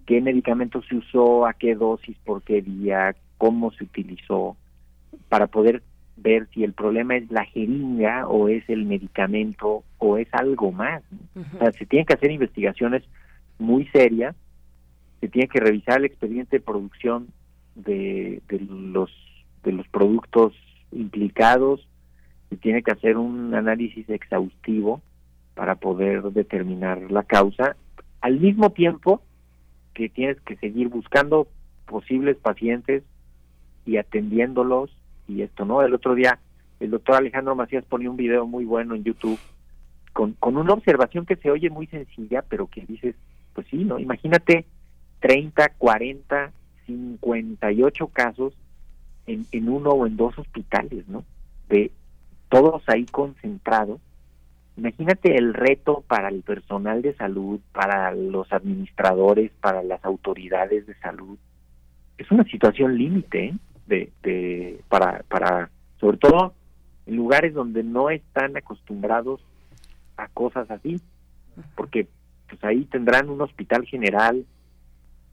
qué 0.06 0.20
medicamento 0.20 0.82
se 0.82 0.97
usó, 0.97 1.47
a 1.47 1.55
qué 1.55 1.74
dosis, 1.74 2.16
por 2.24 2.43
qué 2.43 2.62
día, 2.62 3.16
cómo 3.39 3.72
se 3.72 3.85
utilizó, 3.85 4.56
para 5.28 5.47
poder 5.47 5.82
ver 6.16 6.49
si 6.53 6.65
el 6.65 6.73
problema 6.73 7.16
es 7.16 7.31
la 7.31 7.45
jeringa 7.45 8.27
o 8.28 8.49
es 8.49 8.69
el 8.69 8.85
medicamento 8.85 9.82
o 9.99 10.16
es 10.16 10.28
algo 10.32 10.73
más. 10.73 11.03
O 11.35 11.59
sea, 11.59 11.73
se 11.73 11.86
tienen 11.86 12.07
que 12.07 12.15
hacer 12.15 12.31
investigaciones 12.31 13.03
muy 13.59 13.86
serias, 13.89 14.35
se 15.20 15.28
tiene 15.28 15.49
que 15.49 15.61
revisar 15.61 15.99
el 15.99 16.05
expediente 16.05 16.57
de 16.57 16.65
producción 16.65 17.28
de, 17.74 18.41
de 18.49 18.61
los 18.61 19.11
de 19.65 19.73
los 19.73 19.89
productos 19.89 20.53
implicados, 20.93 21.89
se 22.51 22.57
tiene 22.57 22.82
que 22.82 22.93
hacer 22.93 23.16
un 23.16 23.55
análisis 23.55 24.09
exhaustivo 24.11 25.01
para 25.55 25.77
poder 25.77 26.23
determinar 26.32 27.11
la 27.11 27.23
causa, 27.23 27.77
al 28.20 28.39
mismo 28.39 28.70
tiempo 28.70 29.23
que 29.95 30.09
tienes 30.09 30.41
que 30.43 30.57
seguir 30.57 30.89
buscando 30.89 31.49
posibles 31.86 32.36
pacientes 32.36 33.03
y 33.86 33.97
atendiéndolos 33.97 34.91
y 35.26 35.42
esto, 35.42 35.64
¿no? 35.64 35.82
El 35.82 35.94
otro 35.94 36.14
día 36.14 36.38
el 36.80 36.90
doctor 36.90 37.16
Alejandro 37.16 37.55
Macías 37.55 37.84
ponía 37.84 38.10
un 38.10 38.16
video 38.16 38.46
muy 38.46 38.64
bueno 38.64 38.94
en 38.94 39.05
YouTube 39.05 39.38
con, 40.12 40.32
con 40.34 40.56
una 40.56 40.72
observación 40.72 41.26
que 41.26 41.36
se 41.36 41.51
oye 41.51 41.70
muy 41.70 41.86
sencilla, 41.86 42.42
pero 42.42 42.66
que 42.68 42.82
dices, 42.86 43.14
pues 43.52 43.66
sí, 43.68 43.84
¿no? 43.84 43.98
Imagínate 43.98 44.64
30, 45.20 45.70
40, 45.78 46.52
58 46.86 48.06
casos 48.09 48.55
en, 49.26 49.46
en 49.52 49.68
uno 49.68 49.90
o 49.90 50.06
en 50.06 50.16
dos 50.16 50.38
hospitales, 50.38 51.09
¿no? 51.09 51.24
De 51.68 51.90
todos 52.48 52.82
ahí 52.88 53.06
concentrados. 53.06 54.01
Imagínate 54.76 55.36
el 55.36 55.55
reto 55.55 56.05
para 56.06 56.28
el 56.28 56.42
personal 56.42 57.02
de 57.02 57.14
salud, 57.14 57.60
para 57.72 58.12
los 58.12 58.52
administradores, 58.52 59.51
para 59.60 59.82
las 59.82 60.05
autoridades 60.05 60.86
de 60.86 60.94
salud. 60.96 61.38
Es 62.18 62.30
una 62.30 62.44
situación 62.44 62.96
límite, 62.96 63.46
¿eh? 63.46 63.55
De, 63.86 64.11
de 64.23 64.81
para, 64.89 65.23
para, 65.28 65.70
sobre 66.01 66.19
todo 66.19 66.55
en 67.06 67.16
lugares 67.16 67.55
donde 67.55 67.82
no 67.82 68.11
están 68.11 68.56
acostumbrados 68.56 69.40
a 70.16 70.28
cosas 70.28 70.70
así, 70.70 71.01
porque 71.74 72.09
pues 72.48 72.62
ahí 72.65 72.85
tendrán 72.85 73.28
un 73.28 73.40
hospital 73.40 73.85
general, 73.85 74.44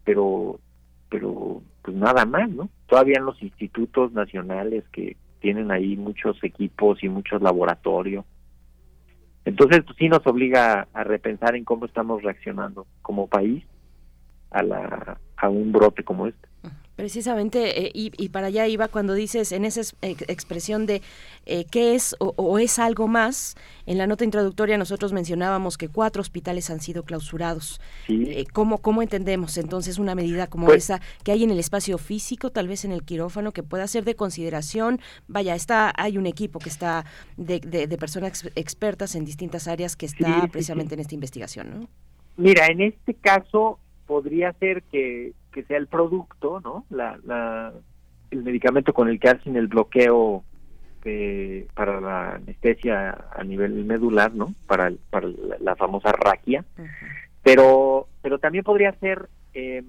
pero, 0.04 0.60
pero 1.10 1.62
pues 1.82 1.96
nada 1.96 2.26
más, 2.26 2.50
¿no? 2.50 2.70
Todavía 2.88 3.18
en 3.18 3.26
los 3.26 3.42
institutos 3.42 4.12
nacionales 4.12 4.84
que 4.92 5.16
tienen 5.40 5.72
ahí 5.72 5.96
muchos 5.98 6.44
equipos 6.44 7.04
y 7.04 7.10
muchos 7.10 7.42
laboratorios. 7.42 8.26
Entonces, 9.44 9.82
pues 9.84 9.98
sí 9.98 10.08
nos 10.08 10.26
obliga 10.28 10.88
a 10.94 11.04
repensar 11.04 11.56
en 11.56 11.66
cómo 11.66 11.86
estamos 11.86 12.22
reaccionando 12.22 12.86
como 13.02 13.28
país 13.28 13.66
a, 14.52 14.62
la, 14.62 15.18
a 15.36 15.50
un 15.50 15.72
brote 15.72 16.04
como 16.04 16.28
este. 16.28 16.48
Precisamente, 17.02 17.88
eh, 17.88 17.92
y, 17.96 18.30
para 18.30 18.46
allá 18.46 18.68
iba 18.68 18.88
cuando 18.88 19.16
dices 19.16 19.54
en 19.54 19.66
esa 19.66 19.82
expresión 20.04 20.86
de 20.86 21.02
eh, 21.48 21.66
qué 21.66 21.96
es 21.96 22.16
o, 22.20 22.60
es 22.60 22.78
algo 22.78 23.08
más, 23.08 23.56
en 23.88 23.98
la 23.98 24.06
nota 24.06 24.24
introductoria 24.24 24.78
nosotros 24.78 25.12
mencionábamos 25.12 25.80
que 25.80 25.90
cuatro 25.90 26.22
hospitales 26.22 26.70
han 26.70 26.80
sido 26.80 27.02
clausurados. 27.02 27.82
Eh, 28.08 28.46
¿cómo, 28.54 29.02
entendemos 29.02 29.58
entonces 29.58 29.98
una 29.98 30.14
medida 30.14 30.46
como 30.46 30.68
pues 30.68 30.84
esa 30.84 31.02
que 31.24 31.32
hay 31.32 31.44
en 31.44 31.50
el 31.50 31.58
espacio 31.58 31.98
físico, 31.98 32.52
tal 32.52 32.68
vez 32.68 32.86
en 32.86 32.92
el 32.92 33.02
quirófano, 33.02 33.52
que 33.52 33.64
pueda 33.64 33.88
ser 33.88 34.04
de 34.04 34.14
consideración? 34.14 35.00
Vaya, 35.28 35.56
está, 35.56 35.92
hay 35.98 36.20
un 36.20 36.28
equipo 36.28 36.60
que 36.60 36.70
está 36.70 37.06
de, 37.36 37.62
de, 37.62 37.98
personas 37.98 38.48
expertas 38.54 39.16
en 39.16 39.26
distintas 39.26 39.68
áreas 39.68 39.96
que 39.96 40.06
está 40.06 40.48
precisamente 40.52 40.94
en 40.94 41.00
esta 41.00 41.16
investigación, 41.16 41.72
¿no? 41.72 41.90
Mira, 42.38 42.68
en 42.68 42.82
este 42.82 43.16
caso 43.16 43.80
podría 44.06 44.54
ser 44.60 44.84
que, 44.84 45.34
que 45.52 45.64
sea 45.64 45.78
el 45.78 45.88
producto, 45.88 46.60
¿no? 46.62 46.86
La, 46.90 47.20
la, 47.24 47.74
el 48.32 48.44
medicamento 48.44 48.94
con 48.94 49.10
el 49.10 49.20
que 49.20 49.30
hacen 49.30 49.56
el 49.56 49.68
bloqueo 49.68 50.44
de, 51.04 51.68
para 51.74 52.00
la 52.00 52.36
anestesia 52.36 53.26
a 53.36 53.44
nivel 53.44 53.86
medular, 53.86 54.34
¿no? 54.34 54.54
Para, 54.68 54.92
para 55.10 55.28
la, 55.28 55.58
la 55.60 55.76
famosa 55.76 56.12
raquia. 56.12 56.64
Pero, 57.44 58.08
pero 58.22 58.40
también 58.40 58.64
podría 58.64 58.94
ser, 59.00 59.30
eh, 59.54 59.84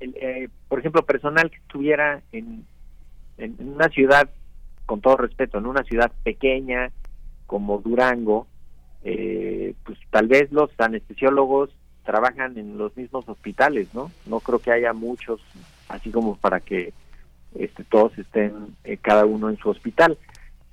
el, 0.00 0.16
eh, 0.20 0.48
por 0.68 0.78
ejemplo, 0.78 1.04
personal 1.04 1.50
que 1.50 1.56
estuviera 1.56 2.22
en, 2.32 2.64
en, 3.38 3.56
en 3.58 3.68
una 3.68 3.88
ciudad, 3.88 4.30
con 4.86 5.00
todo 5.00 5.16
respeto, 5.16 5.58
en 5.58 5.66
una 5.66 5.82
ciudad 5.82 6.12
pequeña 6.22 6.92
como 7.46 7.78
Durango, 7.78 8.46
eh, 9.04 9.74
pues 9.84 9.98
tal 10.10 10.28
vez 10.28 10.50
los 10.52 10.70
anestesiólogos 10.78 11.70
trabajan 12.06 12.56
en 12.56 12.78
los 12.78 12.96
mismos 12.96 13.28
hospitales, 13.28 13.88
¿no? 13.92 14.10
No 14.24 14.40
creo 14.40 14.60
que 14.60 14.72
haya 14.72 14.94
muchos, 14.94 15.42
así 15.88 16.10
como 16.10 16.36
para 16.36 16.60
que 16.60 16.94
este, 17.54 17.84
todos 17.84 18.16
estén 18.16 18.76
eh, 18.84 18.96
cada 18.96 19.26
uno 19.26 19.50
en 19.50 19.58
su 19.58 19.68
hospital. 19.68 20.16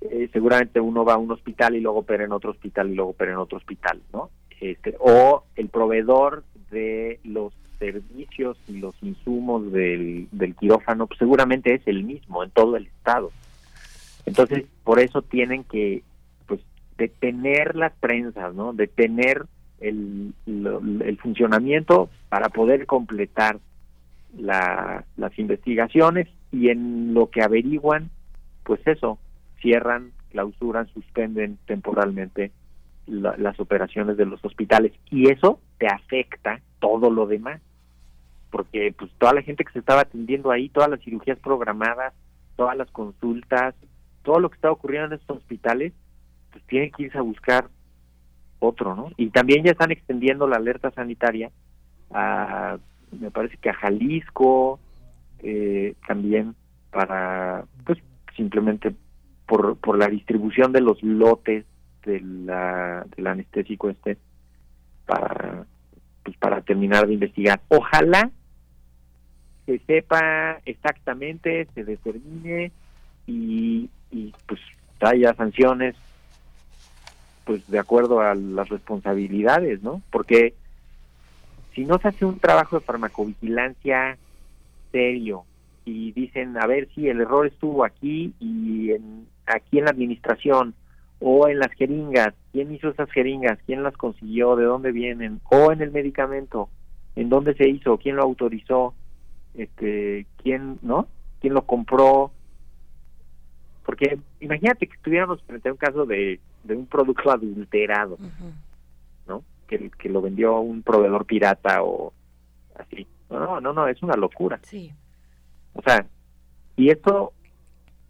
Eh, 0.01 0.29
seguramente 0.31 0.79
uno 0.79 1.03
va 1.03 1.15
a 1.15 1.17
un 1.17 1.31
hospital 1.31 1.75
y 1.75 1.81
luego 1.81 1.99
opera 1.99 2.23
en 2.23 2.31
otro 2.31 2.51
hospital 2.51 2.89
y 2.89 2.95
luego 2.95 3.11
opera 3.11 3.31
en 3.31 3.37
otro 3.37 3.57
hospital, 3.57 4.01
¿no? 4.13 4.29
Este, 4.61 4.95
o 4.99 5.43
el 5.55 5.67
proveedor 5.69 6.43
de 6.71 7.19
los 7.23 7.53
servicios 7.79 8.57
y 8.67 8.77
los 8.77 8.95
insumos 9.01 9.71
del, 9.71 10.27
quirófano 10.59 11.07
pues 11.07 11.19
seguramente 11.19 11.73
es 11.73 11.81
el 11.85 12.03
mismo 12.03 12.43
en 12.43 12.51
todo 12.51 12.77
el 12.77 12.87
estado. 12.87 13.31
Entonces, 14.25 14.65
por 14.83 14.99
eso 14.99 15.21
tienen 15.21 15.65
que 15.65 16.03
pues 16.47 16.61
detener 16.97 17.75
las 17.75 17.91
prensas, 17.93 18.53
¿no? 18.53 18.71
Detener 18.73 19.45
el, 19.83 20.33
el 20.47 21.17
funcionamiento 21.21 22.09
para 22.29 22.49
poder 22.49 22.85
completar 22.85 23.59
la- 24.37 25.03
las 25.17 25.37
investigaciones 25.39 26.27
y 26.51 26.69
en 26.69 27.13
lo 27.13 27.29
que 27.29 27.41
averiguan, 27.41 28.09
pues 28.63 28.79
eso, 28.87 29.19
cierran, 29.61 30.11
clausuran, 30.31 30.87
suspenden 30.87 31.57
temporalmente 31.65 32.51
la- 33.07 33.35
las 33.37 33.59
operaciones 33.59 34.17
de 34.17 34.25
los 34.25 34.43
hospitales. 34.43 34.93
Y 35.11 35.29
eso 35.31 35.59
te 35.77 35.87
afecta 35.87 36.61
todo 36.79 37.09
lo 37.11 37.27
demás 37.27 37.61
porque 38.49 38.93
pues 38.97 39.11
toda 39.17 39.33
la 39.33 39.41
gente 39.41 39.63
que 39.65 39.73
se 39.73 39.79
estaba 39.79 40.01
atendiendo 40.01 40.51
ahí, 40.51 40.69
todas 40.69 40.89
las 40.89 41.01
cirugías 41.01 41.39
programadas, 41.39 42.13
todas 42.55 42.77
las 42.77 42.89
consultas, 42.91 43.73
todo 44.23 44.39
lo 44.39 44.49
que 44.49 44.55
está 44.55 44.71
ocurriendo 44.71 45.07
en 45.07 45.19
estos 45.19 45.37
hospitales, 45.37 45.91
pues 46.51 46.63
tienen 46.65 46.91
que 46.91 47.03
irse 47.03 47.17
a 47.17 47.21
buscar 47.21 47.67
otro, 48.63 48.95
¿no? 48.95 49.11
Y 49.17 49.29
también 49.29 49.63
ya 49.63 49.71
están 49.71 49.91
extendiendo 49.91 50.47
la 50.47 50.57
alerta 50.57 50.91
sanitaria 50.91 51.51
a, 52.11 52.77
me 53.19 53.31
parece 53.31 53.57
que 53.57 53.69
a 53.69 53.73
Jalisco, 53.73 54.79
eh, 55.39 55.95
también 56.07 56.55
para, 56.91 57.65
pues 57.85 57.99
simplemente 58.35 58.93
por, 59.45 59.77
por 59.77 59.97
la 59.97 60.07
distribución 60.07 60.71
de 60.71 60.81
los 60.81 61.01
lotes 61.03 61.65
de 62.05 62.19
del 63.15 63.27
anestésico 63.27 63.89
este, 63.89 64.17
para, 65.05 65.65
pues 66.23 66.37
para 66.37 66.61
terminar 66.61 67.07
de 67.07 67.13
investigar. 67.13 67.61
Ojalá 67.69 68.29
se 69.65 69.79
sepa 69.79 70.59
exactamente, 70.65 71.67
se 71.73 71.83
determine 71.85 72.71
y, 73.25 73.89
y 74.11 74.33
pues 74.45 74.59
haya 74.99 75.33
sanciones 75.35 75.95
pues 77.45 77.69
de 77.69 77.79
acuerdo 77.79 78.21
a 78.21 78.35
las 78.35 78.69
responsabilidades, 78.69 79.81
¿no? 79.83 80.01
Porque 80.11 80.53
si 81.73 81.85
no 81.85 81.97
se 81.99 82.09
hace 82.09 82.25
un 82.25 82.39
trabajo 82.39 82.79
de 82.79 82.85
farmacovigilancia 82.85 84.17
serio 84.91 85.43
y 85.85 86.11
dicen, 86.11 86.57
a 86.57 86.67
ver 86.67 86.87
si 86.93 87.07
el 87.09 87.21
error 87.21 87.47
estuvo 87.47 87.83
aquí 87.83 88.33
y 88.39 88.91
en, 88.91 89.27
aquí 89.45 89.79
en 89.79 89.85
la 89.85 89.91
administración 89.91 90.75
o 91.19 91.47
en 91.47 91.59
las 91.59 91.71
jeringas, 91.73 92.33
quién 92.51 92.73
hizo 92.73 92.89
esas 92.89 93.09
jeringas, 93.11 93.57
quién 93.65 93.83
las 93.83 93.95
consiguió, 93.95 94.55
de 94.55 94.65
dónde 94.65 94.91
vienen, 94.91 95.39
o 95.49 95.71
en 95.71 95.81
el 95.81 95.91
medicamento, 95.91 96.69
en 97.15 97.29
dónde 97.29 97.53
se 97.55 97.67
hizo, 97.67 97.97
quién 97.97 98.17
lo 98.17 98.23
autorizó, 98.23 98.93
este, 99.55 100.25
quién, 100.41 100.79
¿no? 100.81 101.07
¿Quién 101.39 101.53
lo 101.53 101.65
compró? 101.65 102.31
Porque 103.85 104.17
imagínate 104.39 104.87
que 104.87 104.95
estuviéramos 104.95 105.41
frente 105.43 105.69
a 105.69 105.71
un 105.71 105.77
caso 105.77 106.05
de, 106.05 106.39
de 106.63 106.75
un 106.75 106.85
producto 106.85 107.31
adulterado, 107.31 108.17
¿no? 109.27 109.43
Que, 109.67 109.89
que 109.91 110.09
lo 110.09 110.21
vendió 110.21 110.59
un 110.59 110.81
proveedor 110.81 111.25
pirata 111.25 111.83
o 111.83 112.13
así. 112.77 113.07
No, 113.29 113.59
no, 113.59 113.73
no, 113.73 113.87
es 113.87 114.01
una 114.03 114.15
locura. 114.15 114.59
Sí. 114.63 114.91
O 115.73 115.81
sea, 115.81 116.05
y 116.75 116.89
esto, 116.89 117.33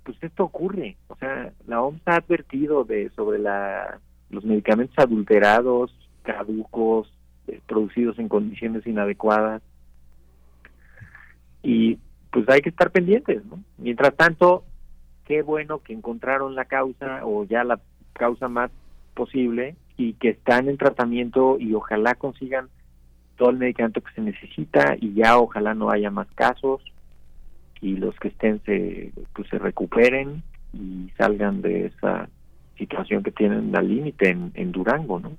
pues 0.03 0.17
esto 0.21 0.43
ocurre. 0.43 0.97
O 1.07 1.15
sea, 1.15 1.51
la 1.67 1.81
OMS 1.81 2.01
ha 2.05 2.15
advertido 2.15 2.84
de 2.84 3.09
sobre 3.11 3.39
la 3.39 3.99
los 4.34 4.43
medicamentos 4.43 4.97
adulterados, 4.97 5.95
caducos, 6.23 7.11
eh, 7.47 7.61
producidos 7.67 8.17
en 8.19 8.27
condiciones 8.27 8.85
inadecuadas. 8.85 9.61
Y 11.61 11.99
pues 12.31 12.49
hay 12.49 12.61
que 12.61 12.69
estar 12.69 12.91
pendientes, 12.91 13.45
¿no? 13.45 13.63
Mientras 13.77 14.15
tanto, 14.15 14.65
qué 15.25 15.43
bueno 15.43 15.80
que 15.80 15.93
encontraron 15.93 16.55
la 16.55 16.65
causa 16.65 17.21
o 17.25 17.45
ya 17.45 17.63
la 17.63 17.80
causa 18.14 18.48
más 18.48 18.72
posible 19.14 19.76
y 19.98 20.14
que 20.14 20.30
están 20.30 20.69
en 20.69 20.77
tratamiento 20.77 21.57
y 21.60 21.73
ojalá 21.73 22.15
consigan 22.15 22.69
todo 23.38 23.49
el 23.49 23.57
medicamento 23.57 24.02
que 24.02 24.14
se 24.14 24.22
necesita 24.22 24.95
y 24.99 25.14
ya 25.14 25.38
ojalá 25.38 25.73
no 25.73 25.90
haya 25.90 26.10
más 26.11 26.27
casos 26.35 26.81
y 27.81 27.98
los 27.98 28.15
que 28.15 28.30
estén 28.30 28.61
se 28.65 29.11
pues 29.35 29.49
se 29.49 29.60
recuperen 29.60 30.44
y 30.73 31.10
salgan 31.18 31.61
de 31.61 31.88
esa 31.88 32.30
situación 32.77 33.23
que 33.23 33.31
tienen 33.31 33.76
al 33.76 33.88
límite 33.88 34.30
en, 34.30 34.52
en 34.56 34.72
Durango, 34.72 35.19
¿no? 35.19 35.31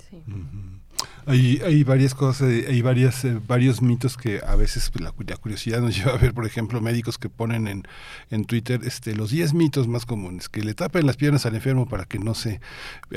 Hay, 1.27 1.61
hay 1.65 1.85
varias 1.85 2.15
cosas, 2.15 2.51
eh, 2.51 2.67
hay 2.69 2.83
varias, 2.83 3.25
eh, 3.25 3.39
varios 3.47 3.81
mitos 3.81 4.17
que 4.17 4.41
a 4.47 4.57
veces 4.57 4.91
pues, 4.91 5.03
la, 5.03 5.15
la 5.27 5.37
curiosidad 5.37 5.81
nos 5.81 5.97
lleva 5.97 6.13
a 6.13 6.19
ver, 6.19 6.35
por 6.35 6.47
ejemplo, 6.47 6.81
médicos 6.81 7.19
que 7.19 7.29
ponen 7.29 7.67
en, 7.67 7.85
en 8.31 8.45
Twitter 8.45 8.81
este, 8.85 9.15
los 9.15 9.31
10 9.31 9.55
mitos 9.55 9.89
más 9.89 10.07
comunes, 10.07 10.49
que 10.49 10.63
le 10.63 10.75
tapen 10.75 11.07
las 11.07 11.17
piernas 11.17 11.47
al 11.47 11.55
enfermo 11.55 11.87
para 11.87 12.05
que 12.05 12.19
no 12.19 12.35
se 12.35 12.61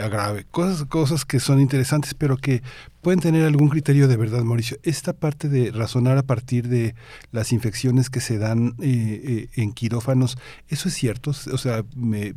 agrave. 0.01 0.45
Cosas, 0.51 0.85
cosas 0.85 1.25
que 1.25 1.39
son 1.39 1.59
interesantes, 1.59 2.13
pero 2.13 2.37
que 2.37 2.61
pueden 3.01 3.19
tener 3.19 3.45
algún 3.45 3.69
criterio 3.69 4.07
de 4.07 4.17
verdad, 4.17 4.43
Mauricio. 4.43 4.77
Esta 4.83 5.13
parte 5.13 5.49
de 5.49 5.71
razonar 5.71 6.17
a 6.17 6.23
partir 6.23 6.67
de 6.67 6.95
las 7.31 7.51
infecciones 7.53 8.09
que 8.09 8.19
se 8.19 8.37
dan 8.37 8.75
eh, 8.81 9.21
eh, 9.23 9.61
en 9.61 9.71
quirófanos, 9.71 10.37
¿eso 10.67 10.89
es 10.89 10.95
cierto? 10.95 11.31
O 11.31 11.57
sea, 11.57 11.85
me, 11.95 12.33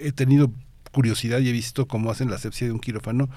he 0.00 0.12
tenido 0.12 0.52
curiosidad 0.92 1.38
y 1.40 1.48
he 1.48 1.52
visto 1.52 1.86
cómo 1.86 2.10
hacen 2.10 2.28
la 2.30 2.36
asepsia 2.36 2.66
de 2.66 2.72
un 2.72 2.80
quirófano 2.80 3.28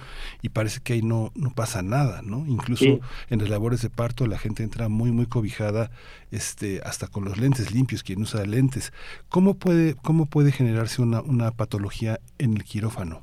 y 0.42 0.50
parece 0.50 0.82
que 0.82 0.94
ahí 0.94 1.02
no, 1.02 1.32
no 1.36 1.52
pasa 1.52 1.82
nada, 1.82 2.22
¿no? 2.24 2.46
Incluso 2.48 2.84
Sí. 2.86 3.00
en 3.30 3.40
las 3.40 3.50
labores 3.50 3.82
de 3.82 3.90
parto 3.90 4.26
la 4.28 4.38
gente 4.38 4.64
entra 4.64 4.90
muy, 4.90 5.12
muy 5.12 5.26
cobijada, 5.28 5.92
este, 6.32 6.82
hasta 6.84 7.08
con 7.08 7.26
los 7.26 7.38
lentes 7.38 7.72
limpios, 7.74 8.04
quien 8.04 8.22
usa 8.22 8.46
lentes. 8.46 8.92
¿Cómo 9.30 9.54
puede, 9.56 9.96
cómo 9.96 10.26
puede 10.26 10.52
generarse 10.52 11.02
una, 11.02 11.22
una 11.22 11.52
patología 11.52 12.20
en 12.40 12.54
el 12.56 12.64
quirófano? 12.64 13.22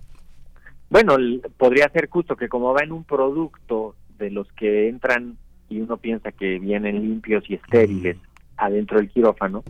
Bueno, 0.90 1.16
podría 1.56 1.88
ser 1.90 2.08
justo 2.08 2.36
que 2.36 2.48
como 2.48 2.72
va 2.72 2.82
en 2.82 2.92
un 2.92 3.04
producto 3.04 3.94
de 4.18 4.30
los 4.30 4.50
que 4.52 4.88
entran 4.88 5.36
y 5.68 5.80
uno 5.80 5.96
piensa 5.96 6.32
que 6.32 6.58
vienen 6.58 7.00
limpios 7.00 7.44
y 7.48 7.54
estériles 7.54 8.16
adentro 8.56 8.98
del 8.98 9.08
quirófano 9.08 9.62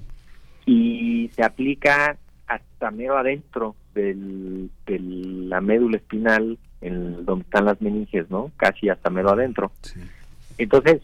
y 0.66 1.30
se 1.34 1.42
aplica 1.44 2.16
hasta 2.51 2.90
mero 2.90 3.16
adentro 3.16 3.77
del, 3.94 4.70
de 4.85 4.98
la 4.98 5.60
médula 5.60 5.98
espinal, 5.98 6.59
en 6.81 7.24
donde 7.24 7.44
están 7.44 7.66
las 7.66 7.81
meninges, 7.81 8.28
¿no? 8.28 8.51
Casi 8.56 8.89
hasta 8.89 9.09
mero 9.09 9.31
adentro. 9.31 9.70
Entonces, 10.59 11.01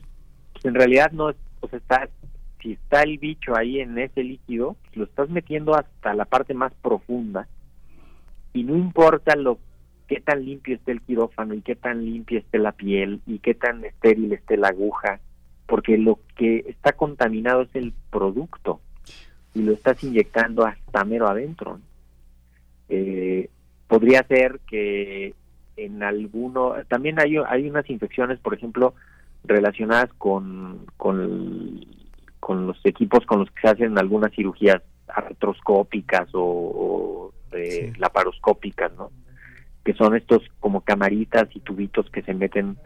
pues, 0.53 0.65
en 0.65 0.75
realidad 0.75 1.13
no 1.13 1.31
es, 1.31 1.37
está, 1.73 2.09
si 2.61 2.73
está 2.73 3.03
el 3.03 3.19
bicho 3.19 3.57
ahí 3.57 3.79
en 3.79 3.97
ese 3.97 4.25
líquido, 4.25 4.77
pues, 4.83 4.97
lo 4.97 5.05
estás 5.05 5.31
metiendo 5.31 5.77
hasta 5.77 6.15
la 6.15 6.25
parte 6.25 6.53
más 6.53 6.75
profunda 6.83 7.47
y 8.53 8.65
no 8.65 8.77
importa 8.77 9.37
lo 9.37 9.59
qué 10.09 10.21
tan 10.21 10.45
limpio 10.45 10.75
esté 10.75 10.93
el 10.93 11.03
quirófano 11.03 11.55
y 11.55 11.61
qué 11.61 11.77
tan 11.77 12.05
limpia 12.05 12.41
esté 12.41 12.59
la 12.59 12.73
piel 12.73 13.21
y 13.27 13.39
qué 13.39 13.55
tan 13.55 13.85
estéril 13.85 14.33
esté 14.33 14.57
la 14.57 14.69
aguja, 14.69 15.21
porque 15.67 15.97
lo 15.97 16.19
que 16.37 16.65
está 16.69 16.93
contaminado 16.93 17.63
es 17.63 17.75
el 17.75 17.93
producto 18.11 18.81
y 19.57 19.63
lo 19.63 19.73
estás 19.73 20.03
inyectando 20.05 20.67
hasta 20.67 21.05
mero 21.05 21.29
adentro. 21.29 21.81
Eh, 22.91 23.49
podría 23.89 24.23
ser 24.25 24.61
que 24.69 25.35
en 25.79 26.03
alguno, 26.03 26.75
también 26.89 27.19
hay, 27.19 27.37
hay 27.49 27.67
unas 27.67 27.89
infecciones, 27.89 28.39
por 28.41 28.53
ejemplo, 28.53 28.93
relacionadas 29.45 30.13
con, 30.19 30.85
con, 30.99 31.81
con 32.39 32.67
los 32.67 32.79
equipos 32.85 33.25
con 33.25 33.41
los 33.41 33.51
que 33.51 33.63
se 33.63 33.69
hacen 33.69 33.99
algunas 33.99 34.35
cirugías 34.35 34.83
artroscópicas 35.09 36.29
o, 36.35 36.43
o, 36.43 37.33
eh, 37.53 37.95
laparoscópicas, 37.97 38.93
¿no? 38.93 39.11
Que 39.85 39.95
son 39.95 40.17
estos 40.17 40.43
como 40.61 40.83
camaritas 40.83 41.49
y 41.55 41.61
tubitos 41.61 42.11
que 42.11 42.21
se 42.23 42.35
meten 42.35 42.77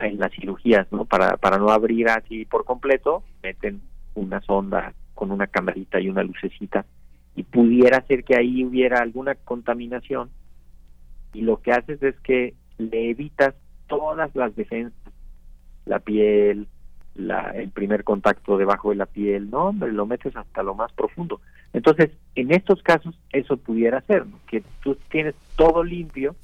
en 0.00 0.18
las 0.18 0.32
cirugías, 0.32 0.86
¿no? 0.92 1.06
Para, 1.06 1.38
para 1.38 1.56
no 1.56 1.70
abrir 1.70 2.10
así 2.10 2.44
por 2.44 2.66
completo, 2.66 3.22
meten 3.42 3.80
una 4.14 4.42
sonda 4.42 4.92
con 5.14 5.30
una 5.30 5.46
camarita 5.46 6.00
y 6.00 6.08
una 6.08 6.22
lucecita 6.22 6.84
y 7.36 7.42
pudiera 7.42 8.00
ser 8.06 8.24
que 8.24 8.36
ahí 8.36 8.64
hubiera 8.64 9.00
alguna 9.00 9.34
contaminación 9.34 10.30
y 11.32 11.42
lo 11.42 11.60
que 11.60 11.72
haces 11.72 12.02
es 12.02 12.18
que 12.20 12.54
le 12.78 13.10
evitas 13.10 13.54
todas 13.86 14.34
las 14.34 14.54
defensas, 14.54 15.12
la 15.84 15.98
piel, 15.98 16.68
la, 17.14 17.50
el 17.50 17.70
primer 17.70 18.04
contacto 18.04 18.56
debajo 18.56 18.90
de 18.90 18.96
la 18.96 19.06
piel, 19.06 19.50
no, 19.50 19.66
hombre, 19.66 19.92
lo 19.92 20.06
metes 20.06 20.34
hasta 20.36 20.62
lo 20.62 20.74
más 20.74 20.92
profundo. 20.92 21.40
Entonces, 21.72 22.10
en 22.34 22.52
estos 22.52 22.82
casos, 22.82 23.18
eso 23.30 23.56
pudiera 23.56 24.00
ser, 24.02 24.24
que 24.46 24.62
tú 24.82 24.96
tienes 25.10 25.34
todo 25.56 25.82
limpio, 25.82 26.36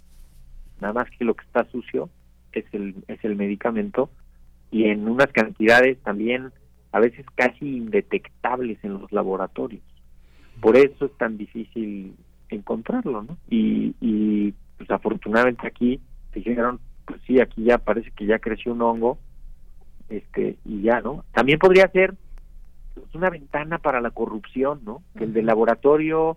nada 0.80 0.92
más 0.92 1.10
que 1.10 1.24
lo 1.24 1.34
que 1.34 1.44
está 1.44 1.64
sucio 1.66 2.10
es 2.52 2.64
el, 2.72 2.96
es 3.06 3.24
el 3.24 3.36
medicamento, 3.36 4.10
y 4.72 4.84
en 4.84 5.08
unas 5.08 5.32
cantidades 5.32 5.98
también 5.98 6.52
a 6.92 7.00
veces 7.00 7.26
casi 7.34 7.76
indetectables 7.76 8.78
en 8.82 8.94
los 8.94 9.12
laboratorios. 9.12 9.82
Por 10.60 10.76
eso 10.76 11.06
es 11.06 11.12
tan 11.16 11.36
difícil 11.38 12.14
encontrarlo, 12.48 13.22
¿no? 13.22 13.36
Y, 13.48 13.94
y 14.00 14.52
pues 14.76 14.90
afortunadamente 14.90 15.66
aquí 15.66 16.00
dijeron, 16.34 16.80
pues 17.04 17.20
sí, 17.26 17.40
aquí 17.40 17.64
ya 17.64 17.78
parece 17.78 18.10
que 18.12 18.26
ya 18.26 18.38
creció 18.38 18.72
un 18.72 18.82
hongo, 18.82 19.18
este, 20.08 20.56
y 20.64 20.82
ya, 20.82 21.00
¿no? 21.00 21.24
También 21.32 21.58
podría 21.58 21.88
ser 21.88 22.14
pues, 22.94 23.14
una 23.14 23.30
ventana 23.30 23.78
para 23.78 24.00
la 24.00 24.10
corrupción, 24.10 24.80
¿no? 24.84 25.02
Que 25.16 25.24
el 25.24 25.32
del 25.32 25.46
laboratorio 25.46 26.36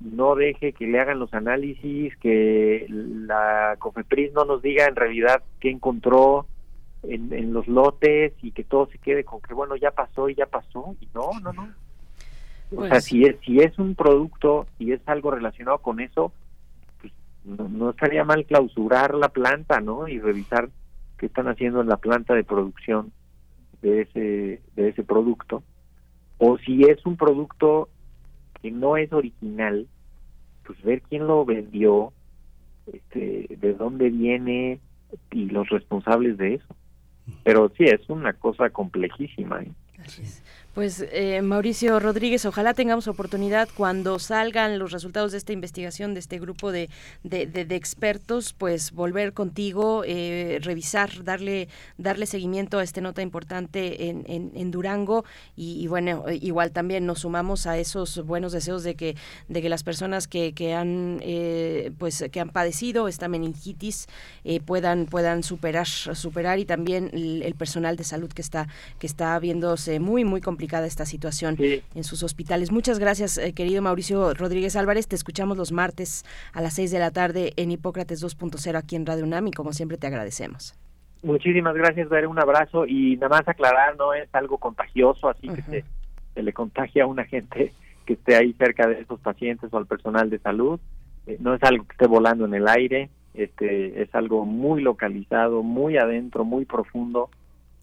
no 0.00 0.34
deje 0.34 0.72
que 0.72 0.86
le 0.86 0.98
hagan 0.98 1.20
los 1.20 1.32
análisis, 1.32 2.16
que 2.16 2.86
la 2.88 3.76
COFEPRIS 3.78 4.32
no 4.32 4.44
nos 4.44 4.62
diga 4.62 4.86
en 4.86 4.96
realidad 4.96 5.42
qué 5.60 5.70
encontró 5.70 6.46
en, 7.02 7.32
en 7.32 7.52
los 7.52 7.66
lotes 7.68 8.32
y 8.42 8.52
que 8.52 8.64
todo 8.64 8.86
se 8.86 8.98
quede 8.98 9.24
con 9.24 9.40
que, 9.40 9.54
bueno, 9.54 9.76
ya 9.76 9.90
pasó 9.90 10.28
y 10.28 10.34
ya 10.34 10.46
pasó, 10.46 10.96
y 11.00 11.08
no, 11.14 11.30
no, 11.42 11.52
no. 11.52 11.62
O 12.74 12.80
sea, 12.82 12.90
Pues- 12.90 13.04
si 13.04 13.24
es, 13.24 13.36
si 13.44 13.58
es 13.60 13.78
un 13.78 13.94
producto 13.94 14.66
y 14.78 14.92
es 14.92 15.00
algo 15.06 15.30
relacionado 15.30 15.78
con 15.78 16.00
eso, 16.00 16.32
pues 17.00 17.12
no, 17.44 17.68
no 17.68 17.90
estaría 17.90 18.24
mal 18.24 18.44
clausurar 18.46 19.14
la 19.14 19.28
planta, 19.28 19.80
¿no? 19.80 20.08
Y 20.08 20.18
revisar 20.18 20.70
qué 21.18 21.26
están 21.26 21.48
haciendo 21.48 21.80
en 21.80 21.88
la 21.88 21.98
planta 21.98 22.34
de 22.34 22.44
producción 22.44 23.12
de 23.82 24.02
ese, 24.02 24.62
de 24.76 24.88
ese 24.88 25.02
producto. 25.02 25.62
O 26.38 26.56
si 26.58 26.84
es 26.84 27.04
un 27.04 27.16
producto 27.16 27.88
que 28.60 28.70
no 28.70 28.96
es 28.96 29.12
original, 29.12 29.86
pues 30.64 30.80
ver 30.82 31.02
quién 31.02 31.26
lo 31.26 31.44
vendió, 31.44 32.12
este, 32.92 33.46
de 33.60 33.74
dónde 33.74 34.08
viene 34.10 34.80
y 35.30 35.46
los 35.46 35.68
responsables 35.68 36.36
de 36.38 36.54
eso. 36.54 36.66
Pero 37.44 37.70
sí, 37.76 37.84
es 37.84 38.08
una 38.08 38.32
cosa 38.32 38.70
complejísima. 38.70 39.62
¿eh? 39.62 39.70
Pues 40.74 41.04
eh, 41.12 41.42
Mauricio 41.42 42.00
Rodríguez, 42.00 42.46
ojalá 42.46 42.72
tengamos 42.72 43.06
oportunidad 43.06 43.68
cuando 43.76 44.18
salgan 44.18 44.78
los 44.78 44.90
resultados 44.90 45.32
de 45.32 45.36
esta 45.36 45.52
investigación, 45.52 46.14
de 46.14 46.20
este 46.20 46.38
grupo 46.38 46.72
de, 46.72 46.88
de, 47.24 47.44
de- 47.44 47.76
expertos, 47.76 48.54
pues 48.54 48.92
volver 48.92 49.34
contigo, 49.34 50.02
eh, 50.06 50.60
revisar, 50.62 51.24
darle, 51.24 51.68
darle 51.98 52.24
seguimiento 52.24 52.78
a 52.78 52.84
esta 52.84 53.02
nota 53.02 53.20
importante 53.20 54.08
en, 54.08 54.24
en, 54.26 54.70
Durango. 54.70 55.26
Y, 55.56 55.86
bueno, 55.88 56.24
igual 56.40 56.70
también 56.70 57.04
nos 57.04 57.20
sumamos 57.20 57.66
a 57.66 57.76
esos 57.76 58.24
buenos 58.24 58.52
deseos 58.52 58.82
de 58.82 58.94
que, 58.94 59.14
de 59.48 59.60
que 59.60 59.68
las 59.68 59.82
personas 59.82 60.26
que, 60.26 60.54
que 60.54 60.72
han 60.72 61.18
eh, 61.20 61.90
pues 61.98 62.24
que 62.32 62.40
han 62.40 62.48
padecido 62.48 63.08
esta 63.08 63.28
meningitis 63.28 64.06
eh, 64.44 64.60
puedan, 64.60 65.04
puedan 65.04 65.42
superar, 65.42 65.86
superar 65.86 66.58
y 66.58 66.64
también 66.64 67.10
el, 67.12 67.42
el 67.42 67.54
personal 67.54 67.96
de 67.96 68.04
salud 68.04 68.32
que 68.32 68.40
está, 68.40 68.68
que 68.98 69.06
está 69.06 69.38
viéndose 69.38 70.00
muy, 70.00 70.24
muy 70.24 70.40
complicada 70.62 70.86
esta 70.86 71.06
situación 71.06 71.56
en 71.58 72.04
sus 72.04 72.22
hospitales. 72.22 72.70
Muchas 72.70 73.00
gracias, 73.00 73.36
eh, 73.36 73.52
querido 73.52 73.82
Mauricio 73.82 74.32
Rodríguez 74.32 74.76
Álvarez. 74.76 75.08
Te 75.08 75.16
escuchamos 75.16 75.56
los 75.56 75.72
martes 75.72 76.24
a 76.52 76.60
las 76.60 76.74
6 76.74 76.92
de 76.92 77.00
la 77.00 77.10
tarde 77.10 77.52
en 77.56 77.72
Hipócrates 77.72 78.22
2.0 78.22 78.76
aquí 78.76 78.94
en 78.94 79.04
Radio 79.04 79.24
UNAM 79.24 79.48
y 79.48 79.50
como 79.50 79.72
siempre 79.72 79.96
te 79.96 80.06
agradecemos. 80.06 80.78
Muchísimas 81.24 81.74
gracias, 81.74 82.08
Ver, 82.08 82.28
un 82.28 82.38
abrazo 82.38 82.86
y 82.86 83.16
nada 83.16 83.30
más 83.30 83.48
aclarar, 83.48 83.96
no 83.96 84.14
es 84.14 84.28
algo 84.32 84.58
contagioso, 84.58 85.28
así 85.28 85.48
que 85.48 85.62
se, 85.62 85.84
se 86.32 86.42
le 86.44 86.52
contagia 86.52 87.02
a 87.02 87.06
una 87.08 87.24
gente 87.24 87.72
que 88.06 88.12
esté 88.12 88.36
ahí 88.36 88.52
cerca 88.52 88.86
de 88.86 89.00
esos 89.00 89.18
pacientes 89.18 89.68
o 89.72 89.78
al 89.78 89.86
personal 89.86 90.30
de 90.30 90.38
salud, 90.38 90.78
Eh, 91.26 91.38
no 91.40 91.54
es 91.54 91.62
algo 91.64 91.84
que 91.86 91.92
esté 91.92 92.06
volando 92.06 92.44
en 92.44 92.54
el 92.54 92.68
aire, 92.68 93.10
este 93.34 94.00
es 94.00 94.14
algo 94.14 94.44
muy 94.44 94.80
localizado, 94.80 95.64
muy 95.64 95.96
adentro, 95.96 96.44
muy 96.44 96.66
profundo. 96.66 97.30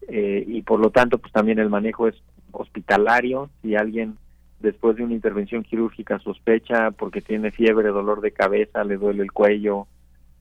Eh, 0.08 0.44
y 0.46 0.62
por 0.62 0.80
lo 0.80 0.90
tanto 0.90 1.18
pues 1.18 1.32
también 1.32 1.58
el 1.58 1.68
manejo 1.68 2.08
es 2.08 2.16
hospitalario, 2.52 3.50
si 3.62 3.76
alguien 3.76 4.16
después 4.60 4.96
de 4.96 5.04
una 5.04 5.14
intervención 5.14 5.62
quirúrgica 5.62 6.18
sospecha 6.18 6.90
porque 6.90 7.20
tiene 7.20 7.50
fiebre, 7.50 7.88
dolor 7.88 8.20
de 8.20 8.32
cabeza, 8.32 8.84
le 8.84 8.96
duele 8.96 9.22
el 9.22 9.32
cuello, 9.32 9.86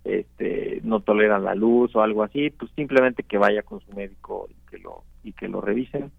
este, 0.03 0.81
no 0.84 1.02
tolera 1.02 1.40
la 1.40 1.56
luz 1.56 1.95
o 1.95 2.02
algo 2.02 2.23
así, 2.23 2.49
pues 2.49 2.72
simplemente 2.76 3.23
que 3.23 3.38
vaya 3.38 3.64
con 3.64 3.80
su 3.81 3.91
médico 3.94 4.48
y 4.49 4.69
que 4.69 4.77
lo 4.80 5.03
y 5.23 5.34
que 5.34 5.48
lo 5.48 5.61
revisen. 5.61 6.11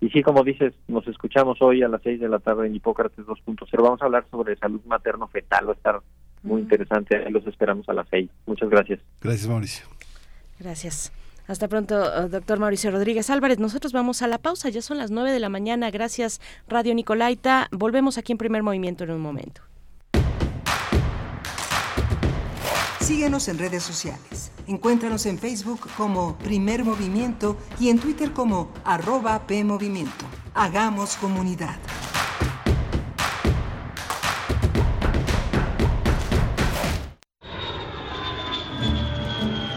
Y 0.00 0.08
sí, 0.10 0.22
como 0.22 0.44
dices, 0.44 0.72
nos 0.88 1.06
escuchamos 1.06 1.60
hoy 1.60 1.82
a 1.82 1.88
las 1.88 2.02
6 2.02 2.20
de 2.20 2.28
la 2.28 2.38
tarde 2.38 2.66
en 2.66 2.74
Hipócrates 2.74 3.26
2.0. 3.26 3.82
Vamos 3.82 4.00
a 4.00 4.06
hablar 4.06 4.24
sobre 4.30 4.56
salud 4.56 4.80
materno-fetal, 4.86 5.68
va 5.68 5.72
a 5.72 5.74
estar 5.74 6.00
muy 6.42 6.62
interesante. 6.62 7.16
Ahí 7.16 7.30
los 7.30 7.46
esperamos 7.46 7.86
a 7.88 7.92
las 7.92 8.08
6. 8.08 8.30
Muchas 8.46 8.70
gracias. 8.70 9.00
Gracias, 9.20 9.48
Mauricio. 9.48 9.86
Gracias. 10.58 11.12
Hasta 11.50 11.66
pronto, 11.66 11.96
eh, 11.96 12.28
doctor 12.28 12.60
Mauricio 12.60 12.92
Rodríguez 12.92 13.28
Álvarez. 13.28 13.58
Nosotros 13.58 13.92
vamos 13.92 14.22
a 14.22 14.28
la 14.28 14.38
pausa, 14.38 14.68
ya 14.68 14.80
son 14.82 14.98
las 14.98 15.10
9 15.10 15.32
de 15.32 15.40
la 15.40 15.48
mañana. 15.48 15.90
Gracias, 15.90 16.40
Radio 16.68 16.94
Nicolaita. 16.94 17.66
Volvemos 17.72 18.18
aquí 18.18 18.30
en 18.30 18.38
primer 18.38 18.62
movimiento 18.62 19.02
en 19.02 19.10
un 19.10 19.20
momento. 19.20 19.60
Síguenos 23.00 23.48
en 23.48 23.58
redes 23.58 23.82
sociales. 23.82 24.52
Encuéntranos 24.68 25.26
en 25.26 25.40
Facebook 25.40 25.80
como 25.96 26.38
Primer 26.38 26.84
Movimiento 26.84 27.56
y 27.80 27.88
en 27.88 27.98
Twitter 27.98 28.30
como 28.32 28.70
arroba 28.84 29.48
PMovimiento. 29.48 30.26
Hagamos 30.54 31.16
comunidad. 31.16 31.80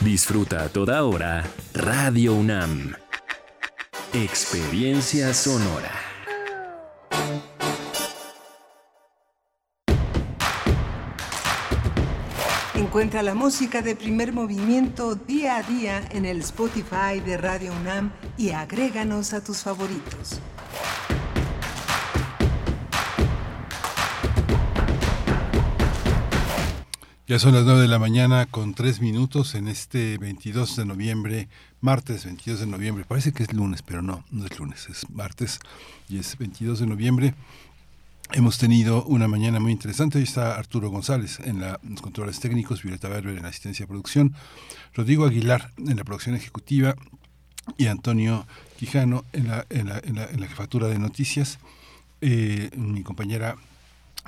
Disfruta 0.00 0.64
a 0.64 0.68
toda 0.68 1.04
hora 1.04 1.44
Radio 1.72 2.34
UNAM. 2.34 2.96
Experiencia 4.12 5.32
sonora. 5.34 5.92
Encuentra 12.74 13.22
la 13.22 13.34
música 13.34 13.82
de 13.82 13.94
primer 13.94 14.32
movimiento 14.32 15.14
día 15.14 15.58
a 15.58 15.62
día 15.62 16.02
en 16.10 16.24
el 16.24 16.40
Spotify 16.40 17.20
de 17.24 17.36
Radio 17.36 17.72
UNAM 17.72 18.10
y 18.36 18.50
agréganos 18.50 19.32
a 19.32 19.44
tus 19.44 19.62
favoritos. 19.62 20.40
Ya 27.26 27.38
son 27.38 27.54
las 27.54 27.64
9 27.64 27.80
de 27.80 27.88
la 27.88 27.98
mañana 27.98 28.44
con 28.44 28.74
3 28.74 29.00
minutos 29.00 29.54
en 29.54 29.66
este 29.66 30.18
22 30.18 30.76
de 30.76 30.84
noviembre, 30.84 31.48
martes 31.80 32.26
22 32.26 32.60
de 32.60 32.66
noviembre. 32.66 33.06
Parece 33.08 33.32
que 33.32 33.44
es 33.44 33.54
lunes, 33.54 33.80
pero 33.80 34.02
no, 34.02 34.26
no 34.30 34.44
es 34.44 34.58
lunes, 34.58 34.90
es 34.90 35.08
martes 35.08 35.58
y 36.10 36.18
es 36.18 36.36
22 36.36 36.80
de 36.80 36.86
noviembre. 36.86 37.34
Hemos 38.32 38.58
tenido 38.58 39.06
una 39.06 39.26
mañana 39.26 39.58
muy 39.58 39.72
interesante. 39.72 40.18
Hoy 40.18 40.24
está 40.24 40.56
Arturo 40.56 40.90
González 40.90 41.40
en 41.40 41.62
la, 41.62 41.80
los 41.82 42.02
controles 42.02 42.40
técnicos, 42.40 42.82
Violeta 42.82 43.08
Berber 43.08 43.34
en 43.34 43.44
la 43.44 43.48
asistencia 43.48 43.84
de 43.84 43.88
producción, 43.88 44.34
Rodrigo 44.92 45.24
Aguilar 45.24 45.70
en 45.78 45.96
la 45.96 46.04
producción 46.04 46.34
ejecutiva 46.34 46.94
y 47.78 47.86
Antonio 47.86 48.46
Quijano 48.76 49.24
en 49.32 49.48
la, 49.48 49.64
en 49.70 49.88
la, 49.88 49.98
en 49.98 50.40
la, 50.40 50.46
jefatura 50.46 50.88
de 50.88 50.98
noticias. 50.98 51.58
Eh, 52.20 52.68
mi 52.76 53.02
compañera 53.02 53.56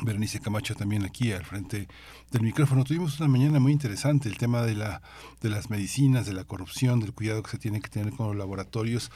Berenice 0.02 0.40
Camacho 0.40 0.74
también 0.74 1.04
aquí 1.04 1.32
al 1.32 1.44
frente 1.44 1.88
del 2.36 2.44
micrófono. 2.44 2.84
Tuvimos 2.84 3.18
una 3.18 3.28
mañana 3.28 3.58
muy 3.60 3.72
interesante, 3.72 4.28
el 4.28 4.36
tema 4.36 4.60
de, 4.62 4.74
la, 4.74 5.00
de 5.40 5.48
las 5.48 5.70
medicinas, 5.70 6.26
de 6.26 6.34
la 6.34 6.44
corrupción, 6.44 7.00
del 7.00 7.14
cuidado 7.14 7.42
que 7.42 7.50
se 7.50 7.56
tiene 7.56 7.80
que 7.80 7.88
tener 7.88 8.12
con 8.12 8.26
los 8.26 8.36
laboratorios 8.36 9.10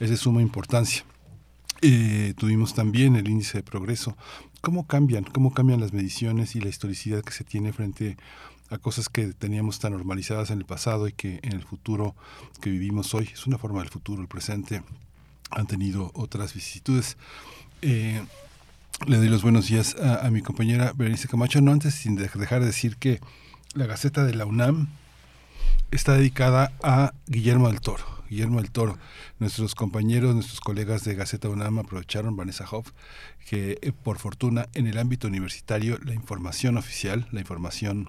es 0.00 0.10
de 0.10 0.16
suma 0.16 0.42
importancia. 0.42 1.04
Eh, 1.82 2.34
tuvimos 2.36 2.74
también 2.74 3.14
el 3.14 3.28
índice 3.28 3.58
de 3.58 3.62
progreso. 3.62 4.16
¿Cómo 4.60 4.88
cambian? 4.88 5.22
¿Cómo 5.22 5.54
cambian 5.54 5.80
las 5.80 5.92
mediciones 5.92 6.56
y 6.56 6.60
la 6.60 6.68
historicidad 6.68 7.22
que 7.22 7.32
se 7.32 7.44
tiene 7.44 7.72
frente 7.72 8.16
a 8.70 8.78
cosas 8.78 9.08
que 9.08 9.32
teníamos 9.34 9.78
tan 9.78 9.92
normalizadas 9.92 10.50
en 10.50 10.58
el 10.58 10.64
pasado 10.64 11.06
y 11.06 11.12
que 11.12 11.38
en 11.44 11.52
el 11.52 11.62
futuro 11.62 12.16
que 12.60 12.70
vivimos 12.70 13.14
hoy, 13.14 13.30
es 13.32 13.46
una 13.46 13.58
forma 13.58 13.80
del 13.80 13.90
futuro, 13.90 14.20
el 14.20 14.28
presente, 14.28 14.82
han 15.50 15.68
tenido 15.68 16.10
otras 16.14 16.54
vicisitudes. 16.54 17.18
Eh, 17.82 18.20
le 19.06 19.18
doy 19.18 19.28
los 19.28 19.42
buenos 19.42 19.68
días 19.68 19.96
a, 19.96 20.30
mi 20.30 20.40
compañera 20.40 20.92
Berenice 20.94 21.28
Camacho, 21.28 21.60
no 21.60 21.72
antes 21.72 21.94
sin 21.94 22.16
dejar 22.16 22.60
de 22.60 22.66
decir 22.66 22.96
que 22.96 23.20
la 23.74 23.86
Gaceta 23.86 24.24
de 24.24 24.34
la 24.34 24.46
UNAM 24.46 24.88
está 25.90 26.14
dedicada 26.14 26.72
a 26.82 27.12
Guillermo 27.26 27.68
del 27.68 27.80
Toro. 27.80 28.04
Guillermo 28.30 28.60
del 28.60 28.70
Toro. 28.70 28.98
Nuestros 29.38 29.74
compañeros, 29.74 30.34
nuestros 30.34 30.60
colegas 30.60 31.04
de 31.04 31.14
Gaceta 31.14 31.48
UNAM 31.48 31.78
aprovecharon, 31.78 32.36
Vanessa 32.36 32.66
Hoff, 32.70 32.92
que 33.46 33.78
eh, 33.82 33.92
por 33.92 34.18
fortuna 34.18 34.68
en 34.74 34.86
el 34.86 34.98
ámbito 34.98 35.28
universitario 35.28 35.98
la 36.02 36.14
información 36.14 36.78
oficial, 36.78 37.26
la 37.30 37.40
información 37.40 38.08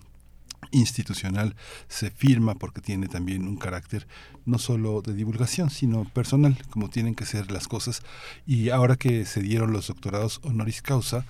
institucional 0.72 1.56
se 1.88 2.12
firma 2.12 2.56
porque 2.56 2.82
tiene 2.82 3.08
también 3.08 3.48
un 3.48 3.58
carácter 3.58 4.08
no 4.46 4.60
solo 4.60 5.02
de 5.02 5.14
divulgación, 5.14 5.70
sino 5.70 6.06
personal, 6.06 6.58
como 6.70 6.90
tienen 6.90 7.16
que 7.16 7.26
ser 7.26 7.52
las 7.52 7.68
cosas. 7.68 8.02
Y 8.46 8.70
ahora 8.70 8.96
que 8.96 9.26
se 9.26 9.42
dieron 9.42 9.74
los 9.74 9.88
doctorados 9.88 10.40
honoris 10.44 10.82
causa, 10.82 11.26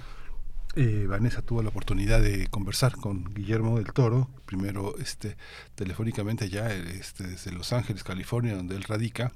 eh, 0.75 1.05
Vanessa 1.07 1.41
tuvo 1.41 1.63
la 1.63 1.69
oportunidad 1.69 2.21
de 2.21 2.47
conversar 2.47 2.97
con 2.97 3.33
Guillermo 3.33 3.77
del 3.77 3.93
Toro, 3.93 4.29
primero 4.45 4.97
este, 4.97 5.37
telefónicamente 5.75 6.45
allá 6.45 6.73
este, 6.73 7.25
desde 7.25 7.53
Los 7.53 7.71
Ángeles, 7.71 8.03
California, 8.03 8.55
donde 8.55 8.75
él 8.75 8.83
radica, 8.83 9.31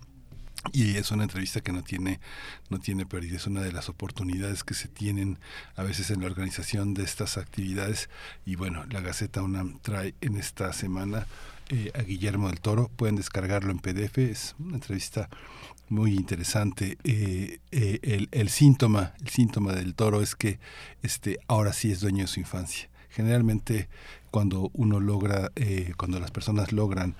y 0.73 0.97
es 0.97 1.11
una 1.11 1.23
entrevista 1.23 1.61
que 1.61 1.71
no 1.71 1.83
tiene 1.83 2.19
no 2.69 2.79
tiene 2.79 3.05
pérdida 3.05 3.37
es 3.37 3.47
una 3.47 3.61
de 3.61 3.71
las 3.71 3.89
oportunidades 3.89 4.63
que 4.63 4.73
se 4.73 4.87
tienen 4.87 5.39
a 5.75 5.83
veces 5.83 6.11
en 6.11 6.21
la 6.21 6.27
organización 6.27 6.93
de 6.93 7.03
estas 7.03 7.37
actividades. 7.37 8.09
Y 8.45 8.55
bueno 8.55 8.85
la 8.89 9.01
Gaceta 9.01 9.41
UNAM 9.41 9.79
trae 9.81 10.15
en 10.21 10.35
esta 10.35 10.73
semana 10.73 11.25
eh, 11.69 11.91
a 11.95 12.01
Guillermo 12.01 12.49
del 12.49 12.59
Toro. 12.59 12.89
Pueden 12.95 13.15
descargarlo 13.15 13.71
en 13.71 13.79
PDF 13.79 14.17
es 14.17 14.55
una 14.59 14.75
entrevista 14.75 15.29
muy 15.87 16.13
interesante. 16.13 16.97
Eh, 17.03 17.59
eh, 17.71 17.99
el, 18.03 18.29
el 18.31 18.49
síntoma 18.49 19.13
el 19.21 19.29
síntoma 19.29 19.73
del 19.73 19.95
Toro 19.95 20.21
es 20.21 20.35
que 20.35 20.59
este 21.03 21.39
ahora 21.47 21.73
sí 21.73 21.91
es 21.91 22.01
dueño 22.01 22.23
de 22.23 22.27
su 22.27 22.39
infancia. 22.39 22.89
Generalmente 23.09 23.89
cuando 24.31 24.69
uno 24.73 24.99
logra 24.99 25.51
eh, 25.55 25.93
cuando 25.97 26.19
las 26.19 26.31
personas 26.31 26.71
logran 26.71 27.15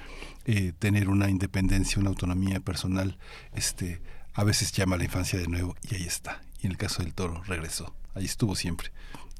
eh, 0.46 0.74
tener 0.80 1.10
una 1.10 1.30
independencia, 1.30 2.00
una 2.00 2.10
autonomía 2.10 2.60
personal, 2.60 3.18
este, 3.54 4.02
a 4.34 4.44
veces 4.44 4.72
llama 4.72 4.96
a 4.96 5.00
la 5.00 5.06
infancia 5.06 5.40
de 5.40 5.48
nuevo 5.48 5.76
y 5.90 5.96
ahí 5.96 6.04
está. 6.04 6.42
Y 6.62 6.68
en 6.68 6.72
el 6.72 6.78
caso 6.78 7.04
del 7.04 7.14
toro 7.14 7.42
regresó, 7.44 7.94
ahí 8.16 8.26
estuvo 8.26 8.56
siempre 8.56 8.92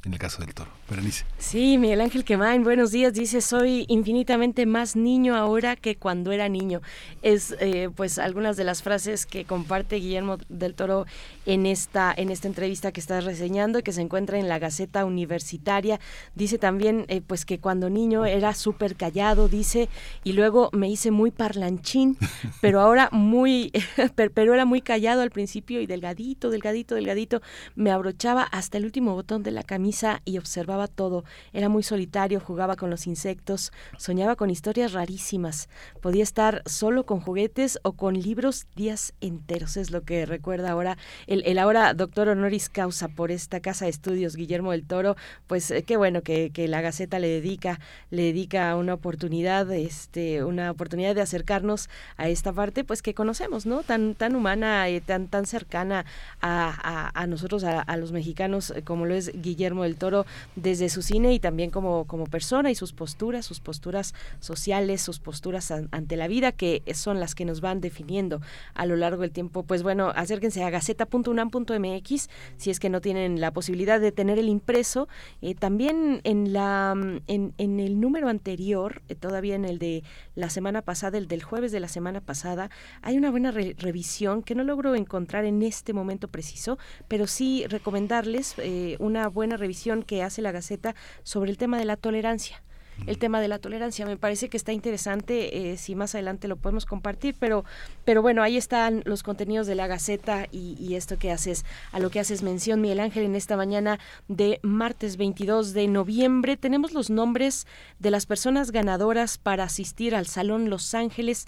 en 0.06 0.14
el 0.14 0.20
caso 0.20 0.42
del 0.42 0.54
toro. 0.54 0.72
Berenice. 0.90 1.26
Sí, 1.38 1.78
Miguel 1.78 2.02
Ángel 2.02 2.24
Quemain, 2.24 2.64
buenos 2.64 2.92
días. 2.92 3.14
Dice, 3.14 3.42
soy 3.42 3.86
infinitamente 3.90 4.66
más 4.66 4.96
niño 4.96 5.36
ahora 5.36 5.76
que 5.76 5.98
cuando 5.98 6.32
era 6.32 6.48
niño. 6.48 6.82
Es 7.22 7.56
eh, 7.60 7.90
pues 7.94 8.18
algunas 8.18 8.56
de 8.56 8.64
las 8.64 8.82
frases 8.82 9.26
que 9.26 9.44
comparte 9.44 9.98
Guillermo 9.98 10.38
del 10.48 10.74
Toro 10.74 11.06
en 11.46 11.66
esta, 11.66 12.14
en 12.16 12.32
esta 12.32 12.48
entrevista 12.48 12.94
que 12.94 13.02
estás 13.02 13.26
reseñando 13.26 13.80
y 13.80 13.84
que 13.84 13.92
se 13.92 14.02
encuentra 14.02 14.40
en 14.40 14.48
la 14.48 14.58
Gaceta 14.58 15.04
Universitaria. 15.04 16.00
Dice 16.34 16.58
también 16.58 17.06
eh, 17.10 17.22
pues 17.22 17.46
que 17.46 17.60
cuando 17.60 17.90
niño 17.90 18.26
era 18.26 18.54
súper 18.54 18.96
callado, 18.96 19.50
dice, 19.50 19.90
y 20.24 20.32
luego 20.32 20.70
me 20.72 20.90
hice 20.90 21.12
muy 21.12 21.32
parlanchín, 21.32 22.18
pero 22.62 22.80
ahora 22.80 23.10
muy, 23.12 23.74
pero 24.16 24.54
era 24.54 24.64
muy 24.64 24.82
callado 24.82 25.22
al 25.22 25.30
principio 25.30 25.82
y 25.82 25.88
delgadito, 25.88 26.50
delgadito, 26.50 26.96
delgadito. 26.96 27.42
Me 27.76 27.92
abrochaba 27.92 28.44
hasta 28.60 28.78
el 28.78 28.86
último 28.86 29.14
botón 29.14 29.42
de 29.42 29.52
la 29.52 29.64
camisa 29.64 30.22
y 30.26 30.38
observaba 30.38 30.88
todo. 30.88 31.24
Era 31.54 31.70
muy 31.70 31.82
solitario, 31.82 32.40
jugaba 32.40 32.76
con 32.76 32.90
los 32.90 33.08
insectos, 33.08 33.72
soñaba 33.98 34.36
con 34.36 34.50
historias 34.50 34.94
rarísimas. 34.94 35.70
Podía 36.02 36.24
estar 36.24 36.62
solo 36.66 37.06
con 37.06 37.22
juguetes 37.22 37.80
o 37.84 37.94
con 37.94 38.20
libros 38.20 38.68
días 38.76 39.14
enteros. 39.22 39.78
Es 39.78 39.92
lo 39.92 40.04
que 40.04 40.26
recuerda 40.26 40.72
ahora 40.72 40.98
el, 41.26 41.42
el 41.46 41.58
ahora 41.58 41.94
doctor 41.94 42.28
honoris 42.28 42.70
causa 42.70 43.08
por 43.08 43.32
esta 43.32 43.62
casa 43.62 43.86
de 43.86 43.92
estudios, 43.92 44.36
Guillermo 44.36 44.72
del 44.72 44.86
Toro. 44.86 45.16
Pues 45.48 45.72
eh, 45.72 45.84
qué 45.84 45.96
bueno 45.96 46.22
que, 46.22 46.52
que, 46.52 46.68
la 46.68 46.82
Gaceta 46.82 47.18
le 47.20 47.30
dedica, 47.30 47.80
le 48.12 48.24
dedica 48.24 48.76
una 48.76 48.94
oportunidad, 48.94 49.72
este, 49.72 50.44
una 50.44 50.70
oportunidad 50.70 51.16
de 51.16 51.22
acercarnos 51.22 51.90
a 52.18 52.28
esta 52.28 52.52
parte, 52.52 52.84
pues 52.84 53.02
que 53.02 53.14
conocemos, 53.14 53.66
¿no? 53.66 53.84
Tan, 53.84 54.16
tan 54.16 54.36
humana, 54.36 54.88
eh, 54.90 55.00
tan, 55.02 55.28
tan 55.28 55.46
cercana 55.46 56.06
a, 56.42 57.10
a, 57.14 57.22
a 57.22 57.28
nosotros, 57.28 57.64
a, 57.64 57.80
a 57.82 57.98
los 57.98 58.12
mexicanos, 58.12 58.49
eh, 58.58 58.84
como 58.84 59.06
lo 59.06 59.16
es 59.16 59.32
Guillermo 59.42 59.84
del 59.84 59.96
Toro 59.96 60.26
desde 60.56 60.90
su 60.90 61.02
cine 61.02 61.34
y 61.34 61.40
también 61.40 61.70
como, 61.70 62.06
como 62.06 62.26
persona 62.26 62.72
y 62.72 62.76
sus 62.76 62.94
posturas, 62.94 63.46
sus 63.46 63.60
posturas 63.60 64.14
sociales, 64.40 65.02
sus 65.02 65.20
posturas 65.20 65.72
an, 65.72 65.88
ante 65.92 66.18
la 66.18 66.28
vida, 66.28 66.52
que 66.52 66.84
son 66.94 67.20
las 67.20 67.36
que 67.36 67.46
nos 67.46 67.62
van 67.62 67.82
definiendo 67.82 68.42
a 68.74 68.86
lo 68.86 68.96
largo 68.96 69.22
del 69.22 69.32
tiempo. 69.32 69.64
Pues 69.64 69.84
bueno, 69.84 70.12
acérquense 70.16 70.64
a 70.64 70.70
gaceta.unam.mx 70.70 72.30
si 72.58 72.70
es 72.70 72.80
que 72.80 72.90
no 72.90 73.02
tienen 73.02 73.40
la 73.40 73.52
posibilidad 73.52 74.00
de 74.00 74.12
tener 74.12 74.40
el 74.40 74.50
impreso. 74.50 75.08
Eh, 75.42 75.56
también 75.56 76.22
en, 76.24 76.54
la, 76.54 76.94
en, 77.28 77.54
en, 77.58 77.80
el 77.80 78.00
número 78.00 78.30
anterior, 78.30 79.02
eh, 79.08 79.16
todavía 79.16 79.56
en 79.56 79.66
el 79.66 79.80
de 79.80 80.04
la 80.40 80.50
semana 80.50 80.82
pasada, 80.82 81.18
el 81.18 81.28
del 81.28 81.44
jueves 81.44 81.72
de 81.72 81.80
la 81.80 81.88
semana 81.88 82.22
pasada, 82.22 82.70
hay 83.02 83.18
una 83.18 83.30
buena 83.30 83.52
re 83.52 83.76
revisión 83.78 84.42
que 84.42 84.56
no 84.56 84.64
logro 84.64 84.96
encontrar 84.96 85.46
en 85.46 85.62
este 85.62 85.94
momento 85.94 86.28
preciso, 86.28 86.78
pero 87.08 87.28
sí 87.28 87.66
recomendarles 87.68 88.56
eh, 88.58 88.96
una 89.00 89.28
buena 89.28 89.58
revisión 89.58 90.04
que 90.04 90.24
hace 90.24 90.42
la 90.42 90.52
Gaceta 90.52 90.96
sobre 91.24 91.52
el 91.52 91.58
tema 91.58 91.78
de 91.78 91.86
la 91.86 91.98
tolerancia 91.98 92.64
el 93.08 93.18
tema 93.18 93.42
de 93.42 93.48
la 93.48 93.60
tolerancia. 93.60 94.06
Me 94.06 94.18
parece 94.18 94.50
que 94.50 94.58
está 94.58 94.72
interesante, 94.72 95.72
eh, 95.72 95.78
si 95.78 95.96
más 95.96 96.16
adelante 96.16 96.48
lo 96.48 96.56
podemos 96.56 96.86
compartir, 96.86 97.36
pero, 97.40 97.66
pero 98.06 98.22
bueno, 98.22 98.44
ahí 98.44 98.58
están 98.58 99.02
los 99.06 99.24
contenidos 99.24 99.68
de 99.68 99.76
la 99.76 99.88
Gaceta 99.88 100.48
y, 100.52 100.76
y, 100.80 100.96
esto 100.96 101.18
que 101.18 101.32
haces, 101.32 101.66
a 101.92 102.00
lo 102.00 102.10
que 102.10 102.20
haces 102.20 102.44
mención, 102.44 102.82
Miguel 102.82 103.00
Ángel, 103.00 103.24
en 103.24 103.36
esta 103.36 103.58
mañana 103.58 104.00
de 104.28 104.60
martes 104.62 105.18
22 105.18 105.74
de 105.74 105.88
noviembre. 105.88 106.58
Tenemos 106.58 106.94
los 106.94 107.10
nombres 107.10 107.68
de 108.00 108.12
las 108.12 108.26
personas 108.26 108.72
ganadoras 108.72 109.38
para 109.38 109.64
asistir 109.64 110.16
al 110.16 110.28
Salón 110.28 110.70
Los 110.70 110.94
Ángeles 110.94 111.48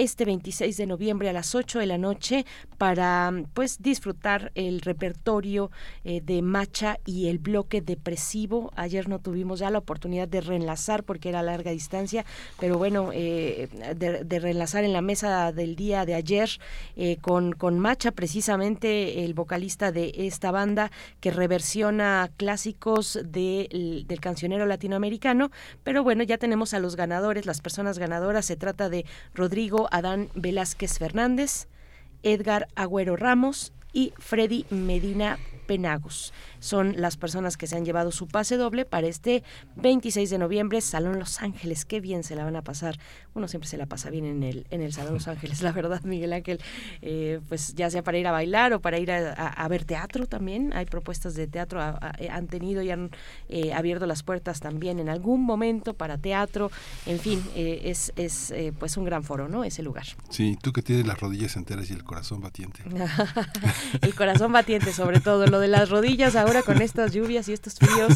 este 0.00 0.24
26 0.24 0.78
de 0.78 0.86
noviembre 0.86 1.28
a 1.28 1.32
las 1.34 1.54
8 1.54 1.78
de 1.78 1.86
la 1.86 1.98
noche 1.98 2.46
para 2.78 3.30
pues 3.52 3.82
disfrutar 3.82 4.50
el 4.54 4.80
repertorio 4.80 5.70
eh, 6.04 6.22
de 6.24 6.40
Macha 6.40 6.98
y 7.04 7.28
el 7.28 7.38
bloque 7.38 7.82
depresivo. 7.82 8.72
Ayer 8.76 9.10
no 9.10 9.18
tuvimos 9.18 9.60
ya 9.60 9.68
la 9.68 9.78
oportunidad 9.78 10.26
de 10.26 10.40
reenlazar 10.40 11.04
porque 11.04 11.28
era 11.28 11.42
larga 11.42 11.70
distancia, 11.70 12.24
pero 12.58 12.78
bueno, 12.78 13.10
eh, 13.12 13.68
de, 13.94 14.38
reenlazar 14.38 14.84
en 14.84 14.94
la 14.94 15.02
mesa 15.02 15.52
del 15.52 15.76
día 15.76 16.06
de 16.06 16.14
ayer 16.14 16.48
eh, 16.96 17.18
con, 17.20 17.52
con 17.52 17.78
Macha, 17.78 18.10
precisamente 18.10 19.24
el 19.24 19.34
vocalista 19.34 19.92
de 19.92 20.14
esta 20.16 20.50
banda 20.50 20.90
que 21.20 21.30
reversiona 21.30 22.30
clásicos 22.38 23.18
del 23.22 24.06
cancionero 24.20 24.64
latinoamericano, 24.64 25.50
pero 25.84 26.02
bueno, 26.02 26.22
ya 26.22 26.38
tenemos 26.38 26.72
a 26.72 26.80
los 26.80 26.96
ganadores, 26.96 27.44
las 27.44 27.60
personas 27.60 27.98
ganadoras, 27.98 28.46
se 28.46 28.56
trata 28.56 28.88
de 28.88 29.04
Rodrigo 29.34 29.88
Adán 29.90 30.28
Velázquez 30.34 30.98
Fernández, 30.98 31.68
Edgar 32.22 32.68
Agüero 32.76 33.16
Ramos 33.16 33.72
y 33.92 34.12
Freddy 34.18 34.66
Medina 34.70 35.38
Penagos 35.66 36.32
son 36.60 36.94
las 36.96 37.16
personas 37.16 37.56
que 37.56 37.66
se 37.66 37.76
han 37.76 37.84
llevado 37.84 38.12
su 38.12 38.28
pase 38.28 38.56
doble 38.56 38.84
para 38.84 39.06
este 39.06 39.42
26 39.76 40.30
de 40.30 40.38
noviembre, 40.38 40.80
Salón 40.80 41.18
Los 41.18 41.40
Ángeles. 41.40 41.84
Qué 41.84 42.00
bien 42.00 42.22
se 42.22 42.36
la 42.36 42.44
van 42.44 42.56
a 42.56 42.62
pasar. 42.62 42.98
Uno 43.34 43.48
siempre 43.48 43.68
se 43.68 43.76
la 43.76 43.86
pasa 43.86 44.10
bien 44.10 44.26
en 44.26 44.42
el, 44.42 44.66
en 44.70 44.82
el 44.82 44.92
Salón 44.92 45.14
Los 45.14 45.26
Ángeles, 45.26 45.62
la 45.62 45.72
verdad, 45.72 46.02
Miguel 46.04 46.32
Ángel. 46.32 46.60
Eh, 47.02 47.40
pues 47.48 47.74
ya 47.74 47.90
sea 47.90 48.04
para 48.04 48.18
ir 48.18 48.26
a 48.26 48.32
bailar 48.32 48.72
o 48.72 48.80
para 48.80 48.98
ir 48.98 49.10
a, 49.10 49.68
ver 49.68 49.84
teatro 49.84 50.26
también. 50.26 50.72
Hay 50.74 50.84
propuestas 50.84 51.34
de 51.34 51.46
teatro, 51.46 51.80
han 51.80 52.46
tenido 52.46 52.82
y 52.82 52.90
han 52.90 53.10
eh, 53.48 53.72
abierto 53.72 54.06
las 54.06 54.22
puertas 54.22 54.60
también 54.60 54.98
en 54.98 55.08
algún 55.08 55.42
momento 55.42 55.94
para 55.94 56.18
teatro. 56.18 56.70
En 57.06 57.18
fin, 57.18 57.42
eh, 57.54 57.82
es, 57.84 58.12
es 58.16 58.52
pues 58.78 58.96
un 58.96 59.04
gran 59.04 59.24
foro, 59.24 59.48
¿no? 59.48 59.64
Ese 59.64 59.82
lugar. 59.82 60.04
Sí, 60.28 60.58
tú 60.60 60.72
que 60.72 60.82
tienes 60.82 61.06
las 61.06 61.18
rodillas 61.18 61.56
enteras 61.56 61.90
y 61.90 61.94
el 61.94 62.04
corazón 62.04 62.40
batiente. 62.40 62.82
el 64.02 64.14
corazón 64.14 64.52
batiente, 64.52 64.92
sobre 64.92 65.20
todo. 65.20 65.46
Lo 65.46 65.60
de 65.60 65.68
las 65.68 65.88
rodillas 65.88 66.36
ahora 66.36 66.49
ahora 66.50 66.62
con 66.62 66.82
estas 66.82 67.12
lluvias 67.12 67.48
y 67.48 67.52
estos 67.52 67.74
fríos 67.74 68.12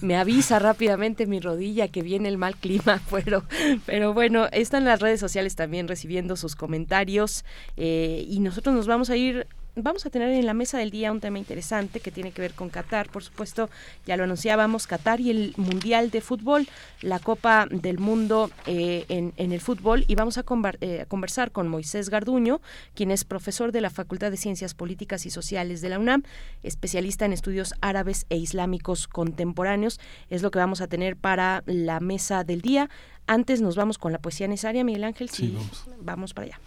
me 0.00 0.16
avisa 0.16 0.58
rápidamente 0.58 1.26
mi 1.26 1.38
rodilla 1.38 1.88
que 1.88 2.00
viene 2.00 2.30
el 2.30 2.38
mal 2.38 2.56
clima, 2.56 3.02
pero, 3.10 3.44
pero 3.84 4.14
bueno, 4.14 4.46
están 4.52 4.86
las 4.86 5.00
redes 5.00 5.20
sociales 5.20 5.54
también 5.54 5.86
recibiendo 5.86 6.36
sus 6.36 6.56
comentarios 6.56 7.44
eh, 7.76 8.24
y 8.26 8.40
nosotros 8.40 8.74
nos 8.74 8.86
vamos 8.86 9.10
a 9.10 9.16
ir 9.16 9.46
vamos 9.76 10.06
a 10.06 10.10
tener 10.10 10.30
en 10.30 10.46
la 10.46 10.54
mesa 10.54 10.78
del 10.78 10.90
día 10.90 11.10
un 11.10 11.20
tema 11.20 11.38
interesante 11.38 12.00
que 12.00 12.10
tiene 12.10 12.32
que 12.32 12.40
ver 12.40 12.54
con 12.54 12.68
Qatar, 12.68 13.08
por 13.10 13.22
supuesto, 13.22 13.68
ya 14.06 14.16
lo 14.16 14.24
anunciábamos, 14.24 14.86
Qatar 14.86 15.20
y 15.20 15.30
el 15.30 15.54
Mundial 15.56 16.10
de 16.10 16.20
Fútbol, 16.20 16.68
la 17.00 17.18
Copa 17.18 17.66
del 17.70 17.98
Mundo 17.98 18.50
eh, 18.66 19.04
en, 19.08 19.52
el 19.52 19.60
fútbol, 19.60 20.04
y 20.06 20.14
vamos 20.14 20.38
eh, 20.38 21.00
a, 21.00 21.06
conversar 21.06 21.50
con 21.50 21.68
Moisés 21.68 22.08
Garduño, 22.08 22.60
quien 22.94 23.10
es 23.10 23.24
profesor 23.24 23.72
de 23.72 23.80
la 23.80 23.90
Facultad 23.90 24.30
de 24.30 24.36
Ciencias 24.36 24.74
Políticas 24.74 25.26
y 25.26 25.30
Sociales 25.30 25.80
de 25.80 25.88
la 25.88 25.98
UNAM, 25.98 26.22
especialista 26.62 27.24
en 27.24 27.32
estudios 27.32 27.74
árabes 27.80 28.26
e 28.30 28.36
islámicos 28.36 29.08
contemporáneos, 29.08 30.00
es 30.30 30.42
lo 30.42 30.50
que 30.50 30.58
vamos 30.58 30.80
a 30.80 30.86
tener 30.86 31.16
para 31.16 31.62
la 31.66 32.00
mesa 32.00 32.44
del 32.44 32.60
día. 32.60 32.90
Antes 33.26 33.60
nos 33.60 33.76
vamos 33.76 33.98
con 33.98 34.12
la 34.12 34.18
poesía 34.18 34.48
necesaria, 34.48 34.84
Miguel 34.84 35.04
Ángel. 35.04 35.30
Sí, 35.30 35.52
vamos. 35.54 35.86
vamos 36.00 36.34
para 36.34 36.46
allá. 36.46 36.60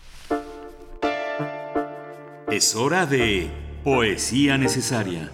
Es 2.49 2.77
hora 2.77 3.05
de 3.05 3.51
Poesía 3.83 4.57
Necesaria. 4.57 5.33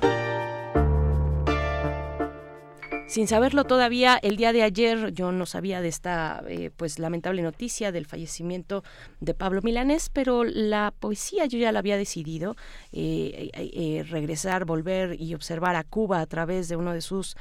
Sin 3.05 3.27
saberlo 3.27 3.65
todavía, 3.65 4.17
el 4.23 4.35
día 4.35 4.51
de 4.51 4.63
ayer 4.63 5.13
yo 5.13 5.31
no 5.31 5.45
sabía 5.45 5.79
de 5.81 5.89
esta 5.89 6.43
eh, 6.47 6.71
pues 6.75 6.97
lamentable 6.97 7.43
noticia 7.43 7.91
del 7.91 8.07
fallecimiento 8.07 8.83
de 9.19 9.35
Pablo 9.35 9.61
Milanés, 9.61 10.09
pero 10.09 10.43
la 10.43 10.91
poesía 10.99 11.45
yo 11.45 11.59
ya 11.59 11.71
la 11.71 11.77
había 11.77 11.97
decidido 11.97 12.55
eh, 12.91 13.51
eh, 13.53 14.03
regresar, 14.09 14.65
volver 14.65 15.21
y 15.21 15.35
observar 15.35 15.75
a 15.75 15.83
Cuba 15.83 16.19
a 16.19 16.25
través 16.25 16.67
de 16.67 16.77
uno 16.77 16.93
de 16.93 17.01
sus 17.01 17.37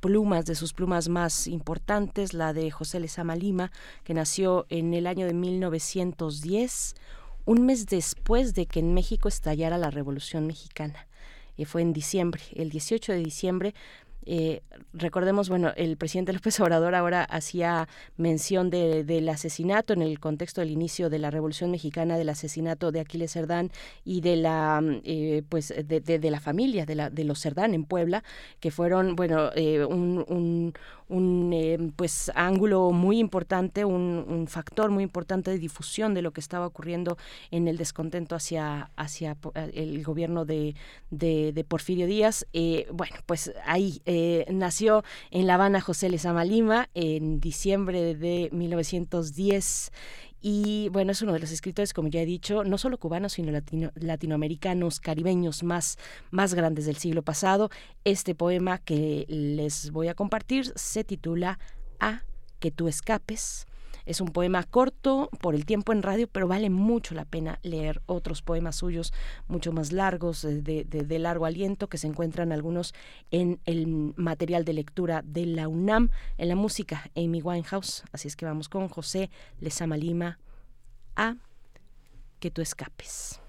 plumas, 0.00 0.44
de 0.44 0.56
sus 0.56 0.72
plumas 0.72 1.08
más 1.08 1.46
importantes, 1.46 2.34
la 2.34 2.52
de 2.52 2.72
José 2.72 2.98
Lezama 2.98 3.36
Lima, 3.36 3.70
que 4.02 4.12
nació 4.12 4.66
en 4.70 4.92
el 4.92 5.06
año 5.06 5.26
de 5.26 5.34
1910 5.34 6.96
un 7.44 7.66
mes 7.66 7.86
después 7.86 8.54
de 8.54 8.66
que 8.66 8.80
en 8.80 8.94
México 8.94 9.28
estallara 9.28 9.78
la 9.78 9.90
Revolución 9.90 10.46
Mexicana. 10.46 11.06
y 11.54 11.66
fue 11.66 11.82
en 11.82 11.92
diciembre, 11.92 12.40
el 12.54 12.70
18 12.70 13.12
de 13.12 13.18
diciembre, 13.18 13.74
eh, 14.24 14.62
recordemos, 14.92 15.48
bueno, 15.48 15.72
el 15.76 15.96
presidente 15.96 16.32
López 16.32 16.58
Obrador 16.60 16.94
ahora 16.94 17.24
hacía 17.24 17.88
mención 18.16 18.70
de, 18.70 19.04
del 19.04 19.28
asesinato 19.28 19.92
en 19.92 20.02
el 20.02 20.20
contexto 20.20 20.60
del 20.60 20.70
inicio 20.70 21.10
de 21.10 21.18
la 21.18 21.30
Revolución 21.30 21.70
Mexicana, 21.70 22.16
del 22.16 22.28
asesinato 22.28 22.92
de 22.92 23.00
Aquiles 23.00 23.32
Cerdán 23.32 23.70
y 24.04 24.20
de 24.20 24.36
la, 24.36 24.80
eh, 25.04 25.42
pues, 25.48 25.68
de, 25.68 26.00
de, 26.00 26.30
la 26.30 26.40
familia 26.40 26.86
de, 26.86 26.94
la, 26.94 27.10
de 27.10 27.24
los 27.24 27.40
Cerdán 27.40 27.74
en 27.74 27.84
Puebla, 27.84 28.22
que 28.60 28.70
fueron, 28.70 29.16
bueno, 29.16 29.50
eh, 29.54 29.84
un, 29.84 30.24
un, 30.28 30.74
un 31.08 31.92
pues 31.96 32.30
ángulo 32.34 32.90
muy 32.92 33.18
importante, 33.18 33.84
un, 33.84 34.24
un, 34.28 34.46
factor 34.46 34.90
muy 34.90 35.04
importante 35.04 35.50
de 35.50 35.58
difusión 35.58 36.14
de 36.14 36.22
lo 36.22 36.32
que 36.32 36.40
estaba 36.40 36.66
ocurriendo 36.66 37.16
en 37.50 37.68
el 37.68 37.76
descontento 37.76 38.34
hacia, 38.34 38.90
hacia 38.96 39.36
el 39.72 40.02
gobierno 40.02 40.44
de, 40.44 40.74
de, 41.10 41.64
Porfirio 41.68 42.06
Díaz. 42.06 42.46
bueno, 42.92 43.16
pues 43.26 43.52
ahí 43.64 44.00
eh, 44.14 44.44
nació 44.52 45.04
en 45.30 45.46
La 45.46 45.54
Habana 45.54 45.80
José 45.80 46.10
Lezama 46.10 46.44
Lima 46.44 46.90
en 46.92 47.40
diciembre 47.40 48.14
de 48.14 48.50
1910 48.52 49.90
y 50.42 50.90
bueno, 50.90 51.12
es 51.12 51.22
uno 51.22 51.32
de 51.32 51.38
los 51.38 51.50
escritores, 51.50 51.94
como 51.94 52.08
ya 52.08 52.20
he 52.20 52.26
dicho, 52.26 52.62
no 52.64 52.76
solo 52.76 52.98
cubanos, 52.98 53.34
sino 53.34 53.58
latinoamericanos, 53.94 55.00
caribeños 55.00 55.62
más, 55.62 55.96
más 56.30 56.52
grandes 56.52 56.84
del 56.84 56.96
siglo 56.96 57.22
pasado. 57.22 57.70
Este 58.04 58.34
poema 58.34 58.78
que 58.78 59.24
les 59.28 59.92
voy 59.92 60.08
a 60.08 60.14
compartir 60.14 60.72
se 60.74 61.04
titula 61.04 61.58
A 62.00 62.24
que 62.58 62.70
tú 62.70 62.88
escapes. 62.88 63.66
Es 64.04 64.20
un 64.20 64.28
poema 64.28 64.62
corto 64.64 65.30
por 65.40 65.54
el 65.54 65.64
tiempo 65.64 65.92
en 65.92 66.02
radio, 66.02 66.28
pero 66.28 66.48
vale 66.48 66.70
mucho 66.70 67.14
la 67.14 67.24
pena 67.24 67.58
leer 67.62 68.02
otros 68.06 68.42
poemas 68.42 68.76
suyos 68.76 69.12
mucho 69.46 69.72
más 69.72 69.92
largos, 69.92 70.42
de, 70.42 71.18
largo 71.18 71.46
aliento, 71.46 71.88
que 71.88 71.98
se 71.98 72.06
encuentran 72.06 72.52
algunos 72.52 72.94
en 73.30 73.60
el 73.64 73.86
material 74.16 74.64
de 74.64 74.72
lectura 74.72 75.22
de 75.24 75.46
la 75.46 75.68
UNAM, 75.68 76.10
en 76.38 76.48
la 76.48 76.56
música 76.56 77.10
Amy 77.16 77.42
Winehouse. 77.42 78.04
Así 78.12 78.28
es 78.28 78.36
que 78.36 78.44
vamos 78.44 78.68
con 78.68 78.88
José 78.88 79.30
Lezama 79.60 79.96
Lima 79.96 80.38
a 81.16 81.36
que 82.40 82.50
tú 82.50 82.62
escapes. 82.62 83.40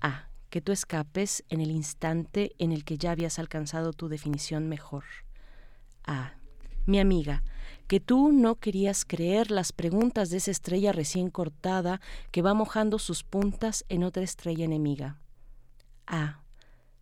A 0.00 0.28
que 0.50 0.60
tú 0.60 0.72
escapes 0.72 1.44
en 1.48 1.60
el 1.60 1.70
instante 1.70 2.52
en 2.58 2.72
el 2.72 2.84
que 2.84 2.98
ya 2.98 3.10
habías 3.10 3.38
alcanzado 3.38 3.92
tu 3.92 4.08
definición 4.08 4.68
mejor. 4.68 5.04
A 6.04 6.34
mi 6.86 7.00
amiga, 7.00 7.42
que 7.88 8.00
tú 8.00 8.32
no 8.32 8.56
querías 8.56 9.04
creer 9.04 9.50
las 9.50 9.72
preguntas 9.72 10.28
de 10.30 10.36
esa 10.36 10.50
estrella 10.50 10.92
recién 10.92 11.30
cortada 11.30 12.00
que 12.30 12.42
va 12.42 12.52
mojando 12.54 12.98
sus 12.98 13.24
puntas 13.24 13.84
en 13.88 14.04
otra 14.04 14.22
estrella 14.22 14.66
enemiga. 14.66 15.18
Ah, 16.06 16.42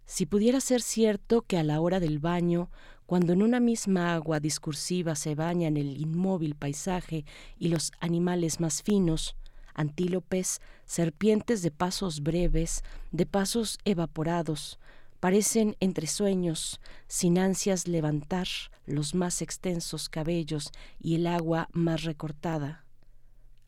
si 0.07 0.25
pudiera 0.25 0.61
ser 0.61 0.81
cierto 0.81 1.43
que 1.43 1.59
a 1.59 1.65
la 1.65 1.81
hora 1.81 1.99
del 1.99 2.21
baño, 2.21 2.71
cuando 3.05 3.33
en 3.33 3.43
una 3.43 3.59
misma 3.59 4.15
agua 4.15 4.39
discursiva 4.39 5.17
se 5.17 5.35
bañan 5.35 5.77
el 5.77 6.01
inmóvil 6.01 6.55
paisaje 6.55 7.25
y 7.59 7.69
los 7.69 7.91
animales 7.99 8.61
más 8.61 8.83
finos, 8.83 9.35
antílopes, 9.75 10.61
serpientes 10.85 11.63
de 11.63 11.73
pasos 11.73 12.23
breves, 12.23 12.85
de 13.11 13.27
pasos 13.27 13.79
evaporados, 13.85 14.79
parecen 15.27 15.77
entre 15.81 16.07
sueños, 16.07 16.81
sin 17.09 17.37
ansias 17.37 17.89
levantar 17.89 18.47
los 18.85 19.13
más 19.17 19.43
extensos 19.43 20.09
cabellos 20.09 20.71
y 21.01 21.17
el 21.17 21.27
agua 21.27 21.69
más 21.73 22.05
recortada. 22.05 22.85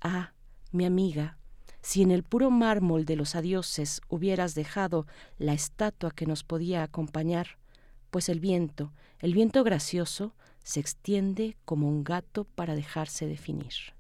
Ah, 0.01 0.35
mi 0.71 0.85
amiga, 0.85 1.37
si 1.83 2.03
en 2.03 2.13
el 2.13 2.23
puro 2.23 2.53
mármol 2.53 3.07
de 3.07 3.17
los 3.17 3.35
adioses 3.35 4.01
hubieras 4.09 4.55
dejado 4.55 5.09
la 5.37 5.53
estatua 5.53 6.13
que 6.13 6.27
nos 6.27 6.45
podía 6.45 6.85
acompañar, 6.85 7.59
pues 8.13 8.29
el 8.29 8.39
viento, 8.39 8.93
el 9.19 9.35
viento 9.35 9.65
gracioso, 9.65 10.37
se 10.63 10.79
extiende 10.79 11.57
como 11.65 11.89
un 11.89 12.05
gato 12.05 12.45
para 12.45 12.77
dejarse 12.77 13.27
definir. 13.27 13.98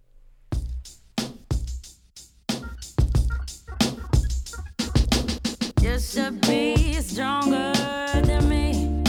Just 5.90 6.15
to 6.16 6.31
be 6.47 6.93
stronger 7.01 7.73
than 8.23 8.47
me. 8.47 9.02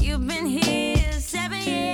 You've 0.00 0.26
been 0.26 0.46
here 0.46 1.12
seven 1.20 1.60
years 1.60 1.91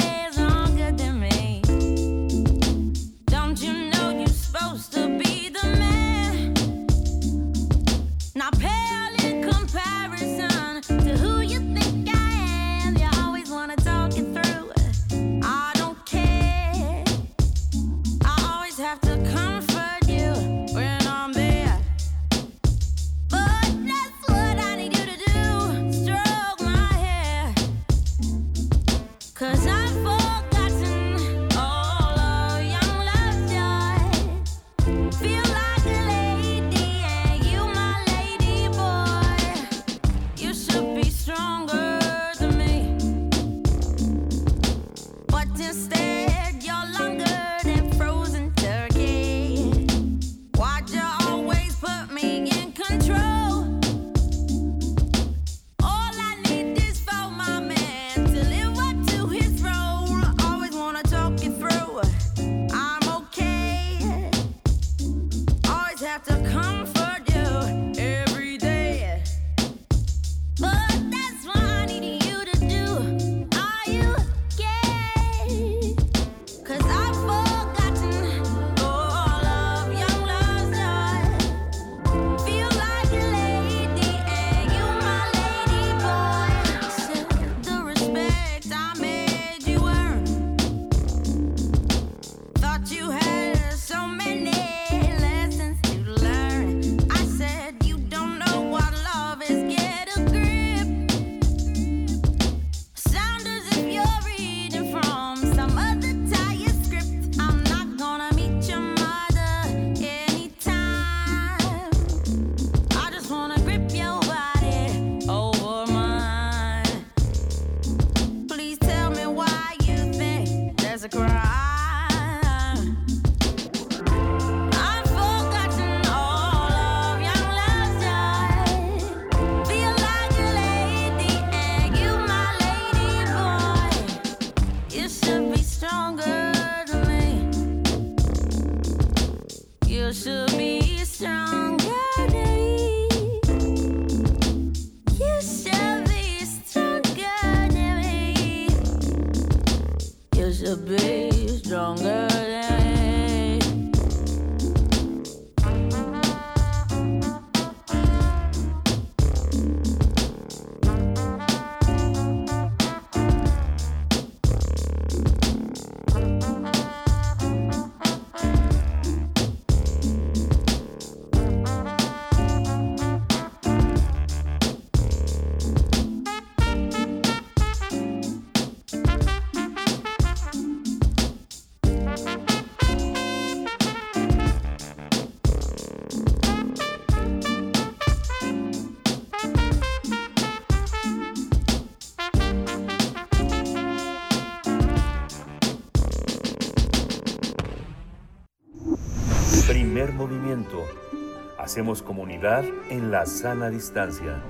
Hacemos 201.69 202.01
comunidad 202.01 202.65
en 202.89 203.11
la 203.11 203.27
sana 203.27 203.69
distancia. 203.69 204.43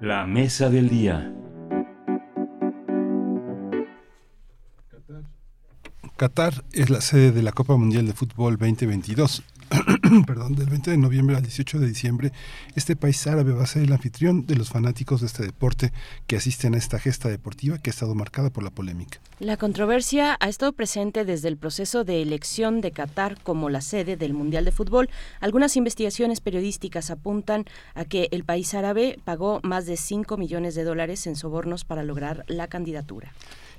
La 0.00 0.26
mesa 0.26 0.70
del 0.70 0.88
día. 0.88 1.32
Qatar 6.16 6.64
es 6.72 6.90
la 6.90 7.00
sede 7.00 7.30
de 7.30 7.44
la 7.44 7.52
Copa 7.52 7.76
Mundial 7.76 8.08
de 8.08 8.12
Fútbol 8.12 8.56
2022. 8.56 9.44
Perdón, 10.26 10.54
del 10.54 10.68
20 10.68 10.90
de 10.90 10.96
noviembre 10.96 11.36
al 11.36 11.42
18 11.42 11.78
de 11.78 11.86
diciembre, 11.86 12.32
este 12.74 12.96
país 12.96 13.24
árabe 13.26 13.52
va 13.52 13.62
a 13.62 13.66
ser 13.66 13.82
el 13.82 13.92
anfitrión 13.92 14.46
de 14.46 14.56
los 14.56 14.70
fanáticos 14.70 15.20
de 15.20 15.26
este 15.26 15.44
deporte 15.44 15.92
que 16.26 16.36
asisten 16.36 16.74
a 16.74 16.78
esta 16.78 16.98
gesta 16.98 17.28
deportiva 17.28 17.78
que 17.78 17.90
ha 17.90 17.92
estado 17.92 18.14
marcada 18.14 18.50
por 18.50 18.64
la 18.64 18.70
polémica. 18.70 19.20
La 19.38 19.56
controversia 19.56 20.36
ha 20.40 20.48
estado 20.48 20.72
presente 20.72 21.24
desde 21.24 21.48
el 21.48 21.56
proceso 21.56 22.04
de 22.04 22.22
elección 22.22 22.80
de 22.80 22.90
Qatar 22.90 23.40
como 23.42 23.70
la 23.70 23.80
sede 23.80 24.16
del 24.16 24.34
Mundial 24.34 24.64
de 24.64 24.72
Fútbol. 24.72 25.10
Algunas 25.40 25.76
investigaciones 25.76 26.40
periodísticas 26.40 27.10
apuntan 27.10 27.64
a 27.94 28.04
que 28.04 28.28
el 28.32 28.44
país 28.44 28.74
árabe 28.74 29.18
pagó 29.24 29.60
más 29.62 29.86
de 29.86 29.96
5 29.96 30.36
millones 30.36 30.74
de 30.74 30.84
dólares 30.84 31.26
en 31.26 31.36
sobornos 31.36 31.84
para 31.84 32.02
lograr 32.02 32.44
la 32.48 32.66
candidatura. 32.68 33.32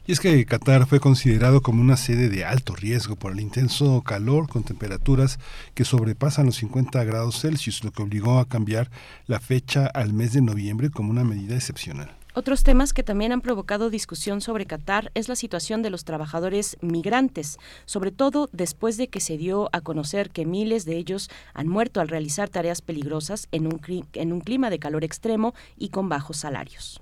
Y 0.07 0.14
es 0.14 0.19
que 0.19 0.45
Qatar 0.45 0.88
fue 0.88 0.99
considerado 0.99 1.61
como 1.61 1.80
una 1.80 1.95
sede 1.95 2.30
de 2.30 2.44
alto 2.44 2.76
riesgo 2.76 3.15
por 3.15 3.34
el 3.34 3.40
intenso 3.40 4.02
calor 4.02 4.49
con 4.49 4.64
temperaturas 4.64 5.38
que 5.76 5.86
sobrepasan 5.86 6.48
los 6.48 6.56
50 6.56 7.03
grados 7.03 7.40
Celsius, 7.40 7.84
lo 7.84 7.91
que 7.91 8.02
obligó 8.02 8.40
a 8.40 8.48
cambiar 8.48 8.90
la 9.28 9.40
fecha 9.40 9.86
al 9.86 10.14
mes 10.14 10.34
de 10.34 10.41
noviembre 10.41 10.90
como 10.90 11.11
una 11.11 11.23
medida 11.23 11.56
excepcional. 11.56 12.10
Otros 12.34 12.64
temas 12.64 12.94
que 12.94 13.03
también 13.03 13.32
han 13.32 13.41
provocado 13.41 13.90
discusión 13.90 14.41
sobre 14.41 14.65
Qatar 14.65 15.11
es 15.15 15.28
la 15.28 15.36
situación 15.36 15.84
de 15.84 15.90
los 15.90 16.06
trabajadores 16.06 16.78
migrantes, 16.82 17.60
sobre 17.86 18.11
todo 18.11 18.49
después 18.53 18.98
de 18.98 19.10
que 19.10 19.19
se 19.19 19.38
dio 19.38 19.69
a 19.73 19.82
conocer 19.82 20.32
que 20.32 20.45
miles 20.45 20.86
de 20.86 20.98
ellos 20.98 21.30
han 21.53 21.68
muerto 21.68 21.99
al 21.99 22.07
realizar 22.07 22.49
tareas 22.49 22.82
peligrosas 22.82 23.49
en 23.52 23.68
un, 23.68 23.82
en 24.14 24.34
un 24.34 24.40
clima 24.40 24.69
de 24.69 24.80
calor 24.80 25.03
extremo 25.03 25.53
y 25.78 25.90
con 25.90 26.10
bajos 26.10 26.38
salarios. 26.38 27.02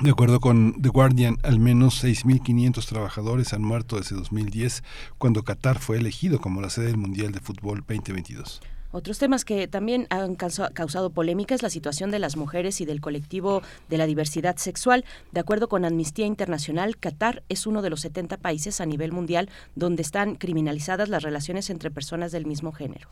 De 0.00 0.10
acuerdo 0.10 0.40
con 0.40 0.80
The 0.80 0.88
Guardian, 0.88 1.36
al 1.42 1.60
menos 1.60 2.02
6.500 2.02 2.86
trabajadores 2.86 3.52
han 3.52 3.60
muerto 3.60 3.96
desde 3.96 4.16
2010, 4.16 4.82
cuando 5.18 5.42
Qatar 5.42 5.78
fue 5.78 5.98
elegido 5.98 6.40
como 6.40 6.62
la 6.62 6.70
sede 6.70 6.86
del 6.86 6.96
Mundial 6.96 7.32
de 7.32 7.40
Fútbol 7.40 7.84
2022. 7.86 8.62
Otros 8.92 9.18
temas 9.18 9.44
que 9.44 9.68
también 9.68 10.06
han 10.08 10.36
causado 10.36 11.10
polémica 11.10 11.54
es 11.54 11.62
la 11.62 11.68
situación 11.68 12.10
de 12.10 12.18
las 12.18 12.38
mujeres 12.38 12.80
y 12.80 12.86
del 12.86 13.02
colectivo 13.02 13.60
de 13.90 13.98
la 13.98 14.06
diversidad 14.06 14.56
sexual. 14.56 15.04
De 15.32 15.40
acuerdo 15.40 15.68
con 15.68 15.84
Amnistía 15.84 16.24
Internacional, 16.24 16.96
Qatar 16.96 17.42
es 17.50 17.66
uno 17.66 17.82
de 17.82 17.90
los 17.90 18.00
70 18.00 18.38
países 18.38 18.80
a 18.80 18.86
nivel 18.86 19.12
mundial 19.12 19.50
donde 19.76 20.00
están 20.00 20.34
criminalizadas 20.34 21.10
las 21.10 21.22
relaciones 21.22 21.68
entre 21.68 21.90
personas 21.90 22.32
del 22.32 22.46
mismo 22.46 22.72
género. 22.72 23.06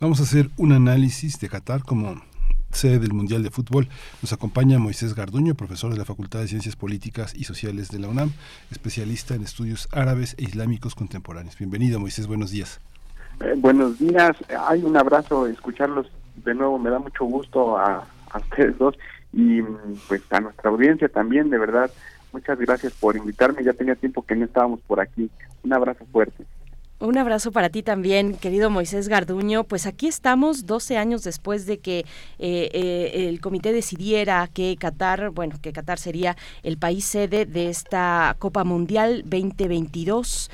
Vamos 0.00 0.18
a 0.18 0.24
hacer 0.24 0.50
un 0.56 0.72
análisis 0.72 1.38
de 1.38 1.48
Qatar 1.48 1.84
como 1.84 2.20
sede 2.72 2.98
del 2.98 3.12
Mundial 3.12 3.42
de 3.42 3.50
Fútbol. 3.50 3.88
Nos 4.20 4.32
acompaña 4.32 4.78
Moisés 4.78 5.14
Garduño, 5.14 5.54
profesor 5.54 5.92
de 5.92 5.98
la 5.98 6.04
Facultad 6.04 6.40
de 6.40 6.48
Ciencias 6.48 6.76
Políticas 6.76 7.34
y 7.34 7.44
Sociales 7.44 7.88
de 7.90 7.98
la 7.98 8.08
UNAM, 8.08 8.32
especialista 8.70 9.34
en 9.34 9.42
estudios 9.42 9.88
árabes 9.92 10.34
e 10.38 10.44
islámicos 10.44 10.94
contemporáneos. 10.94 11.56
Bienvenido, 11.58 12.00
Moisés, 12.00 12.26
buenos 12.26 12.50
días. 12.50 12.80
Eh, 13.40 13.54
buenos 13.56 13.98
días, 13.98 14.36
hay 14.68 14.82
un 14.82 14.96
abrazo, 14.96 15.46
escucharlos 15.46 16.06
de 16.36 16.54
nuevo 16.54 16.78
me 16.78 16.90
da 16.90 16.98
mucho 16.98 17.24
gusto 17.24 17.76
a, 17.76 18.06
a 18.30 18.38
ustedes 18.38 18.78
dos 18.78 18.96
y 19.32 19.62
pues 20.08 20.22
a 20.30 20.40
nuestra 20.40 20.70
audiencia 20.70 21.08
también, 21.08 21.50
de 21.50 21.58
verdad, 21.58 21.90
muchas 22.32 22.58
gracias 22.58 22.92
por 22.94 23.16
invitarme, 23.16 23.64
ya 23.64 23.72
tenía 23.72 23.94
tiempo 23.94 24.22
que 24.22 24.34
no 24.34 24.44
estábamos 24.44 24.80
por 24.80 25.00
aquí, 25.00 25.30
un 25.62 25.72
abrazo 25.72 26.04
fuerte. 26.10 26.44
Un 27.02 27.18
abrazo 27.18 27.50
para 27.50 27.68
ti 27.68 27.82
también, 27.82 28.36
querido 28.36 28.70
Moisés 28.70 29.08
Garduño. 29.08 29.64
Pues 29.64 29.86
aquí 29.86 30.06
estamos 30.06 30.66
12 30.66 30.98
años 30.98 31.24
después 31.24 31.66
de 31.66 31.80
que 31.80 31.98
eh, 31.98 32.70
eh, 32.72 33.28
el 33.28 33.40
comité 33.40 33.72
decidiera 33.72 34.48
que 34.54 34.76
Qatar, 34.78 35.30
bueno, 35.30 35.56
que 35.60 35.72
Qatar 35.72 35.98
sería 35.98 36.36
el 36.62 36.78
país 36.78 37.04
sede 37.04 37.44
de 37.44 37.70
esta 37.70 38.36
Copa 38.38 38.62
Mundial 38.62 39.22
2022. 39.24 40.48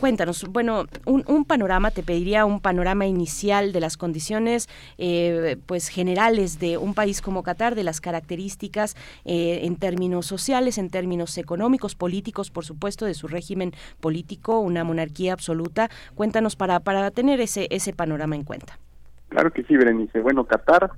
Cuéntanos, 0.00 0.46
bueno, 0.48 0.84
un, 1.04 1.44
panorama, 1.44 1.90
te 1.90 2.02
pediría 2.02 2.46
un 2.46 2.60
panorama 2.60 3.04
inicial 3.04 3.70
de 3.72 3.80
las 3.80 3.98
condiciones 3.98 4.66
eh, 4.96 5.58
pues 5.66 5.88
generales 5.88 6.58
de 6.58 6.78
un 6.78 6.94
país 6.94 7.20
como 7.20 7.42
Qatar, 7.42 7.74
de 7.74 7.84
las 7.84 8.00
características 8.00 8.96
eh, 9.26 9.60
en 9.64 9.76
términos 9.76 10.24
sociales, 10.24 10.78
en 10.78 10.88
términos 10.88 11.36
económicos, 11.36 11.96
políticos, 11.96 12.50
por 12.50 12.64
supuesto, 12.64 13.04
de 13.04 13.12
su 13.12 13.28
régimen 13.28 13.72
político, 14.00 14.60
una 14.60 14.84
monarquía 14.84 15.34
absoluta. 15.34 15.90
Cuéntanos 16.14 16.56
para, 16.56 16.80
para 16.80 17.10
tener 17.10 17.38
ese, 17.42 17.66
ese 17.70 17.92
panorama 17.92 18.36
en 18.36 18.44
cuenta. 18.44 18.78
Claro 19.28 19.52
que 19.52 19.64
sí, 19.64 19.76
Berenice. 19.76 20.20
Bueno, 20.22 20.44
Qatar 20.46 20.92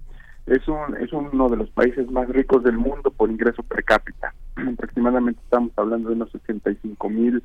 es, 0.46 0.68
un, 0.68 0.96
es 1.00 1.12
uno 1.12 1.48
de 1.48 1.56
los 1.56 1.70
países 1.70 2.08
más 2.08 2.28
ricos 2.28 2.62
del 2.62 2.78
mundo 2.78 3.10
por 3.10 3.28
ingreso 3.32 3.64
per 3.64 3.82
cápita. 3.82 4.32
Aproximadamente 4.74 5.40
estamos 5.42 5.72
hablando 5.76 6.10
de 6.10 6.14
unos 6.14 6.32
85 6.32 7.08
mil 7.08 7.42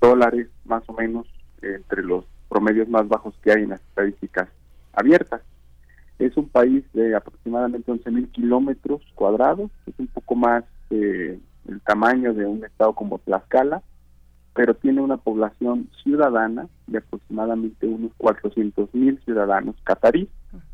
dólares 0.00 0.48
más 0.64 0.82
o 0.88 0.92
menos 0.92 1.26
entre 1.62 2.02
los 2.02 2.24
promedios 2.48 2.88
más 2.88 3.08
bajos 3.08 3.34
que 3.42 3.52
hay 3.52 3.62
en 3.62 3.70
las 3.70 3.80
estadísticas 3.80 4.48
abiertas. 4.92 5.42
Es 6.18 6.36
un 6.36 6.48
país 6.48 6.84
de 6.92 7.14
aproximadamente 7.14 7.90
11 7.90 8.10
mil 8.10 8.28
kilómetros 8.28 9.02
cuadrados, 9.14 9.70
es 9.86 9.94
un 9.98 10.08
poco 10.08 10.34
más 10.34 10.64
eh, 10.90 11.38
el 11.68 11.80
tamaño 11.82 12.34
de 12.34 12.46
un 12.46 12.64
estado 12.64 12.92
como 12.94 13.18
Tlaxcala, 13.18 13.82
pero 14.54 14.74
tiene 14.74 15.00
una 15.00 15.18
población 15.18 15.88
ciudadana 16.02 16.66
de 16.88 16.98
aproximadamente 16.98 17.86
unos 17.86 18.10
400 18.16 18.92
mil 18.92 19.20
ciudadanos 19.24 19.76
catarí 19.84 20.28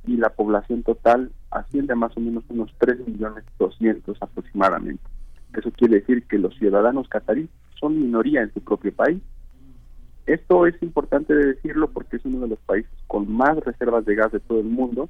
y 0.07 0.17
la 0.17 0.31
población 0.31 0.83
total 0.83 1.33
asciende 1.51 1.93
a 1.93 1.97
más 1.97 2.17
o 2.17 2.21
menos 2.21 2.45
unos 2.49 2.73
3 2.79 3.07
millones 3.07 3.45
200 3.59 4.17
aproximadamente. 4.23 5.03
Eso 5.55 5.71
quiere 5.73 5.97
decir 6.01 6.27
que 6.27 6.39
los 6.39 6.55
ciudadanos 6.57 7.09
catarí 7.09 7.51
son 7.79 8.01
minoría 8.01 8.43
en 8.43 8.53
su 8.53 8.61
propio 8.61 8.93
país. 8.93 9.21
Esto 10.27 10.67
es 10.67 10.83
importante 10.83 11.35
de 11.35 11.47
decirlo 11.47 11.91
porque 11.91 12.17
es 12.17 12.25
uno 12.25 12.41
de 12.41 12.49
los 12.49 12.59
países 12.61 12.91
con 13.07 13.31
más 13.31 13.57
reservas 13.59 14.05
de 14.07 14.15
gas 14.15 14.33
de 14.33 14.41
todo 14.41 14.61
el 14.61 14.67
mundo, 14.67 15.09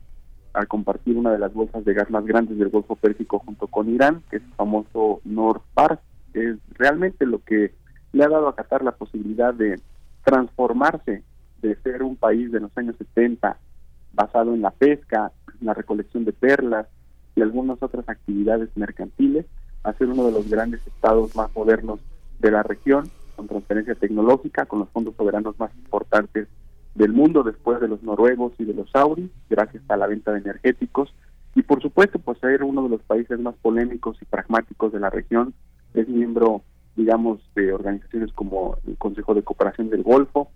al 0.52 0.66
compartir 0.66 1.16
una 1.16 1.32
de 1.32 1.38
las 1.38 1.52
bolsas 1.52 1.84
de 1.84 1.94
gas 1.94 2.10
más 2.10 2.24
grandes 2.24 2.58
del 2.58 2.70
Golfo 2.70 2.96
Pérsico 2.96 3.38
junto 3.38 3.66
con 3.68 3.88
Irán, 3.88 4.22
que 4.30 4.36
es 4.36 4.42
el 4.42 4.52
famoso 4.52 5.20
Nord 5.24 5.62
Pars. 5.74 6.00
Es 6.32 6.56
realmente 6.74 7.26
lo 7.26 7.42
que 7.44 7.72
le 8.12 8.24
ha 8.24 8.28
dado 8.28 8.48
a 8.48 8.56
Qatar 8.56 8.82
la 8.82 8.92
posibilidad 8.92 9.54
de 9.54 9.80
transformarse 10.24 11.22
de 11.62 11.76
ser 11.76 12.02
un 12.02 12.16
país 12.16 12.50
de 12.50 12.60
los 12.60 12.76
años 12.76 12.96
70 12.98 13.56
basado 14.12 14.54
en 14.54 14.62
la 14.62 14.70
pesca, 14.70 15.32
la 15.60 15.74
recolección 15.74 16.24
de 16.24 16.32
perlas 16.32 16.86
y 17.36 17.42
algunas 17.42 17.82
otras 17.82 18.08
actividades 18.08 18.68
mercantiles, 18.76 19.46
a 19.82 19.92
ser 19.94 20.08
uno 20.08 20.26
de 20.26 20.32
los 20.32 20.48
grandes 20.48 20.86
estados 20.86 21.34
más 21.36 21.54
modernos 21.54 22.00
de 22.38 22.50
la 22.50 22.62
región, 22.62 23.10
con 23.36 23.48
transferencia 23.48 23.94
tecnológica, 23.94 24.66
con 24.66 24.80
los 24.80 24.88
fondos 24.90 25.14
soberanos 25.16 25.58
más 25.58 25.74
importantes 25.76 26.48
del 26.94 27.12
mundo 27.12 27.42
después 27.42 27.80
de 27.80 27.88
los 27.88 28.02
noruegos 28.02 28.52
y 28.58 28.64
de 28.64 28.74
los 28.74 28.90
sauris, 28.90 29.30
gracias 29.50 29.82
a 29.88 29.96
la 29.96 30.06
venta 30.06 30.32
de 30.32 30.38
energéticos. 30.40 31.12
Y 31.54 31.62
por 31.62 31.82
supuesto, 31.82 32.18
pues 32.18 32.38
ser 32.38 32.62
uno 32.62 32.82
de 32.84 32.88
los 32.90 33.02
países 33.02 33.38
más 33.38 33.54
polémicos 33.62 34.16
y 34.20 34.24
pragmáticos 34.24 34.92
de 34.92 35.00
la 35.00 35.10
región. 35.10 35.54
Es 35.94 36.08
miembro, 36.08 36.62
digamos, 36.96 37.40
de 37.54 37.72
organizaciones 37.72 38.32
como 38.32 38.76
el 38.86 38.96
Consejo 38.96 39.34
de 39.34 39.42
Cooperación 39.42 39.90
del 39.90 40.02
Golfo, 40.02 40.50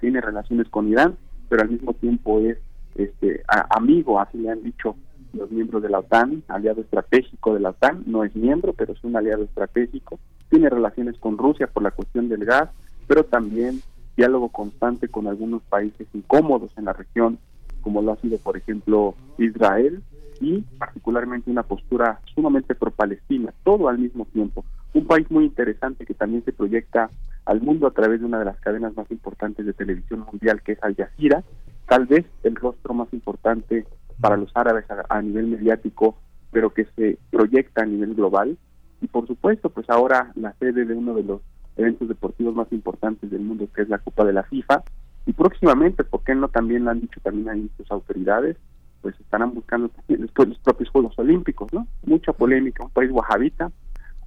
tiene 0.00 0.20
relaciones 0.20 0.68
con 0.68 0.88
Irán, 0.88 1.16
pero 1.48 1.62
al 1.62 1.70
mismo 1.70 1.94
tiempo 1.94 2.40
es 2.40 2.58
este 2.94 3.42
amigo, 3.70 4.20
así 4.20 4.38
le 4.38 4.50
han 4.50 4.62
dicho 4.62 4.96
los 5.32 5.50
miembros 5.50 5.82
de 5.82 5.88
la 5.88 5.98
OTAN, 6.00 6.42
aliado 6.48 6.82
estratégico 6.82 7.54
de 7.54 7.60
la 7.60 7.70
OTAN, 7.70 8.04
no 8.06 8.22
es 8.22 8.36
miembro, 8.36 8.72
pero 8.72 8.92
es 8.92 9.02
un 9.02 9.16
aliado 9.16 9.44
estratégico, 9.44 10.18
tiene 10.54 10.70
relaciones 10.70 11.18
con 11.18 11.36
Rusia 11.36 11.66
por 11.66 11.82
la 11.82 11.90
cuestión 11.90 12.28
del 12.28 12.44
gas, 12.44 12.70
pero 13.08 13.24
también 13.24 13.82
diálogo 14.16 14.50
constante 14.50 15.08
con 15.08 15.26
algunos 15.26 15.62
países 15.62 16.06
incómodos 16.14 16.70
en 16.78 16.84
la 16.84 16.92
región, 16.92 17.38
como 17.80 18.00
lo 18.00 18.12
ha 18.12 18.16
sido, 18.18 18.38
por 18.38 18.56
ejemplo, 18.56 19.16
Israel, 19.36 20.00
y 20.40 20.60
particularmente 20.78 21.50
una 21.50 21.64
postura 21.64 22.20
sumamente 22.36 22.76
pro-palestina, 22.76 23.52
todo 23.64 23.88
al 23.88 23.98
mismo 23.98 24.26
tiempo. 24.26 24.64
Un 24.92 25.08
país 25.08 25.28
muy 25.28 25.44
interesante 25.44 26.06
que 26.06 26.14
también 26.14 26.44
se 26.44 26.52
proyecta 26.52 27.10
al 27.46 27.60
mundo 27.60 27.88
a 27.88 27.90
través 27.90 28.20
de 28.20 28.26
una 28.26 28.38
de 28.38 28.44
las 28.44 28.60
cadenas 28.60 28.96
más 28.96 29.10
importantes 29.10 29.66
de 29.66 29.72
televisión 29.72 30.24
mundial, 30.30 30.62
que 30.62 30.72
es 30.72 30.82
Al 30.84 30.94
Jazeera, 30.94 31.42
tal 31.88 32.06
vez 32.06 32.26
el 32.44 32.54
rostro 32.54 32.94
más 32.94 33.12
importante 33.12 33.86
para 34.20 34.36
los 34.36 34.52
árabes 34.54 34.84
a, 35.08 35.20
nivel 35.20 35.48
mediático, 35.48 36.16
pero 36.52 36.70
que 36.70 36.86
se 36.94 37.18
proyecta 37.32 37.82
a 37.82 37.86
nivel 37.86 38.14
global. 38.14 38.56
Y 39.04 39.06
por 39.06 39.26
supuesto, 39.26 39.68
pues 39.68 39.90
ahora 39.90 40.32
la 40.34 40.54
sede 40.54 40.86
de 40.86 40.94
uno 40.94 41.12
de 41.12 41.24
los 41.24 41.42
eventos 41.76 42.08
deportivos 42.08 42.54
más 42.54 42.72
importantes 42.72 43.30
del 43.30 43.42
mundo, 43.42 43.68
que 43.74 43.82
es 43.82 43.88
la 43.90 43.98
Copa 43.98 44.24
de 44.24 44.32
la 44.32 44.44
FIFA. 44.44 44.82
Y 45.26 45.34
próximamente, 45.34 46.04
¿por 46.04 46.24
qué 46.24 46.34
no 46.34 46.48
también 46.48 46.84
lo 46.84 46.90
han 46.90 47.02
dicho 47.02 47.20
también 47.22 47.50
ahí 47.50 47.70
sus 47.76 47.90
autoridades? 47.90 48.56
Pues 49.02 49.14
estarán 49.20 49.52
buscando 49.52 49.90
los, 50.08 50.30
propios 50.60 50.88
Juegos 50.88 51.18
Olímpicos, 51.18 51.70
¿no? 51.74 51.86
Mucha 52.06 52.32
polémica, 52.32 52.82
un 52.82 52.92
país 52.92 53.10
wahabita, 53.12 53.70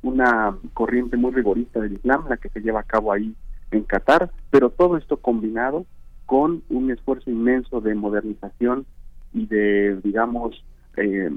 una 0.04 0.56
corriente 0.76 1.18
muy 1.18 1.32
rigorista 1.32 1.80
del 1.80 1.94
Islam, 1.94 2.26
la 2.30 2.38
que 2.38 2.50
se 2.50 2.62
lleva 2.62 2.82
a 2.82 2.84
cabo 2.84 3.12
ahí 3.12 3.34
en 3.72 3.82
Qatar, 3.82 4.30
pero 4.52 4.70
todo 4.70 4.96
esto 4.96 5.18
combinado 5.18 5.88
con 6.28 6.62
un 6.70 6.92
esfuerzo 6.92 7.32
inmenso 7.32 7.82
de 7.82 7.96
modernización 7.96 8.86
y 9.34 9.48
de, 9.48 10.00
digamos, 10.04 10.64
eh, 10.98 11.32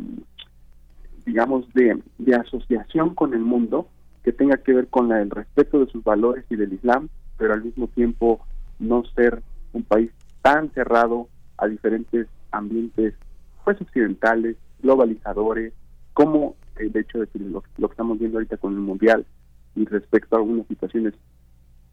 digamos, 1.24 1.73
de, 1.73 2.02
de 2.18 2.34
asociación 2.34 3.15
con 3.15 3.34
el 3.34 3.40
mundo 3.40 3.89
que 4.23 4.32
tenga 4.32 4.58
que 4.58 4.73
ver 4.73 4.89
con 4.89 5.12
el 5.12 5.31
respeto 5.31 5.81
de 5.81 5.90
sus 5.90 6.05
valores 6.05 6.44
y 6.50 6.57
del 6.57 6.73
Islam, 6.73 7.08
pero 7.39 7.55
al 7.55 7.65
mismo 7.65 7.89
tiempo 7.89 8.40
no 8.78 9.05
ser 9.15 9.42
un 9.73 9.82
país 9.82 10.10
tan 10.42 10.70
cerrado 10.73 11.28
a 11.58 11.66
diferentes 11.66 12.26
ambientes 12.50 13.15
pues 13.65 13.81
occidentales, 13.81 14.57
globalizadores, 14.82 15.73
como 16.12 16.57
el 16.76 16.97
hecho 16.97 17.18
de 17.18 17.28
lo, 17.34 17.62
lo 17.78 17.89
que 17.89 17.92
estamos 17.92 18.18
viendo 18.18 18.39
ahorita 18.39 18.57
con 18.57 18.73
el 18.73 18.81
mundial 18.81 19.26
y 19.76 19.84
respecto 19.84 20.36
a 20.36 20.39
algunas 20.39 20.66
situaciones, 20.66 21.15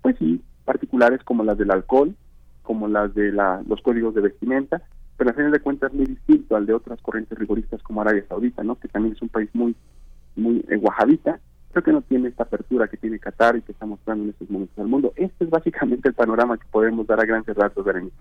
pues 0.01 0.15
sí, 0.17 0.41
particulares 0.65 1.23
como 1.23 1.43
las 1.43 1.57
del 1.57 1.71
alcohol, 1.71 2.15
como 2.63 2.87
las 2.87 3.13
de 3.13 3.31
la, 3.31 3.63
los 3.67 3.81
códigos 3.81 4.15
de 4.15 4.21
vestimenta, 4.21 4.81
pero 5.17 5.31
a 5.31 5.33
fin 5.33 5.51
de 5.51 5.59
cuentas 5.59 5.93
muy 5.93 6.05
distinto 6.05 6.55
al 6.55 6.65
de 6.65 6.73
otras 6.73 7.01
corrientes 7.01 7.37
rigoristas 7.37 7.81
como 7.83 8.01
Arabia 8.01 8.25
Saudita, 8.27 8.63
¿no? 8.63 8.79
que 8.79 8.87
también 8.87 9.15
es 9.15 9.21
un 9.21 9.29
país 9.29 9.49
muy 9.53 9.75
muy 10.35 10.63
eh, 10.69 10.79
pero 11.73 11.83
que 11.83 11.91
no 11.91 12.01
tiene 12.01 12.29
esta 12.29 12.43
apertura 12.43 12.87
que 12.87 12.97
tiene 12.97 13.19
Qatar 13.19 13.57
y 13.57 13.61
que 13.61 13.71
está 13.71 13.85
mostrando 13.85 14.23
en 14.23 14.29
estos 14.29 14.49
momentos 14.49 14.77
al 14.79 14.87
mundo. 14.87 15.13
Este 15.15 15.43
es 15.43 15.49
básicamente 15.49 16.07
el 16.07 16.15
panorama 16.15 16.57
que 16.57 16.65
podemos 16.71 17.05
dar 17.05 17.19
a 17.19 17.25
grandes 17.25 17.55
rasgos, 17.55 17.85
Berenice. 17.85 18.15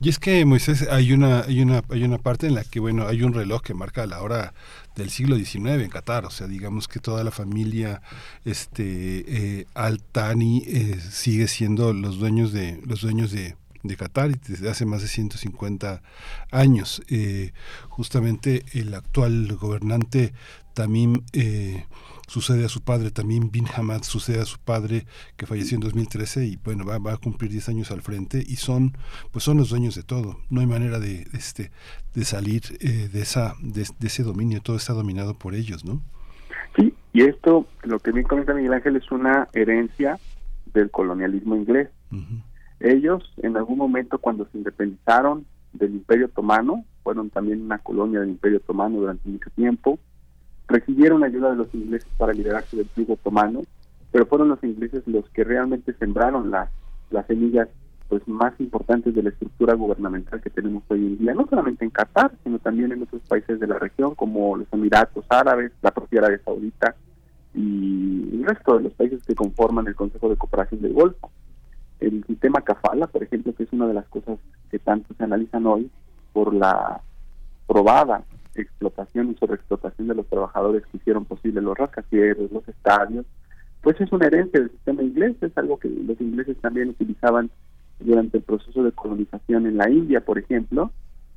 Y 0.00 0.08
es 0.08 0.18
que, 0.18 0.44
Moisés, 0.44 0.88
hay 0.90 1.12
una, 1.12 1.40
hay, 1.42 1.62
una, 1.62 1.82
hay 1.88 2.04
una 2.04 2.18
parte 2.18 2.46
en 2.46 2.54
la 2.54 2.64
que, 2.64 2.80
bueno, 2.80 3.06
hay 3.06 3.22
un 3.22 3.32
reloj 3.32 3.62
que 3.62 3.74
marca 3.74 4.06
la 4.06 4.22
hora 4.22 4.54
del 4.94 5.10
siglo 5.10 5.36
XIX 5.36 5.82
en 5.82 5.90
Qatar, 5.90 6.26
o 6.26 6.30
sea, 6.30 6.46
digamos 6.46 6.88
que 6.88 7.00
toda 7.00 7.22
la 7.24 7.30
familia 7.30 8.02
este, 8.44 9.60
eh, 9.60 9.66
Al-Thani 9.74 10.64
eh, 10.66 10.98
sigue 11.00 11.48
siendo 11.48 11.92
los 11.92 12.18
dueños 12.18 12.52
de, 12.52 12.80
los 12.84 13.02
dueños 13.02 13.30
de, 13.30 13.56
de 13.86 13.96
Qatar 13.96 14.38
desde 14.40 14.68
hace 14.68 14.86
más 14.86 15.02
de 15.02 15.08
150 15.08 16.02
años. 16.50 17.02
Eh, 17.08 17.52
justamente 17.88 18.64
el 18.72 18.94
actual 18.94 19.56
gobernante 19.56 20.32
Tamim 20.76 21.22
eh, 21.32 21.86
sucede 22.28 22.66
a 22.66 22.68
su 22.68 22.82
padre, 22.82 23.10
Tamim 23.10 23.50
bin 23.50 23.66
Hamad 23.74 24.02
sucede 24.02 24.40
a 24.40 24.44
su 24.44 24.58
padre 24.58 25.06
que 25.38 25.46
falleció 25.46 25.76
en 25.76 25.80
2013 25.80 26.44
y 26.44 26.56
bueno, 26.56 26.84
va, 26.84 27.12
a 27.12 27.16
cumplir 27.16 27.50
10 27.50 27.70
años 27.70 27.90
al 27.90 28.02
frente 28.02 28.44
y 28.46 28.56
son 28.56 28.92
pues 29.32 29.42
son 29.42 29.56
los 29.56 29.70
dueños 29.70 29.94
de 29.94 30.02
todo. 30.02 30.38
No 30.50 30.60
hay 30.60 30.66
manera 30.66 30.98
de, 30.98 31.26
este 31.32 31.70
de 32.14 32.24
salir 32.26 32.62
eh, 32.80 33.08
de 33.10 33.22
esa 33.22 33.54
de, 33.60 33.86
ese 34.00 34.22
dominio, 34.22 34.60
todo 34.60 34.76
está 34.76 34.92
dominado 34.92 35.34
por 35.34 35.54
ellos, 35.54 35.84
¿no? 35.84 36.02
Sí, 36.76 36.92
y 37.14 37.22
esto, 37.22 37.66
lo 37.84 37.98
que 37.98 38.12
bien 38.12 38.26
comenta 38.26 38.52
Miguel 38.52 38.74
Ángel, 38.74 38.96
es 38.96 39.10
una 39.10 39.48
herencia 39.54 40.18
del 40.74 40.90
colonialismo 40.90 41.56
inglés. 41.56 41.88
Ellos, 42.80 43.32
en 43.38 43.56
algún 43.56 43.78
momento, 43.78 44.18
cuando 44.18 44.46
se 44.46 44.58
independizaron 44.58 45.46
del 45.72 45.94
Imperio 45.94 46.26
Otomano, 46.26 46.84
fueron 47.02 47.30
también 47.30 47.62
una 47.62 47.78
colonia 47.78 48.20
del 48.20 48.30
Imperio 48.30 48.58
Otomano 48.58 48.98
durante 48.98 49.28
mucho 49.28 49.50
tiempo, 49.50 49.98
recibieron 50.68 51.24
ayuda 51.24 51.50
de 51.50 51.56
los 51.56 51.74
ingleses 51.74 52.08
para 52.18 52.32
liberarse 52.32 52.76
del 52.76 52.88
yugo 52.96 53.14
otomano, 53.14 53.62
pero 54.10 54.26
fueron 54.26 54.48
los 54.48 54.62
ingleses 54.64 55.06
los 55.06 55.28
que 55.30 55.44
realmente 55.44 55.92
sembraron 55.94 56.50
las, 56.50 56.70
las 57.10 57.26
semillas 57.26 57.68
pues 58.08 58.26
más 58.28 58.58
importantes 58.60 59.14
de 59.14 59.22
la 59.22 59.30
estructura 59.30 59.74
gubernamental 59.74 60.40
que 60.40 60.50
tenemos 60.50 60.84
hoy 60.88 60.98
en 60.98 61.18
día, 61.18 61.34
no 61.34 61.46
solamente 61.48 61.84
en 61.84 61.90
Qatar, 61.90 62.32
sino 62.44 62.58
también 62.60 62.92
en 62.92 63.02
otros 63.02 63.20
países 63.22 63.58
de 63.58 63.66
la 63.66 63.78
región, 63.78 64.14
como 64.14 64.56
los 64.56 64.72
Emiratos 64.72 65.24
Árabes, 65.28 65.72
la 65.82 65.90
propia 65.90 66.20
Arabia 66.20 66.40
Saudita 66.44 66.94
y 67.52 68.30
el 68.32 68.44
resto 68.44 68.76
de 68.76 68.84
los 68.84 68.92
países 68.92 69.24
que 69.24 69.34
conforman 69.34 69.88
el 69.88 69.96
Consejo 69.96 70.28
de 70.28 70.36
Cooperación 70.36 70.82
del 70.82 70.92
Golfo. 70.92 71.30
El 72.00 72.24
sistema 72.24 72.60
kafala, 72.60 73.06
por 73.06 73.22
ejemplo, 73.22 73.54
que 73.54 73.64
es 73.64 73.72
una 73.72 73.86
de 73.86 73.94
las 73.94 74.06
cosas 74.06 74.38
que 74.70 74.78
tanto 74.78 75.14
se 75.14 75.24
analizan 75.24 75.66
hoy 75.66 75.90
por 76.32 76.54
la 76.54 77.00
probada 77.66 78.24
explotación 78.54 79.30
y 79.30 79.34
sobreexplotación 79.36 80.08
de 80.08 80.14
los 80.14 80.26
trabajadores 80.26 80.84
que 80.86 80.96
hicieron 80.98 81.24
posible 81.24 81.60
los 81.60 81.76
rascacielos, 81.76 82.50
los 82.52 82.66
estadios, 82.68 83.26
pues 83.82 84.00
es 84.00 84.10
una 84.12 84.26
herencia 84.26 84.60
del 84.60 84.70
sistema 84.70 85.02
inglés, 85.02 85.36
es 85.40 85.56
algo 85.56 85.78
que 85.78 85.88
los 85.88 86.20
ingleses 86.20 86.56
también 86.58 86.90
utilizaban 86.90 87.50
durante 88.00 88.38
el 88.38 88.42
proceso 88.42 88.82
de 88.82 88.92
colonización 88.92 89.66
en 89.66 89.76
la 89.76 89.88
India, 89.90 90.20
por 90.20 90.38
ejemplo, 90.38 90.90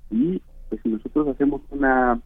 y 0.10 0.42
pues 0.70 0.82
si 0.82 0.90
nosotros 0.90 1.28
hacemos 1.28 1.62
una 1.70 2.20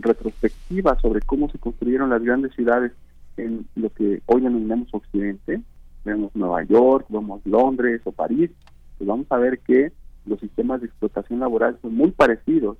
retrospectiva 0.00 0.98
sobre 1.00 1.20
cómo 1.20 1.48
se 1.50 1.58
construyeron 1.58 2.10
las 2.10 2.22
grandes 2.22 2.54
ciudades 2.54 2.92
en 3.36 3.66
lo 3.76 3.90
que 3.90 4.22
hoy 4.26 4.40
denominamos 4.40 4.88
Occidente, 4.92 5.60
vemos 6.08 6.30
Nueva 6.34 6.62
York, 6.64 7.06
vemos 7.08 7.40
Londres 7.44 8.00
o 8.04 8.12
París, 8.12 8.50
pues 8.96 9.08
vamos 9.08 9.26
a 9.30 9.36
ver 9.36 9.60
que 9.60 9.92
los 10.26 10.40
sistemas 10.40 10.80
de 10.80 10.86
explotación 10.86 11.40
laboral 11.40 11.78
son 11.80 11.94
muy 11.94 12.10
parecidos, 12.10 12.76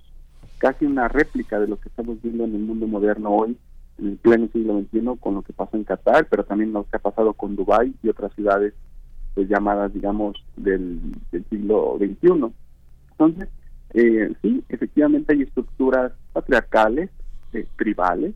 casi 0.58 0.84
una 0.84 1.08
réplica 1.08 1.58
de 1.58 1.68
lo 1.68 1.78
que 1.80 1.88
estamos 1.88 2.20
viendo 2.22 2.44
en 2.44 2.54
el 2.54 2.60
mundo 2.60 2.86
moderno 2.86 3.30
hoy, 3.30 3.56
en 3.98 4.08
el 4.08 4.16
pleno 4.16 4.48
siglo 4.52 4.80
XXI, 4.80 5.20
con 5.20 5.34
lo 5.34 5.42
que 5.42 5.52
pasó 5.52 5.76
en 5.76 5.84
Qatar, 5.84 6.26
pero 6.28 6.44
también 6.44 6.72
lo 6.72 6.84
que 6.84 6.96
ha 6.96 7.00
pasado 7.00 7.32
con 7.32 7.56
Dubái 7.56 7.94
y 8.02 8.08
otras 8.08 8.32
ciudades 8.34 8.74
pues 9.34 9.48
llamadas, 9.48 9.92
digamos, 9.94 10.36
del, 10.56 11.00
siglo 11.48 11.96
XXI. 11.98 12.52
Entonces, 13.12 13.48
eh, 13.94 14.32
sí, 14.42 14.62
efectivamente 14.68 15.32
hay 15.32 15.42
estructuras 15.42 16.12
patriarcales, 16.32 17.10
eh, 17.52 17.66
tribales, 17.76 18.34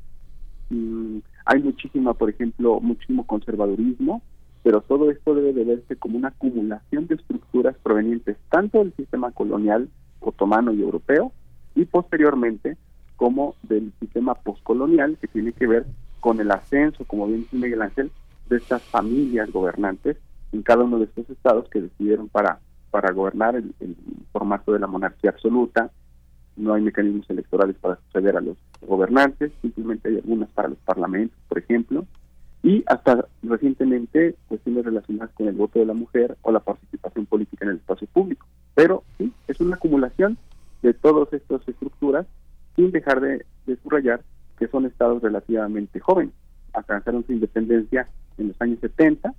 mm, 0.70 1.18
hay 1.44 1.62
muchísima, 1.62 2.14
por 2.14 2.30
ejemplo, 2.30 2.80
muchísimo 2.80 3.26
conservadurismo, 3.26 4.22
pero 4.62 4.80
todo 4.80 5.10
esto 5.10 5.34
debe 5.34 5.52
de 5.52 5.64
verse 5.64 5.96
como 5.96 6.18
una 6.18 6.28
acumulación 6.28 7.06
de 7.06 7.16
estructuras 7.16 7.76
provenientes 7.82 8.36
tanto 8.48 8.78
del 8.78 8.92
sistema 8.94 9.32
colonial 9.32 9.88
otomano 10.20 10.72
y 10.72 10.82
europeo 10.82 11.32
y 11.74 11.84
posteriormente 11.84 12.76
como 13.16 13.54
del 13.62 13.92
sistema 14.00 14.34
postcolonial 14.34 15.16
que 15.20 15.28
tiene 15.28 15.52
que 15.52 15.66
ver 15.66 15.86
con 16.20 16.40
el 16.40 16.50
ascenso, 16.50 17.04
como 17.04 17.26
bien 17.26 17.40
dice 17.40 17.56
Miguel 17.56 17.82
Ángel, 17.82 18.10
de 18.48 18.56
estas 18.56 18.82
familias 18.82 19.50
gobernantes 19.50 20.16
en 20.52 20.62
cada 20.62 20.84
uno 20.84 20.98
de 20.98 21.04
estos 21.06 21.28
estados 21.30 21.68
que 21.68 21.80
decidieron 21.80 22.28
para, 22.28 22.60
para 22.90 23.12
gobernar 23.12 23.56
el, 23.56 23.74
formato 24.30 24.72
de 24.72 24.78
la 24.78 24.86
monarquía 24.86 25.30
absoluta. 25.30 25.90
No 26.56 26.74
hay 26.74 26.82
mecanismos 26.82 27.28
electorales 27.28 27.76
para 27.80 27.96
suceder 27.96 28.36
a 28.36 28.40
los 28.40 28.56
gobernantes, 28.80 29.52
simplemente 29.60 30.08
hay 30.08 30.16
algunas 30.16 30.50
para 30.50 30.68
los 30.68 30.78
parlamentos, 30.78 31.38
por 31.48 31.58
ejemplo, 31.58 32.06
y 32.62 32.84
hasta 32.86 33.26
recientemente 33.42 34.36
cuestiones 34.48 34.84
relacionadas 34.84 35.34
con 35.34 35.48
el 35.48 35.54
voto 35.54 35.80
de 35.80 35.86
la 35.86 35.94
mujer 35.94 36.36
o 36.42 36.52
la 36.52 36.60
participación 36.60 37.26
política 37.26 37.64
en 37.64 37.72
el 37.72 37.76
espacio 37.78 38.06
público. 38.12 38.46
Pero 38.74 39.02
sí, 39.18 39.32
es 39.48 39.60
una 39.60 39.76
acumulación 39.76 40.38
de 40.82 40.94
todas 40.94 41.32
estas 41.32 41.66
estructuras 41.68 42.26
sin 42.76 42.90
dejar 42.92 43.20
de, 43.20 43.44
subrayar 43.82 44.22
que 44.58 44.68
son 44.68 44.86
estados 44.86 45.22
relativamente 45.22 45.98
jóvenes. 45.98 46.34
Alcanzaron 46.72 47.26
su 47.26 47.32
independencia 47.32 48.08
en 48.38 48.48
los 48.48 48.60
años 48.60 48.78
70, 48.80 49.34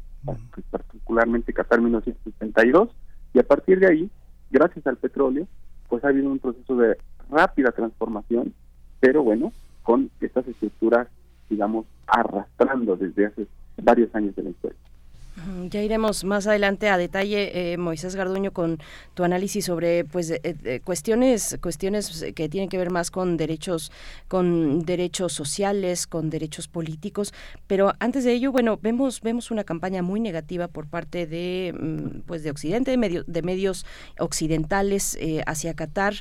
particularmente 0.69 1.53
Qatar 1.53 1.81
1972, 1.81 2.89
y 3.33 3.39
a 3.39 3.43
partir 3.43 3.79
de 3.79 3.87
ahí, 3.87 4.09
gracias 4.51 4.85
al 4.85 4.97
petróleo, 4.97 5.47
pues 5.87 6.03
ha 6.03 6.09
habido 6.09 6.29
un 6.29 6.39
proceso 6.39 6.75
de 6.75 6.97
rápida 7.29 7.71
transformación, 7.71 8.53
pero 8.99 9.23
bueno, 9.23 9.51
con 9.81 10.11
estas 10.21 10.47
estructuras 10.47 11.07
digamos, 11.49 11.85
arrastrando 12.07 12.95
desde 12.95 13.27
hace 13.27 13.47
varios 13.81 14.13
años 14.15 14.35
de 14.35 14.43
la 14.43 14.49
historia. 14.49 14.79
Ya 15.69 15.81
iremos 15.81 16.23
más 16.23 16.45
adelante 16.45 16.89
a 16.89 16.97
detalle, 16.97 17.73
eh, 17.73 17.77
Moisés 17.77 18.15
Garduño, 18.15 18.51
con 18.51 18.79
tu 19.13 19.23
análisis 19.23 19.65
sobre 19.65 20.05
pues 20.05 20.33
cuestiones 20.83 21.57
cuestiones 21.61 22.25
que 22.35 22.49
tienen 22.49 22.69
que 22.69 22.77
ver 22.77 22.91
más 22.91 23.09
con 23.09 23.35
derechos 23.35 23.91
con 24.27 24.85
derechos 24.85 25.33
sociales, 25.33 26.05
con 26.05 26.29
derechos 26.29 26.67
políticos. 26.67 27.33
Pero 27.67 27.93
antes 27.99 28.23
de 28.23 28.33
ello, 28.33 28.51
bueno, 28.51 28.77
vemos 28.81 29.21
vemos 29.21 29.49
una 29.49 29.63
campaña 29.63 30.01
muy 30.01 30.19
negativa 30.19 30.67
por 30.67 30.87
parte 30.87 31.25
de 31.25 31.73
mm, 31.77 32.21
pues 32.27 32.43
de 32.43 32.51
Occidente, 32.51 32.95
de, 32.95 33.23
de 33.25 33.41
medios 33.41 33.85
occidentales 34.19 35.17
eh, 35.19 35.43
hacia 35.45 35.73
Qatar. 35.73 36.15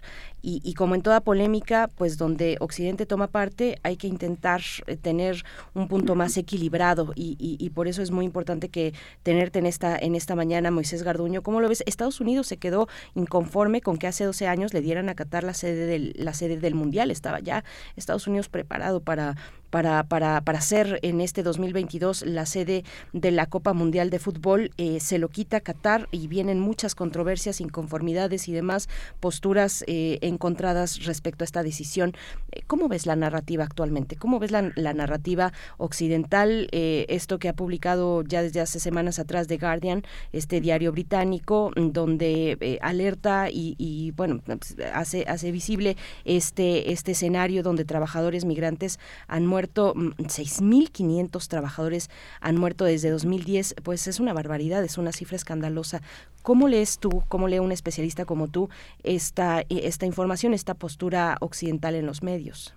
Y, 0.45 0.75
como 0.75 0.97
en 0.97 1.03
toda 1.03 1.21
polémica, 1.21 1.89
pues 1.97 2.19
donde 2.19 2.57
Occidente 2.59 3.07
toma 3.07 3.29
parte, 3.29 3.79
hay 3.85 3.97
que 3.97 4.09
intentar 4.09 4.61
eh, 4.89 4.97
tener 4.97 5.45
un 5.73 5.87
punto 5.87 6.17
más 6.17 6.37
equilibrado. 6.37 7.13
Y, 7.15 7.37
y, 7.39 7.71
por 7.71 7.87
eso 7.87 8.03
es 8.03 8.11
muy 8.11 8.25
importante 8.25 8.69
que 8.69 8.93
tenerte 9.23 9.59
en 9.59 9.67
esta 9.67 9.97
en 9.97 10.15
esta 10.15 10.35
mañana, 10.35 10.71
Moisés 10.71 11.03
Garduño. 11.03 11.43
¿Cómo 11.43 11.61
lo 11.61 11.69
ves? 11.69 11.83
Estados 11.87 12.21
Unidos 12.21 12.47
se 12.47 12.57
quedó 12.57 12.89
inconforme 13.15 13.81
con 13.81 13.99
que 13.99 14.07
hace 14.07 14.25
12 14.25 14.47
años 14.47 14.75
le 14.75 14.81
dieran 14.81 15.09
a 15.09 15.15
Qatar 15.15 15.45
la 15.45 15.55
sede 15.55 15.87
del, 15.87 16.13
la 16.17 16.35
sede 16.35 16.59
del 16.59 16.75
Mundial. 16.75 17.11
Estaba 17.11 17.41
ya 17.41 17.65
Estados 17.97 18.27
Unidos 18.27 18.49
preparado 18.49 19.01
para 19.01 19.37
para, 19.73 20.03
para, 20.05 20.43
para 20.43 20.61
ser 20.61 21.01
en 21.01 21.23
este 21.23 21.43
2022 21.43 22.27
la 22.27 22.45
sede 22.45 22.85
de 23.15 23.31
la 23.31 23.47
Copa 23.47 23.73
Mundial 23.73 24.11
de 24.11 24.19
Fútbol. 24.19 24.71
Eh, 24.77 25.01
se 25.01 25.19
lo 25.19 25.29
quita 25.29 25.61
Qatar 25.61 26.09
y 26.11 26.29
vienen 26.29 26.61
muchas 26.61 26.95
controversias, 26.95 27.59
inconformidades 27.59 28.49
y 28.49 28.53
demás 28.53 28.91
posturas 29.19 29.83
eh, 29.87 30.19
encontradas 30.21 31.07
respecto 31.07 31.43
a 31.43 31.47
esta 31.47 31.63
decisión. 31.63 32.13
Eh, 32.53 32.61
¿Cómo 32.67 32.89
ves 32.89 33.07
la 33.07 33.17
narrativa 33.17 33.65
actualmente? 33.65 34.15
¿Cómo 34.17 34.39
ves 34.39 34.51
la, 34.51 34.63
narrativa 34.93 35.55
occidental? 35.79 36.69
esto 36.73 37.39
que 37.39 37.49
ha 37.49 37.55
publicado 37.55 38.23
ya 38.25 38.43
desde 38.43 38.61
hace 38.61 38.79
semanas 38.79 39.19
atrás 39.19 39.47
The 39.47 39.57
Guardian, 39.57 40.03
este 40.33 40.61
diario 40.61 40.93
británico, 40.93 41.73
donde 41.75 42.79
alerta 42.83 43.49
y, 43.51 43.75
y 43.79 44.11
bueno, 44.11 44.43
pues, 44.45 44.77
hace, 44.93 45.25
hace 45.27 45.51
visible 45.51 45.97
este, 46.27 46.93
este 46.93 47.13
escenario 47.13 47.63
donde 47.63 47.87
trabajadores 47.87 48.45
migrantes 48.45 48.99
han 49.29 49.47
muerto 49.47 49.62
muerto, 49.63 49.95
6.500 49.95 51.31
mm, 51.31 51.49
trabajadores 51.49 52.11
han 52.41 52.57
muerto 52.57 52.85
desde 52.85 53.11
2010, 53.11 53.77
pues 53.85 54.09
es 54.09 54.19
una 54.19 54.33
barbaridad, 54.33 54.83
es 54.83 54.99
una 54.99 55.13
cifra 55.13 55.37
escandalosa. 55.37 56.01
¿Cómo 56.43 56.67
lees 56.67 56.99
tú, 56.99 57.23
cómo 57.29 57.47
lee 57.47 57.61
un 57.61 57.71
especialista 57.71 58.25
como 58.25 58.49
tú 58.49 58.71
esta, 59.05 59.63
esta 59.69 60.07
información, 60.07 60.53
esta 60.53 60.75
postura 60.75 61.37
occidental 61.41 61.95
en 61.95 62.07
los 62.07 62.25
medios? 62.25 62.75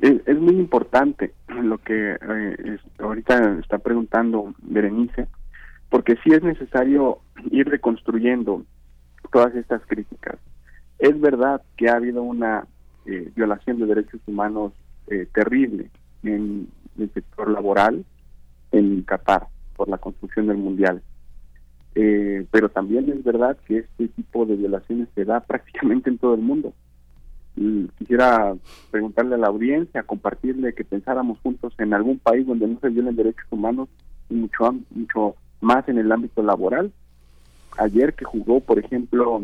Es, 0.00 0.38
muy 0.38 0.54
importante 0.54 1.32
lo 1.48 1.78
que 1.78 2.16
eh, 2.20 2.78
ahorita 2.98 3.58
está 3.58 3.78
preguntando 3.78 4.54
Berenice, 4.62 5.26
porque 5.90 6.14
sí 6.22 6.30
es 6.32 6.42
necesario 6.44 7.18
ir 7.50 7.68
reconstruyendo 7.68 8.62
todas 9.32 9.54
estas 9.56 9.82
críticas. 9.86 10.36
Es 10.98 11.20
verdad 11.20 11.60
que 11.76 11.88
ha 11.88 11.96
habido 11.96 12.22
una 12.22 12.66
eh, 13.06 13.32
violación 13.34 13.80
de 13.80 13.86
derechos 13.86 14.20
humanos 14.26 14.72
eh, 15.08 15.26
terrible 15.34 15.90
en 16.24 16.68
el 16.98 17.12
sector 17.12 17.50
laboral 17.50 18.04
en 18.72 19.02
Qatar 19.02 19.48
por 19.76 19.88
la 19.88 19.98
construcción 19.98 20.46
del 20.46 20.56
mundial. 20.56 21.02
Eh, 21.94 22.46
pero 22.50 22.68
también 22.68 23.08
es 23.08 23.22
verdad 23.22 23.56
que 23.66 23.78
este 23.78 24.08
tipo 24.08 24.46
de 24.46 24.56
violaciones 24.56 25.08
se 25.14 25.24
da 25.24 25.40
prácticamente 25.46 26.10
en 26.10 26.18
todo 26.18 26.34
el 26.34 26.40
mundo. 26.40 26.72
Y 27.56 27.86
quisiera 27.98 28.54
preguntarle 28.90 29.36
a 29.36 29.38
la 29.38 29.46
audiencia, 29.46 30.02
compartirle 30.02 30.74
que 30.74 30.84
pensáramos 30.84 31.38
juntos 31.40 31.72
en 31.78 31.94
algún 31.94 32.18
país 32.18 32.46
donde 32.46 32.66
no 32.66 32.80
se 32.80 32.88
violen 32.88 33.14
derechos 33.14 33.46
humanos 33.50 33.88
y 34.28 34.34
mucho, 34.34 34.74
mucho 34.90 35.36
más 35.60 35.88
en 35.88 35.98
el 35.98 36.10
ámbito 36.10 36.42
laboral. 36.42 36.92
Ayer 37.78 38.14
que 38.14 38.24
jugó, 38.24 38.58
por 38.60 38.80
ejemplo, 38.80 39.42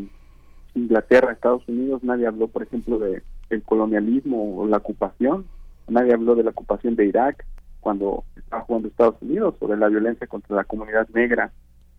Inglaterra, 0.74 1.32
Estados 1.32 1.62
Unidos, 1.68 2.02
nadie 2.02 2.26
habló, 2.26 2.48
por 2.48 2.64
ejemplo, 2.64 2.98
de 2.98 3.22
el 3.48 3.62
colonialismo 3.62 4.60
o 4.60 4.66
la 4.66 4.78
ocupación 4.78 5.44
Nadie 5.90 6.14
habló 6.14 6.34
de 6.34 6.44
la 6.44 6.50
ocupación 6.50 6.94
de 6.96 7.06
Irak 7.06 7.44
cuando 7.80 8.24
estaba 8.36 8.62
jugando 8.62 8.88
Estados 8.88 9.16
Unidos, 9.20 9.54
sobre 9.58 9.78
la 9.78 9.88
violencia 9.88 10.26
contra 10.26 10.56
la 10.56 10.64
comunidad 10.64 11.08
negra 11.10 11.50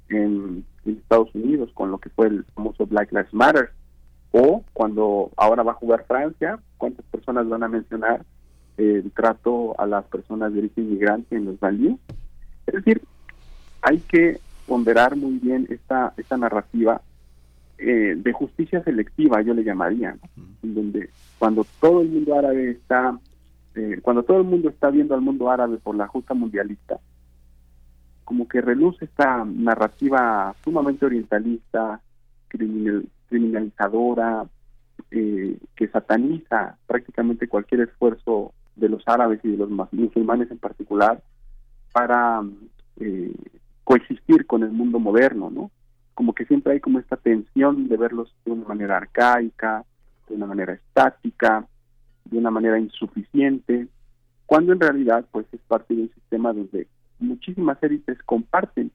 en, 0.09 0.65
Estados 0.85 1.33
Unidos, 1.35 1.69
con 1.73 1.91
lo 1.91 1.99
que 1.99 2.09
fue 2.09 2.27
el 2.27 2.43
famoso 2.55 2.87
Black 2.87 3.11
Lives 3.11 3.33
Matter. 3.33 3.69
O 4.31 4.63
cuando 4.73 5.29
ahora 5.37 5.61
va 5.61 5.73
a 5.73 5.75
jugar 5.75 6.05
Francia, 6.07 6.59
¿cuántas 6.77 7.05
personas 7.05 7.47
van 7.47 7.63
a 7.63 7.67
mencionar 7.67 8.25
el 8.77 9.11
trato 9.11 9.79
a 9.79 9.85
las 9.85 10.05
personas 10.05 10.53
de 10.53 10.59
origen 10.59 10.85
inmigrante 10.85 11.35
en 11.35 11.45
los 11.45 11.59
banlieues? 11.59 11.99
Es 12.65 12.73
decir, 12.75 13.01
hay 13.81 13.99
que 13.99 14.39
ponderar 14.67 15.15
muy 15.15 15.37
bien 15.37 15.67
esta, 15.69 16.13
esta 16.17 16.37
narrativa 16.37 17.01
eh, 17.77 18.15
de 18.15 18.31
justicia 18.31 18.83
selectiva, 18.83 19.41
yo 19.41 19.53
le 19.53 19.63
llamaría, 19.63 20.15
en 20.63 20.75
donde 20.75 21.09
cuando 21.37 21.65
todo 21.79 22.01
el 22.01 22.09
mundo 22.09 22.37
árabe 22.37 22.71
está 22.71 23.19
eh, 23.75 23.99
cuando 24.01 24.23
todo 24.23 24.37
el 24.37 24.43
mundo 24.43 24.69
está 24.69 24.89
viendo 24.89 25.15
al 25.15 25.21
mundo 25.21 25.49
árabe 25.49 25.77
por 25.77 25.95
la 25.95 26.07
justa 26.07 26.33
mundialista, 26.33 26.99
como 28.25 28.47
que 28.47 28.61
reluce 28.61 29.05
esta 29.05 29.43
narrativa 29.45 30.55
sumamente 30.63 31.05
orientalista, 31.05 32.01
criminalizadora, 32.47 34.45
eh, 35.09 35.57
que 35.75 35.87
sataniza 35.87 36.77
prácticamente 36.85 37.47
cualquier 37.47 37.81
esfuerzo 37.81 38.53
de 38.75 38.89
los 38.89 39.03
árabes 39.07 39.39
y 39.43 39.51
de 39.51 39.57
los 39.57 39.69
musulmanes 39.91 40.49
en 40.51 40.57
particular 40.57 41.21
para 41.91 42.41
eh, 42.99 43.33
coexistir 43.83 44.45
con 44.45 44.63
el 44.63 44.71
mundo 44.71 44.99
moderno, 44.99 45.49
¿no? 45.49 45.71
como 46.13 46.33
que 46.33 46.45
siempre 46.45 46.73
hay 46.73 46.79
como 46.79 46.99
esta 46.99 47.17
tensión 47.17 47.87
de 47.87 47.97
verlos 47.97 48.33
de 48.45 48.51
una 48.51 48.67
manera 48.67 48.97
arcaica, 48.97 49.83
de 50.29 50.35
una 50.35 50.45
manera 50.45 50.73
estática, 50.73 51.65
de 52.25 52.37
una 52.37 52.51
manera 52.51 52.79
insuficiente, 52.79 53.87
cuando 54.45 54.73
en 54.73 54.79
realidad 54.79 55.25
pues 55.31 55.45
es 55.51 55.61
parte 55.61 55.95
de 55.95 56.03
un 56.03 56.13
sistema 56.13 56.53
donde 56.53 56.87
muchísimas 57.19 57.81
élites 57.83 58.17
comparten 58.23 58.91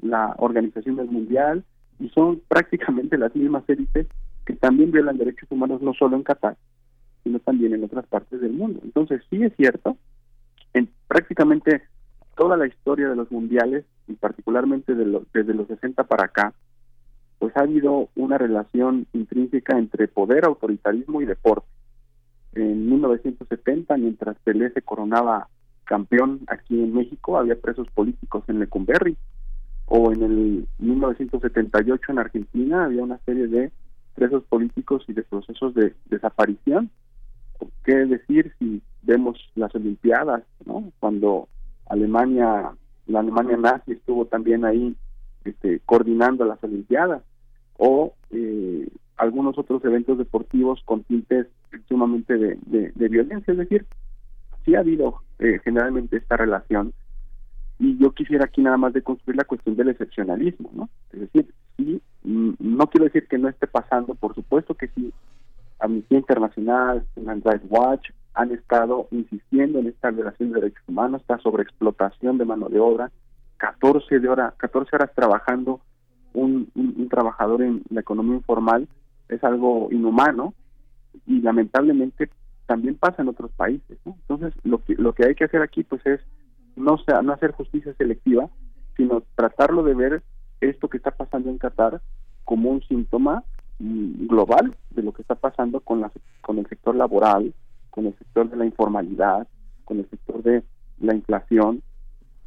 la 0.00 0.34
organización 0.38 0.96
del 0.96 1.08
mundial 1.08 1.64
y 1.98 2.08
son 2.10 2.40
prácticamente 2.48 3.18
las 3.18 3.34
mismas 3.34 3.64
élites 3.68 4.06
que 4.44 4.54
también 4.54 4.92
violan 4.92 5.18
derechos 5.18 5.50
humanos 5.50 5.82
no 5.82 5.92
solo 5.94 6.16
en 6.16 6.22
Qatar, 6.22 6.56
sino 7.24 7.40
también 7.40 7.74
en 7.74 7.84
otras 7.84 8.06
partes 8.06 8.40
del 8.40 8.52
mundo. 8.52 8.80
Entonces 8.84 9.22
sí 9.28 9.42
es 9.42 9.52
cierto, 9.56 9.96
en 10.72 10.88
prácticamente 11.08 11.82
toda 12.36 12.56
la 12.56 12.66
historia 12.66 13.08
de 13.08 13.16
los 13.16 13.30
mundiales 13.32 13.84
y 14.06 14.12
particularmente 14.12 14.94
de 14.94 15.20
desde 15.34 15.54
los 15.54 15.66
60 15.66 16.04
para 16.04 16.26
acá, 16.26 16.54
pues 17.38 17.56
ha 17.56 17.60
habido 17.60 18.08
una 18.14 18.38
relación 18.38 19.06
intrínseca 19.12 19.76
entre 19.78 20.08
poder, 20.08 20.44
autoritarismo 20.44 21.20
y 21.20 21.26
deporte. 21.26 21.66
En 22.56 22.88
1970, 22.88 23.98
mientras 23.98 24.38
Pelé 24.38 24.70
se 24.70 24.80
coronaba 24.80 25.48
campeón 25.84 26.40
aquí 26.46 26.82
en 26.82 26.94
México, 26.94 27.36
había 27.36 27.60
presos 27.60 27.86
políticos 27.90 28.44
en 28.48 28.60
Lecumberri. 28.60 29.16
O 29.84 30.10
en 30.10 30.22
el 30.22 30.68
1978 30.78 32.12
en 32.12 32.18
Argentina 32.18 32.86
había 32.86 33.02
una 33.02 33.18
serie 33.26 33.46
de 33.46 33.70
presos 34.14 34.42
políticos 34.44 35.04
y 35.06 35.12
de 35.12 35.22
procesos 35.22 35.74
de 35.74 35.94
desaparición. 36.06 36.90
¿Qué 37.84 37.94
decir 37.94 38.54
si 38.58 38.80
vemos 39.02 39.38
las 39.54 39.74
Olimpiadas, 39.74 40.42
¿no? 40.64 40.90
Cuando 40.98 41.48
Alemania, 41.90 42.72
la 43.06 43.20
Alemania 43.20 43.58
nazi 43.58 43.92
estuvo 43.92 44.24
también 44.24 44.64
ahí 44.64 44.96
este, 45.44 45.80
coordinando 45.84 46.46
las 46.46 46.64
Olimpiadas, 46.64 47.22
o 47.76 48.14
eh, 48.30 48.88
algunos 49.18 49.58
otros 49.58 49.84
eventos 49.84 50.16
deportivos 50.16 50.80
con 50.86 51.04
tintes 51.04 51.46
sumamente 51.88 52.36
de, 52.36 53.08
violencia, 53.08 53.52
es 53.52 53.58
decir, 53.58 53.86
sí 54.64 54.74
ha 54.74 54.80
habido 54.80 55.22
eh, 55.38 55.60
generalmente 55.64 56.16
esta 56.16 56.36
relación 56.36 56.92
y 57.78 57.98
yo 57.98 58.12
quisiera 58.12 58.46
aquí 58.46 58.62
nada 58.62 58.76
más 58.76 58.92
de 58.92 59.02
construir 59.02 59.36
la 59.36 59.44
cuestión 59.44 59.76
del 59.76 59.90
excepcionalismo, 59.90 60.70
¿no? 60.74 60.88
Es 61.12 61.20
decir, 61.20 61.52
sí, 61.76 62.00
mm, 62.24 62.52
no 62.58 62.86
quiero 62.86 63.04
decir 63.04 63.28
que 63.28 63.38
no 63.38 63.48
esté 63.48 63.66
pasando, 63.66 64.14
por 64.14 64.34
supuesto 64.34 64.74
que 64.74 64.88
sí, 64.88 65.12
Amnistía 65.78 66.18
Internacional, 66.18 67.06
Human 67.16 67.42
Rights 67.44 67.66
Watch 67.68 68.10
han 68.34 68.52
estado 68.52 69.08
insistiendo 69.10 69.78
en 69.78 69.88
esta 69.88 70.10
violación 70.10 70.50
de 70.50 70.60
derechos 70.60 70.82
humanos, 70.88 71.20
esta 71.20 71.38
sobreexplotación 71.38 72.38
de 72.38 72.44
mano 72.46 72.68
de 72.68 72.80
obra, 72.80 73.10
14 73.58 74.20
de 74.20 74.28
hora, 74.28 74.54
14 74.56 74.96
horas 74.96 75.10
trabajando 75.14 75.80
un, 76.32 76.70
un, 76.74 77.08
trabajador 77.08 77.62
en 77.62 77.82
la 77.90 78.00
economía 78.00 78.36
informal. 78.36 78.88
Es 79.28 79.42
algo 79.42 79.88
inhumano 79.90 80.52
y 81.26 81.40
lamentablemente 81.40 82.30
también 82.66 82.96
pasa 82.96 83.22
en 83.22 83.28
otros 83.28 83.50
países. 83.52 83.98
Entonces, 84.04 84.52
lo 84.64 84.82
que, 84.82 84.94
lo 84.94 85.14
que 85.14 85.26
hay 85.26 85.34
que 85.34 85.44
hacer 85.44 85.62
aquí 85.62 85.84
pues 85.84 86.04
es 86.06 86.20
no, 86.74 86.98
sea, 86.98 87.22
no 87.22 87.32
hacer 87.32 87.52
justicia 87.52 87.94
selectiva, 87.94 88.48
sino 88.96 89.22
tratarlo 89.34 89.82
de 89.82 89.94
ver 89.94 90.22
esto 90.60 90.88
que 90.88 90.96
está 90.96 91.10
pasando 91.10 91.50
en 91.50 91.58
Qatar 91.58 92.00
como 92.44 92.70
un 92.70 92.82
síntoma 92.82 93.44
global 93.78 94.74
de 94.90 95.02
lo 95.02 95.12
que 95.12 95.22
está 95.22 95.34
pasando 95.34 95.80
con, 95.80 96.00
la, 96.00 96.10
con 96.40 96.58
el 96.58 96.66
sector 96.66 96.96
laboral, 96.96 97.54
con 97.90 98.06
el 98.06 98.16
sector 98.18 98.48
de 98.50 98.56
la 98.56 98.64
informalidad, 98.64 99.46
con 99.84 99.98
el 99.98 100.08
sector 100.08 100.42
de 100.42 100.62
la 100.98 101.14
inflación, 101.14 101.82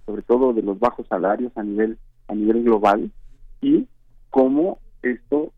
sobre 0.06 0.24
todo 0.24 0.54
de 0.54 0.64
los 0.64 0.80
bajos 0.80 1.06
salarios 1.08 1.52
a 1.56 1.64
nivel 1.64 1.98
a 2.30 2.36
nivel 2.36 2.64
global 2.64 3.12
y 3.60 3.88
cómo 4.30 4.80
esto, 5.02 5.52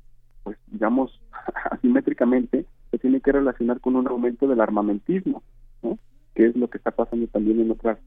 pues 0.44 0.58
digamos, 0.68 1.22
asimétricamente 1.72 2.66
se 2.92 3.00
tiene 3.00 3.22
que 3.22 3.32
relacionar 3.32 3.80
con 3.80 3.96
un 3.96 4.08
aumento 4.08 4.48
del 4.48 4.62
armamentismo, 4.62 5.42
¿no? 5.82 5.98
que 6.36 6.48
es 6.48 6.56
lo 6.56 6.70
que 6.70 6.78
está 6.78 6.92
pasando 6.92 7.28
también 7.28 7.62
en 7.62 7.72
otras 7.72 7.98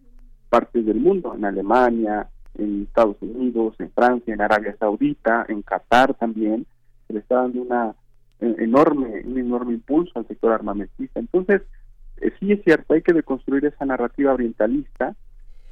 partes 0.48 0.84
del 0.86 1.00
mundo, 1.00 1.34
en 1.34 1.44
Alemania, 1.44 2.28
en 2.56 2.82
Estados 2.82 3.16
Unidos, 3.20 3.74
en 3.78 3.90
Francia, 3.90 4.34
en 4.34 4.40
Arabia 4.40 4.76
Saudita, 4.78 5.46
en 5.48 5.62
Qatar 5.62 6.14
también, 6.14 6.66
se 7.06 7.14
le 7.14 7.20
está 7.20 7.36
dando 7.36 7.62
una 7.62 7.94
eh, 8.40 8.54
enorme, 8.58 9.22
un 9.24 9.38
enorme 9.38 9.74
impulso 9.74 10.18
al 10.18 10.26
sector 10.28 10.52
armamentista. 10.52 11.18
Entonces, 11.18 11.62
eh, 12.18 12.32
sí 12.38 12.52
es 12.52 12.62
cierto, 12.62 12.94
hay 12.94 13.02
que 13.02 13.12
deconstruir 13.12 13.64
esa 13.64 13.84
narrativa 13.84 14.32
orientalista 14.32 15.14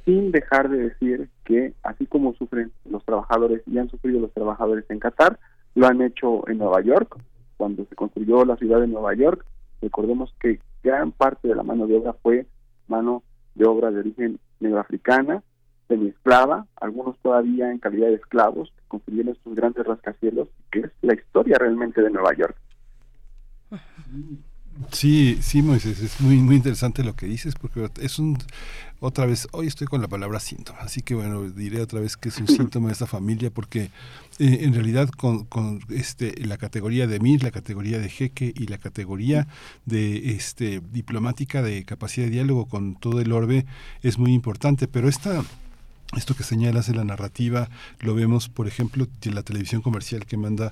sin 0.05 0.31
dejar 0.31 0.69
de 0.69 0.89
decir 0.89 1.29
que 1.45 1.73
así 1.83 2.05
como 2.05 2.33
sufren 2.33 2.71
los 2.89 3.05
trabajadores 3.05 3.61
y 3.67 3.77
han 3.77 3.89
sufrido 3.89 4.19
los 4.19 4.33
trabajadores 4.33 4.85
en 4.89 4.99
Qatar, 4.99 5.39
lo 5.75 5.87
han 5.87 6.01
hecho 6.01 6.47
en 6.49 6.57
Nueva 6.57 6.81
York, 6.81 7.17
cuando 7.63 7.85
se 7.85 7.95
construyó 7.95 8.43
la 8.43 8.57
ciudad 8.57 8.81
de 8.81 8.87
Nueva 8.87 9.15
York, 9.15 9.45
recordemos 9.81 10.35
que 10.41 10.59
gran 10.83 11.13
parte 11.13 11.47
de 11.47 11.55
la 11.55 11.63
mano 11.63 11.87
de 11.87 11.95
obra 11.95 12.11
fue 12.11 12.45
mano 12.89 13.23
de 13.55 13.65
obra 13.65 13.89
de 13.89 13.99
origen 14.01 14.37
negroafricana, 14.59 15.41
semi-esclava, 15.87 16.67
algunos 16.75 17.17
todavía 17.19 17.71
en 17.71 17.79
calidad 17.79 18.07
de 18.07 18.15
esclavos, 18.15 18.73
construyeron 18.89 19.33
estos 19.33 19.55
grandes 19.55 19.85
rascacielos, 19.85 20.49
que 20.73 20.81
es 20.81 20.91
la 21.03 21.13
historia 21.13 21.57
realmente 21.57 22.01
de 22.01 22.09
Nueva 22.09 22.33
York. 22.35 22.57
Sí, 24.91 25.37
sí, 25.41 25.61
Moisés, 25.61 25.99
es 25.99 26.19
muy, 26.19 26.37
muy 26.37 26.55
interesante 26.55 27.03
lo 27.03 27.15
que 27.15 27.27
dices, 27.27 27.53
porque 27.55 27.89
es 28.01 28.17
un, 28.17 28.37
otra 28.99 29.25
vez, 29.25 29.47
hoy 29.51 29.67
estoy 29.67 29.85
con 29.85 30.01
la 30.01 30.07
palabra 30.07 30.39
síntoma, 30.39 30.79
así 30.79 31.01
que 31.01 31.13
bueno, 31.13 31.49
diré 31.49 31.81
otra 31.81 31.99
vez 31.99 32.17
que 32.17 32.29
es 32.29 32.37
un 32.37 32.47
síntoma 32.47 32.87
de 32.87 32.93
esta 32.93 33.05
familia, 33.05 33.51
porque 33.51 33.91
eh, 34.39 34.59
en 34.61 34.73
realidad 34.73 35.09
con, 35.09 35.45
con, 35.45 35.81
este, 35.89 36.33
la 36.45 36.57
categoría 36.57 37.05
de 37.05 37.19
MIR, 37.19 37.43
la 37.43 37.51
categoría 37.51 37.99
de 37.99 38.09
jeque 38.09 38.51
y 38.55 38.67
la 38.67 38.79
categoría 38.79 39.47
de 39.85 40.31
este, 40.31 40.81
diplomática 40.91 41.61
de 41.61 41.83
capacidad 41.85 42.25
de 42.25 42.31
diálogo 42.31 42.65
con 42.65 42.95
todo 42.95 43.21
el 43.21 43.31
orbe 43.31 43.65
es 44.01 44.17
muy 44.17 44.33
importante, 44.33 44.87
pero 44.87 45.07
esta 45.07 45.43
esto 46.15 46.35
que 46.35 46.43
señalas 46.43 46.87
de 46.87 46.93
la 46.93 47.03
narrativa 47.03 47.69
lo 47.99 48.13
vemos, 48.13 48.47
por 48.47 48.67
ejemplo, 48.67 49.07
en 49.23 49.35
la 49.35 49.43
televisión 49.43 49.81
comercial 49.81 50.25
que 50.25 50.37
manda 50.37 50.71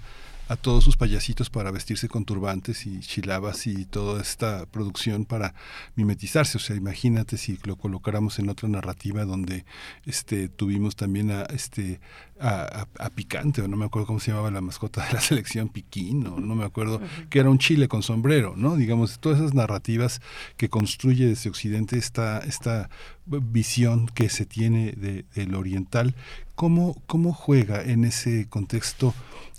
a 0.51 0.57
todos 0.57 0.83
sus 0.83 0.97
payasitos 0.97 1.49
para 1.49 1.71
vestirse 1.71 2.09
con 2.09 2.25
turbantes 2.25 2.85
y 2.85 2.99
chilabas 2.99 3.67
y 3.67 3.85
toda 3.85 4.21
esta 4.21 4.65
producción 4.65 5.23
para 5.23 5.55
mimetizarse. 5.95 6.57
O 6.57 6.59
sea, 6.59 6.75
imagínate 6.75 7.37
si 7.37 7.57
lo 7.63 7.77
colocáramos 7.77 8.37
en 8.37 8.49
otra 8.49 8.67
narrativa 8.67 9.23
donde 9.23 9.63
este 10.05 10.49
tuvimos 10.49 10.97
también 10.97 11.31
a 11.31 11.43
este 11.43 12.01
a, 12.41 12.87
Picante, 13.15 13.61
o 13.61 13.67
no 13.69 13.77
me 13.77 13.85
acuerdo 13.85 14.07
cómo 14.07 14.19
se 14.19 14.31
llamaba 14.31 14.51
la 14.51 14.59
mascota 14.59 15.05
de 15.05 15.13
la 15.13 15.21
selección, 15.21 15.69
Piquín, 15.69 16.27
o 16.27 16.39
no 16.39 16.55
me 16.55 16.65
acuerdo, 16.65 16.99
que 17.29 17.39
era 17.39 17.49
un 17.49 17.59
chile 17.59 17.87
con 17.87 18.03
sombrero, 18.03 18.55
¿no? 18.57 18.75
Digamos, 18.75 19.19
todas 19.19 19.39
esas 19.39 19.53
narrativas 19.53 20.21
que 20.57 20.67
construye 20.67 21.27
desde 21.27 21.49
Occidente 21.49 21.97
esta, 21.97 22.39
esta 22.39 22.89
visión 23.25 24.07
que 24.07 24.29
se 24.29 24.45
tiene 24.45 24.93
de, 24.93 25.23
del 25.35 25.55
oriental, 25.55 26.15
¿cómo, 26.55 27.01
¿cómo 27.05 27.31
juega 27.31 27.83
en 27.83 28.03
ese 28.05 28.47
contexto 28.49 29.13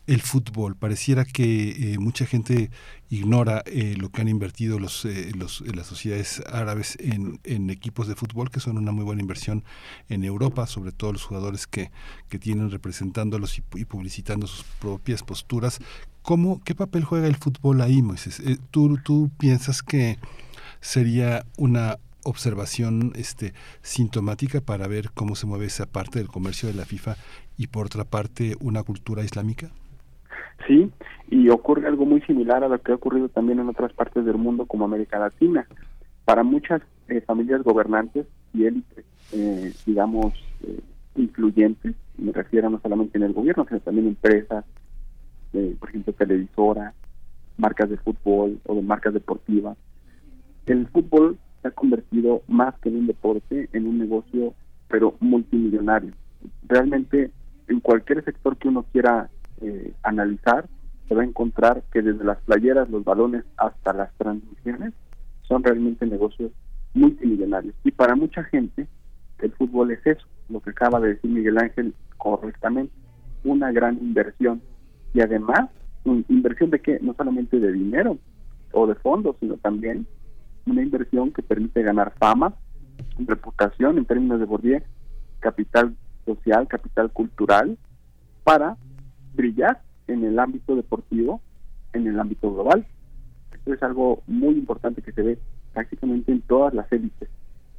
el 0.07 0.21
fútbol. 0.21 0.77
Pareciera 0.77 1.25
que 1.25 1.95
eh, 1.95 1.99
mucha 1.99 2.27
gente 2.27 2.71
ignora 3.09 3.63
eh, 3.67 3.95
lo 3.99 4.11
que 4.11 4.21
han 4.21 4.29
invertido 4.29 4.79
los, 4.79 5.05
eh, 5.05 5.33
los, 5.35 5.61
las 5.75 5.87
sociedades 5.87 6.43
árabes 6.51 6.97
en, 7.01 7.41
en, 7.45 7.71
equipos 7.71 8.09
de 8.09 8.15
fútbol, 8.15 8.51
que 8.51 8.61
son 8.61 8.79
una 8.79 8.93
muy 8.93 9.05
buena 9.05 9.23
inversión 9.23 9.65
en 10.09 10.25
Europa, 10.25 10.67
sobre 10.67 10.93
todo 10.93 11.13
los 11.13 11.25
jugadores 11.25 11.67
que, 11.67 11.91
que 12.29 12.39
tienen 12.39 12.71
representándolos 12.71 13.59
y, 13.59 13.85
publicitando 13.85 14.47
sus 14.47 14.65
propias 14.81 15.23
posturas. 15.23 15.79
¿Cómo, 16.23 16.61
¿Qué 16.65 16.75
papel 16.75 17.05
juega 17.05 17.27
el 17.27 17.37
fútbol 17.37 17.81
ahí, 17.81 18.03
Moisés? 18.03 18.43
¿tú, 18.71 18.99
¿Tú 19.03 19.31
piensas 19.39 19.83
que 19.83 20.19
sería 20.81 21.45
una 21.57 21.99
observación 22.25 23.13
este, 23.17 23.53
sintomática 23.83 24.61
para 24.61 24.87
ver 24.87 25.11
cómo 25.13 25.35
se 25.35 25.47
mueve 25.47 25.67
esa 25.67 25.87
parte 25.87 26.19
del 26.19 26.29
comercio 26.29 26.69
de 26.69 26.75
la 26.75 26.85
FIFA 26.85 27.17
y 27.57 27.67
por 27.69 27.87
otra 27.87 28.05
parte 28.05 28.57
una 28.61 28.83
cultura 28.83 29.25
islámica? 29.25 29.71
Sí, 30.67 30.91
y 31.29 31.49
ocurre 31.49 31.89
algo 31.89 32.07
muy 32.07 32.21
similar 32.23 32.63
a 32.63 32.69
lo 32.69 32.81
que 32.81 32.93
ha 32.93 32.97
ocurrido 32.97 33.29
también 33.29 33.59
en 33.59 33.69
otras 33.69 33.93
partes 33.93 34.25
del 34.25 34.37
mundo 34.37 34.67
como 34.67 34.85
América 34.85 35.19
Latina. 35.19 35.67
Para 36.25 36.45
muchas 36.45 36.83
eh, 37.09 37.21
familias 37.21 37.63
gobernantes 37.63 38.27
y 38.55 38.65
élites, 38.65 39.05
eh, 39.33 39.73
digamos, 39.87 40.35
eh, 40.63 40.81
influyentes, 41.17 41.95
me 42.17 42.33
refiero 42.33 42.71
no 42.71 42.81
solamente 42.81 43.19
en 43.19 43.25
el 43.25 43.33
gobierno, 43.33 43.67
sino 43.69 43.81
también 43.81 44.09
empresas, 44.09 44.65
por 45.79 45.89
ejemplo, 45.89 46.13
televisora, 46.15 46.95
marcas 47.59 47.91
de 47.91 47.99
fútbol 47.99 48.59
o 48.67 48.75
de 48.75 48.83
marcas 48.83 49.13
deportivas. 49.13 49.77
El 50.67 50.87
fútbol 50.89 51.39
se 51.61 51.69
ha 51.69 51.71
convertido 51.73 52.43
más 52.49 52.75
que 52.79 52.89
en 52.89 52.97
un 52.97 53.07
deporte, 53.07 53.69
en 53.73 53.87
un 53.87 53.99
negocio, 53.99 54.55
pero 54.89 55.17
multimillonario. 55.21 56.13
Realmente, 56.67 57.31
en 57.69 57.81
cualquier 57.81 58.25
sector 58.25 58.57
que 58.57 58.69
uno 58.69 58.85
quiera 58.93 59.29
eh, 59.63 59.93
analizar, 60.03 60.67
se 61.09 61.15
va 61.15 61.23
a 61.23 61.27
encontrar 61.27 61.83
que 61.93 62.03
desde 62.03 62.25
las 62.25 62.39
playeras, 62.43 62.91
los 62.91 63.05
balones 63.05 63.45
hasta 63.57 63.93
las 63.93 64.13
transmisiones 64.17 64.93
son 65.43 65.63
realmente 65.63 66.07
negocios 66.07 66.53
multimillonarios. 66.95 67.75
Y 67.85 67.91
para 67.91 68.17
mucha 68.17 68.45
gente 68.45 68.87
el 69.41 69.53
fútbol 69.53 69.91
es 69.91 70.07
eso, 70.07 70.27
lo 70.49 70.61
que 70.61 70.71
acaba 70.71 71.01
de 71.01 71.15
decir 71.15 71.31
Miguel 71.31 71.59
Ángel 71.59 71.95
correctamente. 72.17 72.93
una 73.45 73.73
gran 73.73 73.99
inversión 73.99 74.63
y 75.13 75.21
además 75.21 75.69
inversión 76.29 76.71
de 76.71 76.81
qué 76.81 76.99
no 77.01 77.15
solamente 77.15 77.59
de 77.59 77.73
dinero 77.73 78.19
o 78.73 78.87
de 78.87 78.95
fondos 78.97 79.37
sino 79.41 79.57
también 79.57 80.07
una 80.67 80.83
inversión 80.83 81.33
que 81.33 81.43
permite 81.43 81.83
ganar 81.83 82.13
fama 82.19 82.55
reputación 83.19 83.99
en 83.99 84.05
términos 84.05 84.39
de 84.39 84.47
Bourdieu 84.47 84.81
capital 85.41 85.97
social 86.25 86.69
capital 86.69 87.11
cultural 87.11 87.77
para 88.45 88.77
brillar 89.35 89.83
en 90.09 90.25
el 90.25 90.39
ámbito 90.39 90.77
deportivo 90.77 91.41
en 91.93 92.07
el 92.07 92.19
ámbito 92.19 92.53
global 92.53 92.87
esto 93.53 93.75
es 93.75 93.83
algo 93.83 94.23
muy 94.27 94.55
importante 94.55 95.03
que 95.03 95.13
se 95.13 95.23
ve 95.23 95.39
prácticamente 95.73 96.33
en 96.33 96.41
todas 96.43 96.75
las 96.75 96.91
élites 96.93 97.29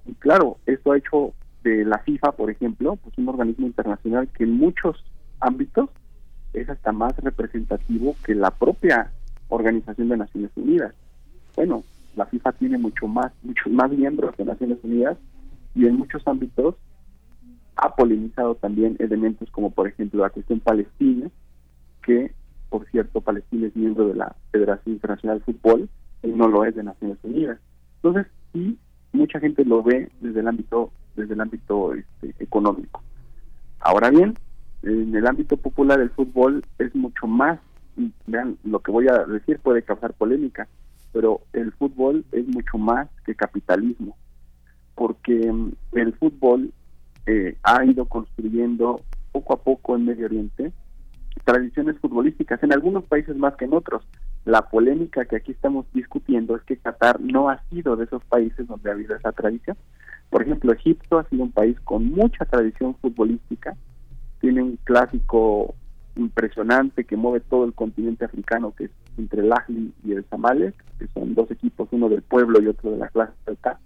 y 0.05 0.13
claro 0.13 0.57
esto 0.65 0.91
ha 0.91 0.97
hecho 0.97 1.33
de 1.63 1.85
la 1.85 1.99
FIFA, 1.99 2.33
por 2.33 2.49
ejemplo, 2.49 2.97
pues 2.97 3.17
un 3.17 3.29
organismo 3.29 3.65
internacional 3.65 4.27
que 4.27 4.43
en 4.43 4.57
muchos 4.57 5.03
ámbitos 5.39 5.89
es 6.53 6.69
hasta 6.69 6.91
más 6.91 7.15
representativo 7.17 8.15
que 8.23 8.35
la 8.35 8.51
propia 8.51 9.11
Organización 9.49 10.09
de 10.09 10.17
Naciones 10.17 10.51
Unidas. 10.55 10.93
Bueno, 11.55 11.83
la 12.15 12.25
FIFA 12.25 12.51
tiene 12.53 12.77
mucho 12.77 13.07
más, 13.07 13.31
muchos 13.41 13.71
más 13.71 13.91
miembros 13.91 14.35
de 14.37 14.45
Naciones 14.45 14.77
Unidas 14.83 15.17
y 15.73 15.87
en 15.87 15.97
muchos 15.97 16.27
ámbitos 16.27 16.75
ha 17.75 17.95
polinizado 17.95 18.55
también 18.55 18.95
elementos 18.99 19.49
como 19.49 19.71
por 19.71 19.87
ejemplo 19.87 20.21
la 20.21 20.29
cuestión 20.29 20.59
palestina, 20.59 21.29
que 22.05 22.33
por 22.69 22.87
cierto 22.89 23.21
Palestina 23.21 23.67
es 23.67 23.75
miembro 23.75 24.07
de 24.07 24.15
la 24.15 24.35
Federación 24.51 24.95
Internacional 24.95 25.39
de 25.39 25.45
Fútbol 25.45 25.89
y 26.23 26.27
no 26.27 26.47
lo 26.47 26.65
es 26.65 26.75
de 26.75 26.83
Naciones 26.83 27.17
Unidas. 27.23 27.59
Entonces, 27.97 28.25
sí, 28.51 28.79
mucha 29.11 29.39
gente 29.39 29.63
lo 29.63 29.83
ve 29.83 30.09
desde 30.21 30.39
el 30.39 30.47
ámbito 30.47 30.91
desde 31.15 31.35
el 31.35 31.41
ámbito 31.41 31.93
este, 31.93 32.33
económico. 32.43 33.03
Ahora 33.79 34.09
bien, 34.09 34.33
en 34.81 35.15
el 35.15 35.27
ámbito 35.27 35.57
popular 35.57 35.99
el 35.99 36.09
fútbol 36.09 36.63
es 36.79 36.95
mucho 36.95 37.27
más, 37.27 37.59
vean, 38.25 38.57
lo 38.63 38.79
que 38.79 38.91
voy 38.91 39.07
a 39.07 39.23
decir 39.25 39.59
puede 39.59 39.83
causar 39.83 40.13
polémica, 40.13 40.67
pero 41.11 41.41
el 41.53 41.71
fútbol 41.73 42.25
es 42.31 42.47
mucho 42.47 42.77
más 42.77 43.07
que 43.25 43.35
capitalismo, 43.35 44.17
porque 44.95 45.51
mm, 45.51 45.73
el 45.91 46.13
fútbol 46.13 46.71
eh, 47.27 47.55
ha 47.63 47.85
ido 47.85 48.05
construyendo 48.05 49.01
poco 49.31 49.53
a 49.53 49.61
poco 49.61 49.95
en 49.95 50.05
Medio 50.05 50.25
Oriente 50.25 50.73
tradiciones 51.43 51.97
futbolísticas, 51.99 52.61
en 52.63 52.73
algunos 52.73 53.03
países 53.05 53.35
más 53.35 53.55
que 53.55 53.65
en 53.65 53.73
otros. 53.73 54.03
La 54.45 54.69
polémica 54.69 55.25
que 55.25 55.37
aquí 55.37 55.51
estamos 55.51 55.85
discutiendo 55.93 56.55
es 56.55 56.63
que 56.63 56.77
Qatar 56.77 57.19
no 57.21 57.49
ha 57.49 57.61
sido 57.69 57.95
de 57.95 58.05
esos 58.05 58.23
países 58.25 58.67
donde 58.67 58.89
ha 58.89 58.93
habido 58.93 59.15
esa 59.15 59.31
tradición. 59.31 59.77
Por 60.29 60.41
ejemplo, 60.41 60.73
Egipto 60.73 61.19
ha 61.19 61.29
sido 61.29 61.43
un 61.43 61.51
país 61.51 61.79
con 61.81 62.09
mucha 62.09 62.45
tradición 62.45 62.95
futbolística, 62.95 63.75
tiene 64.41 64.63
un 64.63 64.77
clásico 64.83 65.75
impresionante 66.15 67.05
que 67.05 67.15
mueve 67.15 67.39
todo 67.41 67.65
el 67.65 67.73
continente 67.73 68.25
africano, 68.25 68.73
que 68.75 68.85
es 68.85 68.91
entre 69.17 69.41
el 69.41 69.51
Ahly 69.51 69.93
y 70.03 70.13
el 70.13 70.25
Zamalek, 70.25 70.75
que 70.99 71.07
son 71.13 71.33
dos 71.33 71.49
equipos, 71.51 71.87
uno 71.91 72.09
del 72.09 72.21
pueblo 72.21 72.61
y 72.61 72.67
otro 72.67 72.91
de 72.91 72.97
la 72.97 73.07
clase 73.09 73.33
alta, 73.47 73.79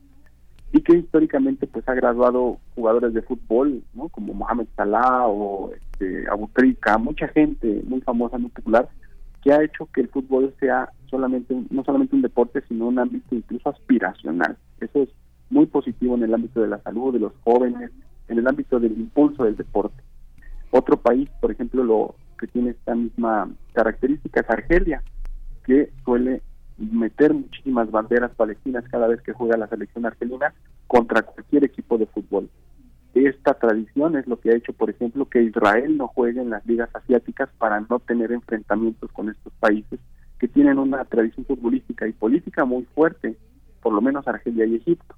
y 0.77 0.81
que 0.81 0.95
históricamente 0.95 1.65
pues 1.65 1.89
ha 1.89 1.95
graduado 1.95 2.59
jugadores 2.75 3.11
de 3.11 3.23
fútbol, 3.23 3.81
¿no? 3.95 4.09
como 4.09 4.35
Mohamed 4.35 4.67
Salah 4.75 5.25
o 5.25 5.71
este, 5.73 6.29
Abu 6.29 6.47
Trika, 6.53 6.99
mucha 6.99 7.27
gente 7.29 7.81
muy 7.87 7.99
famosa, 8.01 8.37
muy 8.37 8.51
popular, 8.51 8.87
que 9.41 9.51
ha 9.51 9.63
hecho 9.63 9.89
que 9.91 10.01
el 10.01 10.09
fútbol 10.09 10.53
sea 10.59 10.91
solamente 11.09 11.55
no 11.71 11.83
solamente 11.83 12.15
un 12.15 12.21
deporte, 12.21 12.61
sino 12.67 12.89
un 12.89 12.99
ámbito 12.99 13.33
incluso 13.33 13.69
aspiracional. 13.69 14.55
Eso 14.79 15.01
es 15.01 15.09
muy 15.49 15.65
positivo 15.65 16.13
en 16.15 16.23
el 16.23 16.33
ámbito 16.35 16.61
de 16.61 16.67
la 16.67 16.79
salud, 16.83 17.11
de 17.11 17.21
los 17.21 17.33
jóvenes, 17.43 17.89
en 18.27 18.37
el 18.37 18.47
ámbito 18.47 18.79
del 18.79 18.91
impulso 18.91 19.45
del 19.45 19.57
deporte. 19.57 20.03
Otro 20.69 20.97
país, 20.97 21.27
por 21.41 21.49
ejemplo, 21.49 21.83
lo 21.83 22.15
que 22.37 22.45
tiene 22.45 22.71
esta 22.71 22.93
misma 22.93 23.49
característica 23.73 24.41
es 24.41 24.49
Argelia, 24.51 25.01
que 25.65 25.89
suele 26.05 26.43
meter 26.77 27.33
muchísimas 27.33 27.89
banderas 27.91 28.31
palestinas 28.35 28.85
cada 28.89 29.07
vez 29.07 29.21
que 29.21 29.33
juega 29.33 29.57
la 29.57 29.67
selección 29.67 30.05
argelina 30.05 30.53
contra 30.87 31.23
cualquier 31.23 31.63
equipo 31.63 31.97
de 31.97 32.05
fútbol. 32.05 32.49
Esta 33.13 33.55
tradición 33.55 34.15
es 34.15 34.27
lo 34.27 34.39
que 34.39 34.51
ha 34.51 34.55
hecho, 34.55 34.73
por 34.73 34.89
ejemplo, 34.89 35.25
que 35.25 35.41
Israel 35.41 35.97
no 35.97 36.07
juegue 36.07 36.41
en 36.41 36.51
las 36.51 36.65
ligas 36.65 36.89
asiáticas 36.93 37.49
para 37.57 37.81
no 37.81 37.99
tener 37.99 38.31
enfrentamientos 38.31 39.11
con 39.11 39.29
estos 39.29 39.51
países 39.53 39.99
que 40.39 40.47
tienen 40.47 40.77
una 40.77 41.03
tradición 41.05 41.45
futbolística 41.45 42.07
y 42.07 42.13
política 42.13 42.63
muy 42.63 42.83
fuerte, 42.93 43.35
por 43.81 43.93
lo 43.93 44.01
menos 44.01 44.27
Argelia 44.27 44.65
y 44.65 44.75
Egipto 44.75 45.15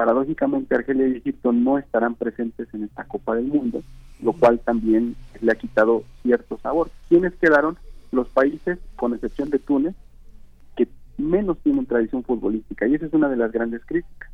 paradójicamente 0.00 0.74
Argelia 0.74 1.08
y 1.08 1.18
Egipto 1.18 1.52
no 1.52 1.76
estarán 1.76 2.14
presentes 2.14 2.72
en 2.72 2.84
esta 2.84 3.04
Copa 3.04 3.34
del 3.34 3.44
Mundo, 3.44 3.82
lo 4.22 4.32
cual 4.32 4.58
también 4.60 5.14
le 5.42 5.52
ha 5.52 5.56
quitado 5.56 6.04
cierto 6.22 6.58
sabor. 6.62 6.90
¿Quiénes 7.10 7.34
quedaron? 7.34 7.76
Los 8.10 8.26
países, 8.28 8.78
con 8.96 9.12
excepción 9.12 9.50
de 9.50 9.58
Túnez, 9.58 9.94
menos 11.20 11.58
tienen 11.62 11.86
tradición 11.86 12.24
futbolística, 12.24 12.86
y 12.86 12.94
esa 12.94 13.06
es 13.06 13.12
una 13.12 13.28
de 13.28 13.36
las 13.36 13.52
grandes 13.52 13.84
críticas. 13.84 14.30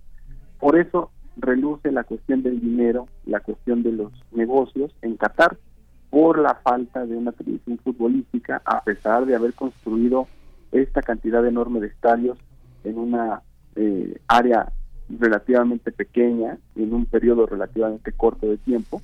Por 0.58 0.78
eso 0.78 1.10
reluce 1.36 1.92
la 1.92 2.04
cuestión 2.04 2.42
del 2.42 2.60
dinero, 2.60 3.08
la 3.26 3.40
cuestión 3.40 3.82
de 3.82 3.92
los 3.92 4.12
negocios 4.32 4.94
en 5.02 5.16
Qatar, 5.16 5.58
por 6.10 6.38
la 6.38 6.54
falta 6.54 7.04
de 7.04 7.16
una 7.16 7.32
tradición 7.32 7.78
futbolística, 7.78 8.62
a 8.64 8.82
pesar 8.82 9.26
de 9.26 9.34
haber 9.34 9.52
construido 9.54 10.28
esta 10.72 11.02
cantidad 11.02 11.46
enorme 11.46 11.80
de 11.80 11.88
estadios 11.88 12.38
en 12.84 12.98
una 12.98 13.42
eh, 13.74 14.18
área 14.28 14.72
relativamente 15.08 15.92
pequeña 15.92 16.58
en 16.74 16.92
un 16.92 17.06
periodo 17.06 17.46
relativamente 17.46 18.12
corto 18.12 18.48
de 18.48 18.56
tiempo 18.58 19.02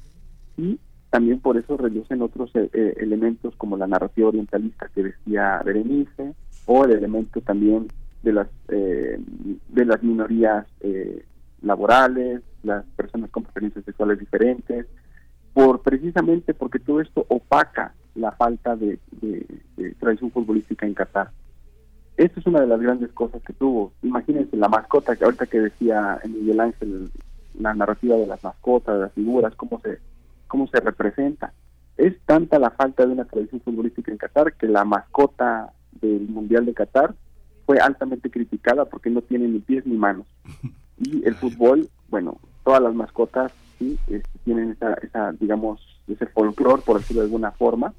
y 0.57 0.78
también 1.11 1.41
por 1.41 1.57
eso 1.57 1.77
reducen 1.77 2.23
otros 2.23 2.51
eh, 2.55 2.94
elementos 2.97 3.55
como 3.57 3.77
la 3.77 3.86
narrativa 3.86 4.28
orientalista 4.28 4.89
que 4.94 5.05
decía 5.05 5.61
Berenice 5.65 6.35
o 6.66 6.84
el 6.84 6.92
elemento 6.92 7.41
también 7.41 7.89
de 8.23 8.32
las 8.32 8.49
eh, 8.68 9.18
de 9.68 9.84
las 9.84 10.02
minorías 10.02 10.66
laborales 11.60 12.42
las 12.62 12.84
personas 12.97 13.31
con 13.31 13.44
preferencias 13.44 13.84
sexuales 13.84 14.18
diferentes 14.18 14.86
por 15.52 15.82
precisamente 15.82 16.55
porque 16.55 16.78
todo 16.78 17.00
esto 17.00 17.24
opaca 17.28 17.94
la 18.15 18.32
falta 18.32 18.76
de, 18.76 18.99
de 19.20 19.94
tradición 19.99 20.31
futbolística 20.31 20.86
en 20.86 20.94
Qatar 20.94 21.31
esta 22.16 22.41
es 22.41 22.47
una 22.47 22.60
de 22.60 22.66
las 22.66 22.81
grandes 22.81 23.10
cosas 23.12 23.42
que 23.42 23.52
tuvo. 23.52 23.92
Imagínense 24.02 24.57
la 24.57 24.68
mascota 24.68 25.16
que 25.16 25.24
ahorita 25.24 25.47
que 25.47 25.60
decía 25.60 26.20
Miguel 26.28 26.60
Ángel, 26.60 27.10
la 27.58 27.74
narrativa 27.74 28.16
de 28.16 28.26
las 28.26 28.42
mascotas, 28.44 28.94
de 28.94 29.00
las 29.02 29.12
figuras, 29.12 29.55
cómo 29.57 29.81
se, 29.81 29.99
cómo 30.47 30.66
se 30.68 30.81
representa. 30.81 31.52
Es 31.97 32.15
tanta 32.24 32.58
la 32.58 32.70
falta 32.70 33.07
de 33.07 33.12
una 33.12 33.24
tradición 33.24 33.60
futbolística 33.62 34.12
en 34.12 34.18
Qatar 34.18 34.55
que 34.55 34.66
la 34.66 34.84
mascota 34.84 35.73
del 36.00 36.28
Mundial 36.28 36.66
de 36.66 36.74
Qatar 36.74 37.14
fue 37.66 37.78
altamente 37.78 38.30
criticada 38.30 38.84
porque 38.84 39.10
no 39.10 39.22
tiene 39.22 39.48
ni 39.48 39.60
pies 39.60 39.86
ni 39.86 39.96
manos. 39.96 40.26
Y 40.98 41.26
el 41.26 41.34
fútbol, 41.34 41.88
bueno, 42.10 42.38
todas 42.64 42.80
las 42.80 42.94
mascotas 42.94 43.52
sí 43.78 43.98
este, 44.08 44.38
tienen 44.44 44.70
esa, 44.70 44.94
esa, 44.94 45.32
digamos, 45.32 45.80
ese 46.06 46.26
folclore, 46.26 46.82
por 46.82 46.98
decirlo 46.98 47.22
de 47.22 47.26
alguna 47.26 47.50
forma, 47.52 47.92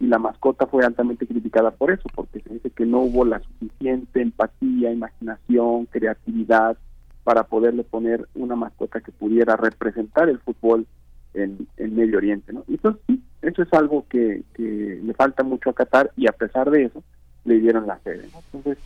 y 0.00 0.06
la 0.06 0.18
mascota 0.18 0.66
fue 0.66 0.84
altamente 0.84 1.26
criticada 1.26 1.70
por 1.70 1.92
eso, 1.92 2.08
porque 2.14 2.40
se 2.40 2.54
dice 2.54 2.70
que 2.70 2.84
no 2.84 3.00
hubo 3.02 3.24
la 3.24 3.40
suficiente 3.40 4.20
empatía, 4.20 4.92
imaginación, 4.92 5.86
creatividad 5.86 6.76
para 7.24 7.44
poderle 7.44 7.84
poner 7.84 8.28
una 8.34 8.56
mascota 8.56 9.00
que 9.00 9.12
pudiera 9.12 9.56
representar 9.56 10.28
el 10.28 10.40
fútbol 10.40 10.86
en, 11.34 11.68
en 11.76 11.94
Medio 11.94 12.18
Oriente. 12.18 12.52
¿no? 12.52 12.64
Y 12.66 12.74
eso 12.74 12.98
sí, 13.06 13.22
eso 13.42 13.62
es 13.62 13.72
algo 13.72 14.04
que, 14.08 14.42
que 14.54 15.00
le 15.02 15.14
falta 15.14 15.44
mucho 15.44 15.70
a 15.70 15.74
Qatar 15.74 16.10
y 16.16 16.26
a 16.26 16.32
pesar 16.32 16.70
de 16.70 16.84
eso 16.84 17.02
le 17.44 17.58
dieron 17.58 17.86
la 17.86 17.98
sede. 18.00 18.28
Entonces, 18.52 18.78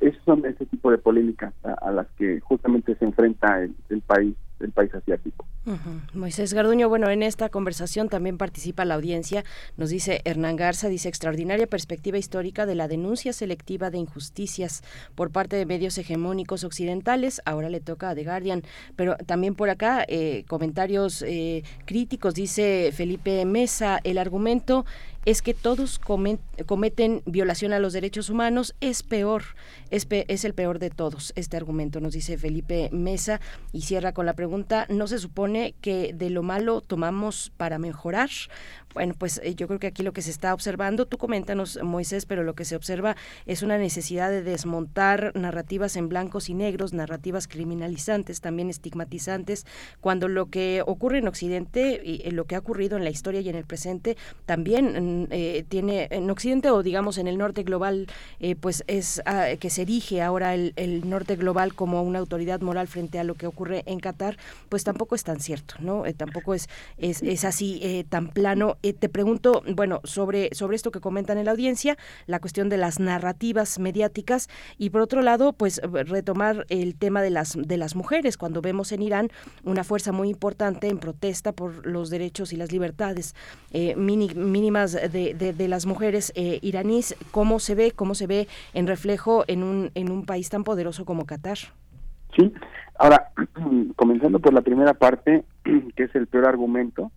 esos 0.00 0.22
son 0.24 0.44
ese 0.46 0.66
tipo 0.66 0.90
de 0.90 0.98
polémicas 0.98 1.54
a, 1.62 1.90
las 1.90 2.06
que 2.18 2.40
justamente 2.40 2.94
se 2.96 3.04
enfrenta 3.04 3.62
el 3.62 4.02
país 4.06 4.34
del 4.58 4.72
país 4.72 4.94
asiático. 4.94 5.46
Moisés 6.14 6.54
Garduño, 6.54 6.88
bueno, 6.88 7.10
en 7.10 7.24
esta 7.24 7.48
conversación 7.48 8.08
también 8.08 8.38
participa 8.38 8.84
la 8.84 8.94
audiencia. 8.94 9.44
Nos 9.76 9.90
dice 9.90 10.20
Hernán 10.24 10.54
Garza, 10.54 10.88
dice 10.88 11.08
extraordinaria 11.08 11.66
perspectiva 11.66 12.18
histórica 12.18 12.66
de 12.66 12.76
la 12.76 12.86
denuncia 12.86 13.32
selectiva 13.32 13.90
de 13.90 13.98
injusticias 13.98 14.84
por 15.16 15.30
parte 15.30 15.56
de 15.56 15.66
medios 15.66 15.98
hegemónicos 15.98 16.62
occidentales. 16.62 17.42
Ahora 17.44 17.68
le 17.68 17.80
toca 17.80 18.10
a 18.10 18.14
The 18.14 18.22
Guardian, 18.22 18.62
pero 18.94 19.16
también 19.26 19.56
por 19.56 19.68
acá 19.68 20.04
eh, 20.06 20.44
comentarios 20.46 21.22
eh, 21.22 21.64
críticos. 21.84 22.34
Dice 22.34 22.92
Felipe 22.94 23.44
Mesa, 23.44 23.98
el 24.04 24.18
argumento 24.18 24.84
es 25.26 25.42
que 25.42 25.54
todos 25.54 25.98
cometen 25.98 27.22
violación 27.26 27.72
a 27.72 27.80
los 27.80 27.92
derechos 27.92 28.30
humanos, 28.30 28.76
es 28.80 29.02
peor, 29.02 29.42
es, 29.90 30.06
es, 30.08 30.44
el 30.44 30.54
peor 30.54 30.78
de 30.78 30.88
todos. 30.88 31.32
Este 31.34 31.56
argumento 31.56 32.00
nos 32.00 32.14
dice 32.14 32.38
Felipe 32.38 32.88
Mesa 32.92 33.40
y 33.72 33.82
cierra 33.82 34.12
con 34.12 34.24
la 34.24 34.34
pregunta, 34.34 34.45
¿no 34.88 35.06
se 35.06 35.18
supone 35.18 35.74
que 35.80 36.12
de 36.14 36.30
lo 36.30 36.42
malo 36.42 36.80
tomamos 36.80 37.52
para 37.56 37.78
mejorar? 37.78 38.30
Bueno, 38.96 39.12
pues 39.18 39.42
eh, 39.44 39.54
yo 39.54 39.66
creo 39.66 39.78
que 39.78 39.88
aquí 39.88 40.02
lo 40.02 40.14
que 40.14 40.22
se 40.22 40.30
está 40.30 40.54
observando, 40.54 41.04
tú 41.04 41.18
coméntanos, 41.18 41.78
Moisés, 41.82 42.24
pero 42.24 42.42
lo 42.44 42.54
que 42.54 42.64
se 42.64 42.76
observa 42.76 43.14
es 43.44 43.62
una 43.62 43.76
necesidad 43.76 44.30
de 44.30 44.42
desmontar 44.42 45.32
narrativas 45.34 45.96
en 45.96 46.08
blancos 46.08 46.48
y 46.48 46.54
negros, 46.54 46.94
narrativas 46.94 47.46
criminalizantes, 47.46 48.40
también 48.40 48.70
estigmatizantes, 48.70 49.66
cuando 50.00 50.28
lo 50.28 50.46
que 50.46 50.82
ocurre 50.86 51.18
en 51.18 51.28
Occidente 51.28 52.00
y 52.02 52.30
lo 52.30 52.46
que 52.46 52.54
ha 52.54 52.58
ocurrido 52.58 52.96
en 52.96 53.04
la 53.04 53.10
historia 53.10 53.42
y 53.42 53.50
en 53.50 53.56
el 53.56 53.66
presente 53.66 54.16
también 54.46 55.24
mm, 55.24 55.26
eh, 55.30 55.66
tiene 55.68 56.08
en 56.10 56.30
Occidente 56.30 56.70
o 56.70 56.82
digamos 56.82 57.18
en 57.18 57.28
el 57.28 57.36
norte 57.36 57.64
global, 57.64 58.06
eh, 58.40 58.56
pues 58.56 58.82
es 58.86 59.20
ah, 59.26 59.48
que 59.60 59.68
se 59.68 59.82
erige 59.82 60.22
ahora 60.22 60.54
el, 60.54 60.72
el, 60.76 61.06
norte 61.06 61.36
global 61.36 61.74
como 61.74 62.02
una 62.02 62.18
autoridad 62.18 62.62
moral 62.62 62.88
frente 62.88 63.18
a 63.18 63.24
lo 63.24 63.34
que 63.34 63.46
ocurre 63.46 63.82
en 63.84 64.00
Qatar, 64.00 64.38
pues 64.70 64.84
tampoco 64.84 65.16
es 65.16 65.22
tan 65.22 65.38
cierto, 65.38 65.74
¿no? 65.80 66.04
tampoco 66.16 66.54
es, 66.54 66.70
es, 66.96 67.22
es 67.22 67.44
así 67.44 68.06
tan 68.08 68.28
plano 68.28 68.78
eh, 68.86 68.92
te 68.92 69.08
pregunto, 69.08 69.62
bueno, 69.74 70.00
sobre, 70.04 70.54
sobre 70.54 70.76
esto 70.76 70.90
que 70.90 71.00
comentan 71.00 71.38
en 71.38 71.46
la 71.46 71.50
audiencia, 71.50 71.96
la 72.26 72.38
cuestión 72.38 72.68
de 72.68 72.76
las 72.76 73.00
narrativas 73.00 73.78
mediáticas 73.78 74.48
y 74.78 74.90
por 74.90 75.00
otro 75.00 75.22
lado, 75.22 75.52
pues 75.52 75.80
retomar 75.82 76.66
el 76.68 76.96
tema 76.96 77.22
de 77.22 77.30
las, 77.30 77.56
de 77.60 77.76
las 77.76 77.96
mujeres, 77.96 78.36
cuando 78.36 78.62
vemos 78.62 78.92
en 78.92 79.02
Irán 79.02 79.28
una 79.64 79.82
fuerza 79.82 80.12
muy 80.12 80.28
importante 80.28 80.88
en 80.88 80.98
protesta 80.98 81.52
por 81.52 81.86
los 81.86 82.10
derechos 82.10 82.52
y 82.52 82.56
las 82.56 82.70
libertades 82.70 83.34
eh, 83.72 83.96
mínimas 83.96 84.92
de, 84.92 85.34
de, 85.34 85.68
las 85.68 85.86
mujeres 85.86 86.32
eh, 86.36 86.60
iraníes, 86.62 87.16
¿cómo 87.32 87.58
se 87.58 87.74
ve, 87.74 87.90
cómo 87.90 88.14
se 88.14 88.26
ve 88.26 88.46
en 88.72 88.86
reflejo 88.86 89.44
en 89.48 89.62
un, 89.62 89.90
en 89.94 90.10
un 90.12 90.24
país 90.24 90.48
tan 90.48 90.62
poderoso 90.62 91.04
como 91.04 91.26
Qatar? 91.26 91.58
Sí, 92.36 92.52
ahora, 92.98 93.32
comenzando 93.96 94.38
por 94.38 94.54
la 94.54 94.60
primera 94.60 94.94
parte, 94.94 95.44
que 95.96 96.04
es 96.04 96.14
el 96.14 96.26
peor 96.28 96.46
argumento, 96.46 97.10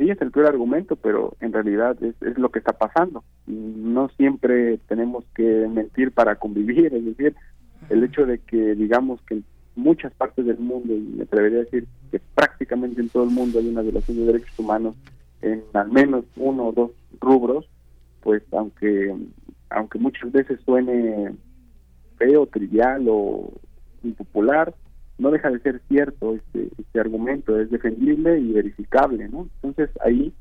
sí 0.00 0.10
es 0.10 0.20
el 0.22 0.30
peor 0.30 0.46
argumento, 0.46 0.96
pero 0.96 1.36
en 1.40 1.52
realidad 1.52 2.02
es, 2.02 2.14
es 2.22 2.38
lo 2.38 2.48
que 2.50 2.58
está 2.58 2.72
pasando. 2.72 3.22
No 3.46 4.08
siempre 4.16 4.78
tenemos 4.88 5.26
que 5.34 5.68
mentir 5.68 6.10
para 6.12 6.36
convivir, 6.36 6.86
es 6.94 7.04
decir, 7.04 7.36
el 7.90 8.04
hecho 8.04 8.24
de 8.24 8.38
que 8.38 8.74
digamos 8.74 9.20
que 9.22 9.34
en 9.34 9.44
muchas 9.76 10.12
partes 10.14 10.46
del 10.46 10.58
mundo, 10.58 10.94
y 10.94 11.00
me 11.00 11.24
atrevería 11.24 11.58
a 11.58 11.64
decir 11.64 11.86
que 12.10 12.18
prácticamente 12.34 13.02
en 13.02 13.10
todo 13.10 13.24
el 13.24 13.30
mundo 13.30 13.58
hay 13.58 13.68
una 13.68 13.82
violación 13.82 14.16
de 14.16 14.24
derechos 14.24 14.58
humanos 14.58 14.96
en 15.42 15.62
al 15.74 15.90
menos 15.90 16.24
uno 16.36 16.68
o 16.68 16.72
dos 16.72 16.92
rubros, 17.20 17.68
pues 18.22 18.42
aunque 18.52 19.14
aunque 19.68 19.98
muchas 19.98 20.32
veces 20.32 20.60
suene 20.64 21.32
feo, 22.16 22.46
trivial 22.46 23.04
o 23.06 23.52
impopular, 24.02 24.74
no 25.20 25.30
deja 25.30 25.50
de 25.50 25.60
ser 25.60 25.80
cierto 25.86 26.34
este, 26.34 26.70
este 26.78 26.98
argumento, 26.98 27.58
es 27.60 27.70
defendible 27.70 28.38
y 28.38 28.52
verificable, 28.52 29.28
¿no? 29.28 29.48
Entonces 29.62 29.90
ahí 30.02 30.32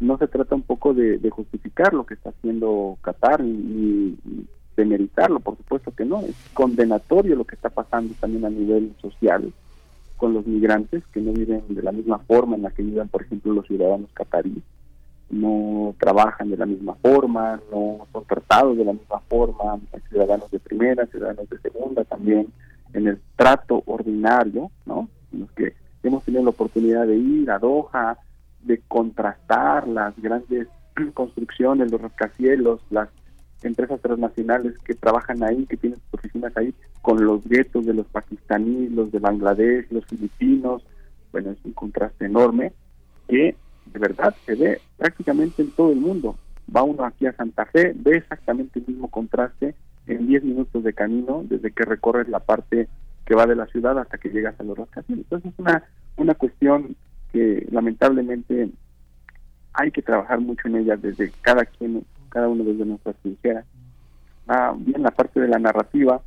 no 0.00 0.18
se 0.18 0.26
trata 0.26 0.56
un 0.56 0.62
poco 0.62 0.92
de, 0.92 1.18
justificar 1.30 1.94
lo 1.94 2.04
que 2.04 2.14
está 2.14 2.30
haciendo 2.30 2.98
Qatar 3.02 3.42
ni, 3.42 4.16
de 4.76 4.84
meritarlo, 4.84 5.40
por 5.40 5.56
supuesto 5.56 5.92
que 5.92 6.04
no, 6.04 6.20
es 6.20 6.34
condenatorio 6.52 7.36
lo 7.36 7.44
que 7.44 7.54
está 7.54 7.70
pasando 7.70 8.14
también 8.20 8.44
a 8.44 8.50
nivel 8.50 8.94
social 9.00 9.52
con 10.16 10.34
los 10.34 10.46
migrantes 10.46 11.04
que 11.12 11.20
no 11.20 11.32
viven 11.32 11.62
de 11.68 11.82
la 11.82 11.92
misma 11.92 12.18
forma 12.18 12.56
en 12.56 12.62
la 12.62 12.70
que 12.70 12.82
viven, 12.82 13.08
por 13.08 13.22
ejemplo, 13.22 13.52
los 13.52 13.66
ciudadanos 13.66 14.10
cataríes, 14.12 14.64
no 15.30 15.94
trabajan 16.00 16.50
de 16.50 16.56
la 16.56 16.66
misma 16.66 16.94
forma, 16.94 17.60
no 17.70 18.06
son 18.12 18.24
tratados 18.24 18.76
de 18.76 18.84
la 18.84 18.92
misma 18.92 19.20
forma, 19.28 19.78
hay 19.92 20.00
ciudadanos 20.08 20.50
de 20.50 20.58
primera, 20.58 21.06
ciudadanos 21.06 21.48
de 21.48 21.58
segunda 21.58 22.04
también, 22.04 22.48
en 22.92 23.08
el 23.08 23.20
trato 23.36 23.82
ordinario, 23.86 24.70
¿no? 24.84 25.08
En 25.32 25.40
los 25.40 25.52
que 25.52 25.74
hemos 26.02 26.24
tenido 26.24 26.44
la 26.44 26.50
oportunidad 26.50 27.06
de 27.06 27.16
ir 27.16 27.50
a 27.50 27.58
Doha, 27.58 28.18
de 28.60 28.80
contrastar 28.88 29.86
las 29.88 30.16
grandes 30.20 30.68
construcciones, 31.14 31.90
los 31.90 32.00
rascacielos, 32.00 32.80
las 32.90 33.08
empresas 33.62 34.00
transnacionales 34.00 34.78
que 34.78 34.94
trabajan 34.94 35.42
ahí, 35.42 35.66
que 35.66 35.76
tienen 35.76 35.98
sus 36.00 36.14
oficinas 36.14 36.56
ahí, 36.56 36.74
con 37.02 37.24
los 37.24 37.46
guetos 37.46 37.86
de 37.86 37.94
los 37.94 38.06
pakistaníes, 38.06 38.92
los 38.92 39.10
de 39.12 39.18
Bangladesh, 39.18 39.86
los 39.90 40.04
filipinos. 40.06 40.84
Bueno, 41.32 41.50
es 41.50 41.58
un 41.64 41.72
contraste 41.72 42.26
enorme 42.26 42.72
que 43.28 43.56
de 43.86 43.98
verdad 43.98 44.34
se 44.44 44.54
ve 44.54 44.80
prácticamente 44.96 45.62
en 45.62 45.70
todo 45.72 45.92
el 45.92 46.00
mundo. 46.00 46.36
Va 46.74 46.82
uno 46.82 47.04
aquí 47.04 47.26
a 47.26 47.32
Santa 47.32 47.64
Fe, 47.66 47.92
ve 47.94 48.16
exactamente 48.16 48.78
el 48.78 48.86
mismo 48.86 49.08
contraste 49.08 49.74
en 50.06 50.26
10 50.26 50.44
minutos 50.44 50.84
de 50.84 50.92
camino 50.92 51.44
desde 51.48 51.70
que 51.70 51.84
recorres 51.84 52.28
la 52.28 52.40
parte 52.40 52.88
que 53.24 53.34
va 53.34 53.46
de 53.46 53.56
la 53.56 53.66
ciudad 53.66 53.98
hasta 53.98 54.18
que 54.18 54.30
llegas 54.30 54.58
a 54.60 54.62
los 54.62 54.78
rascacielos. 54.78 55.24
Entonces 55.24 55.52
es 55.52 55.58
una, 55.58 55.82
una 56.16 56.34
cuestión 56.34 56.96
que 57.32 57.66
lamentablemente 57.70 58.70
hay 59.72 59.90
que 59.90 60.02
trabajar 60.02 60.40
mucho 60.40 60.68
en 60.68 60.76
ella 60.76 60.96
desde 60.96 61.30
cada 61.42 61.64
quien, 61.64 62.04
cada 62.30 62.48
uno 62.48 62.64
desde 62.64 62.84
nuestras 62.84 63.16
trincheras. 63.16 63.66
Ah, 64.48 64.74
bien 64.78 65.02
la 65.02 65.10
parte 65.10 65.40
de 65.40 65.48
la 65.48 65.58
narrativa 65.58 66.22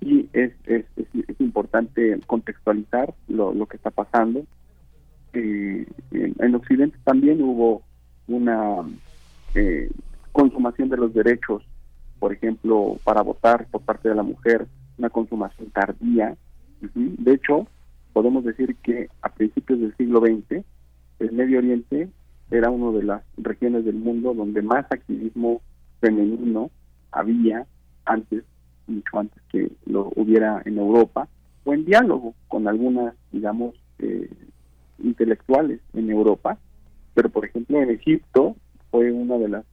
y 0.00 0.28
es, 0.32 0.52
es, 0.64 0.84
es, 0.96 1.40
importante 1.40 2.18
contextualizar 2.26 3.14
lo, 3.28 3.52
lo 3.52 3.66
que 3.66 3.76
está 3.76 3.90
pasando. 3.90 4.44
Eh, 5.32 5.86
en, 6.12 6.54
Occidente 6.54 6.98
también 7.04 7.40
hubo 7.42 7.82
una 8.26 8.84
eh, 9.54 9.90
consumación 10.32 10.88
de 10.88 10.96
los 10.96 11.14
derechos 11.14 11.62
por 12.22 12.32
ejemplo, 12.32 13.00
para 13.02 13.20
votar 13.20 13.66
por 13.66 13.80
parte 13.80 14.08
de 14.08 14.14
la 14.14 14.22
mujer, 14.22 14.68
una 14.96 15.10
consumación 15.10 15.70
tardía. 15.70 16.36
De 16.94 17.32
hecho, 17.32 17.66
podemos 18.12 18.44
decir 18.44 18.76
que 18.76 19.08
a 19.22 19.28
principios 19.28 19.80
del 19.80 19.96
siglo 19.96 20.20
XX, 20.20 20.64
el 21.18 21.32
Medio 21.32 21.58
Oriente 21.58 22.08
era 22.52 22.70
una 22.70 22.96
de 22.96 23.02
las 23.02 23.24
regiones 23.38 23.84
del 23.84 23.96
mundo 23.96 24.34
donde 24.34 24.62
más 24.62 24.86
activismo 24.88 25.62
femenino 26.00 26.70
había 27.10 27.66
antes, 28.04 28.44
mucho 28.86 29.18
antes 29.18 29.42
que 29.50 29.72
lo 29.86 30.12
hubiera 30.14 30.62
en 30.64 30.78
Europa, 30.78 31.26
o 31.64 31.74
en 31.74 31.84
diálogo 31.84 32.36
con 32.46 32.68
algunas, 32.68 33.16
digamos, 33.32 33.74
eh, 33.98 34.30
intelectuales 35.02 35.80
en 35.92 36.08
Europa, 36.08 36.56
pero 37.14 37.30
por 37.30 37.46
ejemplo 37.46 37.82
en 37.82 37.90
Egipto 37.90 38.54
fue 38.92 39.10
una 39.10 39.38
de 39.38 39.48
las 39.48 39.64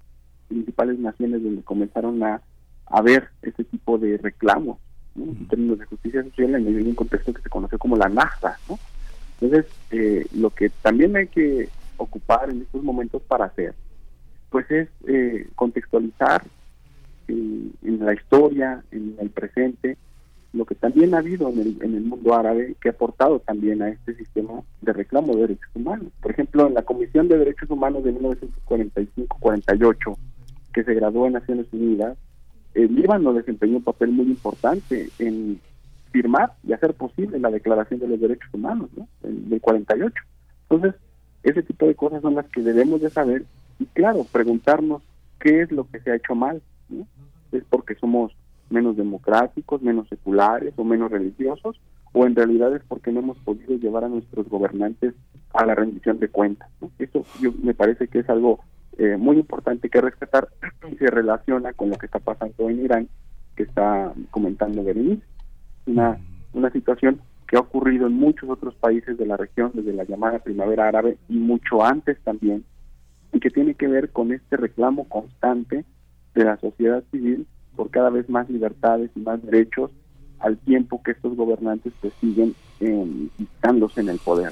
principales 0.50 1.00
naciones 1.00 1.42
donde 1.42 1.64
comenzaron 1.64 2.22
a, 2.24 2.42
a 2.88 3.02
ver 3.02 3.30
ese 3.42 3.64
tipo 3.64 3.98
de 3.98 4.18
reclamos 4.18 4.80
en 5.16 5.48
términos 5.48 5.80
de 5.80 5.86
justicia 5.86 6.24
social 6.24 6.56
en 6.56 6.88
un 6.88 6.96
contexto 6.96 7.34
que 7.34 7.42
se 7.42 7.50
conoce 7.50 7.78
como 7.78 7.96
la 7.96 8.10
NASA. 8.10 8.58
¿no? 8.68 8.78
Entonces, 9.42 9.72
eh, 9.92 10.26
lo 10.36 10.50
que 10.50 10.70
también 10.70 11.16
hay 11.16 11.28
que 11.28 11.70
ocupar 11.98 12.50
en 12.50 12.62
estos 12.62 12.84
momentos 12.84 13.22
para 13.24 13.46
hacer, 13.46 13.74
pues 14.50 14.70
es 14.72 14.90
eh, 15.08 15.48
contextualizar 15.56 16.44
en, 17.28 17.74
la 18.00 18.14
historia, 18.14 18.84
en 18.92 19.16
el 19.20 19.30
presente, 19.30 19.98
lo 20.52 20.66
que 20.66 20.76
también 20.76 21.14
ha 21.14 21.20
habido 21.20 21.50
en 21.50 21.60
el, 21.60 21.78
en 21.82 21.96
el 21.96 22.02
mundo 22.02 22.34
árabe 22.34 22.76
que 22.82 22.90
ha 22.90 22.92
aportado 22.92 23.40
también 23.40 23.82
a 23.82 23.90
este 23.90 24.16
sistema 24.16 24.62
de 24.82 24.94
reclamo 24.94 25.36
de 25.36 25.42
derechos 25.42 25.70
humanos. 25.76 26.08
Por 26.22 26.32
ejemplo, 26.32 26.68
en 26.68 26.74
la 26.74 26.82
Comisión 26.82 27.28
de 27.28 27.38
Derechos 27.38 27.70
Humanos 27.70 28.04
de 28.04 28.14
1945-48, 28.16 30.18
que 30.74 30.84
se 30.84 30.94
graduó 30.94 31.28
en 31.28 31.34
Naciones 31.34 31.68
Unidas, 31.72 32.18
el 32.74 32.96
Líbano 32.96 33.34
desempeñó 33.34 33.78
un 33.78 33.84
papel 33.84 34.12
muy 34.12 34.28
importante 34.28 35.10
en 35.20 35.60
firmar 36.12 36.54
y 36.64 36.74
hacer 36.74 36.94
posible 36.94 37.40
la 37.40 37.52
Declaración 37.52 38.00
de 38.00 38.08
los 38.08 38.20
Derechos 38.20 38.50
Humanos 38.54 38.90
¿no? 38.96 39.08
del 39.22 39.62
48. 39.62 40.14
Entonces, 40.70 41.00
ese 41.44 41.64
tipo 41.64 41.88
de 41.88 41.96
cosas 41.96 42.22
son 42.22 42.36
las 42.36 42.48
que 42.48 42.62
debemos 42.62 43.02
de 43.02 43.10
saber 43.10 43.46
y 43.80 43.86
claro, 43.86 44.26
preguntarnos 44.32 45.02
qué 45.40 45.62
es 45.62 45.72
lo 45.72 45.90
que 45.90 46.00
se 46.02 46.12
ha 46.12 46.16
hecho 46.16 46.36
mal. 46.36 46.62
¿no? 46.90 47.08
¿Es 47.52 47.64
porque 47.70 47.96
somos 47.96 48.34
menos 48.70 48.98
democráticos, 48.98 49.82
menos 49.82 50.08
seculares 50.10 50.74
o 50.78 50.84
menos 50.84 51.12
religiosos? 51.12 51.80
¿O 52.12 52.26
en 52.26 52.36
realidad 52.36 52.76
es 52.76 52.82
porque 52.88 53.12
no 53.12 53.20
hemos 53.20 53.38
podido 53.40 53.76
llevar 53.76 54.04
a 54.04 54.10
nuestros 54.10 54.50
gobernantes 54.50 55.14
a 55.54 55.66
la 55.66 55.76
rendición 55.76 56.20
de 56.20 56.28
cuentas? 56.28 56.70
Eso 56.98 57.24
yo, 57.40 57.52
me 57.64 57.74
parece 57.74 58.08
que 58.08 58.20
es 58.20 58.30
algo 58.30 58.60
eh, 59.00 59.16
muy 59.16 59.38
importante 59.38 59.90
que 59.90 60.02
rescatar 60.02 60.50
y 60.92 60.96
se 60.98 61.08
relaciona 61.08 61.72
con 61.72 61.90
lo 61.90 61.98
que 61.98 62.06
está 62.06 62.20
pasando 62.20 62.70
en 62.70 62.84
Irán, 62.84 63.08
que 63.56 63.64
está 63.64 64.12
comentando 64.30 64.84
Berenice. 64.84 65.24
Una, 65.86 66.18
una 66.52 66.70
situación 66.72 67.22
que 67.48 67.56
ha 67.56 67.62
ocurrido 67.62 68.08
en 68.08 68.14
muchos 68.14 68.50
otros 68.50 68.76
países 68.76 69.18
de 69.18 69.26
la 69.26 69.38
región, 69.38 69.72
desde 69.74 69.94
la 69.94 70.04
llamada 70.04 70.40
primavera 70.40 70.90
árabe 70.90 71.18
y 71.30 71.38
mucho 71.38 71.82
antes 71.82 72.20
también, 72.26 72.66
y 73.32 73.40
que 73.40 73.50
tiene 73.50 73.74
que 73.74 73.88
ver 73.88 74.12
con 74.12 74.34
este 74.34 74.58
reclamo 74.58 75.08
constante 75.08 75.86
de 76.36 76.44
la 76.44 76.58
sociedad 76.58 77.02
civil 77.10 77.48
por 77.78 77.92
cada 77.92 78.10
vez 78.10 78.30
más 78.30 78.50
libertades 78.50 79.12
y 79.16 79.22
más 79.22 79.42
derechos 79.42 79.92
al 80.40 80.58
tiempo 80.58 81.02
que 81.04 81.12
estos 81.12 81.38
gobernantes 81.38 81.94
pues 82.02 82.14
siguen 82.20 82.54
eh, 82.82 83.30
en 83.64 84.10
el 84.10 84.20
poder. 84.20 84.52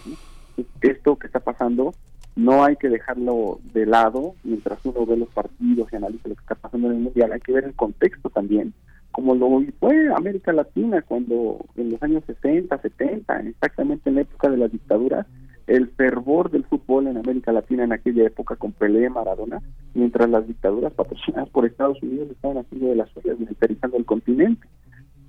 Esto 0.81 1.17
que 1.17 1.27
está 1.27 1.41
pasando 1.41 1.93
no 2.37 2.63
hay 2.63 2.75
que 2.75 2.87
dejarlo 2.87 3.59
de 3.73 3.87
lado 3.87 4.35
mientras 4.43 4.79
uno 4.85 5.05
ve 5.05 5.17
los 5.17 5.29
partidos 5.29 5.91
y 5.91 5.95
analiza 5.95 6.29
lo 6.29 6.35
que 6.35 6.41
está 6.41 6.55
pasando 6.55 6.87
en 6.87 6.97
el 6.97 7.01
mundial, 7.01 7.31
hay 7.31 7.41
que 7.41 7.51
ver 7.51 7.65
el 7.65 7.73
contexto 7.73 8.29
también, 8.29 8.73
como 9.11 9.33
lo 9.33 9.49
fue 9.79 10.13
América 10.15 10.53
Latina 10.53 11.01
cuando 11.01 11.65
en 11.75 11.91
los 11.91 12.03
años 12.03 12.23
60, 12.27 12.77
70, 12.77 13.39
exactamente 13.39 14.09
en 14.09 14.15
la 14.15 14.21
época 14.21 14.49
de 14.49 14.57
las 14.57 14.71
dictaduras, 14.71 15.25
el 15.65 15.89
fervor 15.89 16.51
del 16.51 16.63
fútbol 16.63 17.07
en 17.07 17.17
América 17.17 17.51
Latina 17.51 17.83
en 17.83 17.91
aquella 17.91 18.27
época 18.27 18.55
con 18.55 18.71
Pelé, 18.71 19.09
Maradona, 19.09 19.59
mientras 19.95 20.29
las 20.29 20.47
dictaduras 20.47 20.93
patrocinadas 20.93 21.49
por 21.49 21.65
Estados 21.65 22.01
Unidos 22.03 22.29
estaban 22.29 22.59
haciendo 22.59 22.89
de 22.89 22.95
las 22.95 23.09
suyas 23.09 23.39
militarizando 23.39 23.97
el 23.97 24.05
continente. 24.05 24.67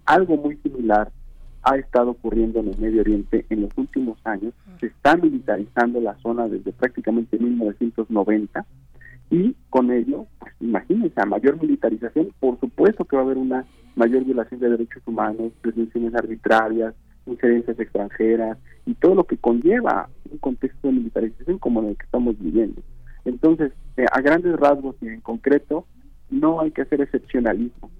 Algo 0.04 0.36
muy 0.36 0.56
similar 0.58 1.10
ha 1.62 1.76
estado 1.76 2.10
ocurriendo 2.10 2.60
en 2.60 2.68
el 2.68 2.78
Medio 2.78 3.00
Oriente 3.00 3.44
en 3.50 3.62
los 3.62 3.70
últimos 3.76 4.18
años. 4.24 4.54
Se 4.80 4.86
está 4.86 5.16
militarizando 5.16 6.00
la 6.00 6.16
zona 6.18 6.48
desde 6.48 6.72
prácticamente 6.72 7.38
1990 7.38 8.66
y 9.30 9.54
con 9.68 9.90
ello, 9.90 10.26
pues 10.38 10.52
imagínense, 10.60 11.20
a 11.20 11.26
mayor 11.26 11.60
militarización, 11.60 12.32
por 12.40 12.58
supuesto 12.60 13.04
que 13.04 13.16
va 13.16 13.22
a 13.22 13.24
haber 13.24 13.38
una 13.38 13.66
mayor 13.94 14.24
violación 14.24 14.60
de 14.60 14.70
derechos 14.70 15.02
humanos, 15.06 15.52
detenciones 15.62 16.14
arbitrarias, 16.14 16.94
injerencias 17.26 17.78
extranjeras 17.78 18.58
y 18.86 18.94
todo 18.94 19.14
lo 19.14 19.24
que 19.24 19.36
conlleva 19.36 20.08
un 20.30 20.38
contexto 20.38 20.88
de 20.88 20.94
militarización 20.94 21.58
como 21.58 21.80
en 21.80 21.88
el 21.88 21.96
que 21.96 22.04
estamos 22.04 22.38
viviendo. 22.38 22.80
Entonces, 23.24 23.72
eh, 23.96 24.06
a 24.10 24.20
grandes 24.22 24.56
rasgos 24.56 24.96
y 25.02 25.08
en 25.08 25.20
concreto, 25.20 25.86
no 26.30 26.60
hay 26.60 26.70
que 26.70 26.82
hacer 26.82 27.00
excepcionalismo. 27.00 27.90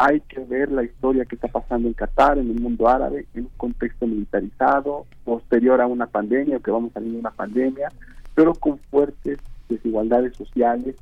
Hay 0.00 0.20
que 0.20 0.38
ver 0.44 0.70
la 0.70 0.84
historia 0.84 1.24
que 1.24 1.34
está 1.34 1.48
pasando 1.48 1.88
en 1.88 1.94
Qatar, 1.94 2.38
en 2.38 2.48
el 2.52 2.60
mundo 2.60 2.86
árabe, 2.86 3.26
en 3.34 3.46
un 3.46 3.50
contexto 3.56 4.06
militarizado, 4.06 5.06
posterior 5.24 5.80
a 5.80 5.88
una 5.88 6.06
pandemia, 6.06 6.58
o 6.58 6.60
que 6.60 6.70
vamos 6.70 6.92
a 6.92 6.94
salir 6.94 7.14
de 7.14 7.18
una 7.18 7.32
pandemia, 7.32 7.88
pero 8.32 8.54
con 8.54 8.78
fuertes 8.78 9.40
desigualdades 9.68 10.36
sociales. 10.36 10.94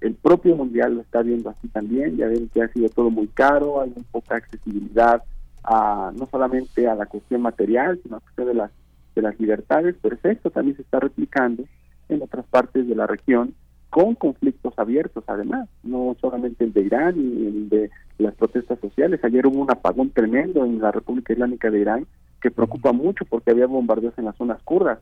El 0.00 0.14
propio 0.14 0.56
mundial 0.56 0.94
lo 0.94 1.02
está 1.02 1.20
viendo 1.20 1.50
así 1.50 1.68
también, 1.68 2.16
ya 2.16 2.26
ven 2.26 2.48
que 2.48 2.62
ha 2.62 2.68
sido 2.68 2.88
todo 2.88 3.10
muy 3.10 3.26
caro, 3.26 3.82
hay 3.82 3.90
muy 3.90 4.04
poca 4.10 4.36
accesibilidad 4.36 5.22
a, 5.62 6.10
no 6.16 6.24
solamente 6.24 6.88
a 6.88 6.94
la 6.94 7.04
cuestión 7.04 7.42
material, 7.42 8.00
sino 8.02 8.16
a 8.16 8.18
la 8.20 8.22
cuestión 8.22 8.46
de 8.46 8.54
las, 8.54 8.70
de 9.14 9.20
las 9.20 9.38
libertades, 9.38 9.94
pero 10.00 10.16
esto 10.22 10.50
también 10.50 10.74
se 10.74 10.82
está 10.82 11.00
replicando 11.00 11.64
en 12.08 12.22
otras 12.22 12.46
partes 12.46 12.88
de 12.88 12.94
la 12.94 13.06
región 13.06 13.52
con 13.90 14.14
conflictos 14.14 14.74
abiertos 14.76 15.24
además, 15.26 15.68
no 15.82 16.16
solamente 16.20 16.64
el 16.64 16.72
de 16.72 16.82
Irán 16.82 17.14
y 17.16 17.46
el 17.46 17.68
de 17.68 17.90
las 18.18 18.34
protestas 18.34 18.78
sociales. 18.80 19.20
Ayer 19.22 19.46
hubo 19.46 19.60
un 19.60 19.70
apagón 19.70 20.10
tremendo 20.10 20.64
en 20.64 20.80
la 20.80 20.92
República 20.92 21.32
Islámica 21.32 21.70
de 21.70 21.80
Irán 21.80 22.06
que 22.40 22.50
preocupa 22.50 22.92
mucho 22.92 23.24
porque 23.24 23.50
había 23.50 23.66
bombardeos 23.66 24.16
en 24.18 24.26
las 24.26 24.36
zonas 24.36 24.62
kurdas. 24.62 25.00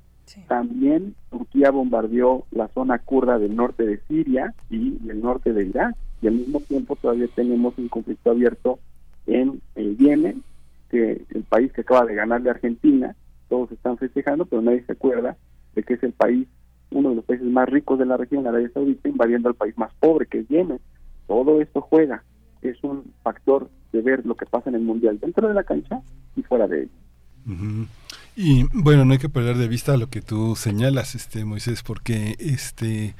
También 0.48 1.14
Turquía 1.30 1.70
bombardeó 1.70 2.46
la 2.50 2.68
zona 2.68 2.98
kurda 2.98 3.38
del 3.38 3.54
norte 3.54 3.84
de 3.84 4.00
Siria 4.08 4.54
y 4.70 4.98
el 5.08 5.20
norte 5.20 5.52
de 5.52 5.66
Irak. 5.66 5.94
Y 6.22 6.28
al 6.28 6.34
mismo 6.34 6.60
tiempo 6.60 6.96
todavía 6.96 7.28
tenemos 7.34 7.76
un 7.78 7.88
conflicto 7.88 8.30
abierto 8.30 8.78
en 9.26 9.60
el 9.74 9.96
Yemen, 9.98 10.42
que 10.90 11.22
el 11.30 11.42
país 11.42 11.72
que 11.72 11.82
acaba 11.82 12.06
de 12.06 12.14
ganarle 12.14 12.48
a 12.48 12.52
Argentina, 12.52 13.14
todos 13.48 13.70
están 13.70 13.98
festejando, 13.98 14.46
pero 14.46 14.62
nadie 14.62 14.82
se 14.84 14.92
acuerda 14.92 15.36
de 15.74 15.82
que 15.82 15.94
es 15.94 16.02
el 16.02 16.12
país, 16.12 16.48
uno 16.90 17.10
de 17.10 17.16
los 17.16 17.24
países 17.24 17.46
más 17.46 17.68
ricos 17.68 17.98
de 17.98 18.06
la 18.06 18.16
región, 18.16 18.46
Arabia 18.46 18.70
Saudita, 18.72 19.08
invadiendo 19.08 19.48
al 19.48 19.54
país 19.54 19.76
más 19.76 19.92
pobre, 20.00 20.26
que 20.26 20.40
es 20.40 20.48
Yemen. 20.48 20.80
Todo 21.26 21.60
esto 21.60 21.80
juega, 21.80 22.22
es 22.62 22.82
un 22.82 23.12
factor 23.22 23.68
de 23.92 24.02
ver 24.02 24.24
lo 24.24 24.36
que 24.36 24.46
pasa 24.46 24.70
en 24.70 24.76
el 24.76 24.82
Mundial 24.82 25.18
dentro 25.20 25.48
de 25.48 25.54
la 25.54 25.64
cancha 25.64 26.00
y 26.36 26.42
fuera 26.42 26.66
de 26.68 26.82
ella. 26.82 27.86
Y 28.34 28.64
bueno, 28.74 29.04
no 29.04 29.12
hay 29.12 29.18
que 29.18 29.28
perder 29.28 29.56
de 29.56 29.68
vista 29.68 29.96
lo 29.96 30.08
que 30.08 30.20
tú 30.20 30.56
señalas, 30.56 31.14
este 31.14 31.44
Moisés, 31.44 31.82
porque 31.82 32.34
este 32.38 33.14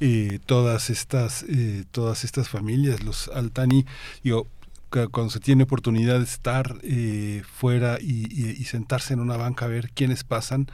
eh, 0.00 0.38
todas 0.46 0.90
estas 0.90 1.44
eh, 1.48 1.84
todas 1.90 2.24
estas 2.24 2.48
familias, 2.48 3.02
los 3.02 3.28
Altani, 3.28 3.86
yo 4.22 4.46
cuando 4.90 5.30
se 5.30 5.40
tiene 5.40 5.62
oportunidad 5.62 6.18
de 6.18 6.24
estar 6.24 6.78
eh, 6.82 7.42
fuera 7.50 7.98
y, 8.00 8.64
sentarse 8.64 9.14
en 9.14 9.20
una 9.20 9.36
banca 9.36 9.64
a 9.64 9.68
ver 9.68 9.90
quiénes 9.90 10.22
pasan 10.22 10.66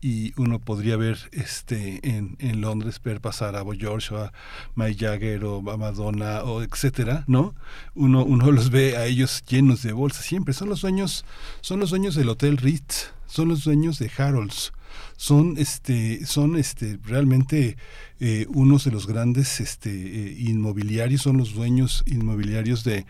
y 0.00 0.32
uno 0.40 0.58
podría 0.60 0.96
ver 0.96 1.18
este 1.32 2.00
en, 2.08 2.36
en 2.38 2.60
Londres 2.60 3.00
ver 3.02 3.20
pasar 3.20 3.56
a 3.56 3.62
Boy 3.62 3.78
George 3.78 4.14
o 4.14 4.18
a 4.18 4.32
Mike 4.74 5.04
Jagger 5.04 5.44
o 5.44 5.68
a 5.70 5.76
Madonna 5.76 6.42
o 6.44 6.62
etcétera 6.62 7.24
no 7.26 7.54
uno 7.94 8.24
uno 8.24 8.52
los 8.52 8.70
ve 8.70 8.96
a 8.96 9.06
ellos 9.06 9.42
llenos 9.48 9.82
de 9.82 9.92
bolsas 9.92 10.24
siempre. 10.24 10.54
Son 10.54 10.68
los 10.68 10.82
dueños 10.82 11.24
son 11.60 11.80
los 11.80 11.90
dueños 11.90 12.14
del 12.14 12.28
hotel 12.28 12.56
Ritz 12.56 13.12
son 13.26 13.48
los 13.48 13.64
dueños 13.64 13.98
de 13.98 14.10
Harolds 14.16 14.72
son 15.16 15.56
este 15.58 16.24
son 16.26 16.56
este 16.56 16.98
realmente 17.04 17.76
eh, 18.20 18.46
unos 18.48 18.84
de 18.84 18.90
los 18.90 19.06
grandes 19.06 19.60
este 19.60 19.90
eh, 19.90 20.36
inmobiliarios 20.38 21.22
son 21.22 21.36
los 21.38 21.54
dueños 21.54 22.02
inmobiliarios 22.06 22.84
de, 22.84 23.06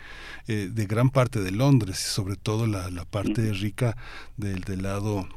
eh, 0.47 0.69
de 0.71 0.85
gran 0.85 1.09
parte 1.09 1.41
de 1.41 1.51
Londres 1.51 1.97
sobre 1.97 2.35
todo 2.35 2.67
la, 2.67 2.89
la 2.89 3.05
parte 3.05 3.51
rica 3.53 3.97
del, 4.37 4.61
del 4.61 4.83
lado 4.83 5.27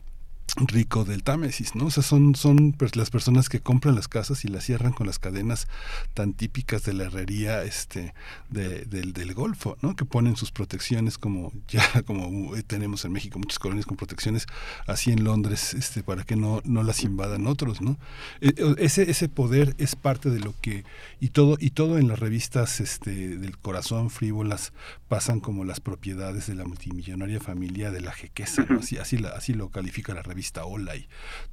rico 0.57 1.05
del 1.05 1.25
Támesis, 1.25 1.75
¿no? 1.75 1.87
O 1.87 1.91
sea, 1.91 2.03
son, 2.03 2.35
son 2.35 2.77
las 2.95 3.11
personas 3.11 3.49
que 3.49 3.61
compran 3.61 3.95
las 3.97 4.07
casas 4.07 4.45
y 4.45 4.49
las 4.49 4.65
cierran 4.65 4.93
con 4.93 5.07
las 5.07 5.19
cadenas 5.19 5.67
tan 6.15 6.33
típicas 6.33 6.85
de 6.85 6.93
la 6.93 7.05
herrería 7.05 7.65
este, 7.65 8.15
del, 8.51 9.13
del 9.13 9.35
Golfo, 9.35 9.77
¿no? 9.83 9.97
Que 9.97 10.05
ponen 10.05 10.37
sus 10.37 10.53
protecciones 10.53 11.19
como 11.19 11.53
ya 11.69 12.03
como 12.03 12.53
tenemos 12.67 13.05
en 13.05 13.13
México 13.13 13.39
muchas 13.39 13.59
colonias 13.59 13.87
con 13.87 13.97
protecciones, 13.97 14.47
así 14.87 15.11
en 15.11 15.25
Londres, 15.25 15.75
este, 15.75 16.03
para 16.03 16.25
que 16.25 16.37
no, 16.37 16.61
no 16.65 16.83
las 16.83 17.03
invadan 17.03 17.47
otros, 17.47 17.81
¿no? 17.81 17.99
E, 18.41 18.55
ese, 18.79 19.11
ese 19.11 19.29
poder 19.29 19.75
es 19.79 19.97
parte 19.97 20.31
de 20.31 20.39
lo 20.39 20.55
que, 20.61 20.85
y 21.21 21.31
todo, 21.31 21.57
y 21.59 21.71
todo 21.71 21.99
en 21.99 22.07
las 22.07 22.21
revistas 22.21 22.81
este, 22.81 23.39
del 23.39 23.59
corazón 23.59 24.11
frívolas 24.11 24.73
pasan 25.09 25.41
como 25.41 25.65
las 25.65 25.81
propiedades 25.81 26.47
de 26.47 26.55
la 26.55 26.65
multimillonaria 26.65 27.41
familia 27.41 27.91
de 27.91 28.01
la 28.01 28.13
jequesa, 28.13 28.67
¿no? 28.69 28.79
Así, 28.79 28.99
así, 28.99 29.19
la, 29.19 29.31
así 29.31 29.53
lo 29.53 29.71
califica 29.71 30.15
la 30.15 30.23
revista 30.23 30.44
revista 30.45 30.67
Hola 30.67 30.97
y 30.97 31.09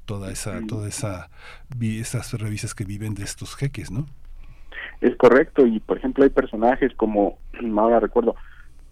toda 0.05 0.31
esa, 0.31 0.59
toda 0.67 0.87
esa, 0.89 1.29
esas 1.79 2.33
revistas 2.33 2.73
que 2.73 2.83
viven 2.83 3.13
de 3.13 3.23
estos 3.23 3.55
jeques, 3.55 3.89
¿no? 3.89 4.05
Es 4.99 5.15
correcto, 5.15 5.65
y 5.65 5.79
por 5.79 5.97
ejemplo 5.97 6.25
hay 6.25 6.29
personajes 6.29 6.93
como, 6.95 7.37
ahora 7.77 8.01
recuerdo, 8.01 8.35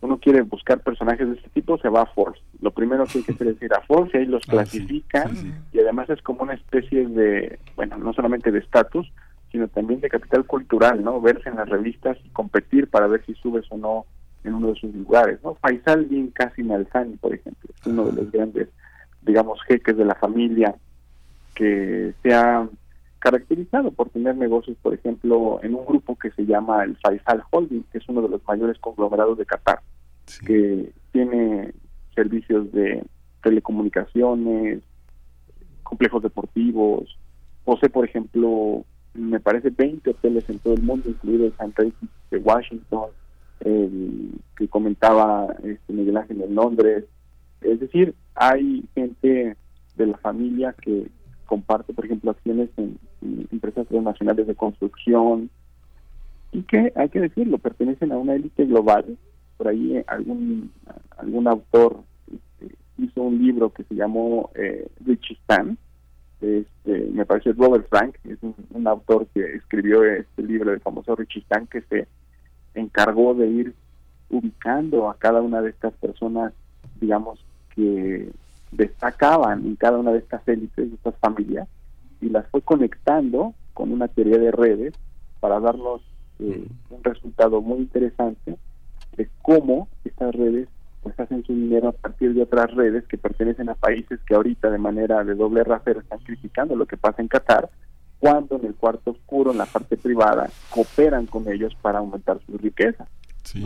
uno 0.02 0.18
quiere 0.18 0.42
buscar 0.44 0.80
personajes 0.80 1.28
de 1.28 1.36
este 1.36 1.50
tipo, 1.50 1.78
se 1.80 1.90
va 1.90 2.04
a 2.04 2.06
Force. 2.06 2.42
Lo 2.62 2.72
primero 2.72 3.04
que 3.06 3.18
hay 3.18 3.24
que 3.26 3.34
hacer 3.34 3.48
es 3.48 3.62
ir 3.62 3.74
a 3.74 3.82
Force, 3.82 4.18
y 4.18 4.22
ahí 4.22 4.26
los 4.26 4.44
ah, 4.48 4.52
clasifican, 4.52 5.64
y 5.74 5.80
además 5.80 6.10
es 6.10 6.22
como 6.22 6.44
una 6.44 6.54
especie 6.54 7.06
de, 7.06 7.60
bueno, 7.76 7.98
no 7.98 8.14
solamente 8.14 8.52
de 8.52 8.60
estatus, 8.60 9.12
sino 9.52 9.68
también 9.68 10.00
de 10.00 10.10
capital 10.10 10.46
cultural, 10.46 11.04
¿no? 11.04 11.20
Verse 11.20 11.50
en 11.50 11.58
las 11.58 11.68
revistas 11.68 12.18
y 12.24 12.30
competir 12.30 12.88
para 12.88 13.08
ver 13.08 13.26
si 13.26 13.34
subes 13.34 13.66
o 13.70 13.78
no 13.78 14.06
en 14.46 14.54
uno 14.54 14.70
de 14.70 14.76
sus 14.76 14.96
lugares, 14.96 15.40
¿no? 15.44 15.56
Faisal 15.56 16.06
Bin 16.06 16.32
Qasim 16.32 16.72
Alzani, 16.72 17.18
por 17.18 17.34
ejemplo, 17.34 17.70
es 17.76 17.86
uno 17.86 18.06
de 18.06 18.14
los 18.14 18.32
grandes 18.32 18.70
digamos, 19.22 19.60
jeques 19.68 19.98
de 19.98 20.06
la 20.06 20.16
familia 20.16 20.76
que 21.56 22.14
se 22.24 22.34
ha 22.34 22.68
caracterizado 23.20 23.92
por 23.92 24.10
tener 24.10 24.36
negocios, 24.38 24.78
por 24.82 24.94
ejemplo, 24.94 25.60
en 25.62 25.76
un 25.76 25.86
grupo 25.86 26.16
que 26.18 26.32
se 26.32 26.46
llama 26.46 26.84
el 26.84 26.96
Faisal 26.98 27.44
Holding, 27.52 27.84
que 27.92 27.98
es 27.98 28.08
uno 28.08 28.22
de 28.22 28.30
los 28.30 28.42
mayores 28.48 28.80
conglomerados 28.80 29.38
de 29.38 29.46
Qatar, 29.46 29.82
que 30.46 30.92
tiene 31.12 31.74
servicios 32.16 32.72
de 32.72 33.04
telecomunicaciones, 33.44 34.82
complejos 35.84 36.24
deportivos, 36.24 37.18
posee, 37.66 37.90
por 37.90 38.06
ejemplo, 38.06 38.86
me 39.14 39.40
parece 39.40 39.70
20 39.70 40.10
hoteles 40.10 40.50
en 40.50 40.60
todo 40.60 40.76
el 40.76 40.84
mundo, 40.84 41.10
incluido 41.10 41.46
el 41.46 41.54
San 41.58 41.74
de 42.32 42.38
Washington, 42.38 43.10
el 43.62 44.32
que 44.56 44.68
comentaba 44.68 45.48
este 45.64 45.94
Miguel 45.94 46.18
Ángel 46.18 46.42
en 46.42 46.56
Londres, 46.56 47.06
es 47.62 47.80
decir, 47.80 48.16
hay 48.36 48.86
gente 48.96 49.56
de 49.96 50.06
la 50.06 50.18
familia 50.18 50.74
que 50.82 51.08
comparte, 51.46 51.94
por 51.94 52.06
ejemplo, 52.06 52.32
acciones 52.32 52.70
en, 52.78 52.98
empresas 53.52 53.88
transnacionales 53.88 54.48
de 54.48 54.56
construcción 54.56 55.50
y 56.52 56.62
que, 56.64 56.94
hay 56.96 57.10
que 57.10 57.20
decirlo, 57.20 57.58
pertenecen 57.58 58.12
a 58.12 58.18
una 58.18 58.36
élite 58.36 58.66
global. 58.66 59.18
Por 59.58 59.68
ahí 59.68 60.02
algún, 60.08 60.72
algún 61.18 61.48
autor 61.48 62.02
este, 62.32 62.76
hizo 62.98 63.22
un 63.22 63.44
libro 63.44 63.74
que 63.74 63.84
se 63.84 63.96
llamó 63.96 64.52
eh, 64.56 64.88
Richistan, 65.06 65.78
este, 66.42 67.10
me 67.12 67.26
parece 67.26 67.52
Robert 67.52 67.88
Frank, 67.90 68.16
es 68.24 68.38
un, 68.42 68.88
autor 68.88 69.28
que 69.34 69.56
escribió 69.56 70.04
este 70.06 70.42
libro, 70.42 70.72
el 70.72 70.80
famoso 70.80 71.16
Richistan, 71.16 71.68
que 71.68 71.82
se 71.82 72.08
encargó 72.74 73.34
de 73.34 73.48
ir 73.48 73.74
ubicando 74.30 75.10
a 75.10 75.18
cada 75.18 75.42
una 75.42 75.62
de 75.62 75.72
estas 75.72 75.94
personas, 75.96 76.54
digamos, 77.02 77.44
que 77.80 78.30
destacaban 78.72 79.66
en 79.66 79.76
cada 79.78 79.98
una 79.98 80.12
de 80.12 80.20
estas 80.20 80.46
élites, 80.48 80.90
de 80.90 80.96
estas 80.96 81.16
familias, 81.16 81.68
y 82.20 82.30
las 82.30 82.46
fue 82.48 82.62
conectando 82.62 83.54
con 83.74 83.94
una 83.94 84.10
teoría 84.10 84.38
de 84.38 84.52
redes 84.52 84.94
para 85.40 85.62
darnos 85.62 86.02
eh, 86.40 86.68
un 86.90 87.04
resultado 87.04 87.62
muy 87.62 87.80
interesante 87.80 88.58
de 89.16 89.30
cómo 89.42 89.88
estas 90.04 90.36
redes 90.36 90.68
pues 91.02 91.18
hacen 91.18 91.46
su 91.46 91.54
dinero 91.54 91.88
a 91.88 91.92
partir 91.94 92.34
de 92.34 92.42
otras 92.42 92.74
redes 92.76 93.08
que 93.08 93.18
pertenecen 93.18 93.70
a 93.70 93.76
países 93.76 94.20
que 94.28 94.36
ahorita 94.36 94.70
de 94.70 94.78
manera 94.78 95.24
de 95.24 95.34
doble 95.34 95.64
rasero 95.64 96.02
están 96.02 96.20
criticando 96.20 96.76
lo 96.76 96.86
que 96.86 96.98
pasa 96.98 97.22
en 97.22 97.30
Qatar, 97.30 97.70
cuando 98.20 98.58
en 98.58 98.66
el 98.66 98.76
cuarto 98.76 99.12
oscuro, 99.12 99.52
en 99.52 99.60
la 99.60 99.66
parte 99.66 99.96
privada, 99.96 100.50
cooperan 100.70 101.26
con 101.28 101.50
ellos 101.50 101.74
para 101.82 102.00
aumentar 102.00 102.42
su 102.46 102.58
riqueza. 102.58 103.08
Sí 103.44 103.64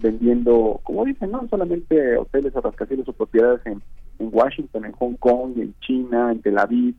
vendiendo, 0.00 0.80
como 0.82 1.04
dicen, 1.04 1.30
no 1.30 1.46
solamente 1.48 2.16
hoteles 2.16 2.54
o 2.54 2.60
rascacielos 2.60 3.08
o 3.08 3.12
propiedades 3.12 3.64
en, 3.66 3.82
en 4.18 4.28
Washington, 4.32 4.84
en 4.84 4.92
Hong 4.92 5.14
Kong, 5.14 5.52
en 5.56 5.74
China, 5.80 6.30
en 6.32 6.40
Tel 6.42 6.58
Aviv, 6.58 6.94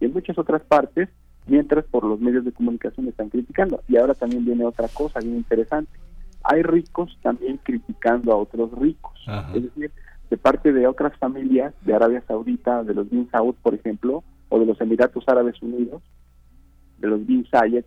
y 0.00 0.04
en 0.04 0.12
muchas 0.12 0.36
otras 0.38 0.62
partes, 0.62 1.08
mientras 1.46 1.84
por 1.84 2.04
los 2.04 2.20
medios 2.20 2.44
de 2.44 2.52
comunicación 2.52 3.08
están 3.08 3.30
criticando. 3.30 3.82
Y 3.88 3.96
ahora 3.96 4.14
también 4.14 4.44
viene 4.44 4.64
otra 4.64 4.88
cosa 4.88 5.20
bien 5.20 5.36
interesante. 5.36 5.92
Hay 6.44 6.62
ricos 6.62 7.16
también 7.22 7.58
criticando 7.62 8.32
a 8.32 8.36
otros 8.36 8.72
ricos. 8.72 9.12
Es 9.54 9.62
decir, 9.62 9.92
de 10.28 10.36
parte 10.36 10.72
de 10.72 10.86
otras 10.86 11.16
familias 11.18 11.72
de 11.82 11.94
Arabia 11.94 12.22
Saudita, 12.26 12.82
de 12.82 12.94
los 12.94 13.08
Bin 13.08 13.28
Saud, 13.30 13.54
por 13.62 13.74
ejemplo, 13.74 14.24
o 14.48 14.58
de 14.58 14.66
los 14.66 14.80
Emiratos 14.80 15.24
Árabes 15.28 15.60
Unidos, 15.62 16.02
de 16.98 17.08
los 17.08 17.24
Bin 17.26 17.46
Zayed, 17.50 17.84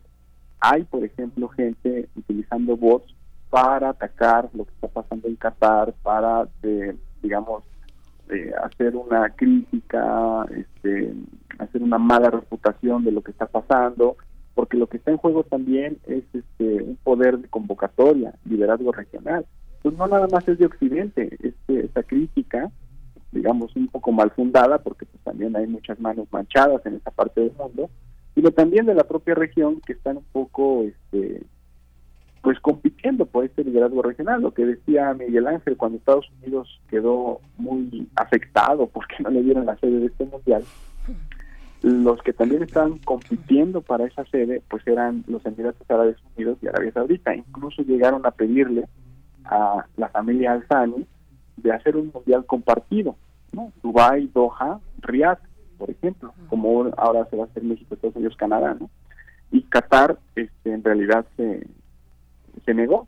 hay, 0.59 0.83
por 0.83 1.03
ejemplo, 1.03 1.49
gente 1.49 2.07
utilizando 2.15 2.77
bots 2.77 3.13
para 3.49 3.89
atacar 3.89 4.49
lo 4.53 4.65
que 4.65 4.73
está 4.73 4.87
pasando 4.87 5.27
en 5.27 5.35
Qatar, 5.35 5.93
para, 6.03 6.47
eh, 6.63 6.95
digamos, 7.21 7.63
eh, 8.29 8.51
hacer 8.63 8.95
una 8.95 9.29
crítica, 9.29 10.45
este, 10.55 11.13
hacer 11.59 11.83
una 11.83 11.97
mala 11.97 12.31
reputación 12.31 13.03
de 13.03 13.11
lo 13.11 13.21
que 13.21 13.31
está 13.31 13.45
pasando, 13.45 14.17
porque 14.55 14.77
lo 14.77 14.87
que 14.87 14.97
está 14.97 15.11
en 15.11 15.17
juego 15.17 15.43
también 15.43 15.99
es 16.07 16.23
este, 16.33 16.83
un 16.83 16.97
poder 17.03 17.37
de 17.37 17.47
convocatoria, 17.49 18.33
liderazgo 18.45 18.91
regional. 18.91 19.45
Pues 19.83 19.95
no 19.95 20.07
nada 20.07 20.27
más 20.31 20.47
es 20.47 20.57
de 20.57 20.65
Occidente, 20.65 21.37
este, 21.39 21.85
esta 21.85 22.01
crítica, 22.01 22.71
digamos, 23.31 23.75
un 23.75 23.89
poco 23.89 24.11
mal 24.11 24.31
fundada, 24.31 24.79
porque 24.79 25.05
pues 25.05 25.23
también 25.23 25.55
hay 25.55 25.67
muchas 25.67 25.99
manos 25.99 26.27
manchadas 26.31 26.83
en 26.85 26.95
esa 26.95 27.11
parte 27.11 27.41
del 27.41 27.51
mundo, 27.51 27.89
sino 28.33 28.49
también 28.51 28.85
de 28.85 28.95
la 28.95 29.03
propia 29.03 29.35
región 29.35 29.81
que 29.85 29.93
están 29.93 30.17
un 30.17 30.25
poco 30.31 30.83
este, 30.83 31.43
pues 32.45 32.59
compitiendo 32.59 33.25
por 33.25 33.43
este 33.43 33.63
liderazgo 33.63 34.03
regional, 34.03 34.39
lo 34.39 34.53
que 34.53 34.67
decía 34.67 35.11
Miguel 35.15 35.47
Ángel 35.47 35.77
cuando 35.77 35.97
Estados 35.97 36.29
Unidos 36.43 36.79
quedó 36.87 37.41
muy 37.57 38.07
afectado 38.15 38.85
porque 38.85 39.15
no 39.23 39.31
le 39.31 39.41
dieron 39.41 39.65
la 39.65 39.75
sede 39.77 39.99
de 39.99 40.05
este 40.05 40.25
mundial, 40.25 40.63
los 41.81 42.21
que 42.21 42.33
también 42.33 42.61
estaban 42.61 42.99
compitiendo 42.99 43.81
para 43.81 44.05
esa 44.05 44.25
sede 44.25 44.61
pues 44.69 44.85
eran 44.85 45.23
los 45.25 45.43
Emiratos 45.43 45.89
Árabes 45.89 46.17
Unidos 46.35 46.59
y 46.61 46.67
Arabia 46.67 46.91
Saudita, 46.91 47.35
incluso 47.35 47.81
llegaron 47.81 48.23
a 48.27 48.29
pedirle 48.29 48.85
a 49.45 49.83
la 49.97 50.09
familia 50.09 50.51
Al-Thani 50.51 51.03
de 51.57 51.71
hacer 51.71 51.95
un 51.97 52.11
mundial 52.13 52.45
compartido, 52.45 53.15
¿no? 53.53 53.71
Dubai, 53.81 54.29
Doha, 54.31 54.79
Riyadh, 54.99 55.39
por 55.79 55.89
ejemplo, 55.89 56.31
como 56.47 56.91
ahora 56.95 57.25
se 57.31 57.37
va 57.37 57.45
a 57.45 57.47
hacer 57.47 57.63
México, 57.63 57.95
Estados 57.95 58.15
Unidos, 58.15 58.37
Canadá, 58.37 58.77
¿no? 58.79 58.91
Y 59.49 59.63
Qatar 59.63 60.19
este, 60.35 60.73
en 60.73 60.83
realidad 60.83 61.25
se 61.37 61.65
se 62.63 62.73
negó. 62.73 63.07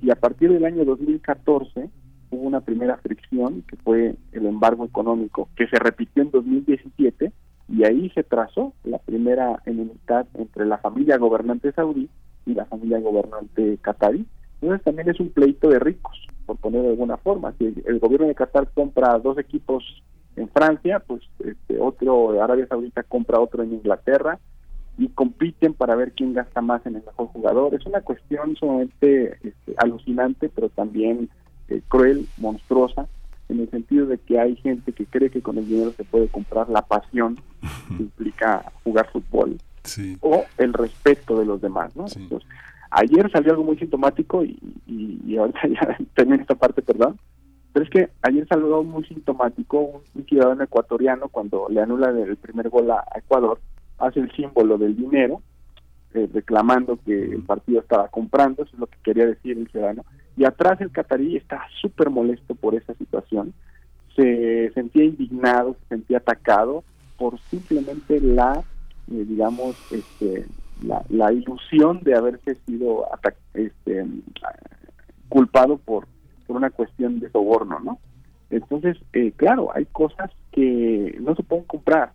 Y 0.00 0.10
a 0.10 0.16
partir 0.16 0.52
del 0.52 0.64
año 0.64 0.84
2014 0.84 1.88
hubo 2.30 2.42
una 2.42 2.60
primera 2.60 2.96
fricción, 2.96 3.62
que 3.68 3.76
fue 3.76 4.16
el 4.32 4.46
embargo 4.46 4.84
económico, 4.84 5.48
que 5.56 5.66
se 5.68 5.78
repitió 5.78 6.22
en 6.22 6.30
2017, 6.30 7.32
y 7.68 7.84
ahí 7.84 8.10
se 8.10 8.22
trazó 8.22 8.74
la 8.84 8.98
primera 8.98 9.62
enemistad 9.66 10.26
entre 10.34 10.66
la 10.66 10.78
familia 10.78 11.18
gobernante 11.18 11.72
saudí 11.72 12.08
y 12.46 12.54
la 12.54 12.64
familia 12.64 12.98
gobernante 13.00 13.78
catarí. 13.80 14.26
Entonces 14.60 14.84
también 14.84 15.08
es 15.08 15.20
un 15.20 15.30
pleito 15.30 15.68
de 15.68 15.78
ricos, 15.78 16.26
por 16.46 16.56
poner 16.56 16.82
de 16.82 16.90
alguna 16.90 17.16
forma. 17.16 17.52
Si 17.58 17.74
el 17.86 17.98
gobierno 17.98 18.26
de 18.26 18.34
Qatar 18.34 18.68
compra 18.74 19.18
dos 19.18 19.38
equipos 19.38 20.02
en 20.36 20.48
Francia, 20.48 21.00
pues 21.00 21.22
este, 21.44 21.78
otro 21.78 22.42
Arabia 22.42 22.66
Saudita 22.66 23.02
compra 23.02 23.40
otro 23.40 23.62
en 23.62 23.72
Inglaterra, 23.72 24.38
y 24.98 25.08
compiten 25.08 25.74
para 25.74 25.94
ver 25.94 26.12
quién 26.12 26.34
gasta 26.34 26.60
más 26.60 26.84
en 26.86 26.96
el 26.96 27.04
mejor 27.04 27.28
jugador. 27.28 27.74
Es 27.74 27.86
una 27.86 28.00
cuestión 28.02 28.56
sumamente 28.56 29.38
este, 29.42 29.74
alucinante, 29.78 30.48
pero 30.48 30.68
también 30.68 31.30
eh, 31.68 31.80
cruel, 31.88 32.26
monstruosa, 32.36 33.08
en 33.48 33.60
el 33.60 33.70
sentido 33.70 34.06
de 34.06 34.18
que 34.18 34.38
hay 34.38 34.56
gente 34.56 34.92
que 34.92 35.06
cree 35.06 35.30
que 35.30 35.42
con 35.42 35.58
el 35.58 35.66
dinero 35.66 35.92
se 35.92 36.04
puede 36.04 36.28
comprar 36.28 36.68
la 36.68 36.82
pasión 36.82 37.36
que 37.88 37.94
implica 38.02 38.64
jugar 38.84 39.10
fútbol 39.10 39.58
o 40.20 40.44
el 40.58 40.72
respeto 40.72 41.38
de 41.38 41.46
los 41.46 41.60
demás. 41.60 41.94
¿no? 41.96 42.06
ayer 42.90 43.30
salió 43.32 43.52
algo 43.52 43.64
muy 43.64 43.78
sintomático 43.78 44.44
y, 44.44 44.58
y, 44.86 45.36
ahorita 45.36 45.60
ya 45.68 45.96
termino 46.14 46.42
esta 46.42 46.54
parte, 46.54 46.82
perdón. 46.82 47.18
Pero 47.72 47.84
es 47.86 47.90
que 47.90 48.10
ayer 48.20 48.46
salió 48.46 48.66
algo 48.66 48.84
muy 48.84 49.04
sintomático 49.04 49.80
un, 49.80 50.02
un 50.14 50.26
ciudadano 50.26 50.62
ecuatoriano 50.62 51.28
cuando 51.28 51.68
le 51.70 51.80
anula 51.80 52.10
el 52.10 52.36
primer 52.36 52.68
gol 52.68 52.90
a 52.90 53.02
Ecuador 53.16 53.58
hace 54.02 54.20
el 54.20 54.30
símbolo 54.32 54.78
del 54.78 54.96
dinero, 54.96 55.42
eh, 56.14 56.28
reclamando 56.32 56.98
que 57.04 57.12
el 57.12 57.42
partido 57.42 57.80
estaba 57.80 58.08
comprando, 58.08 58.62
eso 58.62 58.72
es 58.74 58.78
lo 58.78 58.86
que 58.86 58.98
quería 59.02 59.26
decir 59.26 59.56
el 59.56 59.68
ciudadano, 59.68 60.04
y 60.36 60.44
atrás 60.44 60.80
el 60.80 60.90
catarí 60.90 61.36
está 61.36 61.62
súper 61.80 62.10
molesto 62.10 62.54
por 62.54 62.74
esa 62.74 62.94
situación, 62.94 63.54
se 64.16 64.70
sentía 64.74 65.04
indignado, 65.04 65.76
se 65.82 65.96
sentía 65.96 66.18
atacado 66.18 66.84
por 67.16 67.38
simplemente 67.50 68.20
la, 68.20 68.62
eh, 69.10 69.24
digamos, 69.26 69.76
este, 69.90 70.46
la, 71.08 71.32
ilusión 71.32 72.00
de 72.02 72.14
haberse 72.14 72.56
sido 72.66 73.06
este, 73.54 74.06
culpado 75.28 75.78
por, 75.78 76.06
por 76.46 76.56
una 76.56 76.70
cuestión 76.70 77.20
de 77.20 77.30
soborno, 77.30 77.80
¿no? 77.80 77.98
Entonces, 78.50 78.98
eh, 79.14 79.32
claro, 79.34 79.70
hay 79.74 79.86
cosas 79.86 80.30
que 80.50 81.16
no 81.20 81.34
se 81.34 81.42
pueden 81.42 81.64
comprar. 81.64 82.12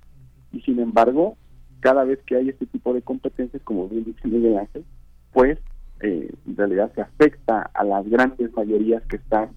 Y 0.52 0.62
sin 0.62 0.80
embargo 0.80 1.36
cada 1.80 2.04
vez 2.04 2.20
que 2.26 2.36
hay 2.36 2.50
este 2.50 2.66
tipo 2.66 2.94
de 2.94 3.02
competencias, 3.02 3.62
como 3.64 3.88
bien 3.88 4.04
dice 4.04 4.28
Miguel 4.28 4.58
Ángel, 4.58 4.86
pues 5.34 5.60
eh, 6.00 6.32
en 6.46 6.58
realidad 6.58 6.92
se 6.96 7.02
afecta 7.02 7.70
a 7.74 7.84
las 7.84 8.08
grandes 8.10 8.54
mayorías 8.54 9.04
que 9.08 9.18
están 9.18 9.50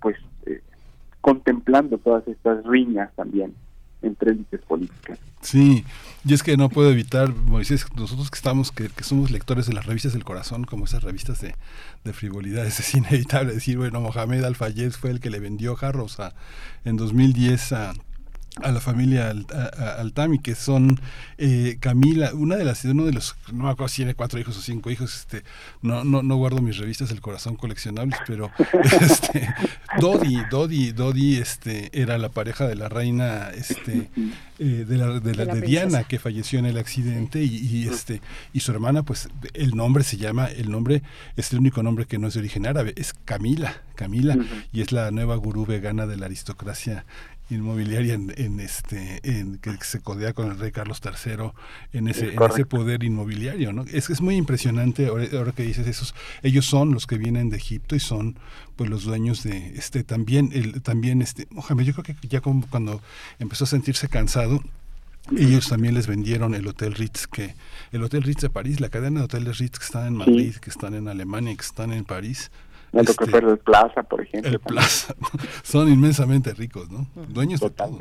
pues 0.00 0.16
eh, 0.46 0.62
contemplando 1.20 1.98
todas 1.98 2.26
estas 2.28 2.64
riñas 2.64 3.10
también 3.14 3.54
entre 4.02 4.32
élites 4.32 4.60
políticas. 4.62 5.18
Sí, 5.40 5.84
y 6.24 6.34
es 6.34 6.42
que 6.42 6.56
no 6.56 6.68
puedo 6.68 6.90
evitar, 6.90 7.34
Moisés, 7.34 7.86
nosotros 7.96 8.30
que 8.30 8.36
estamos, 8.36 8.72
que, 8.72 8.88
somos 9.02 9.30
lectores 9.30 9.66
de 9.66 9.74
las 9.74 9.86
revistas 9.86 10.12
del 10.12 10.24
corazón, 10.24 10.64
como 10.64 10.84
esas 10.84 11.02
revistas 11.02 11.40
de, 11.40 11.54
de 12.04 12.12
frivolidades, 12.12 12.80
es 12.80 12.94
inevitable 12.94 13.54
decir, 13.54 13.78
bueno, 13.78 14.00
Mohamed 14.00 14.44
Al-Fayed 14.44 14.92
fue 14.92 15.10
el 15.10 15.20
que 15.20 15.30
le 15.30 15.40
vendió 15.40 15.76
jarros 15.76 16.20
a, 16.20 16.34
en 16.84 16.96
2010 16.96 17.72
a 17.72 17.92
a 18.56 18.72
la 18.72 18.80
familia 18.80 19.32
Altami, 19.98 20.38
que 20.40 20.54
son 20.54 21.00
eh, 21.38 21.76
Camila, 21.80 22.32
una 22.34 22.56
de 22.56 22.64
las, 22.64 22.84
uno 22.84 23.04
de 23.04 23.12
los, 23.12 23.36
no 23.52 23.64
me 23.64 23.70
acuerdo 23.70 23.88
si 23.88 23.96
tiene 23.96 24.14
cuatro 24.14 24.40
hijos 24.40 24.56
o 24.56 24.60
cinco 24.60 24.90
hijos, 24.90 25.14
este, 25.14 25.44
no, 25.82 26.04
no, 26.04 26.22
no 26.22 26.36
guardo 26.36 26.60
mis 26.60 26.76
revistas 26.76 27.10
del 27.10 27.20
corazón 27.20 27.56
coleccionables, 27.56 28.18
pero 28.26 28.50
este, 29.00 29.48
Dodi, 30.00 30.38
Dodi, 30.50 30.92
Dodi, 30.92 31.36
este, 31.36 31.90
era 31.92 32.18
la 32.18 32.28
pareja 32.28 32.66
de 32.66 32.74
la 32.74 32.88
reina, 32.88 33.50
este, 33.50 34.10
eh, 34.58 34.84
de 34.86 34.96
la, 34.96 35.20
de, 35.20 35.34
la, 35.34 35.46
de 35.46 35.60
Diana, 35.60 36.04
que 36.04 36.18
falleció 36.18 36.58
en 36.58 36.66
el 36.66 36.76
accidente, 36.76 37.42
y, 37.42 37.88
este, 37.88 38.20
y 38.52 38.60
su 38.60 38.72
hermana, 38.72 39.04
pues, 39.04 39.28
el 39.54 39.76
nombre 39.76 40.02
se 40.02 40.16
llama, 40.16 40.46
el 40.46 40.70
nombre 40.70 41.02
es 41.36 41.52
el 41.52 41.60
único 41.60 41.82
nombre 41.82 42.06
que 42.06 42.18
no 42.18 42.28
es 42.28 42.34
de 42.34 42.40
origen 42.40 42.66
árabe, 42.66 42.94
es 42.96 43.14
Camila, 43.24 43.82
Camila, 43.94 44.36
y 44.72 44.80
es 44.80 44.92
la 44.92 45.10
nueva 45.10 45.36
gurú 45.36 45.66
vegana 45.66 46.06
de 46.06 46.16
la 46.16 46.26
aristocracia 46.26 47.04
inmobiliaria 47.50 48.14
en, 48.14 48.60
este 48.60 49.20
en, 49.22 49.58
que 49.58 49.76
se 49.82 50.00
codea 50.00 50.32
con 50.32 50.50
el 50.50 50.58
rey 50.58 50.72
Carlos 50.72 51.00
III 51.04 51.50
en 51.92 52.08
ese, 52.08 52.34
en 52.34 52.42
ese 52.42 52.66
poder 52.66 53.02
inmobiliario 53.02 53.72
no 53.72 53.84
es 53.92 54.10
es 54.10 54.20
muy 54.20 54.36
impresionante 54.36 55.06
ahora, 55.06 55.52
que 55.52 55.62
dices 55.62 55.86
esos 55.86 56.14
ellos 56.42 56.66
son 56.66 56.92
los 56.92 57.06
que 57.06 57.18
vienen 57.18 57.50
de 57.50 57.56
Egipto 57.56 57.96
y 57.96 58.00
son 58.00 58.36
pues 58.76 58.88
los 58.88 59.04
dueños 59.04 59.42
de 59.42 59.74
este 59.76 60.04
también 60.04 60.50
el 60.52 60.82
también 60.82 61.22
este 61.22 61.46
Mohamed 61.50 61.84
yo 61.84 61.94
creo 61.94 62.04
que 62.04 62.28
ya 62.28 62.40
como 62.40 62.66
cuando 62.68 63.02
empezó 63.38 63.64
a 63.64 63.66
sentirse 63.66 64.08
cansado 64.08 64.62
ellos 65.36 65.68
también 65.68 65.94
les 65.94 66.06
vendieron 66.06 66.54
el 66.54 66.66
Hotel 66.66 66.94
Ritz, 66.94 67.26
que 67.26 67.54
el 67.92 68.02
Hotel 68.02 68.22
Ritz 68.22 68.40
de 68.40 68.50
París, 68.50 68.80
la 68.80 68.88
cadena 68.88 69.20
de 69.20 69.26
hoteles 69.26 69.58
Ritz 69.58 69.78
que 69.78 69.84
están 69.84 70.06
en 70.08 70.16
Madrid, 70.16 70.56
que 70.56 70.70
están 70.70 70.94
en 70.94 71.08
Alemania, 71.08 71.54
que 71.54 71.62
están 71.62 71.92
en 71.92 72.04
París, 72.04 72.50
el 72.92 73.00
este, 73.08 73.38
el 73.38 73.58
Plaza, 73.58 74.02
por 74.02 74.20
ejemplo. 74.20 74.50
El 74.50 74.60
Plaza. 74.60 75.14
Son 75.62 75.88
inmensamente 75.88 76.52
ricos, 76.54 76.90
¿no? 76.90 77.06
Dueños 77.28 77.60
de 77.60 77.70
todo. 77.70 77.98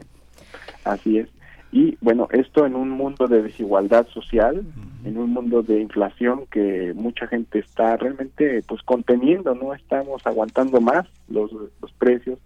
Así 0.84 1.20
es. 1.20 1.28
Y 1.72 1.98
bueno, 2.02 2.28
esto 2.32 2.66
en 2.66 2.76
un 2.76 2.90
mundo 2.90 3.28
de 3.28 3.44
desigualdad 3.44 4.08
social, 4.08 4.66
en 5.04 5.18
un 5.18 5.32
mundo 5.32 5.62
de 5.62 5.80
inflación 5.80 6.48
que 6.50 6.94
mucha 6.96 7.28
gente 7.28 7.60
está 7.60 7.96
realmente 7.96 8.64
pues 8.68 8.82
conteniendo, 8.82 9.54
no 9.54 9.76
estamos 9.76 10.26
aguantando 10.26 10.82
más 10.82 11.06
los, 11.28 11.52
los 11.52 11.92
precios. 12.00 12.40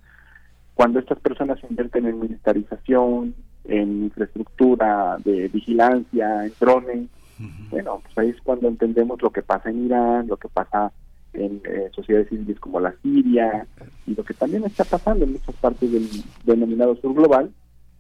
Cuando 0.74 1.00
estas 1.00 1.20
personas 1.20 1.60
invierten 1.70 2.06
en 2.06 2.20
militarización, 2.20 3.34
en 3.64 4.04
infraestructura 4.06 5.18
de 5.24 5.48
vigilancia, 5.48 6.46
en 6.46 6.54
drones, 6.60 7.08
bueno, 7.70 8.02
pues 8.04 8.18
ahí 8.18 8.30
es 8.30 8.42
cuando 8.42 8.68
entendemos 8.68 9.22
lo 9.22 9.32
que 9.32 9.42
pasa 9.42 9.70
en 9.70 9.86
Irán, 9.86 10.28
lo 10.28 10.36
que 10.38 10.50
pasa 10.50 10.92
en 11.34 11.62
eh, 11.66 11.90
sociedades 11.94 12.30
civiles 12.30 12.60
como 12.60 12.80
la 12.80 12.94
Siria 13.02 13.68
y 14.06 14.16
lo 14.16 14.24
que 14.24 14.34
también 14.34 14.64
está 14.66 14.84
pasando 14.84 15.26
en 15.26 15.34
muchas 15.34 15.56
partes 15.56 15.92
del 15.92 16.08
denominado 16.44 16.96
sur 16.98 17.14
global 17.14 17.52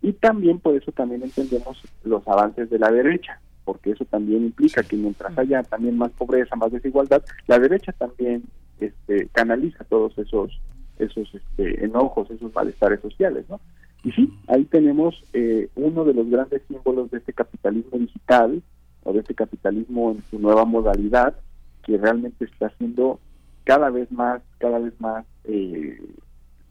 y 0.01 0.13
también 0.13 0.59
por 0.59 0.75
eso 0.75 0.91
también 0.91 1.23
entendemos 1.23 1.81
los 2.03 2.27
avances 2.27 2.69
de 2.69 2.79
la 2.79 2.91
derecha 2.91 3.39
porque 3.65 3.91
eso 3.91 4.05
también 4.05 4.43
implica 4.43 4.83
que 4.83 4.97
mientras 4.97 5.37
haya 5.37 5.63
también 5.63 5.97
más 5.97 6.11
pobreza 6.11 6.55
más 6.55 6.71
desigualdad 6.71 7.23
la 7.47 7.59
derecha 7.59 7.91
también 7.93 8.43
este 8.79 9.27
canaliza 9.31 9.83
todos 9.85 10.17
esos 10.17 10.59
esos 10.99 11.33
este, 11.33 11.85
enojos 11.85 12.29
esos 12.29 12.53
malestares 12.53 12.99
sociales 13.01 13.45
no 13.49 13.59
Y 14.03 14.11
sí, 14.11 14.33
ahí 14.47 14.65
tenemos 14.65 15.15
eh, 15.33 15.69
uno 15.75 16.03
de 16.03 16.13
los 16.13 16.29
grandes 16.29 16.61
símbolos 16.67 17.09
de 17.09 17.19
este 17.19 17.33
capitalismo 17.33 17.97
digital 17.97 18.61
o 19.03 19.13
de 19.13 19.19
este 19.19 19.33
capitalismo 19.33 20.11
en 20.11 20.23
su 20.29 20.39
nueva 20.39 20.65
modalidad, 20.65 21.35
que 21.83 21.97
realmente 21.97 22.45
está 22.45 22.69
siendo 22.77 23.19
cada 23.63 23.89
vez 23.89 24.11
más, 24.11 24.41
cada 24.57 24.79
vez 24.79 24.93
más 24.99 25.25
eh, 25.45 26.01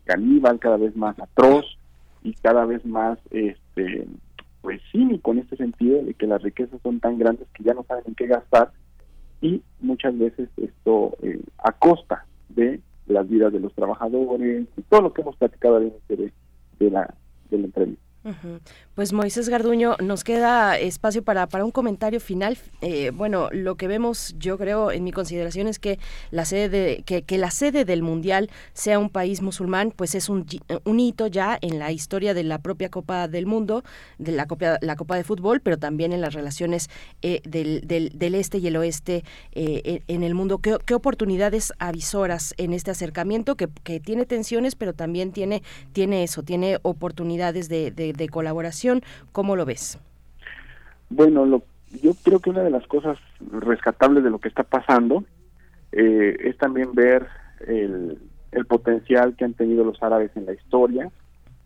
caníbal, 0.04 0.58
cada 0.58 0.76
vez 0.76 0.96
más 0.96 1.18
atroz 1.18 1.64
y 2.22 2.34
cada 2.34 2.64
vez 2.64 2.84
más, 2.84 3.18
este, 3.30 4.06
pues 4.60 4.80
cínico 4.90 5.32
en 5.32 5.40
este 5.40 5.56
sentido 5.56 6.02
de 6.02 6.14
que 6.14 6.26
las 6.26 6.42
riquezas 6.42 6.80
son 6.82 7.00
tan 7.00 7.18
grandes 7.18 7.48
que 7.54 7.64
ya 7.64 7.74
no 7.74 7.84
saben 7.84 8.04
en 8.06 8.14
qué 8.14 8.26
gastar 8.26 8.72
y 9.40 9.62
muchas 9.80 10.16
veces 10.16 10.48
esto 10.56 11.16
eh, 11.22 11.42
a 11.58 11.72
costa 11.72 12.24
de 12.48 12.80
las 13.06 13.28
vidas 13.28 13.52
de 13.52 13.60
los 13.60 13.74
trabajadores 13.74 14.68
y 14.76 14.82
todo 14.82 15.02
lo 15.02 15.12
que 15.12 15.22
hemos 15.22 15.36
platicado 15.36 15.76
al 15.76 15.88
inicio 15.88 16.32
de, 16.78 16.90
la, 16.90 17.14
de 17.50 17.58
la 17.58 17.64
entrevista. 17.64 18.02
Pues 18.94 19.14
Moisés 19.14 19.48
Garduño, 19.48 19.96
nos 20.02 20.22
queda 20.22 20.78
espacio 20.78 21.22
para, 21.22 21.46
para 21.46 21.64
un 21.64 21.70
comentario 21.70 22.20
final. 22.20 22.58
Eh, 22.82 23.10
bueno, 23.10 23.48
lo 23.50 23.76
que 23.76 23.88
vemos, 23.88 24.34
yo 24.38 24.58
creo, 24.58 24.92
en 24.92 25.02
mi 25.02 25.12
consideración 25.12 25.66
es 25.66 25.78
que 25.78 25.98
la 26.30 26.44
sede 26.44 26.68
de, 26.68 27.02
que, 27.02 27.38
la 27.38 27.50
sede 27.50 27.86
del 27.86 28.02
mundial 28.02 28.50
sea 28.74 28.98
un 28.98 29.08
país 29.08 29.40
musulmán, 29.40 29.94
pues 29.96 30.14
es 30.14 30.28
un, 30.28 30.44
un, 30.84 31.00
hito 31.00 31.26
ya 31.26 31.58
en 31.62 31.78
la 31.78 31.90
historia 31.90 32.34
de 32.34 32.42
la 32.44 32.58
propia 32.58 32.90
Copa 32.90 33.28
del 33.28 33.46
Mundo, 33.46 33.82
de 34.18 34.32
la 34.32 34.46
Copa, 34.46 34.76
la 34.82 34.94
Copa 34.96 35.16
de 35.16 35.24
Fútbol, 35.24 35.62
pero 35.62 35.78
también 35.78 36.12
en 36.12 36.20
las 36.20 36.34
relaciones 36.34 36.90
eh, 37.22 37.40
del, 37.44 37.86
del, 37.86 38.10
del, 38.14 38.34
este 38.34 38.58
y 38.58 38.66
el 38.66 38.76
oeste 38.76 39.24
eh, 39.52 40.02
en 40.06 40.22
el 40.22 40.34
mundo. 40.34 40.58
¿Qué, 40.58 40.76
¿Qué, 40.84 40.94
oportunidades 40.94 41.72
avisoras 41.78 42.52
en 42.58 42.74
este 42.74 42.90
acercamiento 42.90 43.56
que, 43.56 43.68
que, 43.84 44.00
tiene 44.00 44.26
tensiones, 44.26 44.74
pero 44.74 44.92
también 44.92 45.32
tiene, 45.32 45.62
tiene 45.94 46.24
eso, 46.24 46.42
tiene 46.42 46.78
oportunidades 46.82 47.70
de, 47.70 47.90
de 47.90 48.12
de, 48.12 48.28
colaboración. 48.28 48.81
¿Cómo 49.32 49.56
lo 49.56 49.64
ves? 49.64 49.98
Bueno, 51.10 51.44
lo, 51.44 51.62
yo 52.02 52.12
creo 52.22 52.40
que 52.40 52.50
una 52.50 52.62
de 52.62 52.70
las 52.70 52.86
cosas 52.86 53.18
rescatables 53.50 54.24
de 54.24 54.30
lo 54.30 54.38
que 54.38 54.48
está 54.48 54.62
pasando 54.62 55.24
eh, 55.92 56.36
es 56.40 56.56
también 56.56 56.94
ver 56.94 57.26
el, 57.66 58.18
el 58.50 58.66
potencial 58.66 59.36
que 59.36 59.44
han 59.44 59.54
tenido 59.54 59.84
los 59.84 60.02
árabes 60.02 60.30
en 60.36 60.46
la 60.46 60.54
historia, 60.54 61.10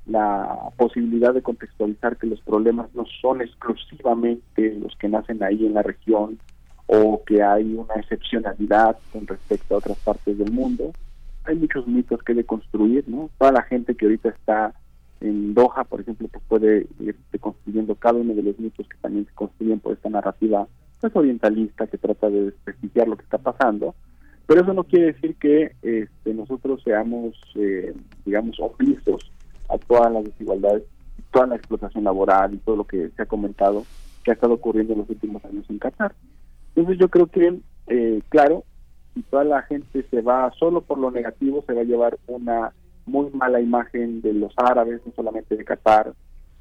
la 0.06 0.70
posibilidad 0.76 1.34
de 1.34 1.42
contextualizar 1.42 2.16
que 2.16 2.26
los 2.26 2.40
problemas 2.40 2.94
no 2.94 3.04
son 3.20 3.40
exclusivamente 3.40 4.74
los 4.80 4.94
que 4.96 5.08
nacen 5.08 5.42
ahí 5.42 5.66
en 5.66 5.74
la 5.74 5.82
región 5.82 6.38
o 6.86 7.22
que 7.24 7.42
hay 7.42 7.74
una 7.74 7.94
excepcionalidad 7.94 8.96
con 9.12 9.26
respecto 9.26 9.74
a 9.74 9.78
otras 9.78 9.98
partes 9.98 10.38
del 10.38 10.52
mundo. 10.52 10.92
Hay 11.44 11.56
muchos 11.56 11.86
mitos 11.86 12.22
que 12.22 12.34
deconstruir, 12.34 13.08
¿no? 13.08 13.30
Toda 13.38 13.52
la 13.52 13.62
gente 13.62 13.94
que 13.94 14.06
ahorita 14.06 14.28
está 14.28 14.74
en 15.20 15.54
Doha, 15.54 15.84
por 15.84 16.00
ejemplo, 16.00 16.28
pues 16.28 16.44
puede 16.48 16.86
ir 17.00 17.16
construyendo 17.40 17.94
cada 17.94 18.18
uno 18.18 18.34
de 18.34 18.42
los 18.42 18.58
mitos 18.58 18.88
que 18.88 18.96
también 18.98 19.26
se 19.26 19.32
construyen 19.32 19.80
por 19.80 19.94
esta 19.94 20.10
narrativa 20.10 20.66
pues, 21.00 21.14
orientalista 21.16 21.86
que 21.86 21.98
trata 21.98 22.28
de 22.28 22.46
desprestigiar 22.46 23.08
lo 23.08 23.16
que 23.16 23.24
está 23.24 23.38
pasando. 23.38 23.94
Pero 24.46 24.62
eso 24.62 24.74
no 24.74 24.84
quiere 24.84 25.12
decir 25.12 25.36
que 25.36 25.72
este, 25.82 26.34
nosotros 26.34 26.82
seamos, 26.84 27.34
eh, 27.56 27.94
digamos, 28.24 28.58
omisos 28.60 29.32
a 29.68 29.78
todas 29.78 30.12
las 30.12 30.24
desigualdades, 30.24 30.84
toda 31.32 31.48
la 31.48 31.56
explotación 31.56 32.04
laboral 32.04 32.54
y 32.54 32.58
todo 32.58 32.76
lo 32.76 32.84
que 32.84 33.10
se 33.10 33.22
ha 33.22 33.26
comentado 33.26 33.84
que 34.22 34.30
ha 34.32 34.34
estado 34.34 34.54
ocurriendo 34.54 34.92
en 34.92 35.00
los 35.00 35.10
últimos 35.10 35.44
años 35.44 35.64
en 35.68 35.78
Qatar. 35.78 36.14
Entonces 36.74 36.98
yo 36.98 37.08
creo 37.08 37.26
que, 37.28 37.60
eh, 37.86 38.20
claro, 38.28 38.64
si 39.14 39.22
toda 39.22 39.44
la 39.44 39.62
gente 39.62 40.04
se 40.10 40.20
va 40.20 40.52
solo 40.58 40.80
por 40.80 40.98
lo 40.98 41.10
negativo, 41.10 41.64
se 41.66 41.72
va 41.72 41.80
a 41.80 41.84
llevar 41.84 42.18
una 42.26 42.72
muy 43.06 43.30
mala 43.30 43.60
imagen 43.60 44.20
de 44.20 44.34
los 44.34 44.52
árabes, 44.56 45.00
no 45.06 45.12
solamente 45.14 45.56
de 45.56 45.64
Qatar, 45.64 46.12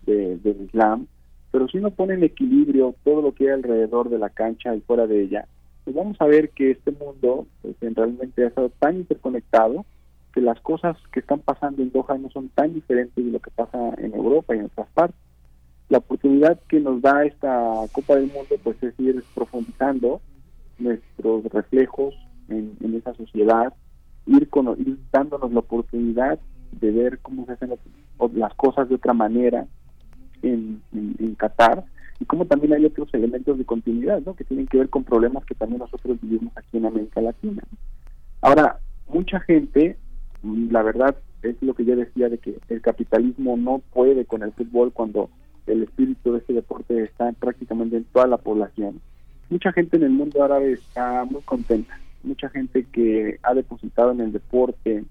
de, 0.05 0.37
del 0.37 0.61
Islam, 0.61 1.07
pero 1.55 1.69
si 1.69 1.77
uno 1.77 1.91
pone 1.91 2.15
en 2.15 2.23
equilibrio 2.25 2.95
todo 3.05 3.21
lo 3.21 3.33
que 3.33 3.45
hay 3.45 3.53
alrededor 3.53 4.09
de 4.09 4.19
la 4.19 4.29
cancha 4.29 4.75
y 4.75 4.81
fuera 4.81 5.07
de 5.07 5.21
ella, 5.21 5.47
pues 5.85 5.95
vamos 5.95 6.17
a 6.19 6.25
ver 6.25 6.49
que 6.49 6.71
este 6.71 6.91
mundo 6.91 7.47
pues, 7.61 7.75
realmente 7.79 8.43
ha 8.43 8.47
estado 8.47 8.69
tan 8.77 8.97
interconectado 8.97 9.85
que 10.33 10.41
las 10.41 10.59
cosas 10.59 10.97
que 11.13 11.21
están 11.21 11.39
pasando 11.39 11.81
en 11.81 11.93
Doha 11.93 12.17
no 12.17 12.29
son 12.29 12.49
tan 12.49 12.73
diferentes 12.73 13.23
de 13.23 13.31
lo 13.31 13.39
que 13.39 13.51
pasa 13.51 13.93
en 13.99 14.13
Europa 14.13 14.53
y 14.53 14.59
en 14.59 14.65
otras 14.65 14.89
partes. 14.93 15.15
La 15.87 15.99
oportunidad 15.99 16.59
que 16.67 16.81
nos 16.81 17.01
da 17.01 17.23
esta 17.23 17.73
Copa 17.93 18.15
del 18.15 18.31
Mundo 18.33 18.55
pues 18.61 18.75
es 18.83 18.99
ir 18.99 19.23
profundizando 19.33 20.19
nuestros 20.77 21.45
reflejos 21.45 22.15
en, 22.49 22.75
en 22.83 22.95
esa 22.95 23.13
sociedad, 23.13 23.73
ir, 24.25 24.49
con, 24.49 24.67
ir 24.79 24.97
dándonos 25.11 25.51
la 25.51 25.59
oportunidad 25.59 26.39
de 26.71 26.91
ver 26.91 27.19
cómo 27.19 27.45
se 27.45 27.53
hacen 27.53 27.71
las 28.33 28.53
cosas 28.55 28.89
de 28.89 28.95
otra 28.95 29.13
manera 29.13 29.65
en, 30.41 30.81
en, 30.93 31.35
Qatar 31.35 31.83
y 32.19 32.25
cómo 32.25 32.45
también 32.45 32.73
hay 32.73 32.85
otros 32.85 33.13
elementos 33.13 33.57
de 33.57 33.65
continuidad 33.65 34.21
¿no? 34.25 34.35
que 34.35 34.43
tienen 34.43 34.67
que 34.67 34.77
ver 34.77 34.89
con 34.89 35.03
problemas 35.03 35.45
que 35.45 35.55
también 35.55 35.79
nosotros 35.79 36.17
vivimos 36.21 36.55
aquí 36.55 36.77
en 36.77 36.85
América 36.85 37.21
Latina. 37.21 37.63
Ahora, 38.41 38.79
mucha 39.07 39.39
gente, 39.41 39.97
la 40.43 40.81
verdad 40.81 41.15
es 41.41 41.55
lo 41.61 41.73
que 41.73 41.85
yo 41.85 41.95
decía 41.95 42.29
de 42.29 42.37
que 42.37 42.57
el 42.69 42.81
capitalismo 42.81 43.57
no 43.57 43.81
puede 43.93 44.25
con 44.25 44.43
el 44.43 44.51
fútbol 44.53 44.91
cuando 44.93 45.29
el 45.67 45.83
espíritu 45.83 46.31
de 46.31 46.39
este 46.39 46.53
deporte 46.53 47.03
está 47.03 47.31
prácticamente 47.33 47.97
en 47.97 48.05
toda 48.05 48.27
la 48.27 48.37
población. 48.37 49.01
Mucha 49.49 49.71
gente 49.73 49.97
en 49.97 50.03
el 50.03 50.11
mundo 50.11 50.43
árabe 50.43 50.73
está 50.73 51.25
muy 51.25 51.41
contenta 51.41 51.97
mucha 52.25 52.49
gente 52.49 52.85
que 52.91 53.39
ha 53.43 53.53
depositado 53.53 54.11
en 54.11 54.21
el 54.21 54.31
deporte, 54.31 55.03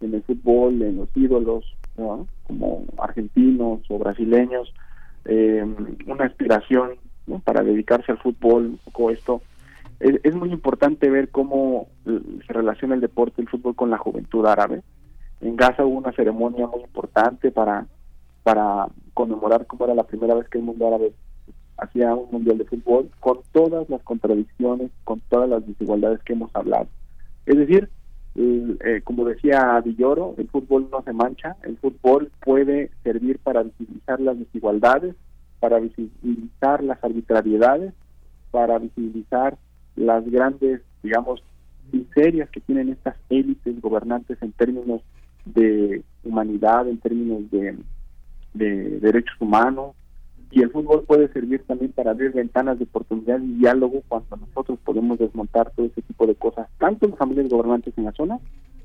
en 0.00 0.14
el 0.14 0.22
fútbol, 0.22 0.80
en 0.82 0.96
los 0.96 1.08
ídolos, 1.14 1.64
como 2.46 2.84
argentinos 2.98 3.80
o 3.88 3.98
brasileños, 3.98 4.72
eh, 5.26 5.64
una 6.06 6.24
aspiración 6.24 6.92
para 7.44 7.62
dedicarse 7.62 8.12
al 8.12 8.18
fútbol, 8.18 8.66
un 8.66 8.78
poco 8.78 9.10
esto. 9.10 9.42
Es, 10.00 10.34
muy 10.34 10.50
importante 10.50 11.10
ver 11.10 11.28
cómo 11.28 11.88
eh, 12.06 12.20
se 12.46 12.52
relaciona 12.54 12.94
el 12.94 13.02
deporte, 13.02 13.42
el 13.42 13.48
fútbol 13.48 13.76
con 13.76 13.90
la 13.90 13.98
juventud 13.98 14.46
árabe. 14.46 14.82
En 15.42 15.56
Gaza 15.56 15.84
hubo 15.84 15.98
una 15.98 16.12
ceremonia 16.12 16.66
muy 16.66 16.80
importante 16.80 17.50
para, 17.50 17.86
para 18.42 18.86
conmemorar 19.12 19.66
cómo 19.66 19.84
era 19.84 19.94
la 19.94 20.04
primera 20.06 20.34
vez 20.34 20.48
que 20.48 20.56
el 20.56 20.64
mundo 20.64 20.86
árabe 20.86 21.12
hacia 21.80 22.14
un 22.14 22.30
mundial 22.30 22.58
de 22.58 22.64
fútbol 22.64 23.10
con 23.20 23.38
todas 23.52 23.88
las 23.88 24.02
contradicciones, 24.02 24.90
con 25.04 25.20
todas 25.28 25.48
las 25.48 25.66
desigualdades 25.66 26.20
que 26.22 26.34
hemos 26.34 26.50
hablado. 26.54 26.88
Es 27.46 27.56
decir, 27.56 27.88
eh, 28.36 29.00
como 29.02 29.24
decía 29.24 29.80
Villoro, 29.84 30.34
el 30.38 30.48
fútbol 30.48 30.88
no 30.90 31.02
se 31.02 31.12
mancha, 31.12 31.56
el 31.62 31.76
fútbol 31.78 32.30
puede 32.44 32.90
servir 33.02 33.38
para 33.38 33.62
visibilizar 33.62 34.20
las 34.20 34.38
desigualdades, 34.38 35.16
para 35.58 35.78
visibilizar 35.80 36.82
las 36.82 37.02
arbitrariedades, 37.02 37.92
para 38.50 38.78
visibilizar 38.78 39.58
las 39.96 40.24
grandes, 40.30 40.80
digamos, 41.02 41.42
miserias 41.92 42.48
que 42.50 42.60
tienen 42.60 42.90
estas 42.90 43.16
élites 43.28 43.80
gobernantes 43.80 44.38
en 44.42 44.52
términos 44.52 45.02
de 45.44 46.02
humanidad, 46.22 46.88
en 46.88 46.98
términos 46.98 47.50
de, 47.50 47.76
de 48.54 49.00
derechos 49.00 49.34
humanos, 49.40 49.96
y 50.50 50.62
el 50.62 50.70
fútbol 50.70 51.04
puede 51.06 51.32
servir 51.32 51.62
también 51.66 51.92
para 51.92 52.10
abrir 52.10 52.32
ventanas 52.32 52.78
de 52.78 52.84
oportunidad 52.84 53.40
y 53.40 53.54
diálogo 53.54 54.02
cuando 54.08 54.36
nosotros 54.36 54.78
podemos 54.84 55.18
desmontar 55.18 55.70
todo 55.76 55.86
ese 55.86 56.02
tipo 56.02 56.26
de 56.26 56.34
cosas, 56.34 56.68
tanto 56.78 57.06
en 57.06 57.16
familias 57.16 57.48
gobernantes 57.48 57.96
en 57.96 58.04
la 58.04 58.12
zona 58.12 58.38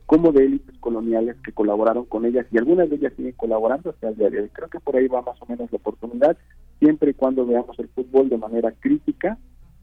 como 0.06 0.32
de 0.32 0.46
élites 0.46 0.78
coloniales 0.80 1.36
que 1.44 1.52
colaboraron 1.52 2.06
con 2.06 2.26
ellas 2.26 2.46
y 2.52 2.58
algunas 2.60 2.90
de 2.90 2.98
ellas 2.98 3.14
siguen 3.16 3.34
colaborando 3.34 3.90
hasta 3.90 4.10
el 4.10 4.16
día 4.16 4.30
de 4.30 4.42
hoy. 4.42 4.50
Creo 4.50 4.70
que 4.70 4.80
por 4.80 4.96
ahí 4.96 5.08
va 5.08 5.24
más 5.24 5.42
o 5.42 5.46
menos 5.48 5.72
la 5.72 5.78
oportunidad, 5.78 6.38
siempre 6.80 7.12
y 7.12 7.14
cuando 7.16 7.46
veamos 7.46 7.78
el 7.80 7.88
fútbol 7.90 8.30
de 8.30 8.38
manera 8.38 8.72
crítica 8.72 9.38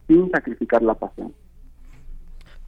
sin 0.07 0.31
sacrificar 0.31 0.83
la 0.83 0.95
pasión. 0.95 1.33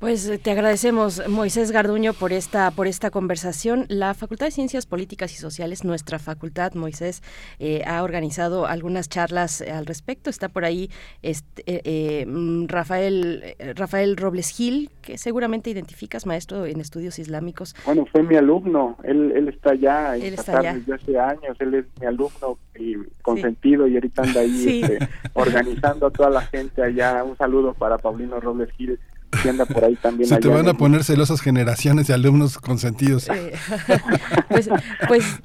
Pues 0.05 0.29
eh, 0.29 0.37
te 0.37 0.51
agradecemos, 0.51 1.27
Moisés 1.31 1.73
Garduño, 1.73 2.13
por 2.13 2.35
esta, 2.35 2.71
por 2.73 2.87
esta 2.87 3.11
conversación. 3.11 3.87
La 3.89 4.13
Facultad 4.13 4.45
de 4.45 4.51
Ciencias 4.53 4.85
Políticas 4.85 5.33
y 5.33 5.37
Sociales, 5.37 5.83
nuestra 5.83 6.19
facultad, 6.19 6.75
Moisés, 6.75 7.23
eh, 7.59 7.83
ha 7.87 8.03
organizado 8.03 8.67
algunas 8.67 9.09
charlas 9.09 9.63
al 9.63 9.87
respecto. 9.87 10.29
Está 10.29 10.51
por 10.51 10.67
ahí 10.67 10.91
este, 11.23 11.63
eh, 11.67 12.27
mm, 12.27 12.67
Rafael, 12.67 13.57
Rafael 13.77 14.19
Robles 14.19 14.51
Gil, 14.51 14.91
que 15.01 15.17
seguramente 15.17 15.71
identificas, 15.71 16.27
maestro 16.27 16.67
en 16.67 16.83
estudios 16.83 17.19
islámicos. 17.19 17.75
Bueno, 17.87 18.05
fue 18.13 18.23
mi 18.25 18.37
alumno. 18.37 18.99
Él, 19.05 19.33
él 19.35 19.49
está 19.49 19.71
allá 19.71 20.17
en 20.17 20.37
desde 20.37 20.93
hace 20.93 21.19
años. 21.19 21.57
Él 21.61 21.77
es 21.77 21.87
mi 21.99 22.05
alumno 22.05 22.59
y 22.79 22.97
consentido 23.23 23.89
y 23.89 23.95
ahorita 23.95 24.21
anda 24.21 24.41
ahí 24.41 24.83
este, 24.83 24.99
organizando 25.33 26.09
a 26.09 26.11
toda 26.11 26.29
la 26.29 26.43
gente 26.43 26.83
allá. 26.83 27.25
Un 27.25 27.39
saludo 27.39 27.73
para 27.73 27.97
Paulino 27.97 28.39
Robles 28.39 28.71
Gil 28.73 28.99
si 29.43 29.49
anda 29.49 29.65
por 29.67 29.85
ahí 29.85 29.97
también. 29.97 30.29
Se 30.29 30.37
te 30.39 30.49
van 30.49 30.67
a 30.67 30.71
el- 30.71 30.77
poner 30.77 31.05
celosas 31.05 31.41
generaciones 31.41 32.07
de 32.07 32.15
alumnos 32.15 32.59
consentidos. 32.59 33.29
Pues, 34.49 34.69
pues 35.09 35.41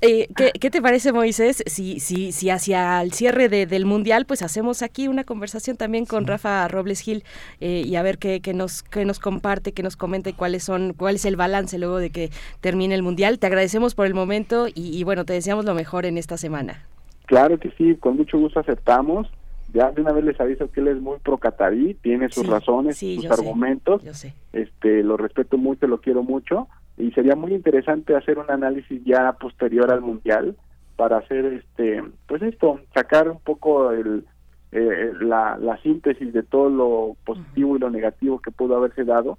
eh, 0.00 0.28
¿qué, 0.36 0.52
qué 0.58 0.70
te 0.70 0.80
parece, 0.80 1.12
Moisés? 1.12 1.62
Si, 1.66 2.00
si, 2.00 2.32
si 2.32 2.50
hacia 2.50 3.02
el 3.02 3.12
cierre 3.12 3.48
de- 3.48 3.66
del 3.66 3.84
Mundial, 3.84 4.24
pues 4.26 4.42
hacemos 4.42 4.82
aquí 4.82 5.08
una 5.08 5.24
conversación 5.24 5.76
también 5.76 6.06
con 6.06 6.26
Rafa 6.26 6.66
Robles 6.68 7.00
Gil 7.00 7.24
eh, 7.60 7.82
y 7.84 7.96
a 7.96 8.02
ver 8.02 8.18
qué, 8.18 8.40
qué 8.40 8.54
nos, 8.54 8.82
qué 8.82 9.04
nos 9.04 9.18
comparte, 9.18 9.72
qué 9.72 9.82
nos 9.82 9.96
comenta 9.96 10.30
y 10.30 10.32
cuáles 10.32 10.62
son, 10.64 10.94
cuál 10.94 11.16
es 11.16 11.24
el 11.24 11.36
balance 11.36 11.78
luego 11.78 11.98
de 11.98 12.10
que 12.10 12.30
termine 12.60 12.94
el 12.94 13.02
Mundial. 13.02 13.38
Te 13.38 13.46
agradecemos 13.48 13.94
por 13.94 14.06
el 14.06 14.14
momento 14.14 14.68
y, 14.68 14.96
y 14.96 15.04
bueno, 15.04 15.24
te 15.24 15.32
deseamos 15.34 15.64
lo 15.64 15.74
mejor 15.74 16.06
en 16.06 16.16
esta 16.16 16.36
semana. 16.38 16.84
Claro 17.26 17.58
que 17.58 17.70
sí, 17.76 17.94
con 18.00 18.16
mucho 18.16 18.38
gusto 18.38 18.60
aceptamos. 18.60 19.26
Ya 19.74 19.90
de 19.92 20.00
una 20.00 20.12
vez 20.12 20.24
les 20.24 20.40
aviso 20.40 20.70
que 20.70 20.80
él 20.80 20.88
es 20.88 21.00
muy 21.00 21.18
pro 21.18 21.36
catarí, 21.38 21.94
tiene 21.94 22.28
sus 22.30 22.44
Sí, 22.44 22.50
razones, 22.50 22.96
sí, 22.96 23.16
sus 23.16 23.30
argumentos. 23.30 24.02
sé. 24.16 24.34
Este, 24.52 25.02
lo 25.02 25.16
respeto 25.16 25.58
mucho, 25.58 25.86
lo 25.86 26.00
quiero 26.00 26.22
mucho 26.22 26.68
y 26.96 27.10
sería 27.12 27.36
muy 27.36 27.54
interesante 27.54 28.16
hacer 28.16 28.38
un 28.38 28.50
análisis 28.50 29.02
ya 29.04 29.32
posterior 29.32 29.90
al 29.92 30.00
mundial 30.00 30.56
para 30.96 31.18
hacer 31.18 31.44
este, 31.46 32.02
pues 32.26 32.42
esto, 32.42 32.80
sacar 32.94 33.28
un 33.28 33.38
poco 33.40 33.92
el 33.92 34.24
eh, 34.72 35.12
la, 35.20 35.56
la 35.58 35.78
síntesis 35.82 36.32
de 36.32 36.42
todo 36.42 36.68
lo 36.68 37.16
positivo 37.24 37.76
y 37.76 37.78
lo 37.78 37.88
negativo 37.88 38.38
que 38.40 38.50
pudo 38.50 38.76
haberse 38.76 39.04
dado, 39.04 39.38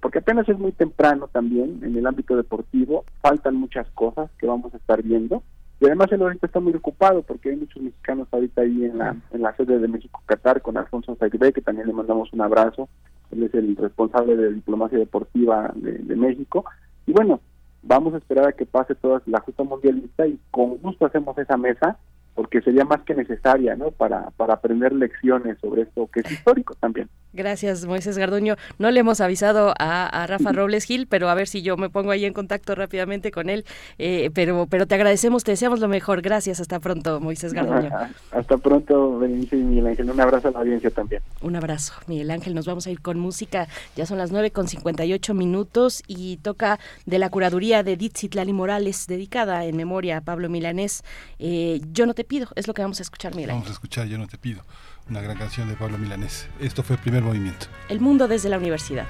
porque 0.00 0.20
apenas 0.20 0.48
es 0.48 0.58
muy 0.58 0.72
temprano 0.72 1.28
también 1.30 1.80
en 1.82 1.96
el 1.96 2.06
ámbito 2.06 2.34
deportivo, 2.36 3.04
faltan 3.20 3.56
muchas 3.56 3.90
cosas 3.90 4.30
que 4.38 4.46
vamos 4.46 4.72
a 4.72 4.78
estar 4.78 5.02
viendo 5.02 5.42
y 5.80 5.86
además 5.86 6.12
él 6.12 6.20
ahorita 6.22 6.46
está 6.46 6.60
muy 6.60 6.74
ocupado 6.74 7.22
porque 7.22 7.50
hay 7.50 7.56
muchos 7.56 7.82
mexicanos 7.82 8.28
ahorita 8.30 8.60
ahí 8.60 8.84
en 8.84 8.98
la, 8.98 9.16
en 9.32 9.42
la 9.42 9.56
sede 9.56 9.78
de 9.78 9.88
México 9.88 10.22
Qatar 10.26 10.60
con 10.60 10.76
Alfonso 10.76 11.16
Saigbe, 11.16 11.52
que 11.52 11.62
también 11.62 11.86
le 11.86 11.94
mandamos 11.94 12.32
un 12.32 12.42
abrazo, 12.42 12.88
él 13.30 13.44
es 13.44 13.54
el 13.54 13.76
responsable 13.76 14.36
de 14.36 14.52
diplomacia 14.52 14.98
deportiva 14.98 15.72
de, 15.74 15.92
de 15.92 16.16
México. 16.16 16.66
Y 17.06 17.12
bueno, 17.12 17.40
vamos 17.82 18.12
a 18.12 18.18
esperar 18.18 18.48
a 18.48 18.52
que 18.52 18.66
pase 18.66 18.94
toda 18.94 19.22
la 19.24 19.40
justa 19.40 19.62
mundialista 19.62 20.26
y 20.26 20.38
con 20.50 20.76
gusto 20.78 21.06
hacemos 21.06 21.38
esa 21.38 21.56
mesa 21.56 21.98
porque 22.34 22.60
sería 22.62 22.84
más 22.84 23.02
que 23.02 23.14
necesaria, 23.14 23.76
¿no? 23.76 23.90
Para, 23.90 24.30
para 24.36 24.54
aprender 24.54 24.92
lecciones 24.92 25.58
sobre 25.60 25.82
esto 25.82 26.08
que 26.12 26.20
es 26.20 26.30
histórico 26.32 26.74
también. 26.74 27.08
Gracias, 27.32 27.86
Moisés 27.86 28.18
Garduño. 28.18 28.56
No 28.78 28.90
le 28.90 29.00
hemos 29.00 29.20
avisado 29.20 29.72
a, 29.78 30.06
a 30.06 30.26
Rafa 30.26 30.50
Robles 30.52 30.84
Gil, 30.84 31.06
pero 31.06 31.28
a 31.28 31.34
ver 31.34 31.46
si 31.46 31.62
yo 31.62 31.76
me 31.76 31.88
pongo 31.88 32.10
ahí 32.10 32.24
en 32.24 32.32
contacto 32.32 32.74
rápidamente 32.74 33.30
con 33.30 33.48
él. 33.48 33.64
Eh, 33.98 34.30
pero, 34.34 34.66
pero 34.68 34.86
te 34.86 34.96
agradecemos, 34.96 35.44
te 35.44 35.52
deseamos 35.52 35.78
lo 35.78 35.86
mejor. 35.86 36.22
Gracias, 36.22 36.60
hasta 36.60 36.80
pronto, 36.80 37.20
Moisés 37.20 37.52
Garduño. 37.52 37.90
Hasta 38.32 38.58
pronto, 38.58 39.18
Berenice 39.18 39.56
y 39.56 39.62
Miguel 39.62 39.88
Ángel. 39.88 40.10
Un 40.10 40.20
abrazo 40.20 40.48
a 40.48 40.50
la 40.50 40.60
audiencia 40.60 40.90
también. 40.90 41.22
Un 41.42 41.56
abrazo, 41.56 41.94
Miguel 42.06 42.30
Ángel. 42.30 42.54
Nos 42.54 42.66
vamos 42.66 42.86
a 42.86 42.90
ir 42.90 43.00
con 43.00 43.18
música. 43.18 43.68
Ya 43.96 44.06
son 44.06 44.18
las 44.18 44.32
9 44.32 44.50
con 44.50 44.66
58 44.66 45.34
minutos 45.34 46.02
y 46.06 46.38
toca 46.38 46.78
de 47.06 47.18
la 47.18 47.28
curaduría 47.28 47.82
de 47.82 47.96
Dixit 47.96 48.34
Lali 48.34 48.52
Morales, 48.52 49.06
dedicada 49.06 49.64
en 49.64 49.76
memoria 49.76 50.18
a 50.18 50.20
Pablo 50.20 50.48
Milanés. 50.48 51.02
Eh, 51.38 51.80
yo 51.92 52.06
no 52.06 52.14
te 52.20 52.24
pido, 52.24 52.48
es 52.54 52.68
lo 52.68 52.74
que 52.74 52.82
vamos 52.82 53.00
a 53.00 53.02
escuchar, 53.02 53.34
Miguel 53.34 53.50
Vamos 53.50 53.68
a 53.68 53.72
escuchar 53.72 54.06
Yo 54.06 54.18
no 54.18 54.28
te 54.28 54.36
pido, 54.36 54.60
una 55.08 55.22
gran 55.22 55.38
canción 55.38 55.70
de 55.70 55.74
Pablo 55.74 55.96
Milanés. 55.96 56.48
Esto 56.60 56.82
fue 56.82 56.96
el 56.96 57.02
primer 57.02 57.22
movimiento. 57.22 57.66
El 57.88 58.00
mundo 58.00 58.28
desde 58.28 58.50
la 58.50 58.58
universidad. 58.58 59.06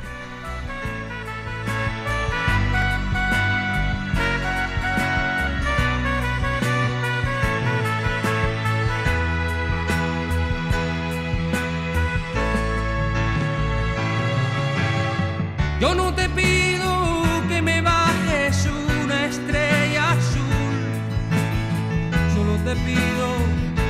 Te 22.70 22.76
pido 22.82 23.28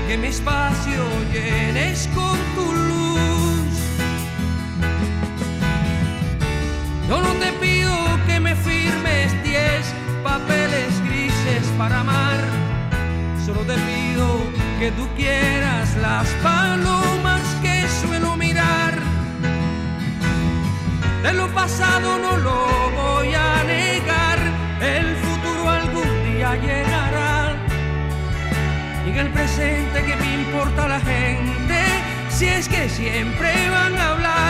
que 0.08 0.16
mi 0.16 0.28
espacio 0.28 1.02
llenes 1.30 2.08
con 2.14 2.38
tu 2.56 2.66
luz. 2.88 3.72
Yo 7.06 7.20
no 7.20 7.32
te 7.42 7.52
pido 7.64 7.92
que 8.26 8.40
me 8.40 8.54
firmes 8.56 9.28
diez 9.44 9.84
papeles 10.24 10.92
grises 11.06 11.66
para 11.76 12.00
amar, 12.00 12.40
solo 13.44 13.60
te 13.70 13.74
pido 13.74 14.26
que 14.78 14.90
tú 14.92 15.06
quieras 15.14 15.94
las 15.96 16.26
palomas 16.42 17.42
que 17.60 17.86
suelo 18.00 18.34
mirar. 18.38 18.94
De 21.22 21.34
lo 21.34 21.48
pasado 21.48 22.18
no 22.18 22.38
lo 22.38 22.66
voy 22.96 23.34
a 23.34 23.49
el 29.20 29.28
presente 29.32 30.02
que 30.02 30.16
me 30.16 30.34
importa 30.34 30.88
la 30.88 30.98
gente, 31.00 31.78
si 32.30 32.46
es 32.46 32.68
que 32.68 32.88
siempre 32.88 33.68
van 33.70 33.94
a 33.96 34.12
hablar. 34.12 34.49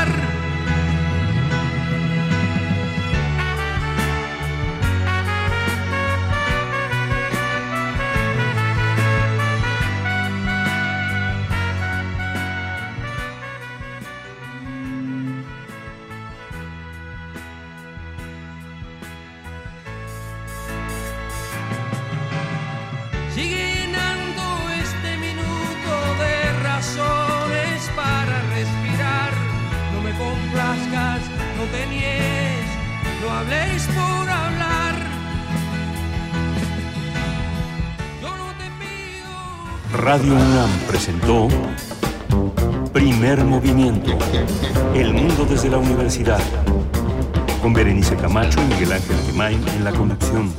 No 33.22 33.30
hables 33.32 33.86
por 33.86 34.30
hablar. 34.30 34.94
Radio 39.92 40.34
UNAM 40.34 40.70
presentó 40.88 41.48
Primer 42.92 43.44
Movimiento. 43.44 44.18
El 44.94 45.12
mundo 45.14 45.46
desde 45.48 45.68
la 45.68 45.78
universidad. 45.78 46.40
Con 47.62 47.74
Berenice 47.74 48.16
Camacho 48.16 48.60
y 48.62 48.74
Miguel 48.74 48.92
Ángel 48.92 49.16
Gemain 49.26 49.68
en 49.68 49.84
la 49.84 49.92
conducción. 49.92 50.52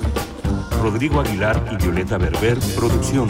Rodrigo 0.81 1.21
Aguilar 1.21 1.63
y 1.71 1.75
Violeta 1.83 2.17
Berber, 2.17 2.59
producción. 2.75 3.29